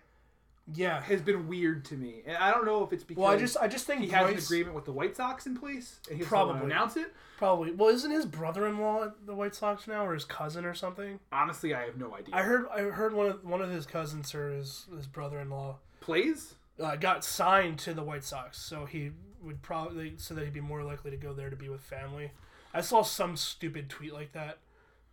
Yeah. 0.73 1.01
has 1.03 1.21
been 1.21 1.49
weird 1.49 1.85
to 1.87 1.95
me, 1.95 2.23
and 2.27 2.37
I 2.37 2.51
don't 2.51 2.65
know 2.65 2.85
if 2.85 2.93
it's 2.93 3.05
because 3.05 3.23
Well, 3.23 3.31
I 3.33 3.37
just 3.37 3.57
I 3.57 3.69
just 3.69 3.87
think 3.87 4.01
he 4.03 4.09
has 4.09 4.31
an 4.31 4.39
agreement 4.39 4.75
with 4.75 4.85
the 4.85 4.93
White 4.93 5.17
Sox 5.17 5.47
in 5.47 5.57
place, 5.57 6.01
and 6.09 6.19
he's 6.19 6.27
Probably. 6.27 6.63
announce 6.63 6.97
it. 6.97 7.13
Probably. 7.39 7.73
Well, 7.73 7.89
isn't 7.89 8.11
his 8.11 8.25
brother-in-law 8.27 9.05
at 9.05 9.27
the 9.27 9.35
White 9.35 9.55
Sox 9.55 9.89
now, 9.89 10.07
or 10.07 10.15
his 10.15 10.25
cousin 10.25 10.65
or 10.65 10.75
something? 10.75 11.19
Honestly, 11.33 11.75
I 11.75 11.85
have 11.87 11.97
no 11.99 12.15
idea. 12.15 12.35
I 12.35 12.43
heard 12.43 12.67
I 12.73 12.83
heard 12.83 13.13
one 13.15 13.27
of 13.27 13.45
one 13.45 13.61
of 13.61 13.71
his 13.71 13.87
cousins 13.87 14.35
or 14.35 14.51
his 14.53 14.87
his 14.95 15.07
brother-in-law 15.07 15.77
Plays? 16.01 16.55
uh, 16.81 16.97
got 16.97 17.25
signed 17.25 17.79
to 17.81 17.95
the 17.95 18.03
White 18.03 18.25
Sox, 18.25 18.59
so 18.59 18.85
he 18.85 19.11
would 19.43 19.63
probably 19.63 20.15
so 20.19 20.35
that 20.35 20.45
he'd 20.45 20.53
be 20.53 20.61
more 20.61 20.85
likely 20.85 21.11
to 21.11 21.17
go 21.17 21.33
there 21.33 21.51
to 21.51 21.57
be 21.57 21.69
with 21.69 21.81
family. 21.81 22.31
I 22.73 22.81
saw 22.81 23.03
some 23.03 23.37
stupid 23.37 23.91
tweet 23.91 24.13
like 24.15 24.33
that. 24.33 24.59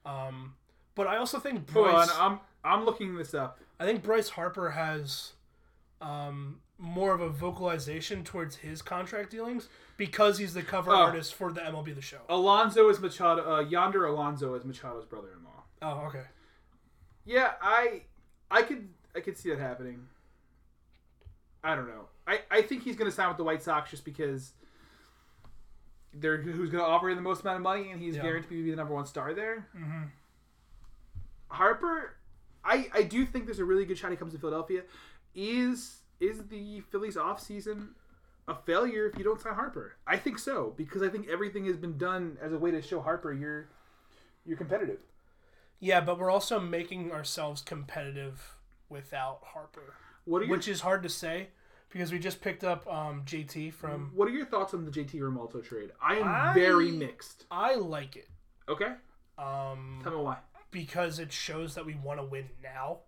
Um, 0.06 0.54
but 0.96 1.08
I 1.08 1.18
also 1.18 1.40
think 1.40 1.70
Hold 1.72 1.88
on, 1.88 1.94
Bryce, 1.94 2.16
I'm 2.18 2.40
I'm 2.64 2.86
looking 2.86 3.16
this 3.16 3.34
up. 3.34 3.60
I 3.80 3.86
think 3.86 4.04
Bryce 4.04 4.30
Harper 4.30 4.70
has 4.72 5.34
um, 6.02 6.60
more 6.78 7.14
of 7.14 7.22
a 7.22 7.30
vocalization 7.30 8.24
towards 8.24 8.56
his 8.58 8.82
contract 8.82 9.32
dealings 9.32 9.68
because 9.98 10.38
he's 10.38 10.54
the 10.54 10.62
cover 10.64 10.92
Oh. 10.92 10.96
artist 11.02 11.36
for 11.36 11.52
the 11.52 11.62
MLB 11.62 11.94
The 11.94 12.02
Show. 12.02 12.20
Alonso 12.30 12.88
is 12.90 13.00
Machado. 13.00 13.56
Uh, 13.56 13.60
Yonder 13.62 14.06
Alonso 14.06 14.54
is 14.56 14.64
Machado's 14.64 15.06
brother-in-law. 15.06 15.64
Oh, 15.82 16.08
okay. 16.08 16.24
Yeah, 17.26 17.54
I 17.62 18.04
I 18.50 18.62
could 18.64 18.88
I 19.16 19.20
could 19.20 19.38
see 19.38 19.50
that 19.50 19.60
happening. 19.60 20.08
I 21.64 21.76
don't 21.76 21.88
know. 21.88 22.08
I, 22.26 22.40
I 22.50 22.62
think 22.62 22.84
he's 22.84 22.96
going 22.96 23.10
to 23.12 23.16
sign 23.16 23.28
with 23.28 23.38
the 23.38 23.44
White 23.44 23.62
Sox 23.62 23.92
just 23.92 24.06
because 24.06 24.54
they're 26.14 26.38
who's 26.42 26.70
going 26.70 26.84
to 26.84 26.90
offer 26.90 27.10
him 27.10 27.18
the 27.18 27.22
most 27.22 27.42
amount 27.42 27.58
of 27.58 27.62
money, 27.64 27.92
and 27.92 28.00
he's 28.02 28.16
Yeah. 28.16 28.22
guaranteed 28.24 28.50
to 28.52 28.64
be 28.64 28.70
the 28.72 28.78
number 28.78 28.94
one 28.94 29.06
star 29.06 29.34
there. 29.34 29.68
hmm 29.76 30.04
Harper, 31.50 32.16
I 32.64 32.88
I 32.94 33.04
do 33.04 33.26
think 33.26 33.46
there's 33.46 33.60
a 33.60 33.66
really 33.66 33.86
good 33.86 33.98
shot 33.98 34.12
he 34.12 34.18
comes 34.18 34.34
to 34.34 34.40
Philadelphia. 34.40 34.84
Is 35.36 36.02
is 36.20 36.48
the 36.48 36.82
Phillies 36.92 37.16
off 37.18 37.40
season 37.42 37.90
a 38.48 38.56
failure 38.56 39.08
if 39.08 39.18
you 39.18 39.24
don't 39.24 39.40
sign 39.40 39.54
Harper? 39.54 39.94
I 40.08 40.18
think 40.18 40.40
so 40.40 40.74
because 40.76 41.02
I 41.02 41.10
think 41.10 41.28
everything 41.30 41.66
has 41.66 41.78
been 41.78 41.98
done 41.98 42.38
as 42.42 42.52
a 42.52 42.58
way 42.58 42.72
to 42.72 42.82
show 42.82 43.02
Harper 43.02 43.32
you're 43.34 43.70
you're 44.46 44.58
competitive. 44.58 45.00
Yeah, 45.80 46.02
but 46.02 46.20
we're 46.20 46.32
also 46.32 46.60
making 46.60 47.12
ourselves 47.12 47.62
competitive 47.62 48.56
without 48.90 49.40
Harper, 49.44 49.94
What 50.26 50.42
are 50.42 50.46
your 50.46 50.58
which 50.58 50.68
is 50.68 50.82
hard 50.82 51.04
to 51.04 51.10
say 51.10 51.50
because 51.90 52.12
we 52.12 52.20
just 52.20 52.42
picked 52.42 52.64
up 52.64 52.86
um, 52.92 53.24
JT 53.26 53.74
from. 53.74 54.12
What 54.14 54.28
are 54.28 54.32
your 54.32 54.46
thoughts 54.46 54.74
on 54.74 54.84
the 54.84 54.92
JT 54.92 55.14
Realmuto 55.16 55.64
trade? 55.64 55.92
I 56.02 56.16
am 56.16 56.28
I- 56.28 56.54
very 56.54 56.92
mixed. 56.92 57.46
I 57.52 57.76
like 57.76 58.16
it 58.18 58.28
Okay, 58.68 58.94
um, 59.38 60.00
tell 60.04 60.12
me 60.12 60.22
why. 60.24 60.38
because 60.70 61.18
it 61.20 61.32
shows 61.32 61.76
that 61.76 61.86
we 61.86 61.96
want 61.96 62.20
to 62.20 62.26
win 62.26 62.50
now. 62.62 63.00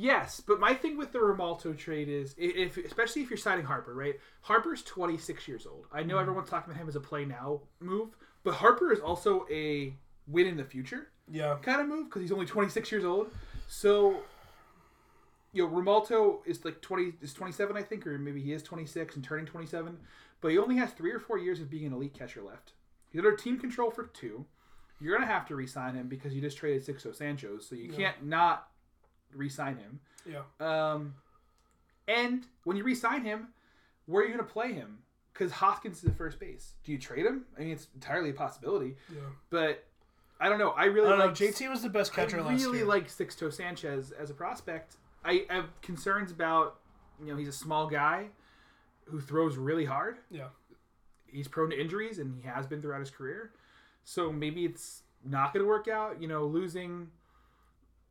Yes, 0.00 0.40
but 0.40 0.60
my 0.60 0.74
thing 0.74 0.96
with 0.96 1.10
the 1.10 1.18
Realmuto 1.18 1.76
trade 1.76 2.08
is, 2.08 2.32
if 2.38 2.76
especially 2.76 3.22
if 3.22 3.30
you're 3.30 3.36
signing 3.36 3.64
Harper, 3.64 3.92
right? 3.92 4.14
Harper's 4.42 4.84
26 4.84 5.48
years 5.48 5.66
old. 5.66 5.86
I 5.92 6.04
know 6.04 6.14
mm-hmm. 6.14 6.20
everyone's 6.20 6.48
talking 6.48 6.70
about 6.70 6.80
him 6.80 6.88
as 6.88 6.94
a 6.94 7.00
play 7.00 7.24
now 7.24 7.62
move, 7.80 8.10
but 8.44 8.54
Harper 8.54 8.92
is 8.92 9.00
also 9.00 9.44
a 9.50 9.92
win 10.28 10.46
in 10.46 10.56
the 10.56 10.62
future 10.62 11.08
Yeah, 11.28 11.56
kind 11.62 11.80
of 11.80 11.88
move 11.88 12.04
because 12.04 12.22
he's 12.22 12.30
only 12.30 12.46
26 12.46 12.92
years 12.92 13.04
old. 13.04 13.32
So, 13.66 14.20
you 15.52 15.66
know, 15.66 15.74
Realmuto 15.74 16.46
is 16.46 16.64
like 16.64 16.80
20 16.80 17.14
is 17.20 17.34
27, 17.34 17.76
I 17.76 17.82
think, 17.82 18.06
or 18.06 18.16
maybe 18.18 18.40
he 18.40 18.52
is 18.52 18.62
26 18.62 19.16
and 19.16 19.24
turning 19.24 19.46
27, 19.46 19.98
but 20.40 20.52
he 20.52 20.58
only 20.58 20.76
has 20.76 20.92
three 20.92 21.10
or 21.10 21.18
four 21.18 21.38
years 21.38 21.60
of 21.60 21.68
being 21.68 21.86
an 21.86 21.92
elite 21.92 22.14
catcher 22.14 22.42
left. 22.42 22.70
He's 23.10 23.18
under 23.18 23.34
team 23.34 23.58
control 23.58 23.90
for 23.90 24.04
two. 24.04 24.44
You're 25.00 25.16
gonna 25.16 25.26
have 25.26 25.46
to 25.48 25.56
re-sign 25.56 25.96
him 25.96 26.06
because 26.06 26.34
you 26.34 26.40
just 26.40 26.56
traded 26.56 26.86
Sixto 26.86 27.12
Sanchez, 27.12 27.66
so 27.66 27.74
you 27.74 27.90
can't 27.90 28.24
not 28.24 28.68
re-sign 29.34 29.76
him. 29.76 30.00
yeah, 30.26 30.42
Um, 30.60 31.14
and 32.06 32.44
when 32.64 32.76
you 32.76 32.84
re-sign 32.84 33.24
him, 33.24 33.48
where 34.06 34.22
are 34.22 34.26
you 34.26 34.34
going 34.34 34.46
to 34.46 34.52
play 34.52 34.72
him? 34.72 34.98
Because 35.32 35.52
Hoskins 35.52 35.98
is 35.98 36.02
the 36.02 36.12
first 36.12 36.40
base. 36.40 36.74
Do 36.84 36.92
you 36.92 36.98
trade 36.98 37.24
him? 37.26 37.44
I 37.56 37.60
mean, 37.60 37.70
it's 37.70 37.88
entirely 37.94 38.30
a 38.30 38.34
possibility. 38.34 38.96
yeah. 39.12 39.20
But 39.50 39.84
I 40.40 40.48
don't 40.48 40.58
know. 40.58 40.70
I 40.70 40.82
I 40.82 40.84
really 40.86 41.08
don't 41.08 41.18
know. 41.18 41.26
like 41.26 41.34
JT 41.34 41.68
was 41.70 41.82
the 41.82 41.88
best 41.88 42.12
catcher 42.12 42.38
I 42.40 42.42
last 42.42 42.62
really 42.64 42.78
year. 42.78 42.86
like 42.86 43.08
Sixto 43.08 43.52
Sanchez 43.52 44.10
as 44.12 44.30
a 44.30 44.34
prospect. 44.34 44.96
I 45.24 45.44
have 45.50 45.66
concerns 45.82 46.30
about 46.32 46.78
you 47.20 47.26
know 47.26 47.36
he's 47.36 47.48
a 47.48 47.52
small 47.52 47.86
guy 47.88 48.26
who 49.04 49.20
throws 49.20 49.56
really 49.56 49.84
hard. 49.84 50.18
yeah, 50.30 50.48
He's 51.26 51.46
prone 51.48 51.70
to 51.70 51.80
injuries, 51.80 52.18
and 52.18 52.34
he 52.40 52.48
has 52.48 52.66
been 52.66 52.80
throughout 52.80 53.00
his 53.00 53.10
career. 53.10 53.52
So 54.04 54.32
maybe 54.32 54.64
it's 54.64 55.02
not 55.24 55.52
going 55.52 55.64
to 55.64 55.68
work 55.68 55.88
out. 55.88 56.20
You 56.22 56.28
know, 56.28 56.46
losing 56.46 57.08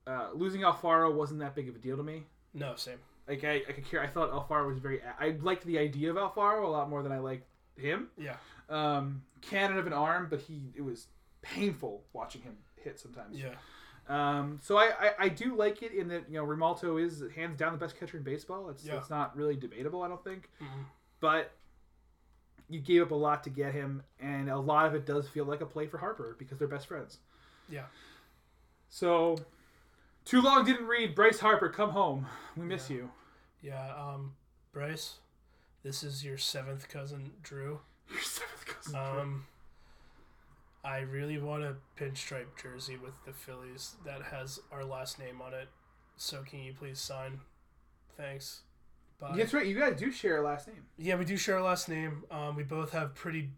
uh, 0.08 0.30
losing 0.34 0.62
Alfaro 0.62 1.14
wasn't 1.14 1.40
that 1.42 1.54
big 1.56 1.68
of 1.70 1.76
a 1.76 1.80
deal 1.80 1.98
to 1.98 2.04
me. 2.04 2.24
no, 2.54 2.76
same. 2.76 2.98
Like 3.28 3.44
I, 3.44 3.56
I 3.68 3.72
could 3.74 3.86
care. 3.86 4.02
I 4.02 4.08
thought 4.08 4.32
Alfaro 4.32 4.68
was 4.68 4.80
very. 4.80 5.02
I 5.20 5.36
liked 5.42 5.66
the 5.66 5.78
idea 5.78 6.10
of 6.10 6.16
Alfaro 6.16 6.64
a 6.64 6.68
lot 6.68 6.90
more 6.90 7.04
than 7.04 7.12
I 7.12 7.18
liked 7.20 7.46
him. 7.76 8.08
Yeah, 8.18 8.38
Um, 8.70 9.22
cannon 9.42 9.78
of 9.78 9.86
an 9.86 9.92
arm, 9.94 10.28
but 10.30 10.40
he 10.40 10.72
it 10.76 10.82
was 10.82 11.08
painful 11.42 12.04
watching 12.14 12.42
him 12.42 12.58
hit 12.78 13.00
sometimes. 13.00 13.38
yeah, 13.38 13.56
Um, 14.08 14.60
so 14.64 14.78
I, 14.78 14.92
I, 15.00 15.12
I 15.20 15.30
do 15.30 15.56
like 15.58 15.84
it 15.84 15.92
in 15.92 16.08
that 16.08 16.30
you 16.30 16.36
know 16.36 16.46
Realmuto 16.46 17.04
is 17.04 17.22
hands 17.36 17.58
down 17.58 17.74
the 17.74 17.78
best 17.78 18.00
catcher 18.00 18.16
in 18.18 18.24
baseball. 18.24 18.70
It's 18.70 18.86
Yeah. 18.86 18.96
it's 18.98 19.10
not 19.10 19.36
really 19.36 19.56
debatable. 19.58 20.02
I 20.04 20.08
don't 20.08 20.24
think, 20.24 20.50
Mhm. 20.62 20.86
but 21.20 21.52
you 22.70 22.80
gave 22.80 23.02
up 23.02 23.12
a 23.12 23.16
lot 23.16 23.44
to 23.44 23.50
get 23.50 23.74
him, 23.74 24.04
and 24.22 24.50
a 24.50 24.58
lot 24.58 24.86
of 24.86 24.96
it 24.96 25.06
does 25.06 25.28
feel 25.28 25.44
like 25.46 25.60
a 25.62 25.66
play 25.66 25.86
for 25.88 25.98
Harper 25.98 26.36
because 26.40 26.58
they're 26.58 26.68
best 26.68 26.88
friends. 26.88 27.20
yeah. 27.70 27.84
So, 28.90 29.38
too 30.28 30.42
long 30.42 30.66
didn't 30.66 30.88
read. 30.88 31.16
Bryce 31.16 31.40
Harper, 31.40 31.70
come 31.70 31.92
home. 31.92 32.28
We 32.56 32.66
miss 32.66 32.90
you. 32.90 33.10
Yeah, 33.62 33.94
um, 33.96 34.34
Bryce, 34.74 35.16
this 35.84 36.04
is 36.04 36.24
your 36.24 36.38
seventh 36.38 36.90
cousin, 36.90 37.32
Drew. 37.42 37.80
Your 38.10 38.22
seventh 38.22 38.66
cousin. 38.66 38.96
Um, 38.96 39.46
I 40.84 41.00
really 41.00 41.38
want 41.38 41.64
a 41.64 41.76
pinstripe 42.00 42.56
jersey 42.62 42.96
with 42.96 43.14
the 43.26 43.34
Phillies 43.34 43.96
that 44.06 44.22
has 44.22 44.60
our 44.72 44.86
last 44.86 45.20
name 45.20 45.42
on 45.42 45.54
it. 45.54 45.68
So 46.16 46.44
can 46.44 46.60
you 46.60 46.74
please 46.74 47.00
sign? 47.00 47.42
Thanks. 48.16 48.62
Bye. 49.20 49.34
That's 49.36 49.54
right. 49.54 49.66
You 49.66 49.78
guys 49.78 50.00
do 50.00 50.12
share 50.12 50.38
a 50.38 50.42
last 50.46 50.68
name. 50.68 50.86
Yeah, 50.98 51.16
we 51.16 51.26
do 51.26 51.36
share 51.36 51.58
a 51.58 51.64
last 51.64 51.90
name. 51.90 52.24
Um, 52.32 52.56
we 52.56 52.64
both 52.64 52.92
have 52.92 53.14
pretty 53.16 53.50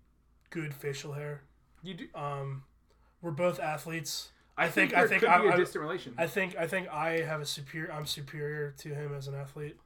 good 0.50 0.74
facial 0.74 1.14
hair. 1.14 1.44
You 1.84 1.94
do. 1.94 2.08
Um, 2.16 2.64
we're 3.22 3.32
both 3.32 3.60
athletes. 3.60 4.30
I, 4.60 4.70
think- 4.70 4.92
think, 4.92 5.02
I 5.04 5.08
think 5.08 5.24
I- 5.24 5.46
a 5.46 5.54
I- 5.54 5.58
distant 5.58 5.82
relation. 5.82 6.14
I 6.18 6.28
think 6.28 6.56
I 6.58 6.68
think 6.68 6.88
I 6.90 7.22
have 7.22 7.42
a 7.42 7.46
superior. 7.46 7.92
I'm 7.92 8.06
superior 8.06 8.72
to 8.80 8.90
him 8.94 9.14
as 9.16 9.28
an 9.28 9.36
athlete. 9.36 9.78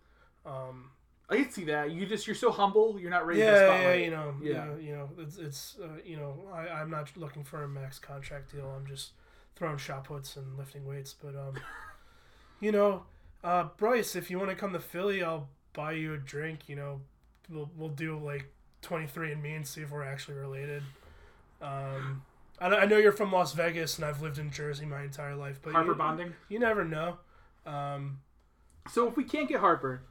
Um, 0.45 0.89
I 1.29 1.37
can 1.37 1.49
see 1.51 1.63
that. 1.65 1.91
You 1.91 2.05
just 2.05 2.27
you're 2.27 2.35
so 2.35 2.51
humble. 2.51 2.99
You're 2.99 3.09
not 3.09 3.25
ready 3.25 3.39
for 3.39 3.45
the 3.45 3.51
yeah, 3.51 3.81
yeah, 3.81 3.93
you 3.93 4.11
know, 4.11 4.35
Yeah. 4.41 4.51
yeah, 4.51 4.75
you 4.77 4.95
know, 4.95 5.09
it's 5.17 5.37
it's 5.37 5.77
uh, 5.81 5.87
you 6.05 6.17
know, 6.17 6.43
I 6.53 6.67
I'm 6.67 6.89
not 6.89 7.15
looking 7.15 7.43
for 7.43 7.63
a 7.63 7.67
max 7.67 7.97
contract 7.99 8.51
deal. 8.51 8.69
I'm 8.75 8.85
just 8.85 9.11
throwing 9.55 9.77
shot 9.77 10.03
puts 10.03 10.35
and 10.35 10.57
lifting 10.57 10.85
weights. 10.85 11.13
But 11.13 11.35
um, 11.35 11.53
you 12.59 12.71
know, 12.71 13.03
uh, 13.43 13.65
Bryce, 13.77 14.15
if 14.15 14.29
you 14.29 14.37
want 14.37 14.49
to 14.49 14.55
come 14.55 14.73
to 14.73 14.79
Philly, 14.79 15.23
I'll 15.23 15.47
buy 15.73 15.93
you 15.93 16.13
a 16.13 16.17
drink. 16.17 16.67
You 16.67 16.75
know, 16.75 17.01
we'll 17.49 17.71
we'll 17.77 17.89
do 17.89 18.19
like 18.19 18.51
23 18.81 19.31
and 19.31 19.41
me 19.41 19.53
and 19.53 19.65
see 19.67 19.81
if 19.81 19.91
we're 19.91 20.03
actually 20.03 20.35
related. 20.37 20.83
Um, 21.61 22.21
I, 22.63 22.69
know- 22.69 22.77
I 22.77 22.85
know 22.85 22.97
you're 22.97 23.11
from 23.11 23.31
Las 23.31 23.53
Vegas 23.53 23.97
and 23.97 24.05
I've 24.05 24.21
lived 24.21 24.37
in 24.39 24.49
Jersey 24.51 24.85
my 24.85 25.03
entire 25.03 25.35
life, 25.35 25.59
but 25.61 25.73
Harper 25.73 25.91
you, 25.91 25.95
bonding. 25.95 26.33
You 26.49 26.59
never 26.59 26.83
know. 26.85 27.17
Um, 27.65 28.19
So 28.89 29.07
if 29.07 29.15
we 29.17 29.23
can't 29.23 29.47
get 29.49 29.59
Harper, 29.59 30.01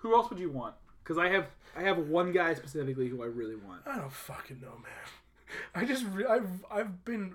who 0.00 0.14
else 0.14 0.28
would 0.30 0.38
you 0.38 0.50
want? 0.50 0.74
Because 1.02 1.18
I 1.18 1.28
have 1.28 1.46
I 1.76 1.82
have 1.82 1.98
one 1.98 2.32
guy 2.32 2.54
specifically 2.54 3.08
who 3.08 3.22
I 3.22 3.26
really 3.26 3.54
want. 3.56 3.82
I 3.86 3.96
don't 3.96 4.12
fucking 4.12 4.60
know, 4.60 4.72
man. 4.82 4.92
I 5.74 5.84
just 5.84 6.04
re- 6.12 6.26
I've 6.26 6.64
I've 6.70 7.04
been 7.04 7.34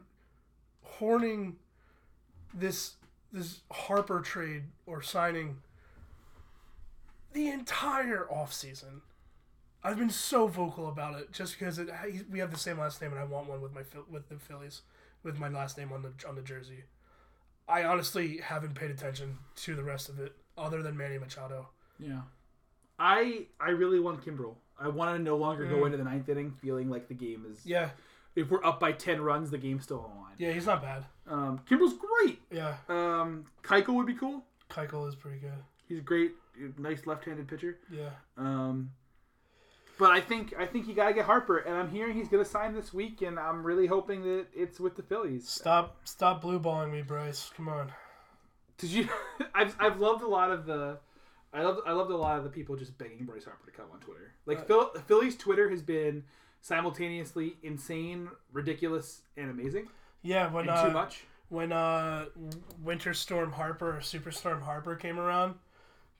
horning 0.83 1.55
this 2.53 2.95
this 3.31 3.61
Harper 3.71 4.19
trade 4.21 4.63
or 4.85 5.01
signing 5.01 5.57
the 7.33 7.47
entire 7.49 8.25
offseason. 8.31 9.01
I've 9.85 9.97
been 9.97 10.09
so 10.09 10.47
vocal 10.47 10.87
about 10.89 11.19
it 11.19 11.31
just 11.31 11.57
because 11.57 11.77
it, 11.79 11.89
we 12.31 12.39
have 12.39 12.51
the 12.51 12.57
same 12.57 12.79
last 12.79 13.01
name 13.01 13.11
and 13.11 13.19
I 13.19 13.23
want 13.23 13.47
one 13.47 13.61
with 13.61 13.73
my 13.73 13.81
with 14.09 14.29
the 14.29 14.35
Phillies 14.37 14.81
with 15.23 15.37
my 15.39 15.47
last 15.49 15.77
name 15.77 15.91
on 15.93 16.01
the 16.01 16.11
on 16.27 16.35
the 16.35 16.41
jersey. 16.41 16.83
I 17.67 17.83
honestly 17.83 18.37
haven't 18.37 18.75
paid 18.75 18.91
attention 18.91 19.37
to 19.57 19.75
the 19.75 19.83
rest 19.83 20.07
of 20.09 20.19
it, 20.19 20.35
other 20.57 20.83
than 20.83 20.95
Manny 20.97 21.17
Machado. 21.17 21.69
Yeah. 21.99 22.21
I 22.99 23.47
I 23.59 23.69
really 23.71 23.99
want 23.99 24.23
Kimbrel. 24.25 24.55
I 24.79 24.87
want 24.87 25.15
to 25.17 25.23
no 25.23 25.37
longer 25.37 25.65
go 25.65 25.75
Mm. 25.77 25.85
into 25.87 25.97
the 25.97 26.03
ninth 26.03 26.27
inning 26.29 26.51
feeling 26.61 26.89
like 26.89 27.07
the 27.07 27.13
game 27.13 27.45
is. 27.51 27.65
Yeah, 27.65 27.89
If 28.35 28.49
we're 28.51 28.63
up 28.65 28.79
by 28.79 28.91
ten 28.91 29.21
runs, 29.21 29.49
the 29.51 29.57
game's 29.57 29.83
still 29.83 30.01
on. 30.01 30.33
yeah, 30.37 30.51
he's 30.51 30.65
not 30.65 30.81
bad. 30.81 31.05
Um, 31.27 31.59
Kimbrel's 31.69 31.95
great. 31.97 32.41
Yeah, 32.51 32.75
Um, 32.89 33.45
Keuchel 33.63 33.95
would 33.95 34.05
be 34.07 34.15
cool. 34.15 34.43
Keuchel 34.69 35.07
is 35.07 35.15
pretty 35.15 35.39
good. 35.39 35.63
He's 35.87 35.99
a 35.99 36.01
great, 36.01 36.33
nice 36.77 37.05
left-handed 37.05 37.47
pitcher. 37.47 37.77
Yeah, 37.89 38.09
Um, 38.37 38.91
but 39.99 40.11
I 40.11 40.21
think 40.21 40.53
I 40.57 40.65
think 40.65 40.87
you 40.87 40.93
gotta 40.93 41.13
get 41.13 41.25
Harper, 41.25 41.57
and 41.59 41.75
I'm 41.75 41.89
hearing 41.89 42.13
he's 42.15 42.27
gonna 42.27 42.45
sign 42.45 42.73
this 42.73 42.93
week, 42.93 43.21
and 43.21 43.39
I'm 43.39 43.63
really 43.63 43.87
hoping 43.87 44.23
that 44.23 44.47
it's 44.53 44.79
with 44.79 44.95
the 44.95 45.03
Phillies. 45.03 45.47
stop, 45.47 45.97
stop 46.03 46.41
blue 46.41 46.59
balling 46.59 46.91
me, 46.91 47.01
Bryce. 47.01 47.51
Come 47.55 47.69
on. 47.69 47.91
Did 48.77 48.89
you? 48.91 49.07
I've 49.55 49.75
I've 49.79 49.99
loved 49.99 50.21
a 50.23 50.27
lot 50.27 50.51
of 50.51 50.65
the. 50.65 50.97
I 51.53 51.63
loved 51.63 51.81
I 51.87 51.93
loved 51.93 52.11
a 52.11 52.17
lot 52.17 52.37
of 52.37 52.43
the 52.43 52.49
people 52.49 52.75
just 52.75 52.97
begging 52.97 53.25
Bryce 53.25 53.45
Harper 53.45 53.65
to 53.65 53.71
come 53.71 53.85
on 53.93 53.99
Twitter. 54.01 54.33
Like 54.45 54.59
Uh, 54.59 54.63
Phil, 54.63 54.91
Philly's 55.07 55.37
Twitter 55.37 55.69
has 55.69 55.81
been 55.81 56.23
simultaneously 56.59 57.55
insane, 57.63 58.27
ridiculous, 58.51 59.21
and 59.37 59.49
amazing, 59.49 59.87
Yeah, 60.23 60.51
when 60.51 60.67
uh, 60.67 60.85
too 60.87 60.91
much. 60.91 61.23
when 61.49 61.71
uh, 61.71 62.25
Winter 62.83 63.13
Storm 63.13 63.51
Harper 63.53 63.95
or 63.95 63.99
Superstorm 64.01 64.61
Harper 64.63 64.95
came 64.95 65.19
around, 65.19 65.55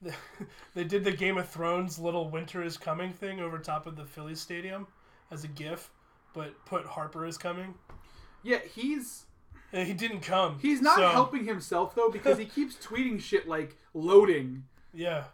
they 0.75 0.83
did 0.83 1.03
the 1.03 1.11
Game 1.11 1.37
of 1.37 1.49
Thrones 1.49 1.99
"Little 1.99 2.29
Winter 2.29 2.63
is 2.63 2.77
Coming" 2.77 3.13
thing 3.13 3.39
over 3.39 3.57
top 3.57 3.85
of 3.87 3.95
the 3.95 4.05
Phillies 4.05 4.41
stadium 4.41 4.87
as 5.31 5.43
a 5.43 5.47
GIF, 5.47 5.89
but 6.33 6.53
put 6.65 6.85
Harper 6.85 7.25
is 7.25 7.37
coming. 7.37 7.73
Yeah, 8.43 8.59
he's 8.59 9.25
And 9.73 9.87
he 9.87 9.93
didn't 9.93 10.21
come. 10.21 10.59
he's 10.61 10.81
not 10.81 10.97
so, 10.97 11.07
helping 11.09 11.45
himself 11.45 11.95
though 11.95 12.09
because 12.09 12.37
he 12.37 12.45
keeps 12.57 12.75
tweeting 12.75 13.19
shit 13.19 13.47
like 13.47 13.77
loading. 13.93 14.63
Yeah. 14.93 15.25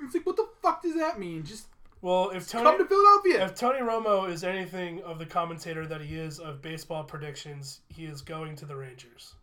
It's 0.00 0.14
like 0.14 0.26
what 0.26 0.36
the 0.36 0.48
fuck 0.62 0.82
does 0.82 0.94
that 0.94 1.18
mean? 1.18 1.44
Just 1.44 1.66
Well, 2.02 2.30
if 2.30 2.48
Tony 2.48 2.64
come 2.64 2.78
to 2.78 2.86
Philadelphia. 2.86 3.44
if 3.46 3.54
Tony 3.54 3.80
Romo 3.80 4.30
is 4.30 4.44
anything 4.44 5.02
of 5.02 5.18
the 5.18 5.26
commentator 5.26 5.86
that 5.86 6.00
he 6.00 6.16
is 6.16 6.38
of 6.38 6.62
baseball 6.62 7.02
predictions, 7.02 7.80
he 7.88 8.04
is 8.04 8.22
going 8.22 8.54
to 8.56 8.66
the 8.66 8.76
Rangers. 8.76 9.34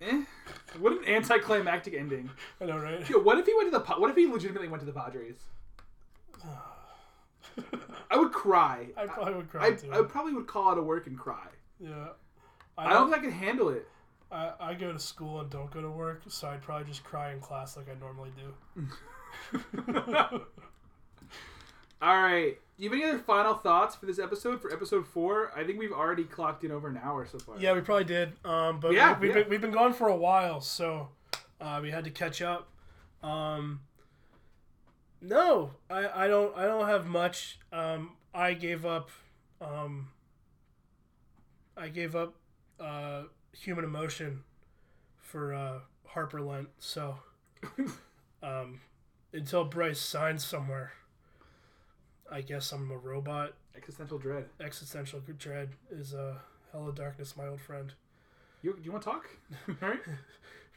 Eh? 0.00 0.22
What 0.78 0.92
an 0.92 1.04
anticlimactic 1.08 1.94
ending. 1.94 2.30
I 2.60 2.66
know, 2.66 2.78
right? 2.78 3.08
Yo, 3.08 3.18
what 3.18 3.38
if 3.38 3.46
he 3.46 3.54
went 3.54 3.68
to 3.72 3.78
the? 3.78 3.84
Pa- 3.84 3.98
What 3.98 4.10
if 4.10 4.16
he 4.16 4.26
legitimately 4.26 4.68
went 4.68 4.80
to 4.80 4.86
the 4.86 4.92
Padres? 4.92 5.36
I 8.10 8.16
would 8.16 8.32
cry. 8.32 8.86
I 8.96 9.06
probably 9.06 9.34
would 9.34 9.50
cry 9.50 9.66
I, 9.66 9.70
too. 9.72 9.92
I 9.92 10.02
probably 10.02 10.32
would 10.34 10.46
call 10.46 10.70
out 10.70 10.78
of 10.78 10.84
work 10.84 11.06
and 11.06 11.18
cry. 11.18 11.48
yeah. 11.80 12.08
I 12.78 12.92
don't 12.94 13.10
think 13.10 13.22
I 13.22 13.24
could 13.26 13.34
handle 13.34 13.68
it. 13.68 13.86
I, 14.32 14.52
I 14.58 14.74
go 14.74 14.90
to 14.92 14.98
school 14.98 15.40
and 15.40 15.50
don't 15.50 15.70
go 15.70 15.82
to 15.82 15.90
work, 15.90 16.22
so 16.28 16.48
I'd 16.48 16.62
probably 16.62 16.86
just 16.86 17.04
cry 17.04 17.32
in 17.32 17.40
class 17.40 17.76
like 17.76 17.88
I 17.90 17.98
normally 18.00 18.30
do. 18.36 18.86
All 22.02 22.22
right. 22.22 22.56
Do 22.78 22.84
you 22.84 22.90
have 22.90 22.98
any 22.98 23.08
other 23.08 23.18
final 23.18 23.54
thoughts 23.54 23.94
for 23.94 24.06
this 24.06 24.18
episode? 24.18 24.62
For 24.62 24.72
episode 24.72 25.06
four, 25.06 25.52
I 25.54 25.64
think 25.64 25.78
we've 25.78 25.92
already 25.92 26.24
clocked 26.24 26.64
in 26.64 26.70
over 26.72 26.88
an 26.88 26.98
hour 27.02 27.26
so 27.26 27.38
far. 27.38 27.58
Yeah, 27.58 27.74
we 27.74 27.82
probably 27.82 28.04
did. 28.04 28.32
Um, 28.44 28.80
but 28.80 28.92
Yeah, 28.92 29.18
we, 29.18 29.26
have 29.28 29.36
yeah. 29.36 29.42
been, 29.42 29.50
we've 29.50 29.60
been 29.60 29.70
gone 29.70 29.92
for 29.92 30.08
a 30.08 30.16
while, 30.16 30.62
so 30.62 31.08
uh, 31.60 31.78
we 31.82 31.90
had 31.90 32.04
to 32.04 32.10
catch 32.10 32.40
up. 32.40 32.70
Um, 33.22 33.80
no, 35.20 35.72
I, 35.90 36.24
I 36.24 36.28
don't 36.28 36.56
I 36.56 36.64
don't 36.64 36.88
have 36.88 37.06
much. 37.06 37.58
Um, 37.70 38.12
I 38.32 38.54
gave 38.54 38.86
up. 38.86 39.10
Um, 39.60 40.08
I 41.76 41.88
gave 41.88 42.16
up 42.16 42.34
uh, 42.78 43.24
human 43.52 43.84
emotion 43.84 44.44
for 45.18 45.52
uh, 45.52 45.80
Harper 46.06 46.40
Lent. 46.40 46.68
So 46.78 47.16
um, 48.42 48.80
until 49.34 49.64
Bryce 49.64 50.00
signs 50.00 50.42
somewhere, 50.42 50.92
I 52.30 52.40
guess 52.42 52.72
I'm 52.72 52.90
a 52.90 52.96
robot. 52.96 53.54
Existential 53.76 54.18
dread. 54.18 54.46
Existential 54.60 55.20
dread 55.38 55.70
is 55.90 56.14
a 56.14 56.40
hello 56.72 56.92
darkness, 56.92 57.36
my 57.36 57.46
old 57.46 57.60
friend. 57.60 57.92
You, 58.62 58.74
do 58.74 58.82
you 58.82 58.92
want 58.92 59.02
to 59.04 59.10
talk? 59.10 59.26
All 59.82 59.88
right. 59.88 60.00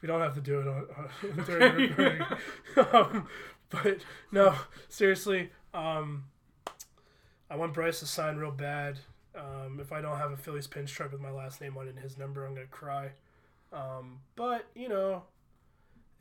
We 0.02 0.08
don't 0.08 0.20
have 0.20 0.36
to 0.36 0.42
do 0.42 0.60
it 0.60 0.68
on, 0.68 0.86
on 0.98 1.46
during 1.46 1.76
the 1.76 1.82
recording. 1.96 2.26
um, 2.94 3.28
but 3.70 4.00
no, 4.34 4.54
seriously, 4.90 5.52
um, 5.74 6.26
I 7.50 7.56
want 7.56 7.74
Bryce 7.74 8.02
to 8.02 8.06
sign 8.06 8.36
real 8.36 8.52
bad. 8.52 9.00
Um, 9.34 9.80
if 9.80 9.94
I 9.94 10.02
don't 10.02 10.18
have 10.18 10.32
a 10.32 10.36
Phillies 10.36 10.68
pinstripe 10.68 11.14
with 11.14 11.22
my 11.22 11.32
last 11.32 11.62
name 11.62 11.78
on 11.78 11.88
it 11.88 11.92
and 11.92 12.00
his 12.00 12.18
number, 12.18 12.46
I'm 12.46 12.54
gonna 12.54 12.68
cry. 12.68 13.12
Um, 13.72 14.20
but 14.36 14.66
you 14.76 14.90
know, 14.90 15.24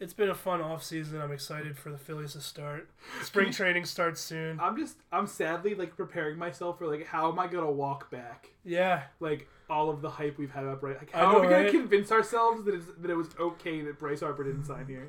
it's 0.02 0.12
been 0.12 0.28
a 0.28 0.34
fun 0.34 0.60
off 0.60 0.82
season. 0.82 1.20
I'm 1.20 1.30
excited 1.30 1.78
for 1.78 1.90
the 1.90 1.96
Phillies 1.96 2.32
to 2.32 2.40
start. 2.40 2.90
Spring 3.22 3.52
training 3.52 3.84
starts 3.84 4.20
soon. 4.20 4.58
I'm 4.58 4.76
just, 4.76 4.96
I'm 5.12 5.28
sadly 5.28 5.76
like 5.76 5.96
preparing 5.96 6.36
myself 6.36 6.78
for 6.78 6.88
like, 6.88 7.06
how 7.06 7.30
am 7.30 7.38
I 7.38 7.46
gonna 7.46 7.70
walk 7.70 8.10
back? 8.10 8.50
Yeah, 8.64 9.04
Like 9.20 9.48
all 9.70 9.90
of 9.90 10.02
the 10.02 10.10
hype 10.10 10.38
we've 10.38 10.50
had 10.50 10.66
up, 10.66 10.82
right? 10.82 10.98
Like, 10.98 11.12
how 11.12 11.30
know, 11.30 11.38
are 11.38 11.42
we 11.42 11.46
gonna 11.46 11.62
right? 11.62 11.70
convince 11.70 12.10
ourselves 12.10 12.64
that, 12.64 12.74
it's, 12.74 12.86
that 12.98 13.12
it 13.12 13.14
was 13.14 13.28
okay 13.38 13.80
that 13.82 14.00
Bryce 14.00 14.20
Harper 14.20 14.42
didn't 14.42 14.64
sign 14.64 14.86
here? 14.86 15.06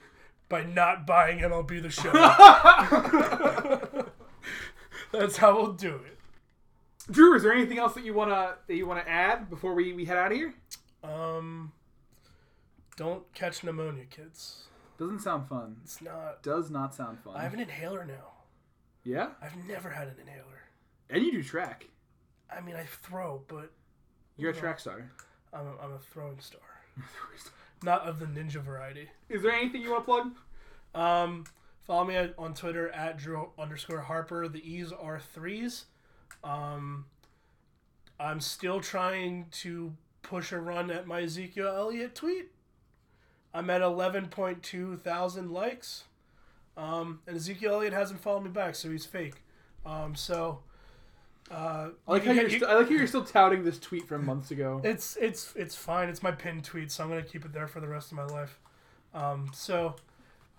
by 0.48 0.64
not 0.64 1.06
buying 1.06 1.40
MLB 1.40 1.82
the 1.82 1.90
Show. 1.90 2.10
That's 5.12 5.36
how 5.36 5.54
we'll 5.54 5.74
do 5.74 5.96
it. 5.96 6.16
Drew, 7.10 7.36
is 7.36 7.42
there 7.42 7.52
anything 7.52 7.78
else 7.78 7.92
that 7.92 8.04
you 8.04 8.14
wanna 8.14 8.54
that 8.66 8.74
you 8.74 8.86
wanna 8.86 9.04
add 9.06 9.50
before 9.50 9.74
we, 9.74 9.92
we 9.92 10.06
head 10.06 10.16
out 10.16 10.32
of 10.32 10.38
here? 10.38 10.54
Um, 11.04 11.72
don't 12.96 13.32
catch 13.34 13.62
pneumonia, 13.64 14.04
kids. 14.04 14.64
Doesn't 14.98 15.20
sound 15.20 15.48
fun. 15.48 15.76
It's 15.82 16.02
not. 16.02 16.42
Does 16.42 16.70
not 16.70 16.94
sound 16.94 17.18
fun. 17.20 17.34
I 17.36 17.42
have 17.42 17.54
an 17.54 17.60
inhaler 17.60 18.04
now. 18.04 18.32
yeah, 19.04 19.28
I've 19.42 19.56
never 19.66 19.88
had 19.90 20.08
an 20.08 20.16
inhaler. 20.20 20.62
and 21.08 21.24
you 21.24 21.32
do 21.32 21.42
track. 21.42 21.88
I 22.54 22.60
mean, 22.60 22.76
I 22.76 22.84
throw, 22.84 23.42
but 23.48 23.70
You're 24.36 24.50
a 24.50 24.54
track 24.54 24.80
star. 24.80 25.10
I'm 25.52 25.66
a, 25.66 25.84
I'm 25.84 25.92
a 25.94 25.98
throwing 25.98 26.38
star, 26.40 26.60
not 27.82 28.02
of 28.02 28.18
the 28.18 28.26
ninja 28.26 28.60
variety. 28.62 29.08
Is 29.28 29.42
there 29.42 29.52
anything 29.52 29.82
you 29.82 29.90
want 29.92 30.02
to 30.06 30.12
plug? 30.12 30.30
Um, 31.02 31.44
follow 31.86 32.04
me 32.04 32.16
on 32.36 32.54
Twitter 32.54 32.90
at 32.90 33.16
Drew 33.18 33.50
underscore 33.58 34.00
Harper. 34.00 34.48
The 34.48 34.58
E's 34.68 34.92
are 34.92 35.18
threes. 35.20 35.86
Um, 36.44 37.06
I'm 38.18 38.40
still 38.40 38.80
trying 38.80 39.46
to 39.62 39.94
push 40.22 40.52
a 40.52 40.58
run 40.58 40.90
at 40.90 41.06
my 41.06 41.22
Ezekiel 41.22 41.68
Elliott 41.68 42.14
tweet. 42.14 42.50
I'm 43.52 43.68
at 43.70 43.80
11.2 43.80 45.00
thousand 45.00 45.50
likes. 45.50 46.04
Um, 46.76 47.20
and 47.26 47.36
Ezekiel 47.36 47.74
Elliott 47.74 47.92
hasn't 47.92 48.20
followed 48.20 48.44
me 48.44 48.50
back, 48.50 48.74
so 48.74 48.90
he's 48.90 49.04
fake. 49.04 49.42
Um, 49.84 50.14
so, 50.14 50.60
uh, 51.50 51.88
I 52.06 52.10
like 52.12 52.22
you 52.24 52.28
how 52.28 52.34
you're 52.34 52.44
you- 52.44 52.58
st- 52.60 52.70
I 52.70 52.74
like 52.76 52.88
how 52.88 52.94
you're 52.94 53.06
still 53.06 53.24
touting 53.24 53.64
this 53.64 53.78
tweet 53.78 54.06
from 54.06 54.24
months 54.24 54.50
ago. 54.50 54.80
it's 54.84 55.16
it's 55.16 55.52
it's 55.56 55.74
fine. 55.74 56.08
It's 56.08 56.22
my 56.22 56.30
pinned 56.30 56.64
tweet, 56.64 56.90
so 56.92 57.02
I'm 57.02 57.10
gonna 57.10 57.22
keep 57.22 57.44
it 57.44 57.52
there 57.52 57.66
for 57.66 57.80
the 57.80 57.88
rest 57.88 58.12
of 58.12 58.16
my 58.16 58.24
life. 58.26 58.58
Um, 59.12 59.50
so 59.52 59.96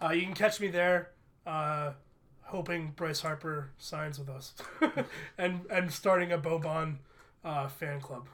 uh, 0.03 0.09
you 0.09 0.23
can 0.23 0.33
catch 0.33 0.59
me 0.59 0.67
there, 0.67 1.11
uh, 1.47 1.93
hoping 2.41 2.91
Bryce 2.95 3.21
Harper 3.21 3.69
signs 3.77 4.19
with 4.19 4.29
us, 4.29 4.53
and 5.37 5.61
and 5.71 5.91
starting 5.91 6.31
a 6.33 6.37
Bobon 6.37 6.97
uh, 7.45 7.67
fan 7.69 8.01
club. 8.01 8.27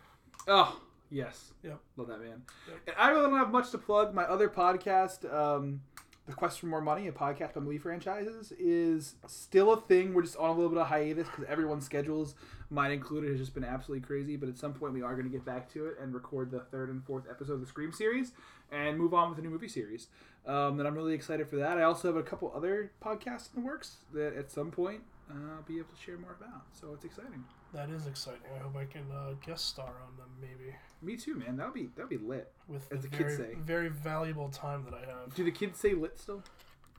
Oh, 0.47 0.79
yes. 1.09 1.53
Yep. 1.63 1.79
Love 1.97 2.07
that 2.07 2.19
man. 2.19 2.41
Yep. 2.67 2.77
And 2.87 2.95
I 2.97 3.09
really 3.09 3.29
don't 3.29 3.39
have 3.39 3.51
much 3.51 3.71
to 3.71 3.77
plug. 3.77 4.13
My 4.13 4.23
other 4.23 4.49
podcast, 4.49 5.31
um, 5.33 5.81
The 6.25 6.33
Quest 6.33 6.59
for 6.59 6.67
More 6.67 6.81
Money, 6.81 7.07
a 7.07 7.11
podcast 7.11 7.53
by 7.53 7.61
movie 7.61 7.77
franchises, 7.77 8.51
is 8.59 9.15
still 9.27 9.73
a 9.73 9.81
thing. 9.81 10.13
We're 10.13 10.23
just 10.23 10.37
on 10.37 10.49
a 10.49 10.53
little 10.53 10.69
bit 10.69 10.79
of 10.79 10.87
hiatus 10.87 11.27
because 11.27 11.45
everyone's 11.47 11.85
schedules, 11.85 12.35
mine 12.69 12.91
included, 12.91 13.29
has 13.31 13.39
just 13.39 13.53
been 13.53 13.63
absolutely 13.63 14.05
crazy. 14.05 14.35
But 14.35 14.49
at 14.49 14.57
some 14.57 14.73
point, 14.73 14.93
we 14.93 15.01
are 15.01 15.13
going 15.13 15.25
to 15.25 15.31
get 15.31 15.45
back 15.45 15.71
to 15.73 15.85
it 15.87 15.97
and 16.01 16.13
record 16.13 16.51
the 16.51 16.61
third 16.61 16.89
and 16.89 17.03
fourth 17.05 17.25
episode 17.29 17.53
of 17.53 17.61
the 17.61 17.67
Scream 17.67 17.91
series 17.91 18.31
and 18.71 18.97
move 18.97 19.13
on 19.13 19.29
with 19.29 19.39
a 19.39 19.41
new 19.41 19.49
movie 19.49 19.67
series. 19.69 20.07
Um, 20.45 20.79
and 20.79 20.87
I'm 20.87 20.95
really 20.95 21.13
excited 21.13 21.49
for 21.49 21.57
that. 21.57 21.77
I 21.77 21.83
also 21.83 22.07
have 22.07 22.17
a 22.17 22.23
couple 22.23 22.51
other 22.55 22.91
podcasts 23.03 23.49
in 23.53 23.61
the 23.61 23.67
works 23.67 23.97
that 24.13 24.33
at 24.33 24.49
some 24.49 24.71
point 24.71 25.01
uh, 25.29 25.55
I'll 25.55 25.63
be 25.63 25.77
able 25.77 25.89
to 25.89 26.01
share 26.01 26.17
more 26.17 26.37
about. 26.39 26.63
So 26.71 26.93
it's 26.93 27.03
exciting. 27.03 27.43
That 27.73 27.89
is 27.89 28.07
exciting. 28.07 28.41
I 28.55 28.59
hope 28.59 28.75
I 28.77 28.85
can 28.85 29.03
uh, 29.11 29.33
guest 29.45 29.65
star 29.67 29.85
on 30.07 30.17
them 30.17 30.29
maybe 30.41 30.73
Me 31.01 31.15
too, 31.17 31.35
man. 31.35 31.57
That'll 31.57 31.73
be 31.73 31.89
that'll 31.95 32.09
be 32.09 32.17
lit. 32.17 32.51
with 32.67 32.91
As 32.91 33.01
the 33.01 33.09
the 33.09 33.17
kids 33.17 33.35
very 33.37 33.53
say. 33.53 33.57
very 33.59 33.89
valuable 33.89 34.49
time 34.49 34.83
that 34.85 34.93
I 34.93 35.01
have. 35.01 35.33
Do 35.35 35.43
the 35.43 35.51
kids 35.51 35.77
say 35.79 35.93
lit 35.93 36.17
still? 36.19 36.43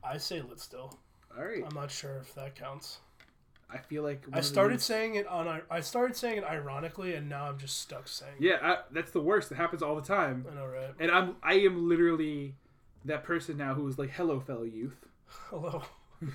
I 0.04 0.18
say 0.18 0.40
lit 0.42 0.60
still. 0.60 0.96
All 1.36 1.44
right. 1.44 1.64
I'm 1.66 1.74
not 1.74 1.90
sure 1.90 2.18
if 2.18 2.34
that 2.34 2.54
counts. 2.54 2.98
I 3.70 3.76
feel 3.78 4.02
like 4.02 4.22
I 4.32 4.40
started 4.40 4.78
these- 4.78 4.84
saying 4.84 5.16
it 5.16 5.26
on 5.26 5.60
I 5.70 5.80
started 5.80 6.16
saying 6.16 6.38
it 6.38 6.44
ironically, 6.44 7.14
and 7.14 7.28
now 7.28 7.44
I'm 7.48 7.58
just 7.58 7.80
stuck 7.80 8.08
saying. 8.08 8.32
it. 8.38 8.42
Yeah, 8.44 8.58
I, 8.62 8.78
that's 8.92 9.10
the 9.10 9.20
worst. 9.20 9.50
It 9.52 9.56
happens 9.56 9.82
all 9.82 9.94
the 9.96 10.00
time, 10.02 10.46
I 10.50 10.54
know, 10.54 10.66
right? 10.66 10.94
and 10.98 11.10
I'm 11.10 11.36
I 11.42 11.54
am 11.54 11.88
literally 11.88 12.54
that 13.04 13.24
person 13.24 13.56
now 13.58 13.74
who 13.74 13.86
is 13.88 13.98
like, 13.98 14.10
"Hello, 14.10 14.40
fellow 14.40 14.62
youth." 14.62 14.96
Hello. 15.50 15.82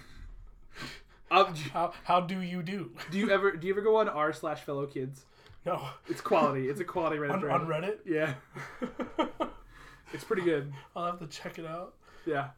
Um, 1.34 1.55
How 1.73 1.93
how 2.03 2.19
do 2.22 2.41
you 2.41 2.61
do? 2.64 2.91
do 3.11 3.18
you 3.18 3.30
ever 3.31 3.51
do 3.53 3.68
you 3.68 3.73
ever 3.73 3.81
go 3.81 3.95
on 3.97 4.07
r 4.10 4.31
slash 4.34 4.61
fellow 4.61 4.85
kids? 4.85 5.26
No, 5.65 5.88
It's 6.07 6.22
quality. 6.22 6.68
It's 6.68 6.80
a 6.81 6.84
quality 6.84 7.18
Reddit 7.18 7.31
on, 7.31 7.39
thread. 7.39 7.53
on 7.55 7.68
Reddit. 7.68 7.97
Yeah, 8.05 8.34
it's 10.14 10.23
pretty 10.23 10.41
good. 10.43 10.73
I'll 10.95 11.05
have 11.05 11.19
to 11.19 11.27
check 11.27 11.57
it 11.57 11.65
out. 11.65 11.93
Yeah. 12.26 12.49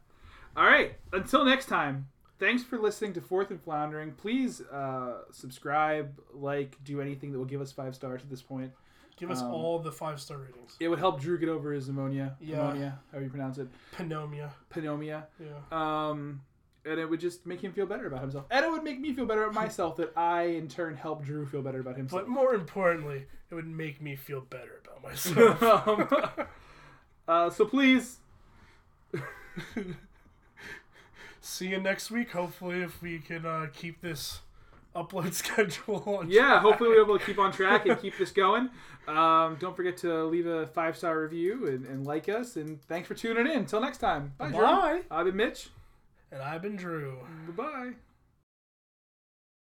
All 0.56 0.64
right. 0.64 0.94
Until 1.12 1.44
next 1.44 1.66
time. 1.66 2.08
Thanks 2.38 2.62
for 2.62 2.76
listening 2.78 3.14
to 3.14 3.22
Fourth 3.22 3.50
and 3.50 3.58
Floundering. 3.62 4.12
Please 4.12 4.60
uh, 4.60 5.22
subscribe, 5.30 6.20
like, 6.34 6.76
do 6.84 7.00
anything 7.00 7.32
that 7.32 7.38
will 7.38 7.46
give 7.46 7.62
us 7.62 7.72
five 7.72 7.94
stars 7.94 8.20
at 8.22 8.28
this 8.28 8.42
point. 8.42 8.72
Give 9.16 9.30
us 9.30 9.40
Um, 9.40 9.50
all 9.54 9.78
the 9.78 9.90
five 9.90 10.20
star 10.20 10.36
ratings. 10.36 10.76
It 10.78 10.88
would 10.88 10.98
help 10.98 11.18
Drew 11.18 11.38
get 11.38 11.48
over 11.48 11.72
his 11.72 11.88
pneumonia. 11.88 12.36
Yeah. 12.38 12.56
Pneumonia, 12.58 12.98
however 13.10 13.24
you 13.24 13.30
pronounce 13.30 13.56
it. 13.56 13.68
Pneumonia. 13.98 14.52
Pneumonia. 14.74 15.26
Yeah. 15.40 15.46
Um, 16.10 16.42
and 16.86 17.00
it 17.00 17.08
would 17.08 17.20
just 17.20 17.46
make 17.46 17.60
him 17.60 17.72
feel 17.72 17.86
better 17.86 18.06
about 18.06 18.20
himself. 18.20 18.46
And 18.50 18.64
it 18.64 18.70
would 18.70 18.84
make 18.84 19.00
me 19.00 19.12
feel 19.12 19.26
better 19.26 19.42
about 19.42 19.54
myself 19.54 19.96
that 19.96 20.12
I, 20.16 20.42
in 20.42 20.68
turn, 20.68 20.96
help 20.96 21.24
Drew 21.24 21.46
feel 21.46 21.62
better 21.62 21.80
about 21.80 21.96
himself. 21.96 22.22
But 22.22 22.28
more 22.28 22.54
importantly, 22.54 23.26
it 23.50 23.54
would 23.54 23.66
make 23.66 24.00
me 24.00 24.16
feel 24.16 24.40
better 24.40 24.80
about 24.84 25.02
myself. 25.02 25.62
um, 25.62 26.46
uh, 27.28 27.50
so 27.50 27.64
please, 27.64 28.18
See 31.40 31.68
you 31.68 31.80
next 31.80 32.10
week. 32.10 32.32
Hopefully, 32.32 32.82
if 32.82 33.00
we 33.00 33.18
can 33.20 33.46
uh, 33.46 33.68
keep 33.72 34.00
this 34.00 34.40
upload 34.94 35.32
schedule 35.34 36.02
on. 36.06 36.28
yeah, 36.30 36.42
track. 36.42 36.62
hopefully 36.62 36.90
we're 36.90 37.02
able 37.02 37.18
to 37.18 37.24
keep 37.24 37.38
on 37.38 37.52
track 37.52 37.86
and 37.86 38.00
keep 38.00 38.18
this 38.18 38.32
going. 38.32 38.68
Um, 39.06 39.56
don't 39.60 39.76
forget 39.76 39.96
to 39.98 40.24
leave 40.24 40.46
a 40.46 40.66
five 40.66 40.96
star 40.96 41.20
review 41.20 41.68
and, 41.68 41.86
and 41.86 42.04
like 42.06 42.28
us. 42.28 42.56
And 42.56 42.82
thanks 42.82 43.06
for 43.06 43.14
tuning 43.14 43.46
in. 43.46 43.58
Until 43.60 43.80
next 43.80 43.98
time. 43.98 44.32
Bye, 44.38 44.48
Drew. 44.48 44.60
Bye. 44.60 45.02
I've 45.10 45.26
been 45.26 45.36
Mitch. 45.36 45.68
And 46.32 46.42
I've 46.42 46.62
been 46.62 46.76
Drew. 46.76 47.18
Bye. 47.56 47.92